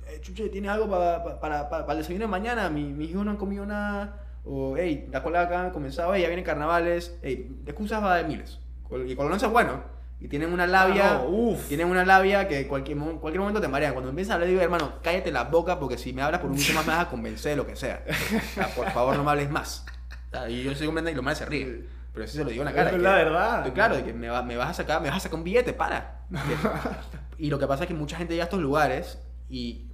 eh, 0.09 0.19
Chuche, 0.21 0.49
¿tienes 0.49 0.71
algo 0.71 0.89
pa- 0.91 1.23
pa- 1.23 1.39
para, 1.41 1.69
para, 1.69 1.85
para 1.87 1.93
el 1.93 1.99
desayuno 1.99 2.25
de 2.25 2.31
mañana? 2.31 2.69
Mi- 2.71 2.93
Mis 2.93 3.11
hijos 3.11 3.25
no 3.25 3.31
han 3.31 3.37
comido 3.37 3.67
nada. 3.67 4.21
O, 4.47 4.75
hey, 4.77 5.07
la 5.11 5.23
cola 5.23 5.43
acá 5.43 5.67
ha 5.67 5.73
comenzado, 5.73 6.15
hey, 6.15 6.23
ya 6.23 6.29
vienen 6.29 6.45
carnavales. 6.45 7.17
Hey, 7.23 7.55
de 7.63 7.71
excusas 7.71 8.03
va 8.03 8.17
de 8.17 8.25
miles. 8.25 8.59
Y 9.07 9.15
Colón 9.15 9.35
es 9.37 9.47
bueno. 9.51 9.83
Y 10.21 10.29
tienen 10.29 10.53
una 10.53 10.67
labia. 10.67 11.17
Ah, 11.17 11.19
no, 11.25 11.29
uf. 11.29 11.69
Tienen 11.69 11.87
una 11.89 12.05
labia 12.05 12.49
que 12.49 12.67
cualquier, 12.67 12.97
cualquier 12.97 13.41
momento 13.41 13.61
te 13.61 13.69
marean. 13.69 13.93
Cuando 13.93 14.09
empiezas 14.11 14.31
a 14.31 14.35
hablar, 14.35 14.49
digo, 14.49 14.61
hermano, 14.63 14.95
cállate 15.03 15.31
la 15.33 15.45
boca 15.45 15.79
porque 15.79 15.99
si 15.99 16.13
me 16.15 16.23
hablas 16.23 16.41
por 16.41 16.49
un 16.51 16.57
minuto 16.57 16.73
más 16.75 16.87
me 16.87 16.93
vas 16.95 17.07
a 17.07 17.11
convencer 17.11 17.51
de 17.53 17.57
lo 17.57 17.67
que 17.67 17.77
sea. 17.77 18.03
O 18.09 18.55
sea, 18.55 18.69
por 18.69 18.89
favor, 18.91 19.17
no 19.17 19.25
me 19.25 19.31
hables 19.33 19.51
más. 19.51 19.85
O 20.29 20.31
sea, 20.31 20.49
y 20.49 20.63
yo 20.63 20.75
soy 20.75 20.87
comprendiendo 20.87 21.11
y 21.11 21.15
los 21.17 21.25
manes 21.25 21.39
se 21.39 21.45
ríen. 21.47 21.87
Pero 22.15 22.27
sí 22.29 22.37
se 22.39 22.45
lo 22.45 22.51
digo 22.51 22.63
en 22.63 22.67
la 22.67 22.73
cara. 22.73 22.91
Es 22.91 22.97
que- 22.97 23.03
la 23.03 23.15
verdad. 23.17 23.73
Claro, 23.75 23.97
de 23.97 24.05
que 24.05 24.13
me, 24.15 24.29
va- 24.29 24.43
me 24.43 24.57
vas 24.57 24.71
a 24.71 24.75
sacar, 24.75 25.03
me 25.03 25.09
vas 25.09 25.17
a 25.19 25.21
sacar 25.21 25.37
un 25.39 25.45
billete, 25.45 25.73
para. 25.75 26.21
Y 27.39 27.51
lo 27.51 27.59
que 27.59 27.67
pasa 27.67 27.83
es 27.85 27.89
que 27.89 27.95
mucha 27.95 28.17
gente 28.17 28.33
llega 28.35 28.45
a 28.45 28.47
estos 28.47 28.61
lugares 28.61 29.21
y 29.51 29.87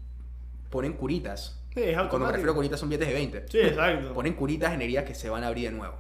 ponen 0.68 0.92
curitas. 0.92 1.58
Sí, 1.74 1.82
es 1.82 1.96
cuando 1.96 2.26
me 2.26 2.32
refiero 2.32 2.52
a 2.52 2.54
curitas 2.54 2.78
son 2.78 2.88
billetes 2.90 3.08
de 3.08 3.14
20. 3.14 3.48
Sí, 3.48 3.58
exacto. 3.60 4.12
Ponen 4.14 4.34
curitas 4.34 4.72
en 4.74 4.82
heridas 4.82 5.04
que 5.04 5.14
se 5.14 5.30
van 5.30 5.44
a 5.44 5.46
abrir 5.46 5.70
de 5.70 5.76
nuevo. 5.76 5.94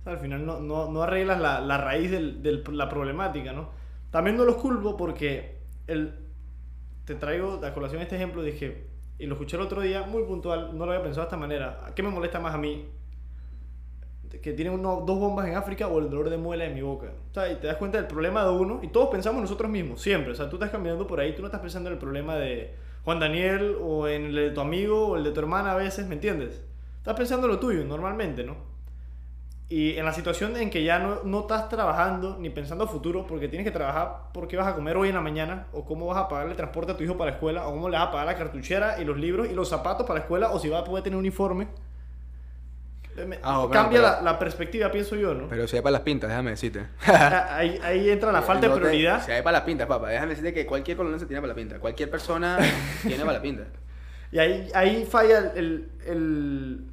O 0.00 0.02
sea, 0.02 0.14
al 0.14 0.18
final 0.18 0.44
no, 0.44 0.60
no, 0.60 0.90
no 0.90 1.02
arreglas 1.02 1.40
la, 1.40 1.60
la 1.60 1.76
raíz 1.78 2.10
de 2.10 2.62
la 2.72 2.88
problemática, 2.88 3.52
¿no? 3.52 3.68
También 4.10 4.36
no 4.36 4.44
los 4.44 4.56
culpo 4.56 4.96
porque 4.96 5.58
el, 5.86 6.14
te 7.04 7.14
traigo 7.14 7.60
a 7.64 7.72
colación 7.72 8.00
este 8.02 8.16
ejemplo, 8.16 8.42
dije, 8.42 8.86
y 9.18 9.26
lo 9.26 9.34
escuché 9.34 9.56
el 9.56 9.62
otro 9.62 9.82
día, 9.82 10.02
muy 10.02 10.24
puntual, 10.24 10.76
no 10.76 10.86
lo 10.86 10.92
había 10.92 11.04
pensado 11.04 11.22
de 11.22 11.28
esta 11.28 11.36
manera. 11.36 11.92
¿Qué 11.94 12.02
me 12.02 12.08
molesta 12.10 12.40
más 12.40 12.54
a 12.54 12.58
mí? 12.58 12.88
Que 14.38 14.52
tiene 14.52 14.70
uno, 14.70 15.02
dos 15.04 15.18
bombas 15.18 15.48
en 15.48 15.56
África 15.56 15.88
o 15.88 15.98
el 15.98 16.08
dolor 16.08 16.30
de 16.30 16.36
muela 16.36 16.64
en 16.64 16.74
mi 16.74 16.82
boca. 16.82 17.08
O 17.30 17.34
sea, 17.34 17.50
y 17.50 17.56
te 17.56 17.66
das 17.66 17.76
cuenta 17.76 17.98
del 17.98 18.06
problema 18.06 18.44
de 18.44 18.50
uno 18.50 18.80
y 18.82 18.88
todos 18.88 19.08
pensamos 19.08 19.40
nosotros 19.40 19.70
mismos, 19.70 20.00
siempre. 20.00 20.32
O 20.32 20.34
sea, 20.34 20.48
tú 20.48 20.56
estás 20.56 20.70
caminando 20.70 21.06
por 21.06 21.20
ahí, 21.20 21.34
tú 21.34 21.42
no 21.42 21.48
estás 21.48 21.60
pensando 21.60 21.88
en 21.88 21.94
el 21.94 21.98
problema 21.98 22.36
de 22.36 22.72
Juan 23.04 23.18
Daniel 23.18 23.76
o 23.82 24.06
en 24.06 24.26
el 24.26 24.34
de 24.34 24.50
tu 24.50 24.60
amigo 24.60 25.08
o 25.08 25.16
el 25.16 25.24
de 25.24 25.32
tu 25.32 25.40
hermana 25.40 25.72
a 25.72 25.76
veces, 25.76 26.06
¿me 26.06 26.14
entiendes? 26.14 26.62
Estás 26.98 27.14
pensando 27.16 27.46
en 27.46 27.52
lo 27.52 27.58
tuyo, 27.58 27.84
normalmente, 27.84 28.44
¿no? 28.44 28.56
Y 29.72 29.96
en 29.96 30.04
la 30.04 30.12
situación 30.12 30.56
en 30.56 30.68
que 30.68 30.82
ya 30.82 30.98
no, 30.98 31.22
no 31.22 31.40
estás 31.42 31.68
trabajando 31.68 32.36
ni 32.40 32.50
pensando 32.50 32.84
a 32.84 32.86
futuro, 32.88 33.24
porque 33.26 33.46
tienes 33.46 33.64
que 33.64 33.70
trabajar 33.70 34.30
porque 34.34 34.56
vas 34.56 34.66
a 34.66 34.74
comer 34.74 34.96
hoy 34.96 35.10
en 35.10 35.14
la 35.14 35.20
mañana, 35.20 35.68
o 35.72 35.84
cómo 35.84 36.06
vas 36.06 36.18
a 36.18 36.28
pagarle 36.28 36.50
el 36.50 36.56
transporte 36.56 36.90
a 36.90 36.96
tu 36.96 37.04
hijo 37.04 37.16
para 37.16 37.30
la 37.30 37.36
escuela, 37.36 37.68
o 37.68 37.70
cómo 37.70 37.88
le 37.88 37.96
vas 37.96 38.08
a 38.08 38.10
pagar 38.10 38.26
la 38.26 38.36
cartuchera 38.36 39.00
y 39.00 39.04
los 39.04 39.16
libros 39.16 39.48
y 39.48 39.54
los 39.54 39.68
zapatos 39.68 40.06
para 40.06 40.18
la 40.18 40.24
escuela, 40.24 40.50
o 40.50 40.58
si 40.58 40.68
va 40.68 40.80
a 40.80 40.84
poder 40.84 41.04
tener 41.04 41.16
uniforme. 41.16 41.68
Eh, 43.16 43.38
Ah, 43.42 43.66
Cambia 43.72 44.00
pero- 44.00 44.02
la, 44.02 44.22
la 44.22 44.38
perspectiva, 44.38 44.90
pienso 44.90 45.16
yo, 45.16 45.34
¿no? 45.34 45.48
Pero 45.48 45.66
si 45.68 45.76
hay 45.76 45.82
para 45.82 45.92
las 45.92 46.02
pintas, 46.02 46.30
déjame 46.30 46.50
decirte. 46.50 46.86
ahí, 47.06 47.78
ahí 47.82 48.08
entra 48.10 48.30
la 48.32 48.42
falta 48.42 48.62
de 48.62 48.68
No 48.68 48.74
te- 48.74 48.80
prioridad. 48.80 49.24
Si 49.24 49.32
hay 49.32 49.42
para 49.42 49.58
las 49.58 49.62
pintas, 49.66 49.86
papá. 49.86 50.08
Déjame 50.10 50.30
decirte 50.30 50.54
que 50.54 50.64
cualquier 50.66 50.96
colonense 50.96 51.26
tiene 51.26 51.40
para 51.40 51.52
la 51.52 51.56
pinta. 51.56 51.78
Cualquier 51.78 52.10
persona 52.10 52.58
tiene 53.02 53.20
para 53.24 53.34
la 53.34 53.42
pinta. 53.42 53.64
Y 54.32 54.38
ahí, 54.38 54.68
ahí 54.74 55.04
falla 55.10 55.52
el... 55.54 55.90
el- 56.06 56.84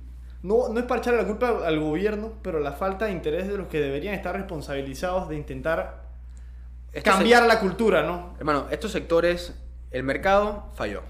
no, 0.43 0.69
no 0.69 0.79
es 0.79 0.85
para 0.85 1.01
echarle 1.01 1.21
la 1.21 1.27
culpa 1.27 1.65
al 1.65 1.79
gobierno, 1.79 2.33
pero 2.41 2.59
la 2.59 2.71
falta 2.71 3.05
de 3.05 3.11
interés 3.11 3.47
de 3.47 3.57
los 3.57 3.67
que 3.67 3.79
deberían 3.81 4.13
estar 4.13 4.35
responsabilizados 4.35 5.27
de 5.29 5.35
intentar 5.35 6.03
Estos 6.93 7.13
cambiar 7.15 7.43
la 7.47 7.59
cultura, 7.59 8.03
¿no? 8.03 8.35
Hermano, 8.39 8.67
estos 8.69 8.91
sectores, 8.91 9.53
el 9.91 10.03
mercado 10.03 10.67
falló. 10.75 11.01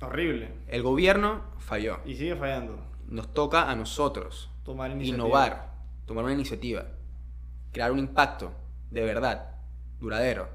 Horrible. 0.00 0.50
El 0.68 0.82
gobierno 0.82 1.42
falló. 1.58 1.98
Y 2.06 2.14
sigue 2.14 2.36
fallando. 2.36 2.78
Nos 3.10 3.32
toca 3.34 3.70
a 3.70 3.74
nosotros 3.76 4.50
Tomar 4.64 4.90
iniciativa. 4.90 5.24
innovar, 5.26 5.70
tomar 6.06 6.24
una 6.24 6.32
iniciativa, 6.34 6.84
crear 7.72 7.92
un 7.92 7.98
impacto 7.98 8.52
de 8.90 9.02
verdad, 9.02 9.56
duradero, 9.98 10.48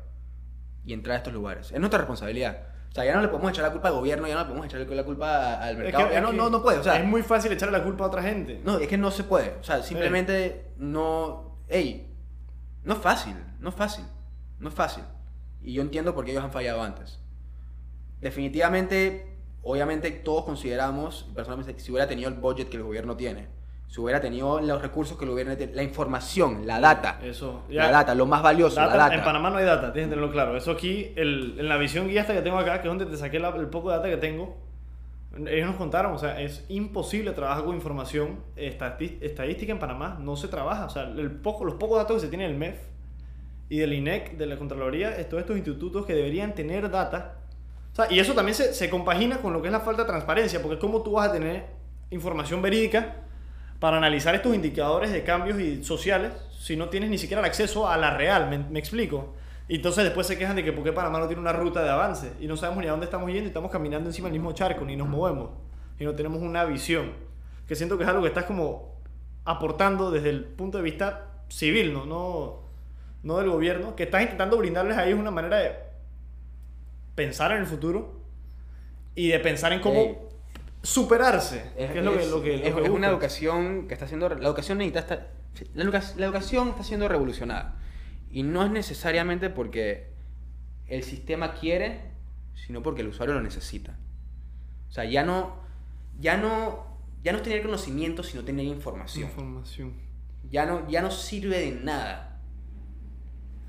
y 0.86 0.94
entrar 0.94 1.16
a 1.16 1.18
estos 1.18 1.34
lugares. 1.34 1.72
Es 1.72 1.80
nuestra 1.80 2.00
responsabilidad. 2.00 2.68
O 2.90 2.94
sea, 2.96 3.04
ya 3.04 3.14
no 3.16 3.22
le 3.22 3.28
podemos 3.28 3.52
echar 3.52 3.66
la 3.66 3.72
culpa 3.72 3.90
al 3.90 3.96
gobierno, 3.96 4.26
ya 4.28 4.36
no 4.36 4.40
le 4.42 4.46
podemos 4.46 4.66
echar 4.68 4.80
la 4.80 5.04
culpa 5.04 5.56
al 5.56 5.72
Es 5.72 5.78
mercado. 5.80 6.08
que- 6.08 6.12
ya 6.14 6.18
es 6.20 6.24
no, 6.24 6.32
que 6.32 6.38
no, 6.38 6.50
no 6.50 6.62
puede. 6.64 6.78
O 6.80 6.84
sea, 6.84 6.98
es 6.98 7.06
muy 7.06 7.24
fácil 7.24 7.52
echarle 7.52 7.78
la 7.78 7.84
culpa 7.84 8.06
a 8.06 8.08
otra 8.08 8.22
gente. 8.24 8.62
no, 8.64 8.78
es 8.80 8.88
que 8.88 8.98
no 8.98 9.12
se 9.12 9.24
puede. 9.26 9.58
O 9.60 9.64
sea, 9.64 9.84
simplemente 9.84 10.72
no. 10.78 11.58
Ey, 11.68 12.16
no 12.84 12.94
es 12.94 13.00
fácil, 13.00 13.36
no 13.60 13.70
es 13.70 13.76
fácil, 13.76 14.06
no 14.60 14.70
es 14.70 14.76
fácil. 14.76 15.04
Y 15.62 15.74
yo 15.74 15.82
entiendo 15.82 16.14
por 16.16 16.24
qué 16.24 16.32
ellos 16.32 16.44
han 16.44 16.52
fallado 16.52 16.82
antes. 16.84 17.20
Definitivamente, 18.22 19.35
obviamente, 19.66 20.10
todos 20.12 20.46
consideramos, 20.46 21.28
personalmente, 21.36 21.78
si 21.82 21.92
hubiera 21.92 22.08
tenido 22.08 22.30
el 22.30 22.36
budget 22.36 22.70
que 22.70 22.78
el 22.78 22.84
gobierno 22.84 23.18
tiene, 23.18 23.48
si 23.88 24.00
hubiera 24.00 24.22
tenido 24.22 24.62
los 24.62 24.82
recursos 24.82 25.18
que 25.18 25.26
lo 25.26 25.34
hubieran 25.34 25.58
la 25.74 25.84
información, 25.84 26.66
la 26.66 26.80
data. 26.80 27.20
Eso. 27.24 27.64
La 27.70 27.92
data, 27.92 28.16
lo 28.16 28.26
más 28.26 28.42
valioso, 28.42 28.76
Data- 28.78 28.92
la 28.96 29.04
data. 29.04 29.16
En 29.16 29.24
Panamá 29.24 29.50
no 29.50 29.58
hay 29.58 29.66
data, 29.66 29.92
tienes 29.94 30.08
que 30.10 30.16
tenerlo 30.16 30.32
claro. 30.32 30.56
Eso 30.56 30.72
aquí, 30.72 31.12
el- 31.16 31.56
en 31.60 31.68
la 31.68 31.78
visión 31.78 32.08
guía 32.08 32.22
esta 32.22 32.34
que 32.34 32.42
tengo 32.42 32.58
acá, 32.58 32.82
que 32.82 32.88
es 32.88 32.92
donde 32.92 33.06
te 33.06 33.18
saqué 33.18 33.40
la- 33.40 33.50
el 33.56 33.68
poco 33.68 33.90
de 33.92 33.98
data 33.98 34.10
que 34.10 34.18
tengo, 34.18 34.58
ellos 35.48 35.68
nos 35.68 35.76
contaron, 35.76 36.14
o 36.14 36.18
sea, 36.18 36.40
es 36.42 36.64
imposible 36.70 37.32
trabajar 37.34 37.66
con 37.66 37.76
información 37.76 38.40
estadística 38.56 39.72
en 39.72 39.80
Panamá, 39.80 40.18
no 40.22 40.36
se 40.36 40.48
trabaja. 40.48 40.86
O 40.86 40.90
sea, 40.90 41.04
el 41.04 41.32
poco, 41.32 41.66
los 41.66 41.76
pocos 41.76 41.98
datos 41.98 42.18
que 42.18 42.22
se 42.22 42.28
tienen 42.30 42.50
del 42.50 42.58
MEF 42.58 42.78
y 43.70 43.80
del 43.80 43.94
INEC, 43.94 44.38
de 44.38 44.46
la 44.46 44.58
Contraloría, 44.58 45.16
es 45.18 45.28
todos 45.28 45.42
estos 45.42 45.58
institutos 45.58 46.06
que 46.06 46.14
deberían 46.14 46.54
tener 46.56 46.90
data. 46.90 47.40
O 47.96 47.98
sea, 47.98 48.12
y 48.12 48.20
eso 48.20 48.34
también 48.34 48.56
se, 48.56 48.74
se 48.74 48.90
compagina 48.90 49.38
con 49.38 49.54
lo 49.54 49.62
que 49.62 49.70
es 49.70 49.72
la 49.72 49.80
falta 49.80 50.02
de 50.02 50.10
transparencia, 50.10 50.62
porque 50.62 50.78
¿cómo 50.78 51.02
tú 51.02 51.14
vas 51.14 51.30
a 51.30 51.32
tener 51.32 51.68
información 52.10 52.62
verídica 52.62 53.16
para 53.80 53.96
analizar 53.96 54.36
estos 54.36 54.54
indicadores 54.54 55.14
de 55.14 55.24
cambios 55.24 55.58
y 55.62 55.82
sociales 55.82 56.34
si 56.60 56.76
no 56.76 56.90
tienes 56.90 57.10
ni 57.10 57.18
siquiera 57.18 57.40
el 57.40 57.46
acceso 57.46 57.88
a 57.88 57.96
la 57.96 58.12
real? 58.12 58.50
¿Me, 58.50 58.58
me 58.58 58.80
explico? 58.80 59.34
Y 59.70 59.78
entonces 59.78 60.04
después 60.04 60.28
se 60.28 60.38
quejan 60.38 60.58
de 60.58 60.64
que 60.66 60.74
por 60.74 60.84
qué 60.84 60.92
Panamá 60.92 61.20
no 61.20 61.28
tiene 61.28 61.42
una 61.42 61.54
ruta 61.54 61.84
de 61.84 61.90
avance 61.90 62.34
y 62.42 62.48
no 62.48 62.58
sabemos 62.58 62.82
ni 62.82 62.88
a 62.90 62.92
dónde 62.92 63.06
estamos 63.06 63.28
yendo 63.30 63.46
y 63.46 63.48
estamos 63.48 63.72
caminando 63.72 64.10
encima 64.10 64.28
del 64.28 64.34
mismo 64.34 64.52
charco, 64.52 64.84
ni 64.84 64.98
nos 64.98 65.08
movemos 65.08 65.52
y 65.98 66.04
no 66.04 66.14
tenemos 66.14 66.42
una 66.42 66.66
visión. 66.66 67.14
Que 67.66 67.76
siento 67.78 67.98
que 67.98 68.04
es 68.04 68.10
algo 68.10 68.24
que 68.24 68.28
estás 68.28 68.44
como 68.44 69.00
aportando 69.46 70.12
desde 70.12 70.32
el 70.32 70.44
punto 70.44 70.80
de 70.80 70.84
vista 70.84 71.28
civil, 71.48 71.94
¿no? 71.94 72.06
No, 72.06 72.60
no 73.24 73.38
del 73.38 73.50
gobierno, 73.50 73.96
que 73.96 74.04
estás 74.04 74.22
intentando 74.22 74.58
brindarles 74.58 74.98
a 74.98 75.06
ellos 75.08 75.18
una 75.18 75.32
manera 75.32 75.58
de 75.58 75.85
pensar 77.16 77.52
en 77.54 77.60
el 77.60 77.66
futuro 77.66 78.22
y 79.16 79.30
de 79.30 79.40
pensar 79.40 79.72
en 79.74 79.80
cómo 79.82 80.00
Ey. 80.02 80.18
superarse. 80.84 81.72
Es, 81.78 81.92
que 81.92 82.00
es 82.00 82.06
lo 82.06 82.14
que, 82.14 82.20
es- 82.24 82.30
lo 82.30 82.42
que, 82.44 82.58
lo 82.58 82.64
es- 82.66 82.76
que 82.76 82.84
es 82.84 82.90
una 82.90 83.08
educación 83.08 83.88
que 83.88 83.94
está 83.94 84.08
siendo 84.08 84.30
la 84.30 84.36
educación 84.48 84.78
necesita 84.78 85.00
estar- 85.00 85.28
la, 85.74 85.84
educa- 85.84 86.14
la 86.18 86.26
educación 86.26 86.70
está 86.70 86.84
siendo 86.84 87.08
revolucionada 87.08 87.76
y 88.30 88.44
no 88.44 88.64
es 88.66 88.72
necesariamente 88.72 89.50
porque 89.50 90.10
el 90.88 91.04
sistema 91.04 91.54
quiere 91.54 92.02
sino 92.54 92.84
porque 92.84 93.02
el 93.02 93.08
usuario 93.08 93.34
lo 93.36 93.42
necesita 93.42 93.98
o 94.90 94.92
sea 94.92 95.06
ya 95.06 95.24
no 95.24 95.56
ya 96.20 96.36
no 96.38 96.86
ya 97.24 97.32
no 97.32 97.38
es 97.40 97.44
tener 97.44 97.62
conocimiento 97.64 98.22
sino 98.24 98.44
tener 98.44 98.66
información 98.66 99.30
Información. 99.30 99.94
ya 100.50 100.66
no 100.66 100.88
ya 100.90 101.02
no 101.02 101.10
sirve 101.12 101.60
de 101.60 101.72
nada 101.72 102.42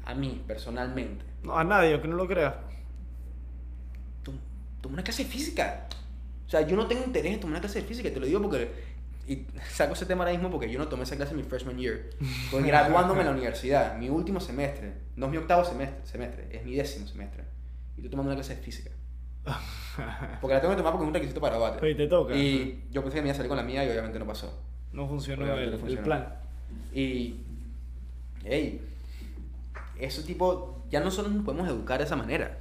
a 0.05 0.15
mí 0.15 0.43
personalmente 0.47 1.25
No, 1.45 1.57
a 1.57 1.65
nadie, 1.65 1.93
aunque 1.93 2.09
no 2.09 2.17
lo 2.17 2.27
creas. 2.27 2.55
Tom- 4.87 4.91
toma 4.91 4.95
una 4.95 5.05
clase 5.05 5.25
de 5.25 5.31
física. 5.31 5.89
O 6.47 6.51
sea, 6.51 6.61
yo 6.63 6.77
no 6.77 6.87
tengo 6.87 7.05
interés 7.05 7.35
en 7.35 7.41
tomar 7.41 7.55
una 7.55 7.61
clase 7.61 7.81
de 7.81 7.87
física, 7.87 8.09
te 8.11 8.21
lo 8.21 8.27
digo 8.27 8.41
porque. 8.43 8.71
Y 9.29 9.45
saco 9.73 9.95
ese 9.95 10.07
tema 10.07 10.23
ahora 10.23 10.33
mismo 10.37 10.51
porque 10.53 10.71
yo 10.71 10.79
no 10.79 10.87
tomé 10.87 11.03
esa 11.03 11.17
clase 11.17 11.33
en 11.33 11.39
mi 11.39 11.43
freshman 11.43 11.77
year. 11.79 12.11
Fue 12.51 12.63
graduándome 12.67 13.21
en 13.21 13.27
la 13.27 13.33
universidad, 13.33 13.99
mi 13.99 14.09
último 14.09 14.39
semestre. 14.41 14.93
No 15.17 15.27
es 15.27 15.33
mi 15.33 15.39
octavo 15.39 15.65
semestre, 15.65 16.07
semestre, 16.07 16.49
es 16.53 16.65
mi 16.65 16.75
décimo 16.77 17.07
semestre. 17.09 17.43
Y 17.97 18.01
estoy 18.01 18.11
tomando 18.11 18.31
una 18.31 18.37
clase 18.37 18.55
de 18.55 18.63
física. 18.63 18.91
Porque 20.41 20.55
la 20.55 20.61
tengo 20.61 20.73
que 20.75 20.79
tomar 20.79 20.93
porque 20.93 21.05
es 21.05 21.09
un 21.09 21.15
requisito 21.15 21.41
para 21.41 21.57
bate. 21.57 21.85
Oye, 21.85 21.95
te 21.95 22.07
toca. 22.07 22.35
Y 22.37 22.85
yo 22.91 23.03
pensé 23.03 23.17
que 23.17 23.23
me 23.23 23.29
iba 23.29 23.33
a 23.33 23.37
salir 23.37 23.49
con 23.49 23.57
la 23.57 23.63
mía 23.63 23.85
y 23.85 23.89
obviamente 23.91 24.19
no 24.19 24.27
pasó. 24.27 24.63
No 24.93 25.07
funcionó 25.09 25.45
el, 25.57 25.71
no 25.81 25.87
el 25.87 25.99
plan. 26.01 26.35
Y. 26.93 27.37
Ey, 28.45 28.81
eso 29.99 30.23
tipo. 30.23 30.85
Ya 30.91 31.01
nosotros 31.01 31.33
nos 31.35 31.45
podemos 31.45 31.69
educar 31.69 31.99
de 31.99 32.05
esa 32.05 32.17
manera. 32.17 32.59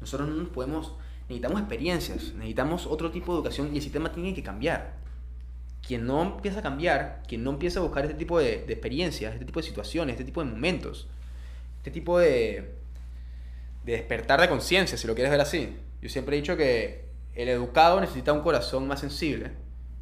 Nosotros 0.00 0.28
no 0.28 0.34
nos 0.36 0.48
podemos. 0.48 0.94
Necesitamos 1.28 1.60
experiencias, 1.60 2.32
necesitamos 2.34 2.86
otro 2.86 3.10
tipo 3.10 3.32
de 3.32 3.38
educación 3.40 3.70
y 3.72 3.76
el 3.76 3.82
sistema 3.82 4.10
tiene 4.12 4.34
que 4.34 4.42
cambiar. 4.42 4.94
Quien 5.86 6.06
no 6.06 6.22
empieza 6.22 6.60
a 6.60 6.62
cambiar, 6.62 7.22
quien 7.28 7.44
no 7.44 7.50
empieza 7.50 7.80
a 7.80 7.82
buscar 7.82 8.04
este 8.04 8.16
tipo 8.16 8.38
de, 8.38 8.64
de 8.66 8.72
experiencias, 8.72 9.32
este 9.34 9.44
tipo 9.44 9.60
de 9.60 9.66
situaciones, 9.66 10.14
este 10.14 10.24
tipo 10.24 10.42
de 10.42 10.50
momentos, 10.50 11.06
este 11.78 11.90
tipo 11.90 12.18
de, 12.18 12.74
de 13.84 13.92
despertar 13.92 14.40
de 14.40 14.48
conciencia, 14.48 14.96
si 14.98 15.06
lo 15.06 15.14
quieres 15.14 15.30
ver 15.30 15.40
así. 15.40 15.76
Yo 16.02 16.08
siempre 16.08 16.36
he 16.36 16.40
dicho 16.40 16.56
que 16.56 17.06
el 17.34 17.48
educado 17.48 18.00
necesita 18.00 18.32
un 18.32 18.40
corazón 18.40 18.88
más 18.88 19.00
sensible 19.00 19.52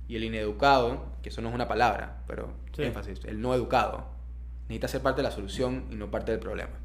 y 0.09 0.17
el 0.17 0.25
ineducado, 0.25 1.07
que 1.23 1.29
eso 1.31 1.43
no 1.43 1.49
es 1.49 1.55
una 1.55 1.69
palabra, 1.69 2.23
pero 2.27 2.53
Sí. 2.73 2.83
énfasis, 2.85 3.21
el 3.25 3.41
no 3.41 3.55
educado, 3.55 4.07
necesita 4.69 4.89
ser 4.89 5.01
parte 5.03 5.19
de 5.23 5.29
la 5.29 5.31
solución 5.35 5.87
y 5.91 5.97
no 5.97 6.11
parte 6.11 6.31
del 6.33 6.41
problema. 6.41 6.79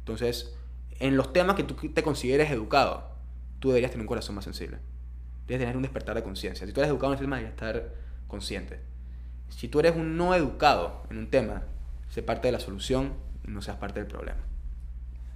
Entonces, 0.00 0.54
en 1.00 1.16
los 1.16 1.32
temas 1.32 1.54
que 1.56 1.62
tú 1.64 1.74
te 1.74 2.02
consideres 2.02 2.50
educado, 2.50 3.11
tú 3.62 3.68
deberías 3.68 3.92
tener 3.92 4.02
un 4.02 4.08
corazón 4.08 4.34
más 4.34 4.44
sensible. 4.44 4.78
Debes 5.46 5.60
tener 5.60 5.76
un 5.76 5.82
despertar 5.82 6.16
de 6.16 6.24
conciencia. 6.24 6.66
Si 6.66 6.72
tú 6.72 6.80
eres 6.80 6.90
educado 6.90 7.12
en 7.12 7.14
ese 7.14 7.24
tema, 7.24 7.36
deberías 7.36 7.54
estar 7.54 7.94
consciente. 8.26 8.80
Si 9.50 9.68
tú 9.68 9.78
eres 9.78 9.94
un 9.94 10.16
no 10.16 10.34
educado 10.34 11.04
en 11.10 11.18
un 11.18 11.30
tema, 11.30 11.62
sé 12.08 12.24
parte 12.24 12.48
de 12.48 12.52
la 12.52 12.58
solución 12.58 13.14
y 13.46 13.52
no 13.52 13.62
seas 13.62 13.76
parte 13.76 14.00
del 14.00 14.08
problema. 14.08 14.40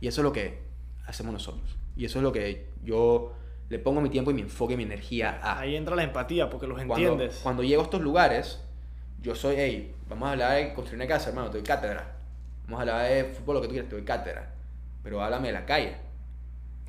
Y 0.00 0.08
eso 0.08 0.22
es 0.22 0.24
lo 0.24 0.32
que 0.32 0.58
hacemos 1.06 1.32
nosotros. 1.32 1.76
Y 1.96 2.04
eso 2.04 2.18
es 2.18 2.24
lo 2.24 2.32
que 2.32 2.68
yo 2.82 3.32
le 3.68 3.78
pongo 3.78 4.00
mi 4.00 4.08
tiempo 4.10 4.32
y 4.32 4.34
mi 4.34 4.42
enfoque 4.42 4.74
y 4.74 4.76
mi 4.76 4.82
energía 4.82 5.38
a. 5.40 5.60
Ahí 5.60 5.76
entra 5.76 5.94
la 5.94 6.02
empatía 6.02 6.50
porque 6.50 6.66
los 6.66 6.76
Cuando, 6.78 6.96
entiendes. 6.96 7.40
cuando 7.44 7.62
llego 7.62 7.82
a 7.82 7.84
estos 7.84 8.00
lugares, 8.00 8.60
yo 9.22 9.36
soy, 9.36 9.54
hey, 9.56 9.94
vamos 10.08 10.28
a 10.28 10.32
hablar 10.32 10.56
de 10.56 10.74
construir 10.74 11.00
una 11.00 11.08
casa, 11.08 11.28
hermano, 11.28 11.50
te 11.50 11.58
doy 11.58 11.66
cátedra. 11.66 12.16
Vamos 12.64 12.78
a 12.78 12.80
hablar 12.80 13.08
de 13.08 13.24
fútbol, 13.26 13.54
lo 13.54 13.60
que 13.60 13.68
tú 13.68 13.72
quieras, 13.74 13.88
te 13.88 13.94
doy 13.94 14.04
cátedra. 14.04 14.52
Pero 15.04 15.22
háblame 15.22 15.48
de 15.48 15.52
la 15.54 15.64
calle. 15.64 16.05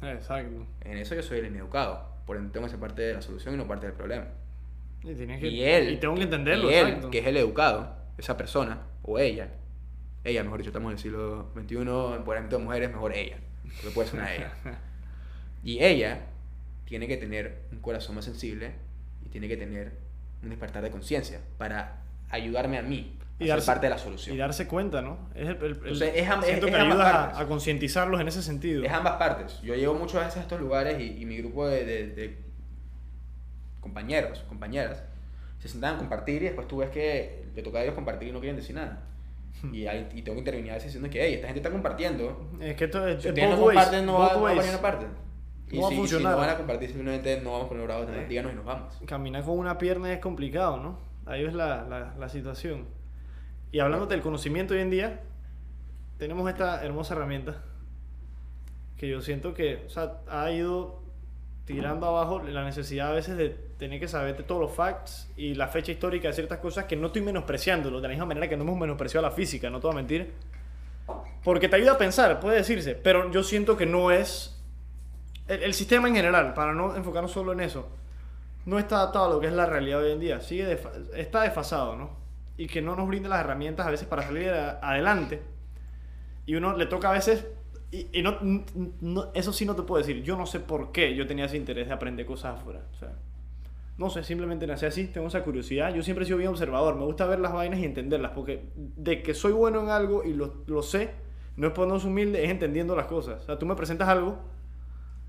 Exacto. 0.02 0.66
En 0.82 0.98
eso 0.98 1.16
yo 1.16 1.24
soy 1.24 1.40
el 1.40 1.48
ineducado. 1.48 2.08
Por 2.26 2.38
ende 2.38 2.52
tengo 2.52 2.66
que 2.66 2.72
ser 2.72 2.80
parte 2.80 3.02
de 3.02 3.14
la 3.14 3.22
solución 3.22 3.56
y 3.56 3.58
no 3.58 3.68
parte 3.68 3.88
del 3.88 3.96
problema. 3.96 4.26
Y, 5.04 5.14
tienes 5.14 5.40
que, 5.40 5.48
Y 5.48 5.64
él, 5.64 5.92
y 5.92 5.98
tengo 5.98 6.16
que 6.16 6.24
entenderlo. 6.24 6.70
y 6.70 6.74
él, 6.74 6.88
exacto. 6.88 7.12
que 7.12 7.20
es 7.20 7.28
el 7.28 7.38
educado, 7.38 7.96
esa 8.18 8.36
persona, 8.36 8.82
o 9.04 9.20
ella, 9.20 9.50
ella, 10.24 10.44
mejor 10.44 10.60
dicho, 10.60 10.70
estamos 10.70 10.90
en 10.90 10.98
el 10.98 11.00
siglo 11.00 11.52
XXI, 11.56 11.76
empoderamiento 12.18 12.58
de 12.58 12.64
mujeres, 12.64 12.92
mejor 12.92 13.14
ella, 13.16 13.38
porque 13.64 13.90
puede 13.92 14.10
ser 14.10 14.20
una 14.20 14.34
ella. 14.34 14.54
Y 15.64 15.84
ella 15.84 16.22
tiene 16.86 17.08
que 17.08 17.18
tener 17.18 17.64
un 17.72 17.80
corazón 17.80 18.16
más 18.16 18.24
sensible 18.24 18.72
y 19.26 19.30
tiene 19.30 19.48
que 19.48 19.58
tener 19.58 19.92
un 20.42 20.50
despertar 20.50 20.84
de 20.84 20.92
conciencia 20.92 21.42
para 21.58 22.04
ayudarme 22.30 22.78
a 22.78 22.84
mí 22.84 23.17
Y 23.40 23.46
darse- 23.48 23.68
parte 23.68 23.86
de 23.86 23.90
la 23.92 23.98
solución. 24.00 24.36
Y 24.36 24.40
darse 24.40 24.68
cuenta, 24.68 25.02
¿no? 25.02 25.30
Es 25.36 25.48
el, 25.50 25.56
el- 25.58 25.64
el- 25.64 25.72
Entonces, 25.76 26.12
es 26.16 26.26
siento 26.26 26.46
es- 26.46 26.60
que 26.60 26.68
es 26.70 26.74
ayuda 26.88 27.26
a, 27.36 27.40
a 27.42 27.46
concientizarlos 27.48 28.20
en 28.20 28.28
ese 28.28 28.42
sentido. 28.42 28.84
Es 28.84 28.92
ambas 28.92 29.14
partes. 29.18 29.62
Yo 29.62 29.76
llevo 29.76 29.94
muchas 29.94 30.22
veces 30.26 30.38
a 30.38 30.42
estos 30.42 30.60
lugares 30.60 31.00
y, 31.00 31.22
y 31.22 31.26
mi 31.26 31.38
grupo 31.38 31.68
de, 31.68 31.86
de- 31.86 32.08
de 32.08 32.38
compañeros, 33.80 34.44
compañeras, 34.50 35.04
se 35.60 35.68
sientan 35.68 35.96
a 35.96 35.98
compartir 35.98 36.42
y 36.42 36.46
después 36.46 36.68
tú 36.68 36.78
ves 36.78 36.90
que 36.90 37.46
le 37.56 37.62
toca 37.64 37.80
a 37.80 37.84
ellos 37.84 37.96
compartir 37.96 38.30
y 38.30 38.32
no 38.32 38.40
quieren 38.40 38.56
decir 38.58 38.76
nada. 38.76 39.04
Y, 39.72 39.88
hay- 39.88 40.08
y 40.14 40.22
tengo 40.22 40.36
que 40.36 40.40
intervenir 40.40 40.72
a 40.72 40.76
veces 40.76 40.90
diciendo 40.94 41.10
que, 41.10 41.24
hey, 41.24 41.34
esta 41.36 41.48
gente 41.48 41.60
está 41.60 41.72
compartiendo. 41.72 42.48
Es 42.62 42.76
que 42.76 42.86
esto 42.86 43.08
es, 43.08 43.22
Si 43.24 43.28
es 43.30 43.34
ustedes 43.34 43.50
no 43.50 43.64
comparten, 43.66 44.06
no 44.06 44.14
va, 44.20 44.34
no 44.34 44.42
va 44.42 44.52
a 44.52 44.82
parte. 44.82 45.06
Y 45.70 45.76
No 45.78 45.82
va 45.82 45.88
a 45.88 45.92
si, 45.92 46.08
si 46.08 46.24
no 46.24 46.38
van 46.38 46.50
a 46.50 46.58
compartir, 46.58 46.90
simplemente 46.90 47.42
no 47.42 47.52
vamos 47.54 47.68
con 47.68 47.78
los 47.78 47.88
bravos, 47.88 48.08
Eh. 48.10 48.26
díganos 48.30 48.54
y 48.54 48.56
nos 48.56 48.66
vamos. 48.66 48.94
Caminar 49.06 49.44
con 49.44 49.58
una 49.58 49.78
pierna 49.78 50.14
es 50.14 50.20
complicado, 50.20 50.78
¿no? 50.78 51.00
Ahí 51.26 51.44
ves 51.44 51.54
la, 51.54 51.84
la, 51.90 52.14
la 52.18 52.30
situación. 52.30 52.86
Y 53.72 53.80
hablando 53.80 54.06
del 54.06 54.22
conocimiento 54.22 54.74
hoy 54.74 54.82
en 54.82 54.90
día, 54.90 55.22
tenemos 56.18 56.50
esta 56.50 56.84
hermosa 56.84 57.14
herramienta 57.14 57.62
que 58.98 59.08
yo 59.08 59.22
siento 59.22 59.54
que 59.54 59.84
o 59.86 59.90
sea, 59.90 60.18
ha 60.28 60.50
ido 60.52 61.02
tirando 61.66 62.08
abajo 62.08 62.42
la 62.42 62.64
necesidad 62.64 63.10
a 63.10 63.12
veces 63.12 63.38
de 63.38 63.50
tener 63.50 64.00
que 64.00 64.08
saber 64.08 64.38
de 64.38 64.44
todos 64.44 64.62
los 64.62 64.72
facts 64.72 65.30
y 65.36 65.54
la 65.54 65.68
fecha 65.68 65.92
histórica 65.92 66.30
de 66.30 66.34
ciertas 66.34 66.60
cosas 66.60 66.86
que 66.86 66.96
no 66.96 67.08
estoy 67.08 67.22
menospreciándolo, 67.22 67.98
de 67.98 68.04
la 68.04 68.10
misma 68.10 68.26
manera 68.26 68.48
que 68.48 68.56
no 68.58 68.64
hemos 68.64 68.80
menospreciado 68.80 69.28
la 69.28 69.32
física, 69.32 69.70
no 69.70 69.80
te 69.80 69.88
voy 69.88 69.96
mentir. 69.98 70.34
Porque 71.44 71.68
te 71.70 71.76
ayuda 71.76 71.94
a 71.94 71.98
pensar, 71.98 72.40
puede 72.40 72.58
decirse, 72.58 72.96
pero 72.96 73.30
yo 73.32 73.44
siento 73.44 73.78
que 73.78 73.86
no 73.86 74.12
es 74.12 74.58
el, 75.48 75.74
sistema 75.74 76.08
en 76.08 76.16
general, 76.16 76.54
para 76.54 76.74
no 76.74 76.96
enfocarnos 76.96 77.32
solo 77.32 77.54
en 77.54 77.62
eso, 77.62 77.88
no 78.66 78.80
está 78.80 78.98
adaptado 78.98 79.26
a 79.26 79.30
lo 79.30 79.40
que 79.40 79.48
es 79.48 79.54
la 79.54 79.66
realidad 79.66 80.02
hoy 80.02 80.12
en 80.12 80.20
día. 80.20 80.42
Sigue 80.42 80.66
defa- 80.68 80.92
está 81.16 81.42
desfasado, 81.42 81.96
¿no? 81.96 82.27
Y 82.58 82.68
que 82.68 82.82
no 82.82 82.96
nos 82.96 83.08
brinda 83.08 83.30
las 83.30 83.40
herramientas 83.42 83.86
a 83.88 83.92
veces 83.92 84.08
para 84.08 84.24
salir 84.24 84.50
a- 84.50 84.80
adelante. 84.82 85.42
Y 86.46 86.56
uno 86.56 86.76
le 86.78 86.86
toca 86.86 87.10
a 87.10 87.14
veces. 87.14 87.46
Y, 87.92 88.08
y 88.20 88.22
no, 88.24 88.38
no- 89.02 89.32
eso 89.34 89.54
sí 89.54 89.66
no 89.66 89.76
te 89.76 89.84
puedo 89.84 90.00
decir. 90.06 90.24
Yo 90.24 90.38
no 90.38 90.46
sé 90.46 90.60
por 90.60 90.92
qué 90.92 91.16
yo 91.16 91.28
tenía 91.28 91.46
ese 91.46 91.58
interés 91.58 91.88
de 91.88 91.94
aprender 91.94 92.26
cosas 92.26 92.60
afuera. 92.60 92.82
O 92.92 92.96
sea, 92.96 93.14
no 93.98 94.10
sé, 94.10 94.24
simplemente 94.24 94.68
nací 94.68 94.86
así, 94.86 95.08
tengo 95.08 95.28
esa 95.28 95.44
curiosidad. 95.44 95.94
Yo 95.94 96.04
siempre 96.04 96.24
he 96.24 96.26
sido 96.26 96.38
bien 96.38 96.50
observador. 96.50 96.96
Me 96.96 97.06
gusta 97.06 97.26
ver 97.26 97.40
las 97.40 97.54
vainas 97.54 97.80
y 97.80 97.86
entenderlas. 97.86 98.32
Porque 98.34 98.70
de 98.76 99.22
que 99.24 99.34
soy 99.34 99.52
bueno 99.54 99.82
en 99.82 99.90
algo 99.90 100.24
y 100.24 100.34
lo, 100.34 100.64
lo 100.68 100.82
sé, 100.84 101.12
no 101.56 101.68
es 101.68 101.74
ser 101.74 102.10
humilde, 102.10 102.44
es 102.44 102.50
entendiendo 102.52 102.96
las 102.96 103.08
cosas. 103.08 103.42
O 103.44 103.46
sea, 103.46 103.60
tú 103.60 103.66
me 103.66 103.76
presentas 103.76 104.08
algo 104.08 104.38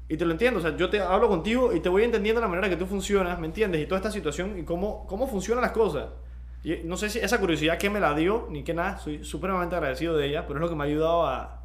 y 0.09 0.17
te 0.17 0.25
lo 0.25 0.33
entiendo, 0.33 0.59
o 0.61 0.63
sea, 0.63 0.75
yo 0.77 0.89
te 0.89 1.01
hablo 1.01 1.29
contigo 1.29 1.75
y 1.75 1.81
te 1.81 1.89
voy 1.91 2.03
entendiendo 2.03 2.41
la 2.41 2.49
manera 2.49 2.69
que 2.71 2.77
tú 2.77 2.87
funcionas, 2.87 3.39
¿me 3.39 3.47
entiendes? 3.47 3.83
Y 3.83 3.87
toda 3.87 3.99
esta 3.99 4.11
situación 4.11 4.59
y 4.59 4.63
cómo, 4.65 5.07
cómo 5.07 5.27
funcionan 5.27 5.61
las 5.63 5.73
cosas. 5.73 6.07
Y 6.65 6.77
no 6.85 6.97
sé 6.97 7.09
si 7.11 7.19
esa 7.21 7.39
curiosidad 7.41 7.79
que 7.79 7.89
me 7.91 8.01
la 8.01 8.15
dio, 8.15 8.49
ni 8.51 8.65
que 8.65 8.75
nada, 8.75 8.99
soy 8.99 9.25
supremamente 9.25 9.77
agradecido 9.77 10.17
de 10.17 10.27
ella, 10.27 10.47
pero 10.47 10.59
es 10.59 10.63
lo 10.63 10.69
que 10.69 10.75
me 10.75 10.85
ha 10.85 10.87
ayudado 10.87 11.27
a, 11.27 11.63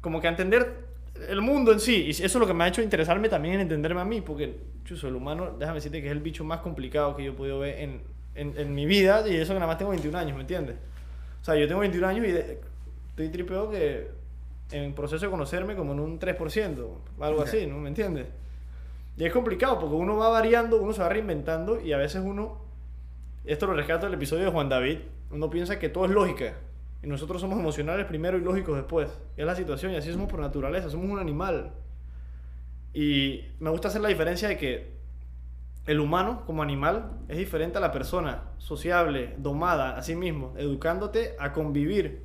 como 0.00 0.20
que 0.20 0.26
a 0.26 0.30
entender 0.30 0.84
el 1.28 1.40
mundo 1.40 1.72
en 1.72 1.80
sí. 1.80 2.04
Y 2.06 2.10
eso 2.10 2.24
es 2.24 2.34
lo 2.34 2.46
que 2.46 2.54
me 2.54 2.64
ha 2.64 2.68
hecho 2.68 2.82
interesarme 2.82 3.28
también 3.28 3.54
en 3.56 3.60
entenderme 3.62 4.00
a 4.00 4.04
mí, 4.04 4.20
porque, 4.20 4.58
chuso, 4.84 5.08
el 5.08 5.14
humano, 5.16 5.54
déjame 5.58 5.76
decirte 5.76 6.00
que 6.00 6.06
es 6.08 6.12
el 6.12 6.20
bicho 6.20 6.44
más 6.44 6.60
complicado 6.60 7.16
que 7.16 7.24
yo 7.24 7.32
he 7.32 7.34
podido 7.34 7.60
ver 7.60 7.78
en, 7.80 8.02
en, 8.34 8.54
en 8.58 8.74
mi 8.74 8.86
vida 8.86 9.26
y 9.28 9.36
eso 9.36 9.52
que 9.54 9.60
nada 9.60 9.68
más 9.68 9.78
tengo 9.78 9.90
21 9.92 10.18
años, 10.18 10.34
¿me 10.36 10.42
entiendes? 10.42 10.76
O 11.40 11.44
sea, 11.44 11.56
yo 11.56 11.66
tengo 11.68 11.80
21 11.80 12.06
años 12.08 12.26
y 12.26 12.32
de- 12.32 12.60
estoy 13.10 13.28
tripeo 13.28 13.70
que 13.70 14.08
en 14.72 14.94
proceso 14.94 15.26
de 15.26 15.30
conocerme 15.30 15.76
como 15.76 15.92
en 15.92 16.00
un 16.00 16.18
3%, 16.18 16.98
algo 17.20 17.42
así, 17.42 17.66
¿no? 17.66 17.78
¿Me 17.78 17.88
entiendes? 17.88 18.26
Y 19.16 19.24
es 19.24 19.32
complicado 19.32 19.78
porque 19.78 19.94
uno 19.94 20.16
va 20.16 20.28
variando, 20.28 20.80
uno 20.82 20.92
se 20.92 21.02
va 21.02 21.08
reinventando 21.08 21.80
y 21.80 21.92
a 21.92 21.98
veces 21.98 22.22
uno, 22.24 22.58
esto 23.52 23.66
lo 23.66 23.74
rescato 23.74 24.06
del 24.06 24.14
episodio 24.14 24.46
de 24.46 24.50
Juan 24.50 24.70
David, 24.70 25.00
uno 25.30 25.50
piensa 25.50 25.78
que 25.78 25.90
todo 25.90 26.06
es 26.06 26.10
lógica 26.10 26.54
y 27.02 27.06
nosotros 27.06 27.42
somos 27.42 27.58
emocionales 27.58 28.06
primero 28.06 28.38
y 28.38 28.40
lógicos 28.40 28.76
después. 28.76 29.10
Y 29.36 29.42
es 29.42 29.46
la 29.46 29.54
situación 29.54 29.92
y 29.92 29.96
así 29.96 30.10
somos 30.10 30.30
por 30.30 30.40
naturaleza, 30.40 30.88
somos 30.88 31.10
un 31.10 31.18
animal. 31.18 31.72
Y 32.94 33.42
me 33.60 33.68
gusta 33.68 33.88
hacer 33.88 34.00
la 34.00 34.08
diferencia 34.08 34.48
de 34.48 34.56
que 34.56 34.94
el 35.84 36.00
humano 36.00 36.46
como 36.46 36.62
animal 36.62 37.10
es 37.28 37.36
diferente 37.36 37.76
a 37.76 37.82
la 37.82 37.92
persona, 37.92 38.44
sociable, 38.56 39.34
domada 39.36 39.98
a 39.98 40.02
sí 40.02 40.16
mismo, 40.16 40.54
educándote 40.56 41.36
a 41.38 41.52
convivir. 41.52 42.22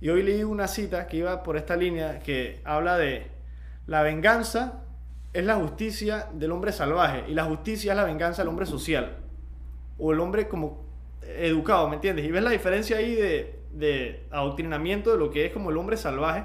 Y 0.00 0.08
hoy 0.08 0.24
leí 0.24 0.42
una 0.42 0.66
cita 0.66 1.06
que 1.06 1.18
iba 1.18 1.44
por 1.44 1.56
esta 1.56 1.76
línea 1.76 2.18
que 2.18 2.60
habla 2.64 2.98
de 2.98 3.28
la 3.86 4.02
venganza 4.02 4.82
es 5.32 5.44
la 5.44 5.54
justicia 5.54 6.26
del 6.32 6.50
hombre 6.50 6.72
salvaje 6.72 7.24
y 7.28 7.34
la 7.34 7.44
justicia 7.44 7.92
es 7.92 7.96
la 7.96 8.04
venganza 8.04 8.42
del 8.42 8.48
hombre 8.48 8.66
social 8.66 9.27
o 9.98 10.12
el 10.12 10.20
hombre 10.20 10.48
como 10.48 10.84
educado, 11.22 11.88
¿me 11.88 11.96
entiendes? 11.96 12.24
Y 12.24 12.30
ves 12.30 12.42
la 12.42 12.50
diferencia 12.50 12.96
ahí 12.98 13.14
de, 13.14 13.60
de 13.72 14.26
adoctrinamiento 14.30 15.12
de 15.12 15.18
lo 15.18 15.30
que 15.30 15.46
es 15.46 15.52
como 15.52 15.70
el 15.70 15.76
hombre 15.76 15.96
salvaje, 15.96 16.44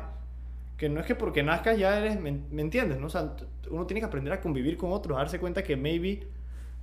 que 0.78 0.90
no 0.90 1.00
es 1.00 1.06
que 1.06 1.16
porque 1.16 1.44
nazcas 1.44 1.78
ya 1.78 1.98
eres, 1.98 2.20
¿me, 2.20 2.32
me 2.52 2.62
entiendes? 2.62 3.00
¿no? 3.00 3.08
O 3.08 3.10
sea, 3.10 3.36
uno 3.70 3.86
tiene 3.86 4.02
que 4.02 4.06
aprender 4.08 4.34
a 4.34 4.42
convivir 4.42 4.76
con 4.78 4.92
otros, 4.92 5.16
a 5.16 5.20
darse 5.20 5.40
cuenta 5.40 5.64
que 5.64 5.78
maybe 5.78 6.28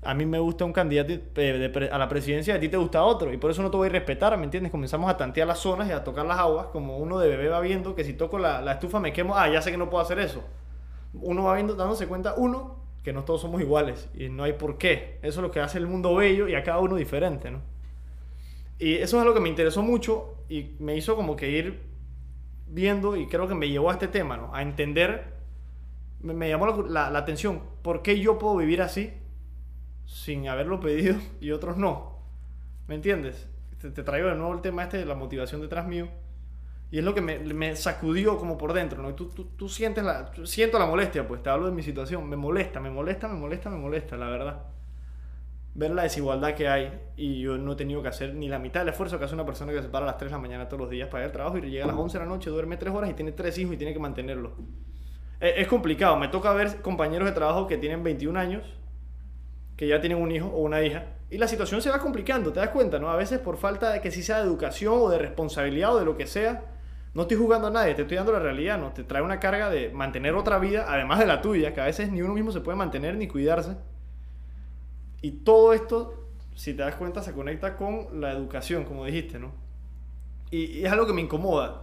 a 0.02 0.14
mí 0.14 0.24
me 0.24 0.38
gusta 0.38 0.64
un 0.64 0.72
candidato 0.72 1.12
eh, 1.12 1.18
de 1.34 1.68
pre- 1.68 1.90
a 1.90 1.98
la 1.98 2.08
presidencia 2.08 2.54
a 2.54 2.60
ti 2.60 2.70
te 2.70 2.78
gusta 2.78 3.02
otro, 3.02 3.32
y 3.32 3.36
por 3.36 3.50
eso 3.50 3.60
no 3.62 3.70
te 3.70 3.76
voy 3.76 3.88
a 3.88 3.90
respetar, 3.90 4.36
¿me 4.38 4.44
entiendes? 4.44 4.70
Comenzamos 4.72 5.10
a 5.10 5.16
tantear 5.18 5.46
las 5.46 5.58
zonas 5.58 5.88
y 5.88 5.92
a 5.92 6.02
tocar 6.04 6.24
las 6.24 6.38
aguas, 6.38 6.68
como 6.68 6.96
uno 6.96 7.18
de 7.18 7.28
bebé 7.28 7.48
va 7.48 7.60
viendo 7.60 7.94
que 7.94 8.04
si 8.04 8.14
toco 8.14 8.38
la, 8.38 8.62
la 8.62 8.72
estufa 8.72 8.98
me 9.00 9.12
quemo, 9.12 9.36
ah, 9.36 9.48
ya 9.50 9.60
sé 9.60 9.70
que 9.70 9.76
no 9.76 9.90
puedo 9.90 10.02
hacer 10.02 10.18
eso. 10.18 10.42
Uno 11.12 11.44
va 11.44 11.54
viendo, 11.54 11.74
dándose 11.74 12.06
cuenta, 12.06 12.34
uno, 12.36 12.76
que 13.02 13.12
no 13.12 13.24
todos 13.24 13.40
somos 13.42 13.60
iguales 13.62 14.08
y 14.14 14.28
no 14.28 14.44
hay 14.44 14.54
por 14.54 14.78
qué. 14.78 15.18
Eso 15.22 15.40
es 15.40 15.42
lo 15.44 15.50
que 15.50 15.60
hace 15.60 15.78
el 15.78 15.86
mundo 15.86 16.14
bello 16.14 16.48
y 16.48 16.54
a 16.54 16.62
cada 16.64 16.80
uno 16.80 16.96
diferente, 16.96 17.50
¿no? 17.50 17.60
Y 18.78 18.94
eso 18.94 19.16
es 19.16 19.22
algo 19.22 19.34
que 19.34 19.40
me 19.40 19.48
interesó 19.48 19.82
mucho 19.82 20.36
y 20.48 20.72
me 20.78 20.96
hizo 20.96 21.14
como 21.16 21.36
que 21.36 21.50
ir 21.50 21.80
viendo 22.68 23.16
y 23.16 23.26
creo 23.28 23.48
que 23.48 23.54
me 23.54 23.68
llevó 23.68 23.90
a 23.90 23.94
este 23.94 24.08
tema, 24.08 24.36
¿no? 24.36 24.54
A 24.54 24.62
entender, 24.62 25.34
me, 26.20 26.34
me 26.34 26.48
llamó 26.48 26.66
la, 26.66 26.76
la- 26.88 27.10
la 27.10 27.20
atención, 27.20 27.62
¿por 27.82 28.02
qué 28.02 28.20
yo 28.20 28.38
puedo 28.38 28.56
vivir 28.58 28.82
así 28.82 29.12
sin 30.06 30.48
haberlo 30.48 30.80
pedido 30.80 31.16
y 31.40 31.52
otros 31.52 31.76
no? 31.78 32.18
¿Me 32.88 32.96
entiendes? 32.96 33.48
Te, 33.80 33.90
te 33.90 34.04
traigo 34.04 34.28
de 34.28 34.36
nuevo 34.36 34.54
el 34.54 34.62
tema 34.62 34.84
este 34.84 34.98
de 34.98 35.06
la 35.06 35.16
motivación 35.16 35.62
detrás 35.62 35.86
mío. 35.88 36.08
Y 36.92 36.98
es 36.98 37.04
lo 37.04 37.14
que 37.14 37.20
me, 37.20 37.38
me 37.38 37.76
sacudió 37.76 38.36
como 38.36 38.58
por 38.58 38.72
dentro, 38.72 39.00
¿no? 39.00 39.14
Tú, 39.14 39.28
tú, 39.28 39.44
tú 39.56 39.68
sientes 39.68 40.02
la, 40.02 40.32
siento 40.44 40.78
la 40.78 40.86
molestia, 40.86 41.26
pues 41.26 41.42
te 41.42 41.48
hablo 41.48 41.66
de 41.66 41.72
mi 41.72 41.82
situación. 41.82 42.28
Me 42.28 42.36
molesta, 42.36 42.80
me 42.80 42.90
molesta, 42.90 43.28
me 43.28 43.38
molesta, 43.38 43.70
me 43.70 43.76
molesta, 43.76 44.16
la 44.16 44.28
verdad. 44.28 44.62
Ver 45.74 45.92
la 45.92 46.02
desigualdad 46.02 46.54
que 46.54 46.66
hay 46.66 47.00
y 47.16 47.40
yo 47.42 47.56
no 47.58 47.72
he 47.72 47.76
tenido 47.76 48.02
que 48.02 48.08
hacer 48.08 48.34
ni 48.34 48.48
la 48.48 48.58
mitad 48.58 48.80
del 48.80 48.88
esfuerzo 48.88 49.20
que 49.20 49.24
hace 49.24 49.34
una 49.34 49.46
persona 49.46 49.72
que 49.72 49.80
se 49.80 49.88
para 49.88 50.04
a 50.04 50.08
las 50.08 50.18
3 50.18 50.32
de 50.32 50.36
la 50.36 50.42
mañana 50.42 50.68
todos 50.68 50.80
los 50.80 50.90
días 50.90 51.08
para 51.08 51.22
ir 51.22 51.26
al 51.26 51.32
trabajo 51.32 51.58
y 51.58 51.70
llega 51.70 51.84
a 51.84 51.88
las 51.88 51.96
11 51.96 52.18
de 52.18 52.24
la 52.24 52.28
noche, 52.28 52.50
duerme 52.50 52.76
3 52.76 52.92
horas 52.92 53.10
y 53.10 53.14
tiene 53.14 53.30
3 53.30 53.56
hijos 53.58 53.74
y 53.74 53.76
tiene 53.76 53.92
que 53.92 54.00
mantenerlos. 54.00 54.50
Es, 55.38 55.54
es 55.58 55.68
complicado, 55.68 56.16
me 56.16 56.26
toca 56.26 56.52
ver 56.52 56.82
compañeros 56.82 57.28
de 57.28 57.32
trabajo 57.32 57.68
que 57.68 57.78
tienen 57.78 58.02
21 58.02 58.36
años, 58.36 58.64
que 59.76 59.86
ya 59.86 60.00
tienen 60.00 60.20
un 60.20 60.32
hijo 60.32 60.48
o 60.48 60.62
una 60.62 60.82
hija, 60.82 61.06
y 61.30 61.38
la 61.38 61.46
situación 61.46 61.80
se 61.80 61.90
va 61.90 62.00
complicando, 62.00 62.52
te 62.52 62.58
das 62.58 62.70
cuenta, 62.70 62.98
¿no? 62.98 63.08
A 63.08 63.16
veces 63.16 63.38
por 63.38 63.56
falta 63.56 63.92
de 63.92 64.00
que 64.00 64.10
si 64.10 64.24
sea 64.24 64.38
de 64.38 64.42
educación 64.42 64.94
o 64.96 65.08
de 65.08 65.18
responsabilidad 65.18 65.94
o 65.94 65.98
de 66.00 66.04
lo 66.04 66.16
que 66.16 66.26
sea, 66.26 66.64
no 67.14 67.22
estoy 67.22 67.36
jugando 67.36 67.66
a 67.68 67.70
nadie, 67.70 67.94
te 67.94 68.02
estoy 68.02 68.16
dando 68.16 68.32
la 68.32 68.38
realidad, 68.38 68.78
¿no? 68.78 68.92
Te 68.92 69.02
trae 69.04 69.22
una 69.22 69.40
carga 69.40 69.68
de 69.70 69.90
mantener 69.90 70.34
otra 70.34 70.58
vida, 70.58 70.86
además 70.88 71.18
de 71.18 71.26
la 71.26 71.40
tuya, 71.42 71.74
que 71.74 71.80
a 71.80 71.84
veces 71.86 72.10
ni 72.12 72.22
uno 72.22 72.34
mismo 72.34 72.52
se 72.52 72.60
puede 72.60 72.76
mantener 72.76 73.16
ni 73.16 73.26
cuidarse. 73.26 73.76
Y 75.22 75.32
todo 75.32 75.72
esto, 75.72 76.28
si 76.54 76.72
te 76.74 76.82
das 76.82 76.94
cuenta, 76.94 77.22
se 77.22 77.32
conecta 77.32 77.76
con 77.76 78.20
la 78.20 78.32
educación, 78.32 78.84
como 78.84 79.04
dijiste, 79.04 79.38
¿no? 79.38 79.52
Y, 80.50 80.64
y 80.80 80.84
es 80.84 80.92
algo 80.92 81.06
que 81.06 81.12
me 81.12 81.20
incomoda. 81.20 81.82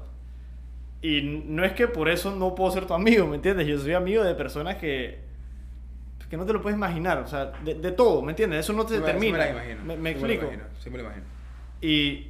Y 1.02 1.22
no 1.46 1.64
es 1.64 1.74
que 1.74 1.88
por 1.88 2.10
eso 2.10 2.36
no 2.36 2.56
puedo 2.56 2.72
ser 2.72 2.86
tu 2.88 2.94
amigo, 2.94 3.28
¿me 3.28 3.36
entiendes? 3.36 3.68
Yo 3.68 3.78
soy 3.78 3.94
amigo 3.94 4.24
de 4.24 4.34
personas 4.34 4.78
que, 4.78 5.20
que 6.30 6.36
no 6.38 6.46
te 6.46 6.54
lo 6.54 6.62
puedes 6.62 6.76
imaginar, 6.76 7.20
o 7.20 7.28
sea, 7.28 7.46
de, 7.64 7.76
de 7.76 7.92
todo, 7.92 8.22
¿me 8.22 8.32
entiendes? 8.32 8.62
Eso 8.62 8.74
no 8.74 8.86
te 8.86 8.94
me- 8.94 9.00
sí 9.00 9.06
determina. 9.06 9.38
me 9.38 9.38
la 9.38 9.50
imagino. 9.52 9.84
Me, 9.84 9.96
me 9.98 10.14
sí 10.14 10.20
me 10.22 10.28
lo 10.28 10.34
imagino, 10.34 10.64
Sí 10.80 10.90
me 10.90 10.98
lo 10.98 11.04
imagino. 11.04 11.26
Y 11.82 12.28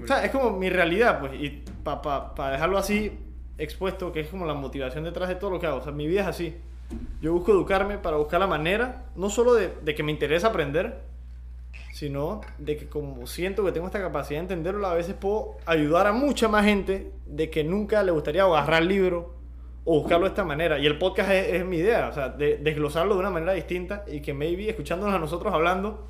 o 0.00 0.06
sea, 0.06 0.24
es 0.24 0.30
como 0.30 0.56
mi 0.56 0.70
realidad, 0.70 1.20
pues, 1.20 1.34
y 1.34 1.64
para 1.82 2.02
pa, 2.02 2.34
pa 2.34 2.50
dejarlo 2.50 2.78
así 2.78 3.12
expuesto, 3.58 4.12
que 4.12 4.20
es 4.20 4.28
como 4.28 4.46
la 4.46 4.54
motivación 4.54 5.04
detrás 5.04 5.28
de 5.28 5.34
todo 5.34 5.50
lo 5.50 5.60
que 5.60 5.66
hago. 5.66 5.78
O 5.78 5.82
sea, 5.82 5.92
mi 5.92 6.06
vida 6.06 6.22
es 6.22 6.26
así. 6.26 6.56
Yo 7.20 7.32
busco 7.32 7.52
educarme 7.52 7.98
para 7.98 8.16
buscar 8.16 8.40
la 8.40 8.46
manera, 8.46 9.06
no 9.16 9.30
solo 9.30 9.54
de, 9.54 9.72
de 9.82 9.94
que 9.94 10.02
me 10.02 10.12
interesa 10.12 10.48
aprender, 10.48 11.02
sino 11.92 12.40
de 12.58 12.76
que 12.76 12.88
como 12.88 13.26
siento 13.26 13.64
que 13.64 13.72
tengo 13.72 13.86
esta 13.86 14.00
capacidad 14.00 14.40
de 14.40 14.44
entenderlo, 14.44 14.86
a 14.86 14.94
veces 14.94 15.14
puedo 15.14 15.56
ayudar 15.66 16.06
a 16.06 16.12
mucha 16.12 16.48
más 16.48 16.64
gente 16.64 17.12
de 17.26 17.50
que 17.50 17.64
nunca 17.64 18.02
le 18.02 18.12
gustaría 18.12 18.42
agarrar 18.42 18.82
el 18.82 18.88
libro 18.88 19.34
o 19.84 20.00
buscarlo 20.00 20.24
de 20.24 20.30
esta 20.30 20.44
manera. 20.44 20.78
Y 20.78 20.86
el 20.86 20.98
podcast 20.98 21.30
es, 21.30 21.54
es 21.54 21.64
mi 21.64 21.76
idea, 21.76 22.08
o 22.08 22.12
sea, 22.12 22.28
de 22.28 22.56
desglosarlo 22.58 23.14
de 23.14 23.20
una 23.20 23.30
manera 23.30 23.52
distinta 23.52 24.04
y 24.10 24.20
que 24.20 24.32
maybe 24.34 24.68
escuchándonos 24.68 25.14
a 25.14 25.18
nosotros 25.18 25.52
hablando, 25.52 26.08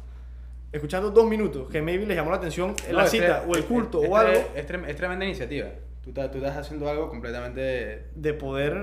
escuchando 0.72 1.10
dos 1.10 1.26
minutos, 1.28 1.68
que 1.70 1.82
maybe 1.82 2.06
les 2.06 2.16
llamó 2.16 2.30
la 2.30 2.36
atención 2.38 2.74
No, 2.90 2.96
la 2.96 3.06
cita 3.06 3.44
o 3.46 3.54
el 3.54 3.64
culto 3.64 4.00
o 4.00 4.16
algo 4.16 4.32
Es, 4.54 4.64
es 4.70 4.96
tremenda 4.96 5.24
iniciativa. 5.24 5.68
Tú, 6.02 6.10
estás- 6.10 6.30
tú 6.30 6.38
estás 6.38 6.56
haciendo 6.56 6.88
algo 6.88 7.08
completamente... 7.08 8.06
de 8.14 8.34
poder... 8.34 8.76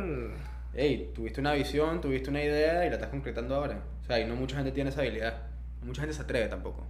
Hey, 0.74 1.12
tuviste 1.16 1.42
una 1.42 1.54
visión, 1.54 2.00
tuviste 2.00 2.30
una 2.30 2.44
idea 2.44 2.86
y 2.86 2.90
la 2.90 2.96
estás 2.96 3.10
concretando 3.10 3.56
ahora. 3.56 3.80
O 4.04 4.06
sea, 4.06 4.20
y 4.20 4.26
no 4.26 4.36
mucha 4.36 4.56
gente 4.56 4.72
tiene 4.72 4.92
esa 4.92 5.02
habilidad. 5.02 5.34
No 5.82 5.88
mucha 5.88 6.02
gente 6.02 6.16
se 6.16 6.22
atreve 6.22 6.48
tampoco. 6.48 6.86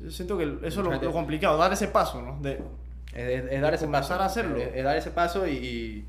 Yo 0.00 0.10
siento 0.10 0.38
que 0.38 0.44
eso 0.44 0.66
es 0.66 0.76
lo, 0.76 0.90
gente- 0.90 1.06
lo 1.06 1.12
complicado, 1.12 1.56
dar 1.58 1.72
ese 1.72 1.88
paso, 1.88 2.22
¿no? 2.22 2.38
De, 2.40 2.52
Es, 3.14 3.28
es- 3.44 3.52
es 3.52 3.60
dar 3.60 3.74
ese 3.74 3.84
comenzar 3.84 4.18
paso. 4.18 4.22
a 4.22 4.26
hacerlo. 4.26 4.56
Es, 4.56 4.70
es 4.74 4.82
dar 4.84 4.96
ese 4.96 5.10
paso 5.10 5.46
y, 5.46 5.52
y, 5.52 6.08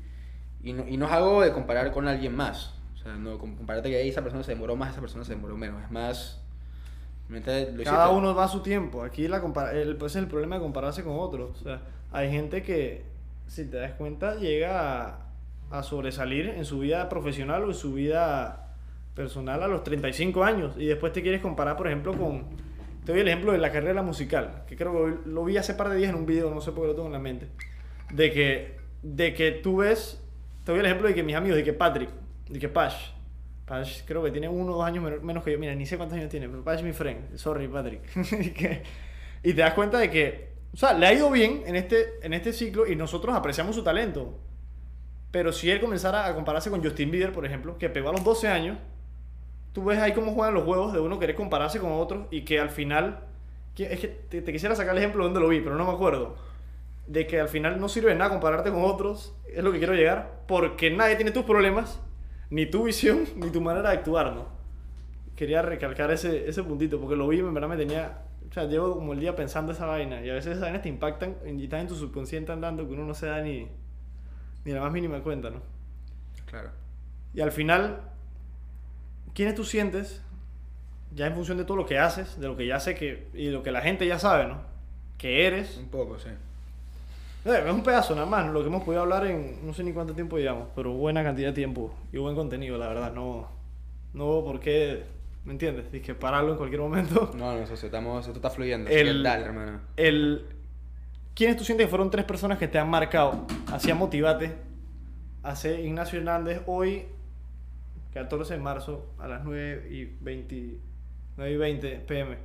y 0.62 0.72
no, 0.72 0.88
y 0.88 0.96
no 0.96 1.06
es 1.06 1.12
algo 1.12 1.42
de 1.42 1.52
comparar 1.52 1.92
con 1.92 2.08
alguien 2.08 2.34
más. 2.34 2.74
O 2.94 2.98
sea, 3.02 3.14
no 3.14 3.38
com- 3.38 3.54
compararte 3.56 3.90
que 3.90 4.00
"Ey, 4.00 4.08
esa 4.08 4.22
persona 4.22 4.42
se 4.42 4.52
demoró 4.52 4.74
más, 4.76 4.92
esa 4.92 5.00
persona 5.00 5.24
se 5.24 5.34
demoró 5.34 5.56
menos. 5.56 5.82
Es 5.84 5.90
más... 5.90 6.42
lo 7.72 7.82
cada 7.84 8.08
uno 8.10 8.34
va 8.34 8.44
a 8.44 8.48
su 8.48 8.60
tiempo. 8.60 9.02
Aquí 9.02 9.28
la 9.28 9.40
el, 9.72 9.96
pues 9.96 10.12
es 10.12 10.22
el 10.22 10.28
problema 10.28 10.56
de 10.56 10.62
compararse 10.62 11.04
con 11.04 11.14
otros. 11.18 11.60
O 11.60 11.62
sea, 11.64 11.80
hay 12.12 12.30
gente 12.30 12.62
que, 12.62 13.04
si 13.46 13.64
te 13.66 13.76
das 13.78 13.92
cuenta, 13.92 14.34
llega 14.36 15.06
a, 15.06 15.18
a 15.70 15.82
sobresalir 15.82 16.48
en 16.48 16.64
su 16.64 16.80
vida 16.80 17.08
profesional 17.08 17.62
o 17.64 17.68
en 17.68 17.74
su 17.74 17.92
vida 17.94 18.74
personal 19.14 19.62
a 19.62 19.68
los 19.68 19.82
35 19.84 20.42
años 20.44 20.74
y 20.78 20.86
después 20.86 21.12
te 21.12 21.22
quieres 21.22 21.40
comparar, 21.40 21.76
por 21.76 21.86
ejemplo, 21.86 22.12
con... 22.16 22.44
Te 23.04 23.12
doy 23.12 23.22
el 23.22 23.28
ejemplo 23.28 23.52
de 23.52 23.58
la 23.58 23.72
carrera 23.72 24.02
musical, 24.02 24.62
que 24.68 24.76
creo 24.76 24.92
que 24.92 24.98
hoy- 24.98 25.18
lo 25.24 25.44
vi 25.44 25.56
hace 25.56 25.74
par 25.74 25.88
de 25.88 25.96
días 25.96 26.10
en 26.10 26.16
un 26.16 26.26
video, 26.26 26.50
no 26.54 26.60
sé 26.60 26.70
por 26.72 26.82
qué 26.82 26.88
lo 26.88 26.94
tengo 26.94 27.06
en 27.06 27.12
la 27.12 27.18
mente, 27.18 27.48
de 28.12 28.30
que, 28.30 28.76
de 29.02 29.32
que 29.34 29.52
tú 29.52 29.78
ves, 29.78 30.22
te 30.64 30.72
doy 30.72 30.80
el 30.80 30.86
ejemplo 30.86 31.08
de 31.08 31.14
que 31.14 31.22
mis 31.22 31.34
amigos, 31.34 31.56
de 31.56 31.64
que 31.64 31.72
Patrick, 31.72 32.10
de 32.48 32.58
que 32.58 32.68
Pash, 32.68 33.10
Pash 33.70 34.02
creo 34.04 34.22
que 34.22 34.30
tiene 34.32 34.48
uno 34.48 34.72
o 34.72 34.76
dos 34.78 34.84
años 34.84 35.22
menos 35.22 35.44
que 35.44 35.52
yo, 35.52 35.58
mira, 35.58 35.74
ni 35.74 35.86
sé 35.86 35.96
cuántos 35.96 36.18
años 36.18 36.28
tiene, 36.28 36.48
pero 36.48 36.62
Pash 36.64 36.82
mi 36.82 36.92
friend, 36.92 37.36
sorry 37.36 37.68
Patrick, 37.68 38.02
y, 38.40 38.50
que- 38.50 38.82
y 39.44 39.54
te 39.54 39.60
das 39.62 39.74
cuenta 39.74 39.98
de 39.98 40.10
que, 40.10 40.50
o 40.74 40.76
sea, 40.76 40.92
le 40.92 41.06
ha 41.06 41.12
ido 41.14 41.30
bien 41.30 41.62
en 41.66 41.76
este, 41.76 42.18
en 42.22 42.34
este 42.34 42.52
ciclo 42.52 42.86
y 42.86 42.96
nosotros 42.96 43.34
apreciamos 43.34 43.76
su 43.76 43.82
talento, 43.84 44.36
pero 45.30 45.52
si 45.52 45.70
él 45.70 45.80
comenzara 45.80 46.26
a 46.26 46.34
compararse 46.34 46.70
con 46.70 46.82
Justin 46.82 47.10
Bieber, 47.12 47.32
por 47.32 47.46
ejemplo, 47.46 47.78
que 47.78 47.88
pegó 47.88 48.08
a 48.10 48.12
los 48.12 48.24
12 48.24 48.48
años, 48.48 48.76
tú 49.72 49.84
ves 49.84 49.98
ahí 50.00 50.12
cómo 50.12 50.32
juegan 50.32 50.54
los 50.54 50.64
juegos 50.64 50.92
de 50.92 51.00
uno 51.00 51.18
querer 51.20 51.36
compararse 51.36 51.78
con 51.78 51.92
otro 51.92 52.26
y 52.32 52.42
que 52.44 52.58
al 52.58 52.70
final, 52.70 53.20
es 53.78 54.00
que 54.00 54.08
te, 54.08 54.42
te 54.42 54.52
quisiera 54.52 54.74
sacar 54.74 54.92
el 54.92 54.98
ejemplo 54.98 55.22
de 55.22 55.28
donde 55.30 55.40
lo 55.40 55.48
vi, 55.48 55.60
pero 55.60 55.76
no 55.76 55.84
me 55.84 55.92
acuerdo, 55.92 56.36
de 57.06 57.26
que 57.26 57.40
al 57.40 57.48
final 57.48 57.80
no 57.80 57.88
sirve 57.88 58.14
nada 58.14 58.30
compararte 58.30 58.70
con 58.70 58.82
otros, 58.84 59.34
es 59.52 59.62
lo 59.62 59.72
que 59.72 59.78
quiero 59.78 59.94
llegar, 59.94 60.42
porque 60.48 60.90
nadie 60.90 61.16
tiene 61.16 61.30
tus 61.30 61.44
problemas, 61.44 62.00
ni 62.50 62.66
tu 62.66 62.84
visión, 62.84 63.24
ni 63.36 63.50
tu 63.50 63.60
manera 63.60 63.90
de 63.90 63.96
actuar, 63.96 64.34
¿no? 64.34 64.48
Quería 65.36 65.62
recalcar 65.62 66.10
ese, 66.10 66.48
ese 66.48 66.62
puntito, 66.62 67.00
porque 67.00 67.16
lo 67.16 67.26
vi 67.28 67.38
y 67.38 67.40
en 67.40 67.54
verdad 67.54 67.68
me 67.68 67.76
tenía, 67.76 68.22
o 68.48 68.52
sea, 68.52 68.64
llevo 68.64 68.94
como 68.94 69.14
el 69.14 69.20
día 69.20 69.34
pensando 69.34 69.72
esa 69.72 69.86
vaina, 69.86 70.22
y 70.24 70.28
a 70.28 70.34
veces 70.34 70.52
esas 70.52 70.62
vainas 70.62 70.82
te 70.82 70.88
impactan 70.88 71.36
y 71.46 71.64
están 71.64 71.80
en 71.80 71.88
tu 71.88 71.94
subconsciente 71.94 72.52
andando 72.52 72.86
que 72.86 72.92
uno 72.92 73.04
no 73.04 73.14
se 73.14 73.26
da 73.26 73.40
ni, 73.40 73.68
ni 74.64 74.72
la 74.72 74.80
más 74.80 74.92
mínima 74.92 75.20
cuenta, 75.20 75.48
¿no? 75.50 75.62
Claro. 76.46 76.70
Y 77.32 77.40
al 77.40 77.52
final, 77.52 78.00
¿quiénes 79.34 79.54
tú 79.54 79.64
sientes? 79.64 80.22
Ya 81.14 81.26
en 81.26 81.34
función 81.34 81.58
de 81.58 81.64
todo 81.64 81.76
lo 81.76 81.86
que 81.86 81.98
haces, 81.98 82.38
de 82.38 82.46
lo 82.46 82.56
que 82.56 82.66
ya 82.66 82.80
sé 82.80 82.94
que. 82.94 83.28
y 83.34 83.50
lo 83.50 83.62
que 83.62 83.72
la 83.72 83.80
gente 83.80 84.06
ya 84.06 84.18
sabe, 84.18 84.46
¿no? 84.46 84.62
Que 85.16 85.46
eres. 85.46 85.76
Un 85.78 85.88
poco, 85.88 86.18
sí. 86.18 86.30
Es 87.44 87.72
un 87.72 87.82
pedazo 87.82 88.14
nada 88.14 88.26
más, 88.26 88.52
lo 88.52 88.60
que 88.60 88.66
hemos 88.66 88.82
podido 88.84 89.02
hablar 89.02 89.26
en 89.26 89.66
no 89.66 89.72
sé 89.72 89.82
ni 89.82 89.92
cuánto 89.92 90.14
tiempo 90.14 90.36
llevamos, 90.38 90.68
pero 90.74 90.92
buena 90.92 91.22
cantidad 91.24 91.48
de 91.48 91.54
tiempo 91.54 91.94
y 92.12 92.18
buen 92.18 92.34
contenido, 92.34 92.76
la 92.76 92.88
verdad. 92.88 93.12
No, 93.12 93.48
no 94.12 94.26
hubo 94.26 94.44
por 94.44 94.60
qué 94.60 95.04
¿Me 95.44 95.52
entiendes? 95.52 95.90
Dije, 95.90 96.14
pararlo 96.14 96.52
en 96.52 96.58
cualquier 96.58 96.80
momento. 96.80 97.30
No, 97.36 97.58
no, 97.58 97.66
socio, 97.66 97.86
estamos, 97.86 98.26
esto 98.26 98.36
está 98.38 98.50
fluyendo. 98.50 98.90
El- 98.90 99.22
dale, 99.22 99.46
hermano. 99.46 99.80
El... 99.96 100.44
¿Quiénes 101.34 101.56
tú 101.56 101.64
sientes 101.64 101.86
que 101.86 101.90
fueron 101.90 102.10
tres 102.10 102.24
personas 102.26 102.58
que 102.58 102.68
te 102.68 102.78
han 102.78 102.90
marcado? 102.90 103.46
Hacía 103.72 103.94
Motivate. 103.94 104.54
Hace 105.42 105.80
Ignacio 105.80 106.18
Hernández 106.18 106.60
hoy, 106.66 107.06
14 108.12 108.54
de 108.54 108.60
marzo, 108.60 109.06
a 109.18 109.26
las 109.26 109.42
9 109.42 109.88
y 109.90 110.04
20, 110.04 110.80
9 111.38 111.52
y 111.52 111.56
20 111.56 111.88
pm. 112.00 112.36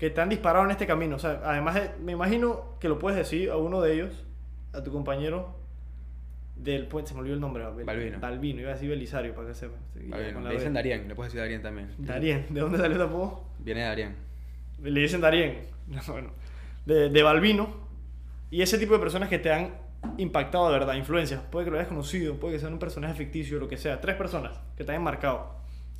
Que 0.00 0.08
te 0.10 0.20
han 0.20 0.30
disparado 0.30 0.64
en 0.64 0.70
este 0.72 0.86
camino. 0.86 1.16
O 1.16 1.18
sea, 1.18 1.40
además, 1.44 1.74
de- 1.74 1.90
me 2.02 2.12
imagino 2.12 2.76
que 2.80 2.88
lo 2.88 2.98
puedes 2.98 3.18
decir 3.18 3.50
a 3.50 3.56
uno 3.58 3.80
de 3.82 3.92
ellos, 3.92 4.24
a 4.72 4.82
tu 4.82 4.90
compañero 4.90 5.54
del 6.56 6.86
puente, 6.86 7.08
se 7.10 7.14
me 7.14 7.20
olvidó 7.20 7.34
el 7.34 7.40
nombre. 7.40 7.64
Bal- 7.64 7.84
Balbino. 7.84 8.18
Balbino, 8.18 8.60
iba 8.60 8.70
a 8.70 8.74
decir 8.74 8.88
Belisario 8.90 9.34
para 9.34 9.48
que 9.48 9.54
sepa. 9.54 9.76
Le 9.94 10.50
dicen. 10.54 10.72
Darien, 10.74 11.06
le 11.08 11.14
puedes 11.14 11.32
decir 11.32 11.40
Darien 11.42 11.62
también. 11.62 11.90
Darien, 11.98 12.46
¿de 12.50 12.60
dónde 12.60 12.78
salió 12.78 12.96
ese 12.96 13.04
apodo? 13.04 13.44
Viene 13.58 13.80
de 13.80 13.86
Darien. 13.86 14.16
Le 14.82 15.00
dicen 15.00 15.20
Darien. 15.20 15.60
No, 15.90 16.00
bueno. 16.12 16.30
De, 16.86 17.10
de 17.10 17.22
Balbino. 17.22 17.68
Y 18.50 18.62
ese 18.62 18.78
tipo 18.78 18.94
de 18.94 19.00
personas 19.00 19.28
que 19.28 19.38
te 19.40 19.52
han 19.52 19.74
impactado 20.18 20.66
de 20.70 20.78
verdad, 20.78 20.94
influencias. 20.94 21.40
Puede 21.50 21.64
que 21.66 21.70
lo 21.72 21.76
hayas 21.78 21.88
conocido, 21.88 22.36
puede 22.36 22.54
que 22.54 22.60
sean 22.60 22.72
un 22.74 22.78
personaje 22.78 23.14
ficticio, 23.14 23.58
lo 23.58 23.66
que 23.68 23.76
sea. 23.76 24.00
Tres 24.00 24.16
personas 24.16 24.58
que 24.76 24.84
te 24.84 24.92
hayan 24.92 25.02
marcado. 25.02 25.56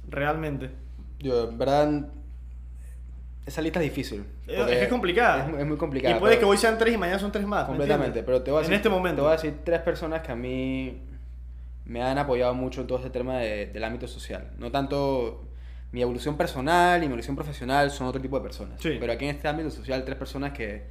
Realmente. 0.09 0.71
Yo, 1.19 1.49
en 1.51 1.59
verdad, 1.59 2.09
esa 3.47 3.63
lista 3.63 3.81
es 3.81 3.85
difícil. 3.85 4.25
Es, 4.47 4.65
que 4.67 4.83
es 4.85 4.89
complicada. 4.89 5.45
Es, 5.45 5.51
mu- 5.51 5.57
es 5.59 5.67
muy 5.67 5.77
complicada. 5.77 6.17
Y 6.17 6.21
puede 6.21 6.39
que 6.39 6.45
hoy 6.45 6.57
sean 6.57 6.79
tres 6.79 6.95
y 6.95 6.99
mañana 6.99 7.19
son 7.19 7.33
tres 7.33 7.47
más. 7.47 7.63
¿me 7.63 7.69
Completamente, 7.69 8.23
pero 8.23 8.43
te 8.43 8.51
voy 8.51 8.59
a 8.59 8.61
decir, 8.61 8.73
En 8.75 8.77
este 8.77 8.89
momento. 8.89 9.17
Te 9.17 9.23
voy 9.23 9.31
a 9.31 9.37
decir 9.37 9.55
tres 9.65 9.81
personas 9.81 10.23
que 10.23 10.33
a 10.33 10.37
mí 10.37 11.03
me 11.87 12.03
han 12.03 12.19
apoyado 12.19 12.55
mucho 12.55 12.83
en 12.83 12.87
todo 12.87 12.99
este 12.99 13.11
tema 13.11 13.39
de- 13.39 13.67
del 13.67 13.83
ámbito 13.85 14.07
social. 14.07 14.53
No 14.59 14.71
tanto 14.71 15.49
mi 15.93 16.03
evolución 16.03 16.37
personal 16.37 16.99
y 16.99 17.07
mi 17.07 17.07
evolución 17.07 17.35
profesional 17.35 17.91
son 17.91 18.07
otro 18.07 18.21
tipo 18.21 18.37
de 18.39 18.43
personas. 18.45 18.81
Sí. 18.81 18.97
Pero 19.01 19.13
aquí 19.13 19.25
en 19.25 19.35
este 19.35 19.49
ámbito 19.49 19.71
social, 19.71 20.05
tres 20.05 20.17
personas 20.17 20.53
que 20.53 20.85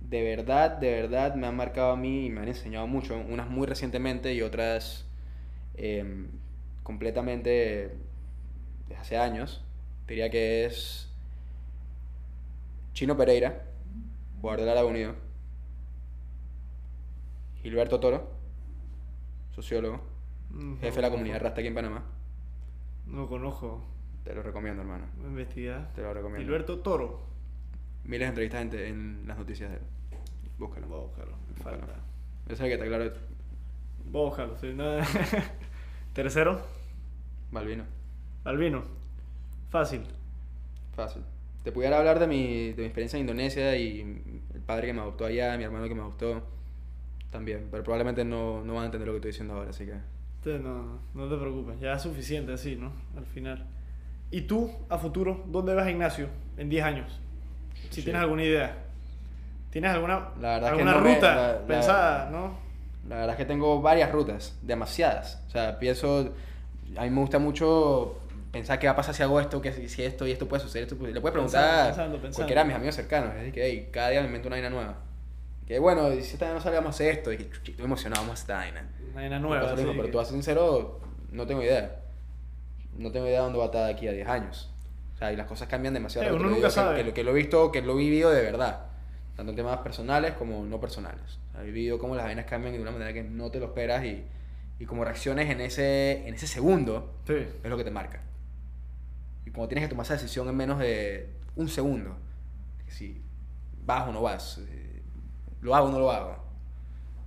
de 0.00 0.22
verdad, 0.22 0.70
de 0.72 0.92
verdad 0.92 1.34
me 1.34 1.46
han 1.48 1.56
marcado 1.56 1.92
a 1.92 1.96
mí 1.96 2.26
y 2.26 2.30
me 2.30 2.42
han 2.42 2.48
enseñado 2.48 2.86
mucho. 2.86 3.16
Unas 3.16 3.48
muy 3.48 3.66
recientemente 3.66 4.32
y 4.34 4.42
otras 4.42 5.06
eh, 5.76 6.26
completamente 6.84 7.96
desde 8.86 9.00
hace 9.00 9.16
años. 9.16 9.64
Diría 10.06 10.30
que 10.30 10.66
es 10.66 11.10
Chino 12.94 13.16
Pereira, 13.16 13.64
jugador 14.40 14.60
del 14.60 14.68
Árabe 14.70 14.88
Unido. 14.88 15.14
Gilberto 17.62 17.98
Toro, 18.00 18.30
sociólogo, 19.54 20.00
jefe 20.80 20.96
de 20.96 21.02
la 21.02 21.10
comunidad 21.10 21.40
Rasta 21.40 21.60
aquí 21.60 21.68
en 21.68 21.74
Panamá. 21.74 22.02
No 23.06 23.18
lo 23.22 23.28
conozco. 23.28 23.82
Te 24.22 24.34
lo 24.34 24.42
recomiendo, 24.42 24.82
hermano. 24.82 25.06
Investigar. 25.22 25.92
Te 25.94 26.02
lo 26.02 26.14
recomiendo. 26.14 26.42
Gilberto 26.44 26.78
Toro. 26.80 27.20
Miles 28.04 28.20
de 28.20 28.28
entrevistas 28.28 28.62
en, 28.62 28.74
en 28.74 29.24
las 29.28 29.38
noticias 29.38 29.70
de 29.70 29.76
él. 29.76 29.82
Búscalo. 30.58 30.86
Voy 30.86 30.98
a 30.98 31.02
buscarlo. 31.02 31.36
me 31.48 31.54
Búscalo. 31.54 31.78
falta. 31.78 31.94
Yo 32.48 32.56
sé 32.56 32.64
que 32.64 32.74
está 32.74 32.86
claro. 32.86 33.12
Voy 34.06 34.22
a 34.22 34.24
buscarlo. 34.26 34.56
sí, 34.58 34.72
nada. 34.74 35.04
Tercero. 36.12 36.60
Balvino. 37.50 37.84
Albino. 38.44 38.82
Fácil. 39.70 40.02
Fácil. 40.94 41.22
Te 41.64 41.72
pudiera 41.72 41.98
hablar 41.98 42.18
de 42.18 42.26
mi, 42.26 42.72
de 42.72 42.82
mi 42.82 42.84
experiencia 42.84 43.16
en 43.16 43.22
Indonesia 43.22 43.74
y 43.76 44.00
el 44.54 44.60
padre 44.60 44.86
que 44.88 44.92
me 44.92 45.00
adoptó 45.00 45.24
allá, 45.24 45.56
mi 45.56 45.64
hermano 45.64 45.88
que 45.88 45.94
me 45.94 46.02
adoptó 46.02 46.42
también. 47.30 47.68
Pero 47.70 47.82
probablemente 47.82 48.24
no, 48.24 48.62
no 48.62 48.74
van 48.74 48.82
a 48.82 48.86
entender 48.86 49.06
lo 49.08 49.14
que 49.14 49.18
estoy 49.18 49.30
diciendo 49.30 49.54
ahora, 49.54 49.70
así 49.70 49.86
que. 49.86 49.94
Entonces, 50.44 50.62
no, 50.62 50.98
no 51.14 51.28
te 51.28 51.40
preocupes, 51.40 51.80
ya 51.80 51.94
es 51.94 52.02
suficiente 52.02 52.52
así, 52.52 52.76
¿no? 52.76 52.92
Al 53.16 53.24
final. 53.24 53.64
¿Y 54.30 54.42
tú, 54.42 54.70
a 54.90 54.98
futuro, 54.98 55.42
dónde 55.46 55.74
vas 55.74 55.86
a 55.86 55.90
Ignacio 55.90 56.28
en 56.58 56.68
10 56.68 56.84
años? 56.84 57.18
Si 57.88 57.96
Sí. 57.96 58.02
tienes 58.02 58.20
alguna 58.20 58.44
idea. 58.44 58.76
¿Tienes 59.70 59.90
alguna, 59.90 60.28
La 60.40 60.54
verdad 60.54 60.56
es 60.58 60.60
que 60.76 60.82
alguna 60.82 60.92
no 60.92 61.00
me- 61.00 61.14
ruta 61.14 61.34
la- 61.34 61.52
la- 61.54 61.66
pensada, 61.66 62.30
no? 62.30 62.58
La 63.08 63.16
verdad 63.16 63.30
es 63.32 63.36
que 63.38 63.44
tengo 63.46 63.80
varias 63.80 64.12
rutas, 64.12 64.58
demasiadas. 64.62 65.42
O 65.48 65.50
sea, 65.50 65.78
pienso, 65.78 66.32
a 66.96 67.02
mí 67.04 67.10
me 67.10 67.20
gusta 67.20 67.38
mucho 67.38 68.18
pensar 68.54 68.78
qué 68.78 68.86
va 68.86 68.92
a 68.94 68.96
pasar 68.96 69.14
si 69.14 69.22
hago 69.22 69.38
esto, 69.40 69.60
que 69.60 69.72
si 69.72 69.88
si 69.88 70.02
esto 70.02 70.26
y 70.26 70.32
esto 70.32 70.48
puede 70.48 70.62
suceder. 70.62 70.88
Esto 70.88 70.94
Le 71.06 71.20
puedes 71.20 71.32
preguntar 71.32 71.86
Pensando, 71.86 71.86
pensando, 71.88 72.12
pensando. 72.22 72.36
cualquiera 72.36 72.62
de 72.62 72.66
mis 72.68 72.76
amigos 72.76 72.94
cercanos. 72.94 73.30
Es 73.30 73.36
decir, 73.36 73.52
que 73.52 73.64
hey, 73.66 73.88
cada 73.92 74.08
día 74.10 74.20
me 74.20 74.26
invento 74.28 74.48
una 74.48 74.56
vaina 74.56 74.70
nueva. 74.70 74.96
Que 75.66 75.78
bueno, 75.78 76.10
si 76.12 76.18
esta 76.20 76.46
vez 76.46 76.54
no 76.54 76.60
sale, 76.60 76.76
vamos 76.76 76.88
a 76.90 76.94
hacer 76.94 77.14
esto. 77.14 77.32
Y 77.32 77.36
que 77.38 77.44
estoy 77.70 77.74
emocionado, 77.84 78.22
vamos 78.22 78.38
a 78.38 78.42
esta 78.42 78.54
vaina. 78.56 78.88
Una 79.06 79.14
vaina 79.14 79.38
nueva. 79.38 79.62
mismo, 79.62 79.74
así 79.74 79.84
pero 79.92 80.02
que- 80.04 80.10
tú, 80.12 80.20
a 80.20 80.24
ser 80.24 80.32
sincero, 80.34 81.00
no 81.32 81.46
tengo 81.46 81.62
idea. 81.62 82.00
No 82.96 83.10
tengo 83.10 83.26
idea 83.26 83.38
de 83.38 83.44
dónde 83.44 83.58
va 83.58 83.64
a 83.64 83.66
estar 83.66 83.86
de 83.86 83.92
aquí 83.92 84.06
a 84.08 84.12
10 84.12 84.28
años. 84.28 84.70
O 85.14 85.18
sea, 85.18 85.32
y 85.32 85.36
las 85.36 85.46
cosas 85.46 85.68
cambian 85.68 85.94
demasiado. 85.94 86.26
Rápido. 86.28 86.40
uno 86.44 86.54
nunca 86.54 86.68
que- 86.68 86.74
sabe. 86.74 86.96
Que, 86.98 87.04
lo, 87.04 87.14
que 87.14 87.24
lo 87.24 87.30
he 87.30 87.34
visto, 87.34 87.72
que 87.72 87.82
lo 87.82 87.92
he 87.94 87.96
vivido 87.96 88.30
de 88.30 88.42
verdad. 88.42 88.86
Tanto 89.36 89.50
en 89.50 89.56
temas 89.56 89.78
personales 89.78 90.32
como 90.34 90.64
no 90.64 90.78
personales. 90.80 91.38
O 91.50 91.52
sea, 91.52 91.62
he 91.62 91.66
vivido 91.66 91.98
cómo 91.98 92.14
las 92.14 92.24
vainas 92.26 92.44
cambian 92.46 92.74
de 92.74 92.80
una 92.80 92.90
manera 92.92 93.12
que 93.12 93.22
no 93.24 93.50
te 93.50 93.58
lo 93.58 93.66
esperas 93.66 94.04
y, 94.04 94.22
y 94.78 94.84
como 94.86 95.04
reacciones 95.04 95.50
en 95.50 95.60
ese, 95.60 96.28
en 96.28 96.34
ese 96.34 96.46
segundo 96.46 97.14
Sí. 97.26 97.34
es 97.62 97.70
lo 97.70 97.76
que 97.76 97.84
te 97.84 97.90
marca. 97.90 98.20
Y 99.46 99.50
como 99.50 99.68
tienes 99.68 99.84
que 99.84 99.88
tomar 99.90 100.04
esa 100.04 100.14
decisión 100.14 100.48
en 100.48 100.56
menos 100.56 100.78
de 100.78 101.28
un 101.56 101.68
segundo, 101.68 102.16
si 102.88 103.20
vas 103.84 104.08
o 104.08 104.12
no 104.12 104.22
vas, 104.22 104.58
eh, 104.68 105.02
lo 105.60 105.74
hago 105.74 105.88
o 105.88 105.90
no 105.92 105.98
lo 105.98 106.10
hago, 106.10 106.36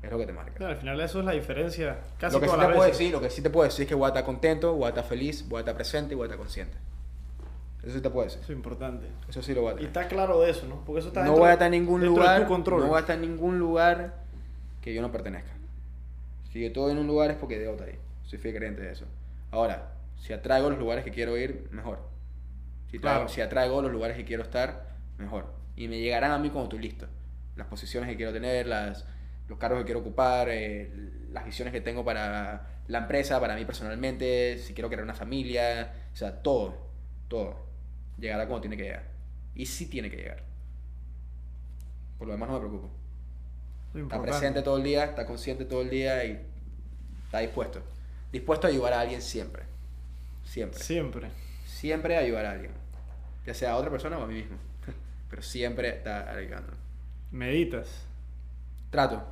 es 0.02 0.10
lo 0.11 0.18
que 0.18 0.26
te 0.26 0.34
marca. 0.34 0.68
Al 0.68 0.77
final 0.77 0.99
eso 1.02 1.19
es 1.19 1.26
la 1.26 1.31
diferencia. 1.34 1.99
Casi 2.19 2.35
lo 2.35 2.41
que 2.41 2.48
sí 2.48 2.56
te 2.57 2.65
puedo 2.68 2.84
decir, 2.84 3.11
lo 3.11 3.22
que 3.22 3.30
sí 3.30 3.41
te 3.41 3.49
puedo 3.49 3.65
decir 3.65 3.84
es 3.84 3.89
que 3.89 3.95
voy 3.95 4.06
a 4.06 4.07
estar 4.10 4.23
contento, 4.23 4.73
voy 4.73 4.85
a 4.85 4.89
estar 4.89 5.03
feliz, 5.03 5.48
voy 5.48 5.57
a 5.57 5.60
estar 5.61 5.76
presente 5.76 6.14
y 6.14 6.15
voy 6.18 6.23
a 6.26 6.27
estar 6.27 6.38
consciente. 6.38 6.77
Eso 7.84 7.95
sí 7.95 8.02
te 8.02 8.10
puedo 8.10 8.26
decir. 8.26 8.41
Eso 8.41 8.52
es 8.52 8.57
importante. 8.57 9.06
Eso 9.30 9.41
sí 9.41 9.53
lo 9.53 9.61
voy 9.61 9.69
a 9.69 9.73
Y 9.73 9.76
tener. 9.77 9.88
está 9.89 10.07
claro 10.07 10.41
de 10.41 10.49
eso, 10.49 10.68
¿no? 10.68 10.84
Porque 10.85 10.99
eso 10.99 11.07
está 11.10 11.22
No 11.22 11.26
dentro- 11.27 11.41
voy 11.41 11.49
a 11.49 11.53
estar 11.53 11.68
en 11.73 11.80
ningún 11.80 12.03
lugar, 12.06 12.39
de 12.39 12.45
tu 12.45 12.49
control. 12.52 12.81
no 12.81 12.88
voy 12.88 12.98
a 12.98 12.99
estar 13.02 13.15
en 13.15 13.22
ningún 13.22 13.60
lugar 13.60 14.15
que 14.81 14.94
yo 14.94 15.02
no 15.02 15.11
pertenezca. 15.11 15.52
Si 16.52 16.60
yo 16.61 16.68
estoy 16.68 16.91
en 16.91 16.98
un 16.98 17.07
lugar 17.07 17.31
es 17.31 17.38
porque 17.38 17.57
debo 17.60 17.73
estar 17.73 17.88
ahí. 17.88 17.98
Soy 18.26 18.39
fiel 18.39 18.56
creyente 18.56 18.81
de 18.81 18.91
eso. 18.91 19.06
Ahora, 19.52 19.94
si 20.18 20.34
atraigo 20.34 20.69
los 20.69 20.80
lugares 20.80 21.03
que 21.03 21.11
quiero 21.11 21.38
ir, 21.38 21.68
mejor. 21.72 21.99
Si, 22.91 22.98
traigo- 22.99 23.02
Claro. 23.02 23.30
si 23.30 23.41
atraigo 23.41 23.81
los 23.81 23.91
lugares 23.91 24.18
que 24.18 24.26
quiero 24.26 24.44
estar, 24.44 24.95
mejor. 25.18 25.53
Y 25.76 25.88
me 25.88 25.99
llegarán 25.99 26.31
a 26.31 26.38
mí 26.39 26.49
cuando 26.49 26.65
estoy 26.76 26.80
listo. 26.80 27.07
Las 27.56 27.68
posiciones 27.68 28.10
que 28.10 28.15
quiero 28.15 28.34
tener, 28.34 28.68
las, 28.68 29.06
los 29.48 29.57
cargos 29.57 29.80
que 29.80 29.85
quiero 29.85 29.99
ocupar, 30.02 30.48
eh, 30.49 30.91
las 31.31 31.45
visiones 31.45 31.72
que 31.73 31.81
tengo 31.81 32.03
para 32.06 32.68
la 32.88 32.98
empresa, 32.99 33.39
para 33.39 33.56
mí 33.56 33.65
personalmente, 33.65 34.57
si 34.60 34.73
quiero 34.73 34.88
crear 34.89 35.03
una 35.03 35.14
familia, 35.14 35.94
o 36.14 36.15
sea, 36.15 36.41
todo, 36.41 36.88
todo. 37.27 37.65
Llegará 38.18 38.48
cuando 38.48 38.61
tiene 38.61 38.77
que 38.77 38.84
llegar. 38.84 39.03
Y 39.56 39.65
sí 39.65 39.88
tiene 39.88 40.10
que 40.10 40.18
llegar. 40.18 40.44
Por 42.18 42.27
lo 42.27 42.34
demás 42.34 42.49
no 42.49 42.56
me 42.56 42.60
preocupo. 42.60 42.89
Está 44.03 44.18
presente 44.22 44.61
todo 44.61 44.77
el 44.77 44.84
día, 44.84 45.03
está 45.06 45.26
consciente 45.26 45.65
todo 45.65 45.81
el 45.81 45.89
día 45.89 46.23
y 46.26 46.39
está 47.26 47.39
dispuesto. 47.39 47.81
Dispuesto 48.31 48.68
a 48.68 48.69
ayudar 48.69 48.94
a 48.94 49.02
alguien 49.02 49.22
siempre. 49.22 49.64
Siempre. 50.48 50.80
Siempre. 50.80 51.28
Siempre 51.65 52.18
ayudar 52.18 52.45
a 52.45 52.52
alguien. 52.52 52.72
Ya 53.45 53.53
sea 53.53 53.74
a 53.74 53.76
otra 53.78 53.90
persona 53.91 54.18
o 54.18 54.24
a 54.24 54.28
mí 54.28 54.36
mismo. 54.36 54.57
Pero 55.30 55.41
siempre 55.41 55.90
está 55.90 56.30
ayudando. 56.32 56.74
Meditas. 57.32 58.06
Trato. 58.90 59.24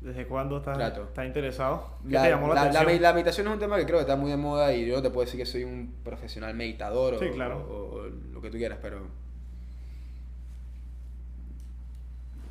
¿Desde 0.00 0.26
cuándo 0.26 0.58
estás, 0.58 0.76
Trato. 0.78 1.04
estás 1.04 1.26
interesado? 1.26 1.96
¿Qué 2.06 2.12
La, 2.14 2.22
te 2.22 2.30
llamó 2.30 2.48
la, 2.48 2.54
la- 2.54 2.60
la 2.64 2.68
atención? 2.70 2.86
me- 2.96 3.00
la 3.00 3.12
meditación 3.12 3.46
es 3.48 3.52
un 3.54 3.58
tema 3.58 3.76
que 3.78 3.84
creo 3.84 3.98
que 3.98 4.02
está 4.02 4.14
muy 4.16 4.30
de 4.30 4.36
moda 4.36 4.72
y 4.72 4.86
yo 4.86 4.94
no 4.96 5.02
te 5.02 5.10
puedo 5.10 5.24
decir 5.24 5.40
que 5.40 5.46
soy 5.46 5.64
un 5.64 5.92
profesional 6.04 6.54
meditador 6.54 7.14
o, 7.14 7.18
Sí, 7.18 7.30
claro. 7.34 7.58
o- 7.68 7.96
o 7.96 8.02
lo 8.32 8.40
que 8.40 8.50
tú 8.50 8.58
quieras, 8.58 8.78
pero 8.80 9.08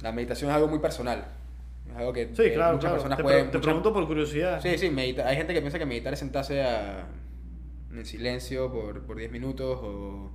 la 0.02 0.12
meditación 0.12 0.50
es 0.50 0.56
algo 0.56 0.68
muy 0.68 0.80
personal. 0.80 1.26
Es 1.90 1.96
algo 1.98 2.12
que 2.14 2.28
Sí, 2.28 2.36
que 2.36 2.54
claro, 2.54 2.74
muchas 2.76 2.90
claro. 2.92 2.96
personas 2.96 3.18
te, 3.18 3.24
pueden... 3.24 3.40
te 3.46 3.46
muchas- 3.58 3.62
pregunto 3.62 3.94
por 3.94 4.08
curiosidad. 4.08 4.62
Sí, 4.62 4.78
sí, 4.78 4.90
medita- 4.90 5.26
hay 5.28 5.38
gente 5.38 5.54
que 5.54 5.62
piensa 5.62 5.80
que 5.80 5.86
meditar 5.86 6.14
es 6.14 6.20
sentarse 6.20 6.62
a, 6.64 7.06
en 8.00 8.06
silencio 8.06 8.72
por, 8.72 9.02
por 9.04 9.18
10 9.18 9.32
minutos 9.32 9.80
o, 9.82 10.32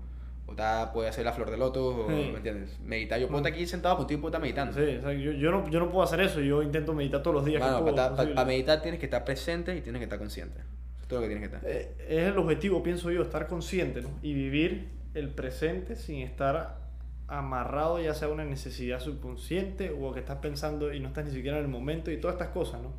o 0.46 0.54
ta- 0.54 0.92
puede 0.92 1.08
hacer 1.08 1.24
la 1.24 1.32
flor 1.32 1.50
de 1.50 1.56
loto, 1.56 1.86
o, 2.04 2.08
Sí. 2.08 2.12
¿me 2.30 2.36
entiendes? 2.38 2.78
Meditar, 2.80 3.18
yo 3.20 3.28
puedo 3.28 3.38
estar 3.38 3.52
aquí 3.52 3.66
sentado 3.66 3.96
contigo 3.96 4.18
y 4.18 4.20
puedo 4.22 4.30
estar 4.30 4.40
meditando. 4.42 4.74
Sí, 4.74 4.96
o 4.96 5.02
sea, 5.02 5.12
yo, 5.12 5.32
yo, 5.32 5.50
no, 5.50 5.68
yo 5.70 5.78
no 5.80 5.90
puedo 5.90 6.02
hacer 6.04 6.20
eso, 6.20 6.40
yo 6.40 6.62
intento 6.62 6.92
meditar 6.94 7.22
todos 7.22 7.36
los 7.36 7.44
días. 7.44 7.62
que 7.62 7.68
Bueno, 7.68 7.82
puedo, 7.82 7.96
para, 7.96 8.16
posible. 8.16 8.44
meditar 8.44 8.82
tienes 8.82 9.00
que 9.00 9.06
estar 9.06 9.24
presente 9.24 9.76
y 9.76 9.80
tienes 9.80 10.00
que 10.00 10.04
estar 10.04 10.18
consciente. 10.18 10.58
Eso 10.60 11.02
es 11.02 11.08
todo 11.08 11.20
lo 11.20 11.26
que 11.28 11.32
tienes 11.34 11.48
que 11.50 11.56
estar. 11.56 11.70
Eh, 11.70 11.94
es 12.08 12.28
el 12.28 12.38
objetivo, 12.38 12.82
pienso 12.82 13.10
yo, 13.10 13.22
estar 13.22 13.46
consciente 13.46 14.02
¿no? 14.02 14.08
y 14.22 14.34
vivir 14.34 14.88
el 15.14 15.28
presente 15.30 15.96
sin 15.96 16.20
estar 16.22 16.80
amarrado 17.28 17.98
ya 18.00 18.12
sea 18.14 18.28
a 18.28 18.30
una 18.30 18.44
necesidad 18.44 19.00
subconsciente 19.00 19.90
o 19.90 20.12
que 20.12 20.20
estás 20.20 20.38
pensando 20.38 20.92
y 20.92 21.00
no 21.00 21.08
estás 21.08 21.24
ni 21.24 21.30
siquiera 21.30 21.56
en 21.58 21.64
el 21.64 21.70
momento 21.70 22.10
y 22.10 22.18
todas 22.18 22.34
estas 22.34 22.48
cosas, 22.48 22.82
¿no? 22.82 22.92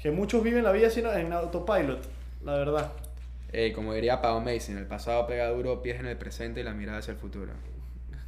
Que 0.00 0.10
muchos 0.10 0.42
viven 0.42 0.64
la 0.64 0.72
vida 0.72 0.88
en 1.18 1.30
autopilot, 1.32 2.00
la 2.42 2.54
verdad. 2.54 2.92
Eh, 3.52 3.72
como 3.74 3.92
diría 3.94 4.20
Pau 4.22 4.40
Mason, 4.40 4.78
el 4.78 4.86
pasado 4.86 5.26
pega 5.26 5.48
duro, 5.48 5.82
pies 5.82 5.98
en 6.00 6.06
el 6.06 6.16
presente 6.16 6.60
y 6.60 6.62
la 6.62 6.72
mirada 6.72 6.98
hacia 6.98 7.12
el 7.12 7.18
futuro. 7.18 7.52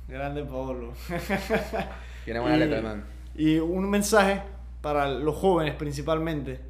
Grande 0.08 0.44
Paolo. 0.44 0.92
Tiene 2.24 2.40
buena 2.40 2.56
Y- 2.56 2.60
letra, 2.60 2.80
man. 2.82 3.04
Y 3.34 3.58
un 3.58 3.88
mensaje 3.88 4.42
para 4.80 5.08
los 5.08 5.36
jóvenes 5.36 5.74
principalmente, 5.76 6.60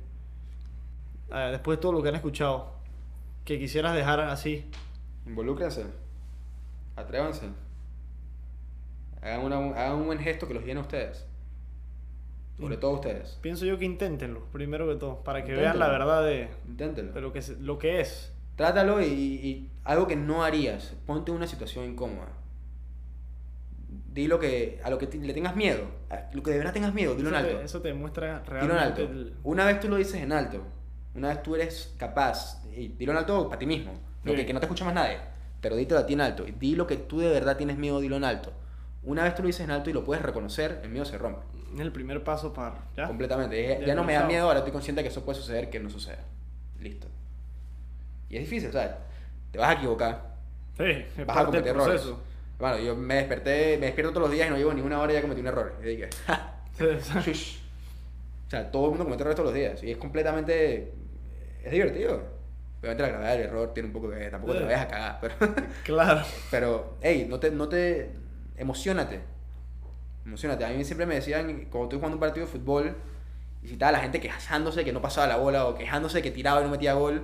después 1.51 1.79
de 1.79 1.83
todo 1.83 1.93
lo 1.93 2.03
que 2.03 2.11
han 2.11 2.15
escuchado, 2.15 2.75
que 3.45 3.59
quisieras 3.59 3.95
dejar 3.97 4.21
así 4.21 4.71
Involúcrense. 5.27 5.85
Atrévanse. 6.97 7.47
Hagan, 9.23 9.41
una- 9.45 9.57
hagan 9.81 9.93
un 9.95 10.07
buen 10.07 10.19
gesto 10.19 10.47
que 10.49 10.55
los 10.55 10.65
llene 10.65 10.81
a 10.81 10.83
ustedes. 10.83 11.25
Sobre 12.61 12.77
todo 12.77 12.93
ustedes. 12.93 13.39
Pienso 13.41 13.65
yo 13.65 13.79
que 13.79 13.85
inténtenlo, 13.85 14.41
primero 14.53 14.87
que 14.89 14.97
todo, 14.97 15.21
para 15.25 15.43
que 15.43 15.53
vean 15.55 15.79
la 15.79 15.89
verdad 15.89 16.23
de, 16.25 16.49
de 16.67 17.21
lo, 17.21 17.33
que 17.33 17.41
lo 17.61 17.79
que 17.79 18.01
es. 18.01 18.33
Trátalo 18.57 19.01
y, 19.03 19.05
y 19.07 19.71
algo 19.85 20.07
que 20.07 20.17
no 20.17 20.45
harías. 20.45 20.95
Ponte 21.07 21.31
en 21.31 21.37
una 21.37 21.47
situación 21.47 21.85
incómoda. 21.87 22.29
Di 23.89 24.27
lo 24.27 24.39
que, 24.39 24.81
a 24.85 24.91
lo 24.91 24.99
que 24.99 25.07
te- 25.07 25.19
le 25.19 25.33
tengas 25.35 25.57
miedo. 25.57 25.85
A 26.11 26.29
lo 26.33 26.43
que 26.43 26.51
de 26.51 26.59
verdad 26.59 26.73
tengas 26.73 26.93
miedo, 26.95 27.15
dilo 27.15 27.31
en 27.31 27.35
alto. 27.37 27.59
te, 27.59 27.65
eso 27.65 27.81
te 27.81 27.93
Dilo 27.93 28.07
en 28.09 28.45
realmente 28.47 29.03
alto. 29.03 29.09
Una 29.43 29.65
vez 29.65 29.81
tú 29.81 29.89
lo 29.89 29.97
dices 29.97 30.17
en 30.23 30.33
alto. 30.33 30.63
Una 31.15 31.29
vez 31.29 31.43
tú 31.43 31.55
eres 31.55 31.95
capaz. 31.99 32.63
Y 32.77 32.89
dilo 32.89 33.13
en 33.13 33.19
alto 33.19 33.49
para 33.49 33.59
ti 33.59 33.67
mismo. 33.67 33.93
Sí. 34.25 34.35
que, 34.35 34.47
que 34.47 34.53
no 34.53 34.61
te 34.61 34.67
escucha 34.67 34.85
más 34.85 34.95
nadie. 34.95 35.19
Pero 35.61 35.77
dítelo 35.77 36.01
a 36.01 36.07
ti 36.07 36.13
en 36.13 36.21
alto. 36.21 36.47
Y 36.47 36.53
di 36.53 36.75
lo 36.75 36.87
que 36.87 36.97
tú 36.97 37.21
de 37.21 37.29
verdad 37.31 37.57
tienes 37.57 37.79
miedo, 37.79 38.01
dilo 38.01 38.17
en 38.17 38.25
alto. 38.25 38.53
Una 39.03 39.25
vez 39.25 39.35
tú 39.35 39.43
lo 39.43 39.47
dices 39.47 39.63
en 39.63 39.71
alto 39.71 39.91
y 39.91 39.93
lo 39.93 40.05
puedes 40.05 40.23
reconocer, 40.23 40.81
el 40.85 40.91
miedo 40.91 41.05
se 41.05 41.19
rompe. 41.19 41.43
es 41.75 41.81
el 41.81 41.91
primer 41.91 42.23
paso 42.23 42.53
para... 42.53 42.89
¿ya? 42.97 43.07
Completamente. 43.09 43.81
Ya, 43.81 43.87
Ya 43.87 43.95
no 43.95 44.05
me 44.05 44.13
da 44.13 44.27
miedo, 44.27 44.47
ahora 44.47 44.59
estoy 44.61 44.73
consciente 44.73 45.01
de 45.01 45.05
que 45.05 45.09
eso 45.11 45.25
puede 45.25 45.39
suceder, 45.39 45.71
que 45.71 45.81
no 45.81 45.91
suceda. 45.91 46.25
Listo. 46.79 47.09
Y 48.33 48.37
es 48.39 48.45
difícil, 48.45 48.73
¿sabes? 48.73 48.93
Te 49.53 49.59
vas 49.59 49.69
a 49.69 49.73
equivocar. 49.75 50.33
Sí, 50.79 50.85
es 50.85 51.27
Vas 51.27 51.37
a 51.37 51.45
cometer 51.45 51.69
errores. 51.69 52.03
Bueno, 52.59 52.79
yo 52.79 52.97
me 52.97 53.17
desperté, 53.17 53.77
me 53.79 53.87
despierto 53.87 54.13
todos 54.15 54.29
los 54.29 54.31
días 54.35 54.49
y 54.49 54.51
no 54.51 54.57
llevo 54.57 54.73
ni 54.73 54.81
una 54.81 54.99
hora 55.01 55.13
y 55.13 55.17
ya 55.17 55.21
cometí 55.21 55.43
un 55.43 55.49
error. 55.49 55.75
Y 55.83 55.85
dije, 55.87 56.09
"Ja, 56.27 56.55
Sí, 56.79 56.85
sí. 57.03 57.19
shush". 57.21 57.57
O 58.47 58.51
sea, 58.51 58.71
todo 58.71 58.85
el 58.85 58.89
mundo 58.91 59.05
comete 59.05 59.21
errores 59.23 59.37
todos 59.37 59.49
los 59.51 59.55
días. 59.55 59.83
Y 59.83 59.91
es 59.91 59.99
completamente... 59.99 60.93
Es 61.63 61.71
divertido. 61.71 62.23
Obviamente 62.81 63.03
la 63.03 63.09
gravedad 63.11 63.33
del 63.33 63.41
error 63.49 63.75
tiene 63.75 63.89
un 63.89 63.93
poco 63.93 64.09
que... 64.11 64.31
Tampoco 64.31 64.55
te 64.55 64.61
la 64.61 64.67
vayas 64.67 64.81
a 64.83 64.89
cagar, 64.89 65.19
pero... 65.21 65.35
Claro. 65.85 66.23
Pero, 66.51 66.97
hey, 67.03 67.27
no 67.29 67.39
te, 67.39 67.51
no 67.51 67.69
te... 67.69 68.13
Emocionate. 68.57 69.21
Emocionate. 70.25 70.65
A 70.65 70.69
mí 70.71 70.83
siempre 70.85 71.05
me 71.05 71.17
decían, 71.17 71.67
cuando 71.71 71.85
estoy 71.85 71.99
jugando 71.99 72.17
un 72.17 72.21
partido 72.21 72.47
de 72.47 72.53
fútbol, 72.53 72.97
y 73.63 73.67
si 73.67 73.73
estaba 73.75 73.93
la 73.93 74.01
gente 74.01 74.21
quejándose 74.21 74.85
que 74.85 74.93
no 74.93 75.03
pasaba 75.03 75.27
la 75.27 75.37
bola, 75.37 75.67
o 75.67 75.75
quejándose 75.75 76.23
que 76.23 76.31
tiraba 76.31 76.61
y 76.63 76.65
no 76.65 76.71
metía 76.71 76.95
gol, 76.95 77.23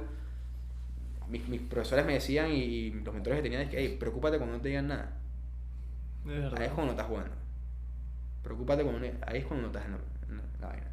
mis, 1.30 1.48
mis 1.48 1.60
profesores 1.62 2.04
me 2.06 2.14
decían, 2.14 2.50
y 2.50 2.90
los 2.90 3.14
mentores 3.14 3.38
que 3.38 3.42
tenían, 3.42 3.62
es 3.62 3.68
que, 3.70 3.78
hey, 3.78 3.96
preocúpate 3.98 4.38
cuando 4.38 4.56
no 4.56 4.62
te 4.62 4.68
digan 4.68 4.88
nada. 4.88 5.12
Es 6.26 6.52
Ahí 6.60 6.66
es 6.66 6.72
cuando 6.72 6.86
no 6.86 6.90
estás 6.92 7.06
jugando. 7.06 7.34
Preocúpate 8.42 8.82
cuando 8.82 9.00
no- 9.00 9.12
ahí 9.26 9.38
es 9.38 9.44
cuando 9.46 9.62
no 9.62 9.68
estás 9.68 9.84
en 9.86 9.92
la, 9.92 9.98
en 10.28 10.36
la- 10.36 10.42
la 10.60 10.66
vaina. 10.68 10.86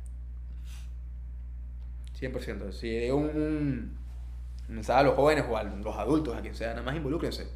100%. 2.19 2.71
Si 2.71 2.89
de 2.89 3.11
un, 3.11 3.25
un 3.25 4.75
mensaje 4.75 5.01
a 5.01 5.03
los 5.03 5.15
jóvenes 5.15 5.45
o 5.49 5.57
a 5.57 5.63
los 5.63 5.95
adultos, 5.97 6.35
a 6.35 6.41
quien 6.41 6.55
sea, 6.55 6.69
nada 6.69 6.81
más 6.81 6.95
involúcrense. 6.95 7.47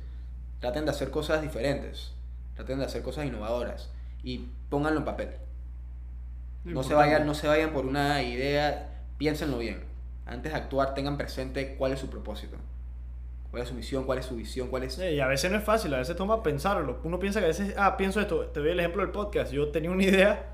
Traten 0.59 0.85
de 0.85 0.91
hacer 0.91 1.09
cosas 1.11 1.41
diferentes. 1.41 2.13
Traten 2.55 2.79
de 2.79 2.85
hacer 2.85 3.01
cosas 3.01 3.25
innovadoras. 3.25 3.89
Y 4.23 4.49
pónganlo 4.69 4.99
en 4.99 5.05
papel. 5.05 5.29
No 6.65 6.83
se, 6.83 6.89
vayan, 6.93 7.25
no 7.25 7.33
se 7.33 7.47
vayan 7.47 7.71
por 7.71 7.85
una 7.85 8.21
idea, 8.21 9.03
piénsenlo 9.17 9.57
bien. 9.59 9.81
Antes 10.29 10.51
de 10.51 10.57
actuar, 10.57 10.93
tengan 10.93 11.17
presente 11.17 11.75
cuál 11.75 11.91
es 11.93 11.99
su 11.99 12.09
propósito. 12.09 12.55
Cuál 13.51 13.63
es 13.63 13.69
su 13.69 13.73
misión, 13.75 14.03
cuál 14.03 14.19
es 14.19 14.25
su 14.25 14.35
visión, 14.35 14.67
cuál 14.67 14.83
es... 14.83 14.97
Y 14.99 15.19
a 15.19 15.25
veces 15.27 15.49
no 15.51 15.57
es 15.57 15.63
fácil, 15.63 15.91
a 15.95 15.97
veces 15.97 16.15
toma 16.15 16.43
pensarlo. 16.43 16.99
Uno 17.03 17.17
piensa 17.19 17.39
que 17.39 17.45
a 17.45 17.47
veces, 17.47 17.73
ah, 17.77 17.97
pienso 17.97 18.21
esto, 18.21 18.45
te 18.47 18.59
doy 18.59 18.69
el 18.69 18.79
ejemplo 18.79 19.01
del 19.01 19.11
podcast. 19.11 19.51
Yo 19.51 19.69
tenía 19.69 19.89
una 19.89 20.03
idea, 20.03 20.45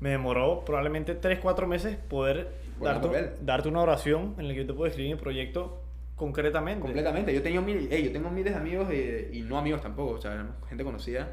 me 0.00 0.10
demoró 0.10 0.62
probablemente 0.64 1.14
3, 1.14 1.38
4 1.40 1.66
meses 1.66 1.96
poder 1.96 2.52
darte, 2.78 3.32
darte 3.40 3.68
una 3.70 3.80
oración 3.80 4.34
en 4.36 4.48
la 4.48 4.54
que 4.54 4.60
yo 4.60 4.66
te 4.66 4.74
puedo 4.74 4.86
escribir 4.86 5.14
mi 5.16 5.20
proyecto 5.20 5.80
concretamente. 6.14 6.82
Completamente. 6.82 7.32
Yo 7.32 7.42
tengo, 7.42 7.62
mil, 7.62 7.88
ey, 7.90 8.04
yo 8.04 8.12
tengo 8.12 8.28
miles 8.30 8.52
de 8.52 8.58
amigos 8.58 8.88
eh, 8.90 9.30
y 9.32 9.40
no 9.40 9.56
amigos 9.56 9.80
tampoco, 9.80 10.12
o 10.12 10.20
sea, 10.20 10.46
gente 10.68 10.84
conocida 10.84 11.28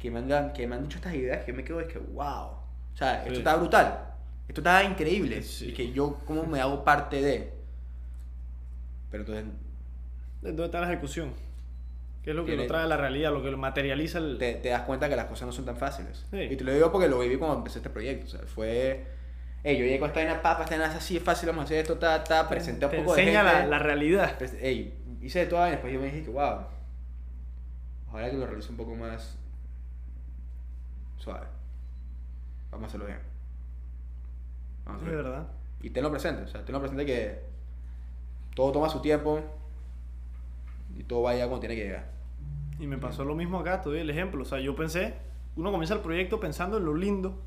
que 0.00 0.10
me, 0.10 0.18
han, 0.34 0.52
que 0.52 0.66
me 0.66 0.74
han 0.74 0.82
dicho 0.82 0.96
estas 0.98 1.14
ideas 1.14 1.44
que 1.44 1.52
yo 1.52 1.56
me 1.56 1.62
quedo 1.62 1.78
es 1.78 1.86
que, 1.86 2.00
wow. 2.00 2.46
O 2.94 2.96
sea, 2.96 3.18
esto 3.20 3.30
Sí. 3.34 3.38
está 3.38 3.54
brutal. 3.56 4.11
Esto 4.52 4.60
está 4.60 4.84
increíble. 4.84 5.42
Sí. 5.42 5.70
Y 5.70 5.72
que 5.72 5.92
yo, 5.92 6.18
¿cómo 6.26 6.44
me 6.44 6.60
hago 6.60 6.84
parte 6.84 7.22
de? 7.22 7.54
Pero 9.10 9.22
entonces, 9.22 9.46
¿Dónde 10.42 10.66
está 10.66 10.82
la 10.82 10.92
ejecución? 10.92 11.32
¿Qué 12.22 12.30
es 12.30 12.36
lo 12.36 12.44
que 12.44 12.54
lo 12.54 12.66
trae 12.66 12.84
a 12.84 12.86
la 12.86 12.98
realidad, 12.98 13.32
lo 13.32 13.42
que 13.42 13.50
lo 13.50 13.56
materializa 13.56 14.18
el... 14.18 14.36
te, 14.36 14.56
te 14.56 14.68
das 14.68 14.82
cuenta 14.82 15.08
que 15.08 15.16
las 15.16 15.24
cosas 15.24 15.46
no 15.46 15.52
son 15.52 15.64
tan 15.64 15.78
fáciles. 15.78 16.26
Sí. 16.30 16.36
Y 16.50 16.56
te 16.56 16.64
lo 16.64 16.74
digo 16.74 16.92
porque 16.92 17.08
lo 17.08 17.18
viví 17.18 17.38
cuando 17.38 17.56
empecé 17.56 17.78
este 17.78 17.88
proyecto. 17.88 18.26
O 18.26 18.28
sea, 18.28 18.40
fue. 18.40 19.06
Ey, 19.64 19.78
yo 19.78 19.84
llegué 19.84 19.98
con 19.98 20.08
esta 20.10 20.20
vaina 20.20 20.42
papa, 20.42 20.64
esta 20.64 20.76
es 20.76 20.82
así, 20.96 21.16
es 21.16 21.22
fácil, 21.22 21.48
vamos 21.48 21.62
a 21.62 21.64
hacer 21.64 21.78
esto, 21.78 21.96
ta, 21.96 22.22
ta, 22.22 22.46
presenté 22.46 22.84
un 22.84 22.90
te 22.90 22.98
poco 22.98 23.14
de 23.14 23.22
enseña 23.22 23.42
la, 23.42 23.64
la 23.64 23.78
realidad. 23.78 24.36
Pues, 24.36 24.54
ey, 24.60 24.92
hice 25.22 25.38
de 25.38 25.46
toda 25.46 25.68
y 25.68 25.70
después 25.70 25.94
yo 25.94 25.98
me 25.98 26.06
dije 26.06 26.24
que, 26.24 26.30
wow, 26.30 26.66
ojalá 28.10 28.30
que 28.30 28.36
lo 28.36 28.46
realice 28.46 28.68
un 28.68 28.76
poco 28.76 28.94
más 28.94 29.38
suave. 31.16 31.46
Vamos 32.70 32.84
a 32.84 32.88
hacerlo 32.88 33.06
bien. 33.06 33.31
Vamos 34.84 35.02
a 35.02 35.06
Es 35.06 35.12
verdad. 35.12 35.46
Y 35.82 35.90
tenlo 35.90 36.10
presente, 36.10 36.42
o 36.42 36.46
sea, 36.46 36.64
tenlo 36.64 36.80
presente 36.80 37.04
que 37.04 37.40
todo 38.54 38.72
toma 38.72 38.88
su 38.88 39.00
tiempo 39.00 39.40
y 40.96 41.04
todo 41.04 41.22
va 41.22 41.30
a 41.30 41.34
llegar 41.34 41.48
cuando 41.48 41.66
tiene 41.66 41.76
que 41.76 41.84
llegar. 41.84 42.10
Y 42.78 42.86
me 42.86 42.98
pasó 42.98 43.24
lo 43.24 43.34
mismo 43.34 43.58
acá, 43.58 43.80
te 43.80 43.88
doy 43.88 44.00
el 44.00 44.10
ejemplo. 44.10 44.42
O 44.42 44.44
sea, 44.44 44.58
yo 44.58 44.74
pensé, 44.74 45.14
uno 45.56 45.70
comienza 45.70 45.94
el 45.94 46.00
proyecto 46.00 46.40
pensando 46.40 46.78
en 46.78 46.84
lo 46.84 46.94
lindo. 46.94 47.38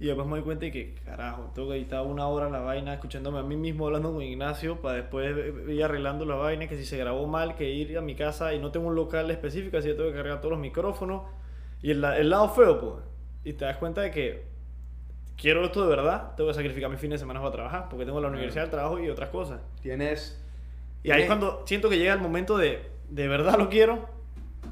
Y 0.00 0.06
después 0.06 0.28
me 0.28 0.34
doy 0.34 0.42
cuenta 0.42 0.64
de 0.64 0.70
que, 0.70 0.94
carajo, 1.04 1.50
tengo 1.54 1.70
que 1.70 1.76
editar 1.76 2.06
una 2.06 2.28
hora 2.28 2.48
la 2.48 2.60
vaina, 2.60 2.94
escuchándome 2.94 3.40
a 3.40 3.42
mí 3.42 3.56
mismo 3.56 3.86
hablando 3.86 4.12
con 4.12 4.22
Ignacio, 4.22 4.80
para 4.80 4.94
después 4.94 5.36
ir 5.68 5.82
arreglando 5.82 6.24
la 6.24 6.36
vaina, 6.36 6.68
que 6.68 6.76
si 6.76 6.84
se 6.84 6.96
grabó 6.96 7.26
mal, 7.26 7.56
que 7.56 7.68
ir 7.68 7.98
a 7.98 8.00
mi 8.00 8.14
casa 8.14 8.54
y 8.54 8.60
no 8.60 8.70
tengo 8.70 8.86
un 8.86 8.94
local 8.94 9.28
específico, 9.30 9.76
así 9.76 9.88
que 9.88 9.94
tengo 9.94 10.10
que 10.10 10.16
cargar 10.16 10.40
todos 10.40 10.52
los 10.52 10.60
micrófonos. 10.60 11.22
Y 11.82 11.90
el, 11.90 12.04
el 12.04 12.30
lado 12.30 12.48
feo, 12.50 12.80
pues. 12.80 13.04
Y 13.44 13.54
te 13.54 13.64
das 13.64 13.76
cuenta 13.78 14.02
de 14.02 14.12
que 14.12 14.47
quiero 15.38 15.64
esto 15.64 15.82
de 15.82 15.88
verdad, 15.88 16.34
tengo 16.36 16.50
que 16.50 16.54
sacrificar 16.54 16.90
mis 16.90 17.00
fines 17.00 17.14
de 17.14 17.18
semana 17.20 17.40
para 17.40 17.52
trabajar, 17.52 17.88
porque 17.88 18.04
tengo 18.04 18.20
la 18.20 18.28
universidad, 18.28 18.64
el 18.64 18.70
trabajo 18.70 18.98
y 18.98 19.08
otras 19.08 19.30
cosas. 19.30 19.60
Tienes. 19.80 20.44
Y 21.02 21.10
ahí 21.12 21.22
es 21.22 21.26
cuando 21.26 21.62
siento 21.66 21.88
que 21.88 21.96
llega 21.96 22.12
el 22.12 22.20
momento 22.20 22.58
de, 22.58 22.90
de 23.08 23.28
verdad 23.28 23.56
lo 23.56 23.70
quiero, 23.70 24.08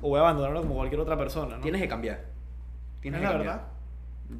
o 0.02 0.08
voy 0.10 0.18
a 0.18 0.22
abandonarlo 0.22 0.60
como 0.62 0.74
cualquier 0.74 1.00
otra 1.00 1.16
persona, 1.16 1.56
¿no? 1.56 1.62
Tienes 1.62 1.80
que 1.80 1.88
cambiar. 1.88 2.24
Tienes 3.00 3.20
Es 3.20 3.26
que 3.26 3.32
la 3.32 3.38
cambiar. 3.38 3.56
verdad. 3.58 3.68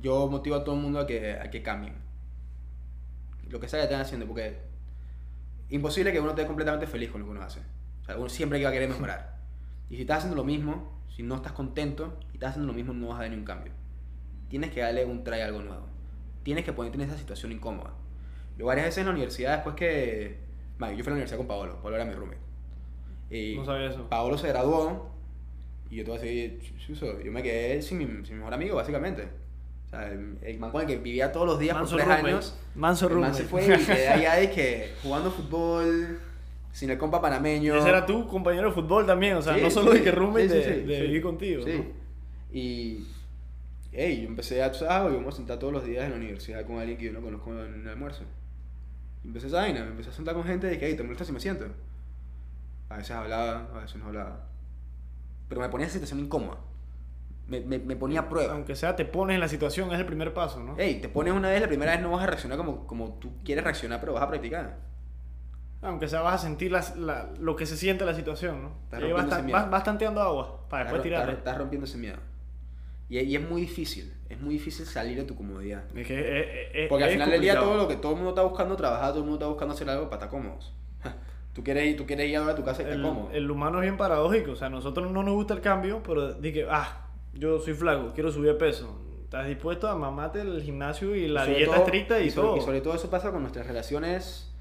Yo 0.03 0.27
motivo 0.27 0.57
a 0.57 0.65
todo 0.65 0.75
el 0.75 0.83
mundo 0.83 0.99
a 0.99 1.07
que, 1.07 1.33
a 1.35 1.49
que 1.51 1.63
cambien. 1.63 1.95
Lo 3.49 3.61
que 3.61 3.69
sea 3.69 3.79
que 3.79 3.85
estén 3.85 4.01
haciendo, 4.01 4.27
porque 4.27 4.59
imposible 5.71 6.13
que 6.13 6.21
uno 6.21 6.31
esté 6.31 6.45
completamente 6.47 6.87
feliz 6.89 7.11
con 7.11 7.21
lo 7.21 7.27
que 7.27 7.31
uno 7.31 7.43
hace. 7.43 7.61
O 8.03 8.05
sea, 8.05 8.17
uno 8.17 8.29
siempre 8.29 8.63
va 8.63 8.71
a 8.71 8.73
querer 8.73 8.89
mejorar. 8.89 9.37
Y 9.89 9.95
si 9.95 10.01
estás 10.03 10.19
haciendo 10.19 10.37
lo 10.37 10.45
mismo, 10.45 11.01
si 11.09 11.23
no 11.23 11.37
estás 11.37 11.53
contento 11.53 12.19
y 12.33 12.35
estás 12.35 12.51
haciendo 12.51 12.67
lo 12.73 12.77
mismo, 12.77 12.93
no 12.93 13.09
vas 13.09 13.19
a 13.19 13.23
ver 13.23 13.31
ni 13.31 13.37
un 13.37 13.45
cambio. 13.45 13.73
Tienes 14.49 14.73
que 14.73 14.81
darle 14.81 15.05
un 15.05 15.23
try 15.23 15.41
a 15.41 15.47
algo 15.47 15.63
nuevo. 15.63 15.87
Tienes 16.47 16.65
que 16.65 16.73
ponerte 16.73 16.97
en 16.97 17.09
esa 17.09 17.19
situación 17.19 17.51
incómoda. 17.51 17.93
Yo 18.57 18.67
varias 18.67 18.87
veces 18.87 18.99
en 18.99 19.07
la 19.07 19.11
universidad, 19.11 19.55
después 19.57 19.75
que... 19.75 20.39
Vale, 20.79 20.97
yo 20.97 21.03
fui 21.03 21.09
a 21.11 21.11
la 21.11 21.15
universidad 21.17 21.39
con 21.39 21.49
Paolo. 21.49 21.81
Paolo 21.83 21.97
era 21.97 22.05
mi 22.05 22.13
roommate. 22.15 22.39
Y 23.31 23.57
No 23.57 23.65
sabía 23.65 23.89
eso. 23.91 24.09
Paolo 24.09 24.39
se 24.39 24.47
graduó 24.47 25.11
y 25.91 25.97
yo 25.97 26.05
te 26.05 26.11
voy 26.11 26.19
a 26.21 26.23
decir, 26.23 26.61
"Chuso", 26.87 27.21
yo 27.21 27.33
me 27.33 27.43
quedé 27.43 27.83
sin 27.83 27.99
mi, 27.99 28.05
sin 28.25 28.35
mi 28.35 28.39
mejor 28.39 28.55
amigo, 28.55 28.77
básicamente. 28.77 29.25
O 29.87 29.89
sea, 29.89 30.07
el, 30.13 30.39
el 30.43 30.59
man 30.61 30.71
con 30.71 30.83
el 30.83 30.87
que 30.87 30.99
vivía 30.99 31.33
todos 31.33 31.47
los 31.49 31.59
días 31.59 31.75
Manso 31.77 31.97
por 31.97 32.05
tres 32.05 32.07
roommate. 32.09 32.33
años. 32.33 32.59
Manso 32.77 33.09
el 33.09 33.17
man 33.17 33.35
se 33.35 33.43
roommate. 33.43 33.67
fue 33.67 33.83
y 33.83 33.85
quedé 33.85 34.09
allá 34.11 34.35
de 34.37 34.51
que 34.53 34.93
jugando 35.03 35.31
fútbol, 35.33 36.21
sin 36.73 36.91
el 36.91 36.99
compa 36.99 37.21
panameño. 37.21 37.75
ese 37.77 37.89
era 37.89 38.07
tu 38.07 38.29
compañero 38.29 38.69
de 38.69 38.73
fútbol 38.75 39.05
también, 39.05 39.35
o 39.35 39.43
sea, 39.43 39.55
Sí, 39.57 39.63
no 39.63 39.71
solo 39.71 39.91
sí, 39.93 39.99
de 39.99 40.05
que 40.05 40.11
roommate 40.13 40.49
sí, 40.49 40.55
de, 40.71 40.83
de 40.87 41.01
vivir 41.03 41.23
contigo, 41.23 41.65
Sí. 41.65 41.73
¿no? 41.79 41.85
Y, 42.53 43.05
hey, 43.93 44.23
yo 44.23 44.29
empecé 44.29 44.63
a, 44.63 44.73
sabes, 44.75 45.13
yo 45.13 45.21
me 45.21 45.33
sentar 45.33 45.59
todos 45.59 45.73
los 45.73 45.85
días 45.85 46.05
en 46.05 46.11
la 46.11 46.17
universidad 46.17 46.65
con 46.67 46.79
alguien 46.79 46.99
que 46.99 47.05
yo 47.07 47.13
no 47.13 47.21
conozco 47.21 47.53
en 47.53 47.83
el 47.83 47.89
almuerzo. 47.89 48.25
Y 49.25 49.29
empecé 49.29 49.47
esa 49.49 49.59
vaina, 49.59 49.81
me 49.85 49.91
empecé 49.91 50.11
a 50.11 50.13
sentar 50.13 50.35
con 50.35 50.45
gente 50.45 50.73
y 50.73 50.79
que, 50.79 50.87
hey, 50.89 50.95
¿te 50.97 51.03
molesta 51.03 51.25
si 51.25 51.33
me 51.33 51.41
siento? 51.41 51.67
A 52.89 52.97
veces 52.99 53.11
hablaba, 53.13 53.69
a 53.75 53.79
veces 53.81 53.97
no 53.97 54.07
hablaba. 54.07 54.47
Pero 55.49 55.61
me 55.61 55.69
ponía 55.69 55.87
en 55.87 55.93
situación 55.93 56.21
incómoda. 56.21 56.59
Me, 57.49 57.61
me, 57.61 57.79
me 57.79 57.95
ponía 57.97 58.21
a 58.21 58.29
prueba. 58.29 58.55
Aunque 58.55 58.75
sea, 58.75 58.97
te 58.97 59.05
pones 59.05 59.35
en 59.35 59.41
la 59.41 59.49
situación, 59.49 59.93
es 59.93 59.99
el 60.01 60.07
primer 60.07 60.35
paso, 60.35 60.63
¿no? 60.63 60.75
Hey, 60.79 60.99
te 61.01 61.09
pones 61.09 61.33
una 61.33 61.49
vez, 61.49 61.61
la 61.61 61.69
primera 61.69 61.93
vez 61.93 62.01
no 62.01 62.11
vas 62.11 62.23
a 62.23 62.27
reaccionar 62.27 62.59
como, 62.59 62.87
como 62.87 63.15
tú 63.15 63.33
quieres 63.45 63.63
reaccionar, 63.65 64.01
pero 64.01 64.13
vas 64.15 64.23
a 64.25 64.29
practicar. 64.29 64.79
Aunque 65.83 66.09
sea, 66.09 66.23
vas 66.23 66.35
a 66.35 66.39
sentir 66.47 66.73
las- 66.73 66.97
la- 66.97 67.31
lo 67.39 67.55
que 67.55 67.67
se 67.67 67.77
siente 67.77 68.05
la 68.05 68.15
situación, 68.15 68.63
¿no? 68.63 68.69
Estás 68.85 69.01
rompiendo 69.01 69.33
ese 69.37 69.43
miedo. 69.45 69.59
vas- 69.59 69.71
vas 69.71 69.85
tanteando 69.85 70.21
agua 70.23 70.69
para 70.69 70.85
después 70.85 71.05
estás, 71.05 71.13
estás- 71.13 71.25
tirarle. 71.27 71.33
estás 71.39 71.59
rompiendo 71.59 71.85
ese 71.87 71.99
miedo. 71.99 72.17
Y, 73.09 73.19
y 73.21 73.37
es 73.37 73.49
muy 73.49 73.61
difícil, 73.63 74.13
es 74.29 74.41
muy 74.41 74.55
difícil 74.55 74.85
salir 74.87 75.17
de 75.17 75.25
tu 75.25 75.37
comodidad. 75.37 75.85
Es 75.97 76.07
que, 76.07 76.19
eh, 76.19 76.25
eh, 76.41 76.71
eh, 76.75 76.87
Porque 76.89 77.05
al 77.05 77.11
es 77.11 77.15
final 77.17 77.31
del 77.31 77.41
día 77.41 77.55
todo 77.59 77.77
lo 77.77 77.87
que 77.89 77.97
todo 77.97 78.13
el 78.13 78.17
mundo 78.17 78.31
está 78.31 78.43
buscando 78.43 78.75
trabajar, 78.77 79.11
todo 79.11 79.19
el 79.21 79.25
mundo 79.25 79.37
está 79.37 79.47
buscando 79.47 79.75
hacer 79.75 79.89
algo 79.91 80.05
para 80.11 80.17
estar 80.25 80.31
cómodos. 80.31 80.73
Tú 81.53 81.65
quieres 81.65 81.87
ir, 81.87 81.97
tú 81.97 82.05
quieres 82.05 82.29
ir 82.29 82.37
ahora 82.37 82.53
a 82.53 82.55
tu 82.57 82.65
casa 82.65 82.83
y 82.83 82.85
estar 82.87 83.01
cómodo. 83.01 83.31
el 83.33 83.51
humano 83.51 83.79
es 83.79 83.83
bien 83.83 83.97
paradójico, 83.97 84.51
o 84.53 84.57
sea, 84.57 84.67
a 84.67 84.71
nosotros 84.71 85.11
no 85.11 85.23
nos 85.23 85.35
gusta 85.35 85.55
el 85.55 85.61
cambio, 85.63 86.03
pero 86.03 86.35
dije, 86.35 86.67
ah, 86.69 87.07
yo 87.33 87.59
soy 87.61 87.73
flaco, 87.75 88.13
quiero 88.15 88.31
subir 88.31 88.49
de 88.53 88.59
peso. 88.59 89.01
¿Estás 89.25 89.47
dispuesto 89.49 89.89
a 89.89 89.95
mamarte 89.97 90.41
el 90.43 90.63
gimnasio 90.63 91.15
y 91.17 91.29
la 91.29 91.47
dieta 91.47 91.73
todo- 91.73 91.85
estricta 91.85 92.21
y, 92.21 92.31
sobre, 92.31 92.47
todo? 92.49 92.57
y 92.59 92.61
sobre 92.61 92.81
todo 92.83 92.95
eso 92.95 93.09
pasa 93.11 93.31
con 93.33 93.41
nuestras 93.41 93.67
relaciones, 93.67 94.53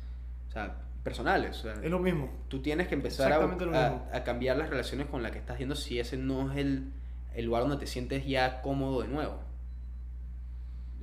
o 0.48 0.52
sea, 0.52 0.78
personales. 1.04 1.60
o 1.60 1.62
sea, 1.64 1.74
Es 1.84 1.92
lo 1.92 2.00
mismo. 2.00 2.30
tú 2.48 2.62
tienes 2.62 2.88
que 2.88 2.96
empezar 2.96 3.32
a, 3.34 3.38
a- 3.44 4.10
a 4.18 4.24
cambiar 4.24 4.56
las 4.58 4.70
relaciones 4.70 5.08
con 5.08 5.22
las 5.22 5.32
que 5.34 5.40
estás 5.40 5.60
yendo 5.60 5.76
si 5.76 6.00
ese 6.00 6.16
no 6.18 6.52
es 6.52 6.58
el, 6.60 6.92
el 7.36 7.45
lugar 7.45 7.64
donde 7.64 7.78
te 7.78 7.88
sientes 7.88 8.26
ya 8.26 8.62
cómodo 8.62 9.02
de 9.02 9.10
nuevo. 9.10 9.40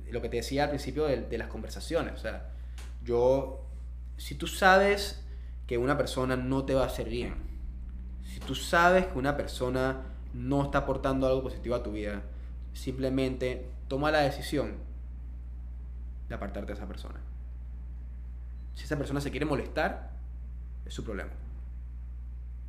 Lo 0.09 0.21
que 0.21 0.29
te 0.29 0.37
decía 0.37 0.63
al 0.63 0.69
principio 0.69 1.05
de, 1.05 1.37
las 1.37 1.47
conversaciones, 1.47 2.13
o 2.13 2.17
sea, 2.17 2.51
yo, 3.03 3.65
si 4.17 4.35
tú 4.35 4.47
sabes 4.47 5.23
que 5.67 5.77
una 5.77 5.97
persona 5.97 6.35
no 6.35 6.65
te 6.65 6.75
va 6.75 6.83
a 6.83 6.87
hacer 6.87 7.09
bien, 7.09 7.35
si 8.25 8.39
tú 8.39 8.55
sabes 8.55 9.07
que 9.07 9.17
una 9.17 9.37
persona 9.37 10.01
no 10.33 10.63
está 10.63 10.79
aportando 10.79 11.27
algo 11.27 11.43
positivo 11.43 11.75
a 11.75 11.83
tu 11.83 11.91
vida, 11.91 12.21
simplemente 12.73 13.69
toma 13.87 14.11
la 14.11 14.19
decisión 14.19 14.73
de 16.29 16.35
apartarte 16.35 16.73
de 16.73 16.77
esa 16.77 16.87
persona. 16.87 17.19
Si 18.75 18.85
esa 18.85 18.97
persona 18.97 19.21
se 19.21 19.29
quiere 19.31 19.45
molestar, 19.45 20.11
es 20.85 20.93
su 20.93 21.03
problema. 21.03 21.31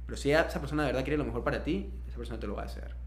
Pero 0.07 0.17
si 0.17 0.33
esa 0.33 0.61
persona 0.61 0.83
de 0.83 0.89
verdad 0.89 1.03
quiere 1.03 1.17
lo 1.17 1.25
mejor 1.25 1.45
para 1.45 1.63
ti, 1.63 1.91
esa 2.07 2.19
persona 2.19 2.39
te 2.39 2.47
lo 2.47 2.57
va 2.57 2.63
a 2.63 2.67
hacer. 2.67 3.04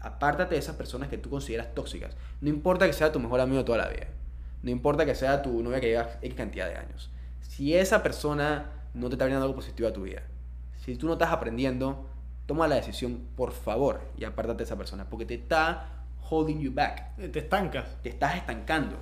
Apártate 0.00 0.54
de 0.54 0.60
esas 0.60 0.76
personas 0.76 1.08
que 1.08 1.18
tú 1.18 1.30
consideras 1.30 1.74
tóxicas. 1.74 2.16
No 2.40 2.48
importa 2.48 2.86
que 2.86 2.92
sea 2.92 3.12
tu 3.12 3.18
mejor 3.20 3.40
amigo 3.40 3.64
toda 3.64 3.78
la 3.78 3.88
vida. 3.88 4.06
No 4.62 4.70
importa 4.70 5.04
que 5.06 5.14
sea 5.14 5.42
tu 5.42 5.62
novia 5.62 5.80
que 5.80 5.88
lleva 5.88 6.08
X 6.22 6.34
cantidad 6.34 6.68
de 6.68 6.76
años. 6.76 7.10
Si 7.40 7.76
esa 7.76 8.02
persona 8.02 8.70
no 8.94 9.08
te 9.08 9.14
está 9.14 9.24
brindando 9.24 9.46
algo 9.46 9.56
positivo 9.56 9.88
a 9.88 9.92
tu 9.92 10.02
vida, 10.02 10.22
si 10.84 10.96
tú 10.96 11.06
no 11.06 11.14
estás 11.14 11.30
aprendiendo, 11.30 12.08
toma 12.46 12.66
la 12.68 12.76
decisión, 12.76 13.26
por 13.36 13.52
favor, 13.52 14.00
y 14.16 14.24
apártate 14.24 14.58
de 14.58 14.64
esa 14.64 14.76
persona. 14.76 15.08
Porque 15.10 15.26
te 15.26 15.34
está 15.34 16.04
holding 16.30 16.60
you 16.60 16.72
back 16.72 17.12
Eh, 17.18 17.28
Te 17.28 17.40
estancas. 17.40 17.86
te 18.02 18.08
estás 18.08 18.36
estancando. 18.36 18.96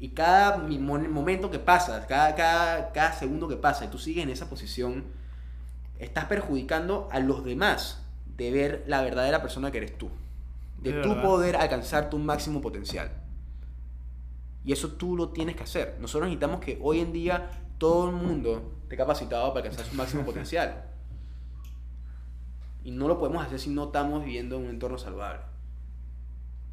Y 0.00 0.10
cada 0.10 0.58
momento 0.58 1.50
que 1.50 1.58
pasa, 1.58 2.06
cada, 2.06 2.34
cada, 2.34 2.92
cada 2.92 3.12
segundo 3.12 3.48
que 3.48 3.56
pasa 3.56 3.84
y 3.84 3.88
tú 3.88 3.98
sigues 3.98 4.22
en 4.24 4.30
esa 4.30 4.48
posición, 4.48 5.04
estás 5.98 6.26
perjudicando 6.26 7.08
a 7.10 7.18
los 7.18 7.44
demás 7.44 8.04
de 8.36 8.52
ver 8.52 8.84
la 8.86 9.02
verdadera 9.02 9.42
persona 9.42 9.70
que 9.72 9.78
eres 9.78 9.98
tú. 9.98 10.10
De 10.82 10.92
tú 11.02 11.08
verdad. 11.10 11.22
poder 11.22 11.56
alcanzar 11.56 12.08
tu 12.10 12.18
máximo 12.18 12.60
potencial. 12.60 13.10
Y 14.64 14.72
eso 14.72 14.92
tú 14.92 15.16
lo 15.16 15.30
tienes 15.30 15.56
que 15.56 15.62
hacer. 15.62 15.96
Nosotros 16.00 16.28
necesitamos 16.28 16.60
que 16.60 16.78
hoy 16.82 17.00
en 17.00 17.12
día 17.12 17.50
todo 17.78 18.08
el 18.10 18.14
mundo 18.16 18.74
esté 18.82 18.96
capacitado 18.96 19.52
para 19.54 19.64
alcanzar 19.66 19.86
su 19.86 19.94
máximo 19.96 20.22
potencial. 20.26 20.84
Y 22.84 22.90
no 22.90 23.08
lo 23.08 23.18
podemos 23.18 23.44
hacer 23.44 23.58
si 23.58 23.70
no 23.70 23.84
estamos 23.86 24.24
viviendo 24.24 24.56
en 24.56 24.64
un 24.64 24.70
entorno 24.70 24.98
saludable. 24.98 25.40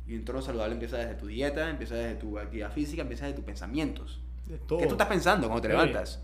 Y 0.08 0.14
un 0.14 0.20
entorno 0.20 0.42
saludable 0.42 0.74
empieza 0.74 0.98
desde 0.98 1.16
tu 1.16 1.28
dieta, 1.28 1.70
empieza 1.70 1.96
desde 1.96 2.16
tu 2.16 2.38
actividad 2.38 2.72
física, 2.72 3.02
empieza 3.02 3.26
desde 3.26 3.38
tus 3.38 3.46
pensamientos. 3.46 4.22
De 4.46 4.58
todo. 4.60 4.80
¿Qué 4.80 4.86
tú 4.86 4.94
estás 4.94 5.08
pensando 5.08 5.48
cuando 5.48 5.62
te 5.64 5.68
Sí. 5.68 5.72
levantas? 5.72 6.20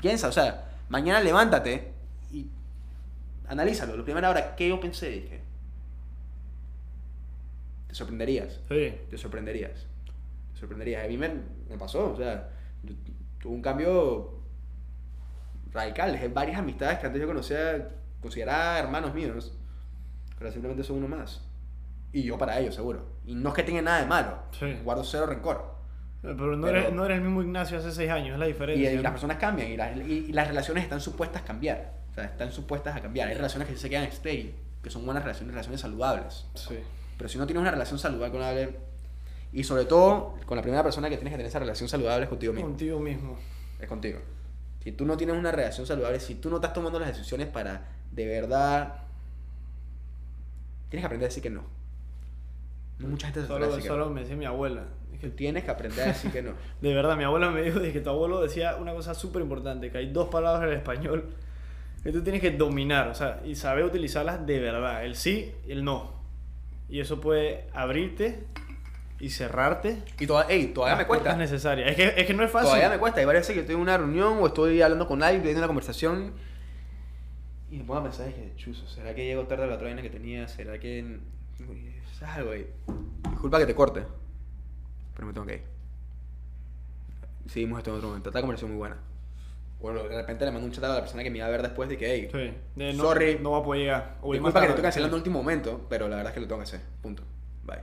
Piensa, 0.00 0.28
o 0.28 0.32
sea, 0.32 0.70
mañana 0.88 1.20
levántate 1.20 1.92
y 2.30 2.46
analízalo. 3.48 3.96
La 3.96 4.04
primera 4.04 4.30
hora, 4.30 4.54
¿qué 4.54 4.68
yo 4.68 4.80
pensé? 4.80 5.41
Te 7.92 7.96
sorprenderías. 7.98 8.58
Sí. 8.70 8.94
Te 9.10 9.18
sorprenderías. 9.18 9.86
Te 10.54 10.58
sorprenderías. 10.60 11.04
A 11.04 11.08
mí 11.08 11.18
me, 11.18 11.28
me 11.68 11.76
pasó, 11.78 12.12
o 12.14 12.16
sea, 12.16 12.48
tuve 13.38 13.52
un 13.52 13.60
cambio 13.60 14.40
radical. 15.72 16.12
Dejé 16.12 16.28
varias 16.28 16.58
amistades 16.58 16.98
que 17.00 17.06
antes 17.06 17.20
yo 17.20 17.28
conocía, 17.28 17.90
consideraba 18.22 18.78
hermanos 18.78 19.12
míos, 19.12 19.52
pero 20.38 20.50
simplemente 20.50 20.82
son 20.84 20.96
uno 21.04 21.08
más. 21.08 21.42
Y 22.14 22.22
yo 22.22 22.38
para 22.38 22.58
ellos, 22.58 22.74
seguro. 22.74 23.04
Y 23.26 23.34
no 23.34 23.50
es 23.50 23.54
que 23.54 23.62
tenga 23.62 23.82
nada 23.82 24.00
de 24.00 24.06
malo. 24.06 24.38
Sí. 24.58 24.72
Guardo 24.84 25.04
cero 25.04 25.26
rencor. 25.26 25.70
Pero 26.22 26.56
no, 26.56 26.66
Pero- 26.66 26.78
Eres, 26.78 26.92
no 26.94 27.04
eres 27.04 27.18
el 27.18 27.24
mismo 27.24 27.42
Ignacio 27.42 27.76
hace 27.78 27.92
seis 27.92 28.10
años, 28.10 28.32
es 28.34 28.38
la 28.38 28.46
Y, 28.46 28.52
diferencia. 28.52 28.90
y 28.92 28.96
¿no? 28.96 29.02
las 29.02 29.12
personas 29.12 29.36
cambian 29.36 29.70
y 29.70 29.76
las, 29.76 29.94
y- 29.98 30.26
y 30.28 30.32
las 30.32 30.48
relaciones 30.48 30.84
están 30.84 31.00
supuestas 31.02 31.42
a 31.42 31.44
cambiar. 31.44 31.92
O 32.10 32.14
sea, 32.14 32.24
están 32.24 32.52
supuestas 32.52 32.96
a 32.96 33.00
cambiar. 33.02 33.28
Hay 33.28 33.34
relaciones 33.34 33.68
que 33.68 33.76
se 33.76 33.90
quedan 33.90 34.04
stay, 34.04 34.54
que 34.82 34.88
son 34.88 35.04
buenas 35.04 35.22
relaciones, 35.24 35.52
relaciones 35.52 35.80
saludables. 35.82 36.46
Sí. 36.54 36.78
Pero 37.16 37.28
si 37.28 37.38
no 37.38 37.46
tienes 37.46 37.60
una 37.60 37.70
relación 37.70 37.98
saludable 37.98 38.32
con 38.32 38.42
alguien, 38.42 38.76
y 39.52 39.64
sobre 39.64 39.84
todo 39.84 40.34
con 40.46 40.56
la 40.56 40.62
primera 40.62 40.82
persona 40.82 41.08
que 41.08 41.16
tienes 41.16 41.32
que 41.32 41.36
tener 41.36 41.46
esa 41.46 41.58
relación 41.58 41.88
saludable 41.88 42.24
es 42.24 42.28
contigo 42.28 42.52
mismo. 42.52 42.68
Contigo 42.68 43.00
mismo. 43.00 43.38
Es 43.78 43.88
contigo. 43.88 44.18
Si 44.82 44.92
tú 44.92 45.04
no 45.04 45.16
tienes 45.16 45.36
una 45.36 45.52
relación 45.52 45.86
saludable, 45.86 46.18
si 46.20 46.36
tú 46.36 46.50
no 46.50 46.56
estás 46.56 46.72
tomando 46.72 46.98
las 46.98 47.08
decisiones 47.08 47.48
para 47.48 47.86
de 48.12 48.26
verdad. 48.26 48.94
Tienes 50.88 51.02
que 51.02 51.06
aprender 51.06 51.26
a 51.26 51.28
decir 51.28 51.42
que 51.42 51.50
no. 51.50 51.64
No 52.98 53.08
mucha 53.08 53.26
gente 53.28 53.42
se 53.42 53.46
Solo, 53.46 53.66
decir 53.66 53.82
que 53.82 53.88
solo 53.88 54.06
no. 54.06 54.12
me 54.12 54.20
decía 54.20 54.36
mi 54.36 54.44
abuela. 54.44 54.84
Tú 55.20 55.30
tienes 55.30 55.62
que 55.62 55.70
aprender 55.70 56.00
a 56.04 56.08
decir 56.08 56.32
que 56.32 56.42
no. 56.42 56.52
De 56.80 56.92
verdad, 56.92 57.16
mi 57.16 57.24
abuela 57.24 57.50
me 57.50 57.62
dijo 57.62 57.80
que 57.80 58.00
tu 58.00 58.10
abuelo 58.10 58.42
decía 58.42 58.76
una 58.76 58.92
cosa 58.92 59.14
súper 59.14 59.42
importante, 59.42 59.90
que 59.90 59.98
hay 59.98 60.12
dos 60.12 60.28
palabras 60.28 60.68
en 60.70 60.76
español 60.76 61.30
que 62.02 62.10
tú 62.10 62.22
tienes 62.22 62.40
que 62.40 62.50
dominar, 62.50 63.06
o 63.08 63.14
sea, 63.14 63.40
y 63.44 63.54
saber 63.54 63.84
utilizarlas 63.84 64.44
de 64.44 64.58
verdad, 64.58 65.04
el 65.04 65.14
sí 65.14 65.54
y 65.66 65.70
el 65.72 65.84
no. 65.84 66.21
Y 66.92 67.00
eso 67.00 67.22
puede 67.22 67.64
abrirte 67.72 68.44
y 69.18 69.30
cerrarte. 69.30 70.02
Y 70.20 70.26
todavía, 70.26 70.54
ey, 70.54 70.66
todavía 70.74 70.98
me 70.98 71.06
cuesta. 71.06 71.34
necesarias. 71.34 71.88
Es 71.88 71.96
que, 71.96 72.20
es 72.20 72.26
que 72.26 72.34
no 72.34 72.44
es 72.44 72.50
fácil. 72.50 72.66
Todavía 72.68 72.90
me 72.90 72.98
cuesta. 72.98 73.24
Varias 73.24 73.44
veces 73.44 73.54
que 73.54 73.60
estoy 73.60 73.76
en 73.76 73.80
una 73.80 73.96
reunión 73.96 74.36
o 74.38 74.46
estoy 74.46 74.82
hablando 74.82 75.08
con 75.08 75.22
alguien, 75.22 75.40
teniendo 75.40 75.60
una 75.60 75.68
conversación. 75.68 76.34
Y 77.70 77.78
me 77.78 77.84
pongo 77.84 78.00
a 78.00 78.02
pensar, 78.02 78.26
dije, 78.26 78.52
chuzo, 78.56 78.86
¿será 78.86 79.14
que 79.14 79.24
llego 79.24 79.46
tarde 79.46 79.64
a 79.64 79.68
la 79.68 79.76
otra 79.76 79.86
vaina 79.86 80.02
que 80.02 80.10
tenía? 80.10 80.46
¿Será 80.48 80.78
que.? 80.78 81.18
¿Sabes 82.18 82.36
algo 82.36 82.50
ahí? 82.50 82.66
Disculpa 83.30 83.58
que 83.58 83.64
te 83.64 83.74
corte. 83.74 84.02
Pero 85.14 85.26
me 85.26 85.32
tengo 85.32 85.46
que 85.46 85.54
ir. 85.54 85.62
Seguimos 87.46 87.78
esto 87.78 87.88
en 87.92 87.96
otro 87.96 88.08
momento. 88.08 88.28
Esta 88.28 88.40
conversación 88.42 88.70
muy 88.70 88.78
buena. 88.78 88.98
Bueno, 89.82 90.04
de 90.04 90.16
repente 90.16 90.44
le 90.44 90.52
mando 90.52 90.66
un 90.66 90.72
chat 90.72 90.84
a 90.84 90.88
la 90.94 91.00
persona 91.00 91.24
que 91.24 91.30
me 91.30 91.38
iba 91.38 91.46
a 91.46 91.50
ver 91.50 91.60
después 91.60 91.88
de 91.88 91.98
que, 91.98 92.06
hey, 92.14 92.28
Sí, 92.30 92.54
de 92.76 92.92
no, 92.94 93.02
Sorry. 93.02 93.38
no 93.40 93.50
va 93.50 93.58
a 93.58 93.62
poder 93.64 93.80
llegar. 93.82 94.16
O 94.22 94.32
disculpa 94.32 94.60
que 94.60 94.66
te 94.66 94.70
estoy 94.70 94.82
cancelando 94.82 95.16
en 95.16 95.18
el 95.18 95.20
último 95.22 95.38
momento, 95.40 95.86
pero 95.88 96.08
la 96.08 96.16
verdad 96.16 96.30
es 96.30 96.34
que 96.34 96.40
lo 96.40 96.46
tengo 96.46 96.58
que 96.60 96.64
hacer. 96.64 96.80
Punto. 97.02 97.24
Bye. 97.64 97.80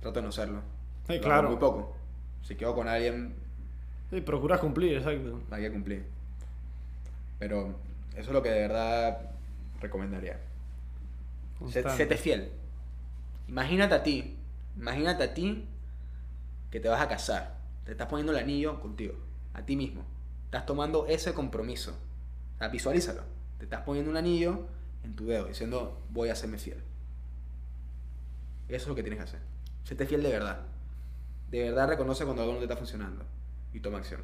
Trato 0.00 0.18
de 0.20 0.26
no 0.26 0.32
serlo. 0.32 0.62
Sí, 1.06 1.12
Lo 1.12 1.14
hago 1.18 1.22
claro. 1.24 1.48
Muy 1.50 1.58
poco. 1.58 1.94
Si 2.42 2.54
quedo 2.56 2.74
con 2.74 2.88
alguien, 2.88 3.34
Sí, 4.08 4.20
procuras 4.22 4.58
cumplir, 4.60 4.96
exacto. 4.96 5.40
hay 5.50 5.62
que 5.62 5.70
cumplir. 5.70 6.04
Pero 7.38 7.74
eso 8.12 8.30
es 8.30 8.32
lo 8.32 8.42
que 8.42 8.48
de 8.50 8.60
verdad 8.62 9.30
recomendaría. 9.80 10.40
Séte 11.68 12.16
fiel. 12.16 12.50
Imagínate 13.46 13.94
a 13.94 14.02
ti, 14.02 14.36
imagínate 14.76 15.22
a 15.24 15.34
ti 15.34 15.66
que 16.70 16.80
te 16.80 16.88
vas 16.88 17.00
a 17.02 17.08
casar. 17.08 17.58
Te 17.84 17.92
estás 17.92 18.06
poniendo 18.08 18.32
el 18.32 18.38
anillo 18.38 18.80
contigo, 18.80 19.14
a 19.54 19.62
ti 19.62 19.76
mismo. 19.76 20.02
Estás 20.50 20.66
tomando 20.66 21.06
ese 21.06 21.32
compromiso. 21.32 21.92
O 22.56 22.58
sea, 22.58 22.68
visualízalo. 22.68 23.22
Te 23.58 23.64
estás 23.64 23.82
poniendo 23.82 24.10
un 24.10 24.16
anillo 24.16 24.66
en 25.04 25.14
tu 25.14 25.26
dedo 25.26 25.46
diciendo 25.46 26.02
voy 26.10 26.28
a 26.28 26.34
serme 26.34 26.58
fiel. 26.58 26.78
Eso 28.68 28.82
es 28.82 28.88
lo 28.88 28.94
que 28.96 29.02
tienes 29.02 29.18
que 29.18 29.24
hacer. 29.24 29.40
Séte 29.84 30.06
fiel 30.06 30.22
de 30.22 30.30
verdad. 30.30 30.60
De 31.50 31.62
verdad 31.62 31.88
reconoce 31.88 32.24
cuando 32.24 32.42
algo 32.42 32.54
no 32.54 32.58
te 32.58 32.64
está 32.64 32.76
funcionando 32.76 33.24
y 33.72 33.80
toma 33.80 33.98
acción. 33.98 34.22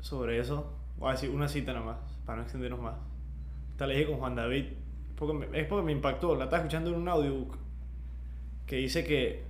Sobre 0.00 0.38
eso, 0.38 0.72
voy 0.98 1.10
a 1.10 1.12
decir 1.12 1.30
una 1.30 1.48
cita 1.48 1.72
nada 1.72 1.84
más, 1.84 1.96
para 2.24 2.36
no 2.38 2.42
extendernos 2.42 2.80
más. 2.80 2.94
Esta 3.72 3.86
la 3.86 3.94
dije 3.94 4.06
con 4.06 4.18
Juan 4.18 4.36
David, 4.36 4.66
porque 5.16 5.34
me- 5.34 5.60
es 5.60 5.66
porque 5.66 5.84
me 5.84 5.92
impactó. 5.92 6.34
La 6.36 6.44
estaba 6.44 6.62
escuchando 6.62 6.90
en 6.90 6.96
un 6.96 7.08
audiobook 7.08 7.56
que 8.66 8.76
dice 8.76 9.04
que 9.04 9.44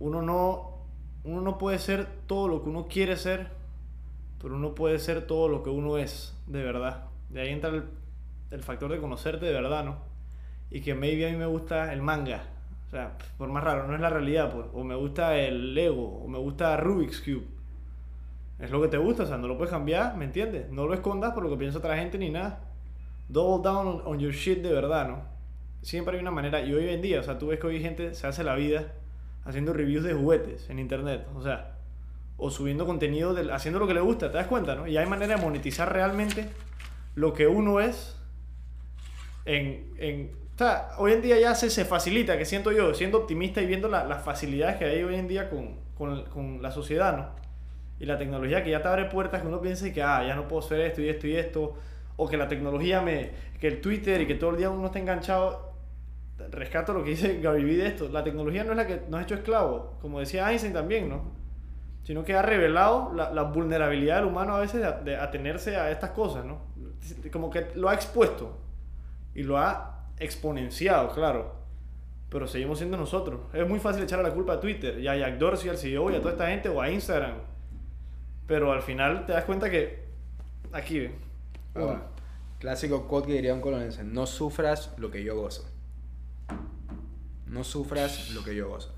uno 0.00 0.22
no, 0.22 0.78
uno 1.24 1.40
no 1.40 1.58
puede 1.58 1.78
ser 1.78 2.06
todo 2.26 2.48
lo 2.48 2.62
que 2.62 2.70
uno 2.70 2.86
quiere 2.88 3.16
ser, 3.16 3.50
pero 4.44 4.56
uno 4.56 4.74
puede 4.74 4.98
ser 4.98 5.26
todo 5.26 5.48
lo 5.48 5.62
que 5.62 5.70
uno 5.70 5.96
es, 5.96 6.38
de 6.46 6.62
verdad. 6.62 7.06
De 7.30 7.40
ahí 7.40 7.48
entra 7.48 7.82
el, 8.50 8.62
factor 8.62 8.92
de 8.92 9.00
conocerte 9.00 9.46
de 9.46 9.54
verdad, 9.54 9.86
¿no? 9.86 9.96
Y 10.70 10.82
que 10.82 10.94
maybe 10.94 11.26
a 11.26 11.32
mí 11.32 11.38
me 11.38 11.46
gusta 11.46 11.94
el 11.94 12.02
manga. 12.02 12.42
O 12.86 12.90
sea, 12.90 13.16
por 13.38 13.48
más 13.48 13.64
raro, 13.64 13.88
no 13.88 13.94
es 13.94 14.02
la 14.02 14.10
realidad. 14.10 14.52
pues. 14.52 14.66
O 14.74 14.84
me 14.84 14.96
gusta 14.96 15.38
el 15.38 15.72
Lego, 15.72 16.18
o 16.22 16.28
me 16.28 16.36
gusta 16.36 16.76
Rubik's 16.76 17.22
Cube. 17.22 17.46
Es 18.58 18.70
lo 18.70 18.82
que 18.82 18.88
te 18.88 18.98
gusta, 18.98 19.22
o 19.22 19.26
sea, 19.26 19.38
no 19.38 19.48
lo 19.48 19.56
puedes 19.56 19.72
cambiar, 19.72 20.14
¿me 20.18 20.26
entiendes? 20.26 20.70
No 20.70 20.86
lo 20.86 20.92
escondas 20.92 21.32
por 21.32 21.42
lo 21.42 21.48
que 21.48 21.56
piensa 21.56 21.78
otra 21.78 21.96
gente 21.96 22.18
ni 22.18 22.28
nada. 22.28 22.60
Double 23.30 23.62
down 23.64 23.86
on, 23.86 24.02
on 24.04 24.20
your 24.20 24.34
shit 24.34 24.60
de 24.60 24.74
verdad, 24.74 25.08
¿no? 25.08 25.22
Siempre 25.80 26.16
hay 26.16 26.20
una 26.20 26.30
manera, 26.30 26.60
y 26.60 26.74
hoy 26.74 26.90
en 26.90 27.00
día, 27.00 27.20
o 27.20 27.22
sea, 27.22 27.38
tú 27.38 27.46
ves 27.46 27.58
que 27.58 27.66
hoy 27.66 27.80
gente 27.80 28.12
se 28.12 28.26
hace 28.26 28.44
la 28.44 28.56
vida 28.56 28.92
haciendo 29.46 29.72
reviews 29.72 30.04
de 30.04 30.12
juguetes 30.12 30.68
en 30.68 30.78
internet, 30.78 31.26
o 31.34 31.40
sea, 31.40 31.73
o 32.36 32.50
subiendo 32.50 32.86
contenido, 32.86 33.34
del- 33.34 33.50
haciendo 33.50 33.78
lo 33.80 33.86
que 33.86 33.94
le 33.94 34.00
gusta, 34.00 34.30
¿te 34.30 34.38
das 34.38 34.46
cuenta, 34.46 34.74
no? 34.74 34.86
Y 34.86 34.96
hay 34.96 35.06
manera 35.06 35.36
de 35.36 35.42
monetizar 35.42 35.92
realmente 35.92 36.48
lo 37.14 37.32
que 37.32 37.46
uno 37.46 37.80
es 37.80 38.16
en... 39.44 39.92
en 39.98 40.44
o 40.98 41.02
hoy 41.02 41.12
en 41.12 41.20
día 41.22 41.36
ya 41.40 41.54
se, 41.56 41.68
se 41.68 41.84
facilita, 41.84 42.38
que 42.38 42.44
siento 42.44 42.70
yo, 42.70 42.94
siendo 42.94 43.18
optimista 43.18 43.60
y 43.60 43.66
viendo 43.66 43.88
la- 43.88 44.04
las 44.04 44.22
facilidades 44.22 44.76
que 44.76 44.84
hay 44.84 45.02
hoy 45.02 45.16
en 45.16 45.26
día 45.26 45.50
con, 45.50 45.80
con, 45.96 46.24
con 46.26 46.62
la 46.62 46.70
sociedad, 46.70 47.16
¿no? 47.16 47.26
Y 47.98 48.06
la 48.06 48.18
tecnología 48.18 48.62
que 48.62 48.70
ya 48.70 48.80
te 48.82 48.88
abre 48.88 49.06
puertas 49.06 49.42
que 49.42 49.48
uno 49.48 49.60
piensa 49.60 49.92
que, 49.92 50.02
ah, 50.02 50.24
ya 50.26 50.36
no 50.36 50.46
puedo 50.46 50.64
hacer 50.64 50.80
esto 50.80 51.00
y 51.02 51.08
esto 51.08 51.26
y 51.26 51.36
esto, 51.36 51.74
o 52.16 52.28
que 52.28 52.36
la 52.36 52.46
tecnología 52.48 53.00
me, 53.00 53.30
que 53.60 53.66
el 53.66 53.80
Twitter 53.80 54.20
y 54.20 54.26
que 54.26 54.34
todo 54.36 54.50
el 54.50 54.56
día 54.58 54.70
uno 54.70 54.86
está 54.86 54.98
enganchado. 55.00 55.72
Rescato 56.50 56.92
lo 56.92 57.04
que 57.04 57.10
dice 57.10 57.38
Vee 57.38 57.76
de 57.76 57.86
esto, 57.88 58.08
la 58.08 58.22
tecnología 58.24 58.64
no 58.64 58.72
es 58.72 58.76
la 58.76 58.86
que 58.86 59.00
nos 59.08 59.20
ha 59.20 59.22
hecho 59.24 59.34
esclavos, 59.36 59.96
como 60.00 60.20
decía 60.20 60.50
Einstein 60.50 60.72
también, 60.72 61.08
¿no? 61.08 61.22
Sino 62.04 62.22
que 62.22 62.34
ha 62.34 62.42
revelado 62.42 63.12
la, 63.14 63.32
la 63.32 63.42
vulnerabilidad 63.42 64.16
del 64.16 64.26
humano 64.26 64.54
a 64.54 64.60
veces 64.60 64.80
de, 64.80 65.10
de 65.10 65.16
atenerse 65.16 65.76
a 65.76 65.90
estas 65.90 66.10
cosas, 66.10 66.44
¿no? 66.44 66.60
Como 67.32 67.50
que 67.50 67.68
lo 67.74 67.88
ha 67.88 67.94
expuesto 67.94 68.56
y 69.34 69.42
lo 69.42 69.58
ha 69.58 70.06
exponenciado, 70.18 71.10
claro. 71.10 71.64
Pero 72.28 72.46
seguimos 72.46 72.78
siendo 72.78 72.96
nosotros. 72.96 73.40
Es 73.52 73.66
muy 73.68 73.78
fácil 73.78 74.02
echar 74.02 74.20
la 74.20 74.32
culpa 74.32 74.54
a 74.54 74.60
Twitter 74.60 74.98
y 74.98 75.08
a 75.08 75.16
Jack 75.16 75.38
Dorsey, 75.38 75.70
al 75.70 75.78
CEO 75.78 76.10
y 76.10 76.16
a 76.16 76.18
toda 76.18 76.32
esta 76.32 76.48
gente 76.48 76.68
o 76.68 76.80
a 76.80 76.90
Instagram. 76.90 77.36
Pero 78.46 78.72
al 78.72 78.82
final 78.82 79.24
te 79.26 79.32
das 79.32 79.44
cuenta 79.44 79.70
que 79.70 80.04
aquí, 80.72 81.00
ve. 81.00 81.14
Ahora, 81.74 82.02
clásico 82.58 83.08
quote 83.08 83.28
que 83.28 83.34
diría 83.34 83.54
un 83.54 83.60
colonense, 83.60 84.04
no 84.04 84.26
sufras 84.26 84.92
lo 84.98 85.10
que 85.10 85.24
yo 85.24 85.36
gozo. 85.36 85.68
No 87.46 87.64
sufras 87.64 88.30
lo 88.30 88.44
que 88.44 88.54
yo 88.54 88.68
gozo. 88.68 88.93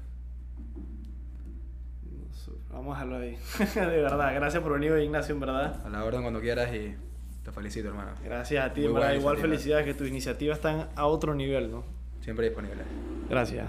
Vamos 2.86 3.02
a 3.02 3.04
dejarlo 3.04 3.16
ahí. 3.16 3.36
de 3.90 4.02
verdad, 4.02 4.34
gracias 4.34 4.62
por 4.62 4.78
venir, 4.78 4.96
Ignacio, 5.02 5.34
en 5.34 5.40
verdad. 5.40 5.84
A 5.84 5.88
la 5.88 6.04
orden 6.04 6.22
cuando 6.22 6.40
quieras 6.40 6.72
y 6.72 6.94
te 7.42 7.50
felicito, 7.50 7.88
hermano. 7.88 8.12
Gracias 8.22 8.64
a 8.64 8.72
ti, 8.72 8.82
Muy 8.82 8.90
en 8.90 8.94
verdad. 8.94 9.14
Igual 9.14 9.38
felicidades 9.38 9.84
que 9.84 9.94
tus 9.94 10.06
iniciativas 10.08 10.58
están 10.58 10.88
a 10.94 11.06
otro 11.06 11.34
nivel, 11.34 11.72
¿no? 11.72 11.84
Siempre 12.20 12.46
disponible. 12.46 12.84
Gracias. 13.28 13.66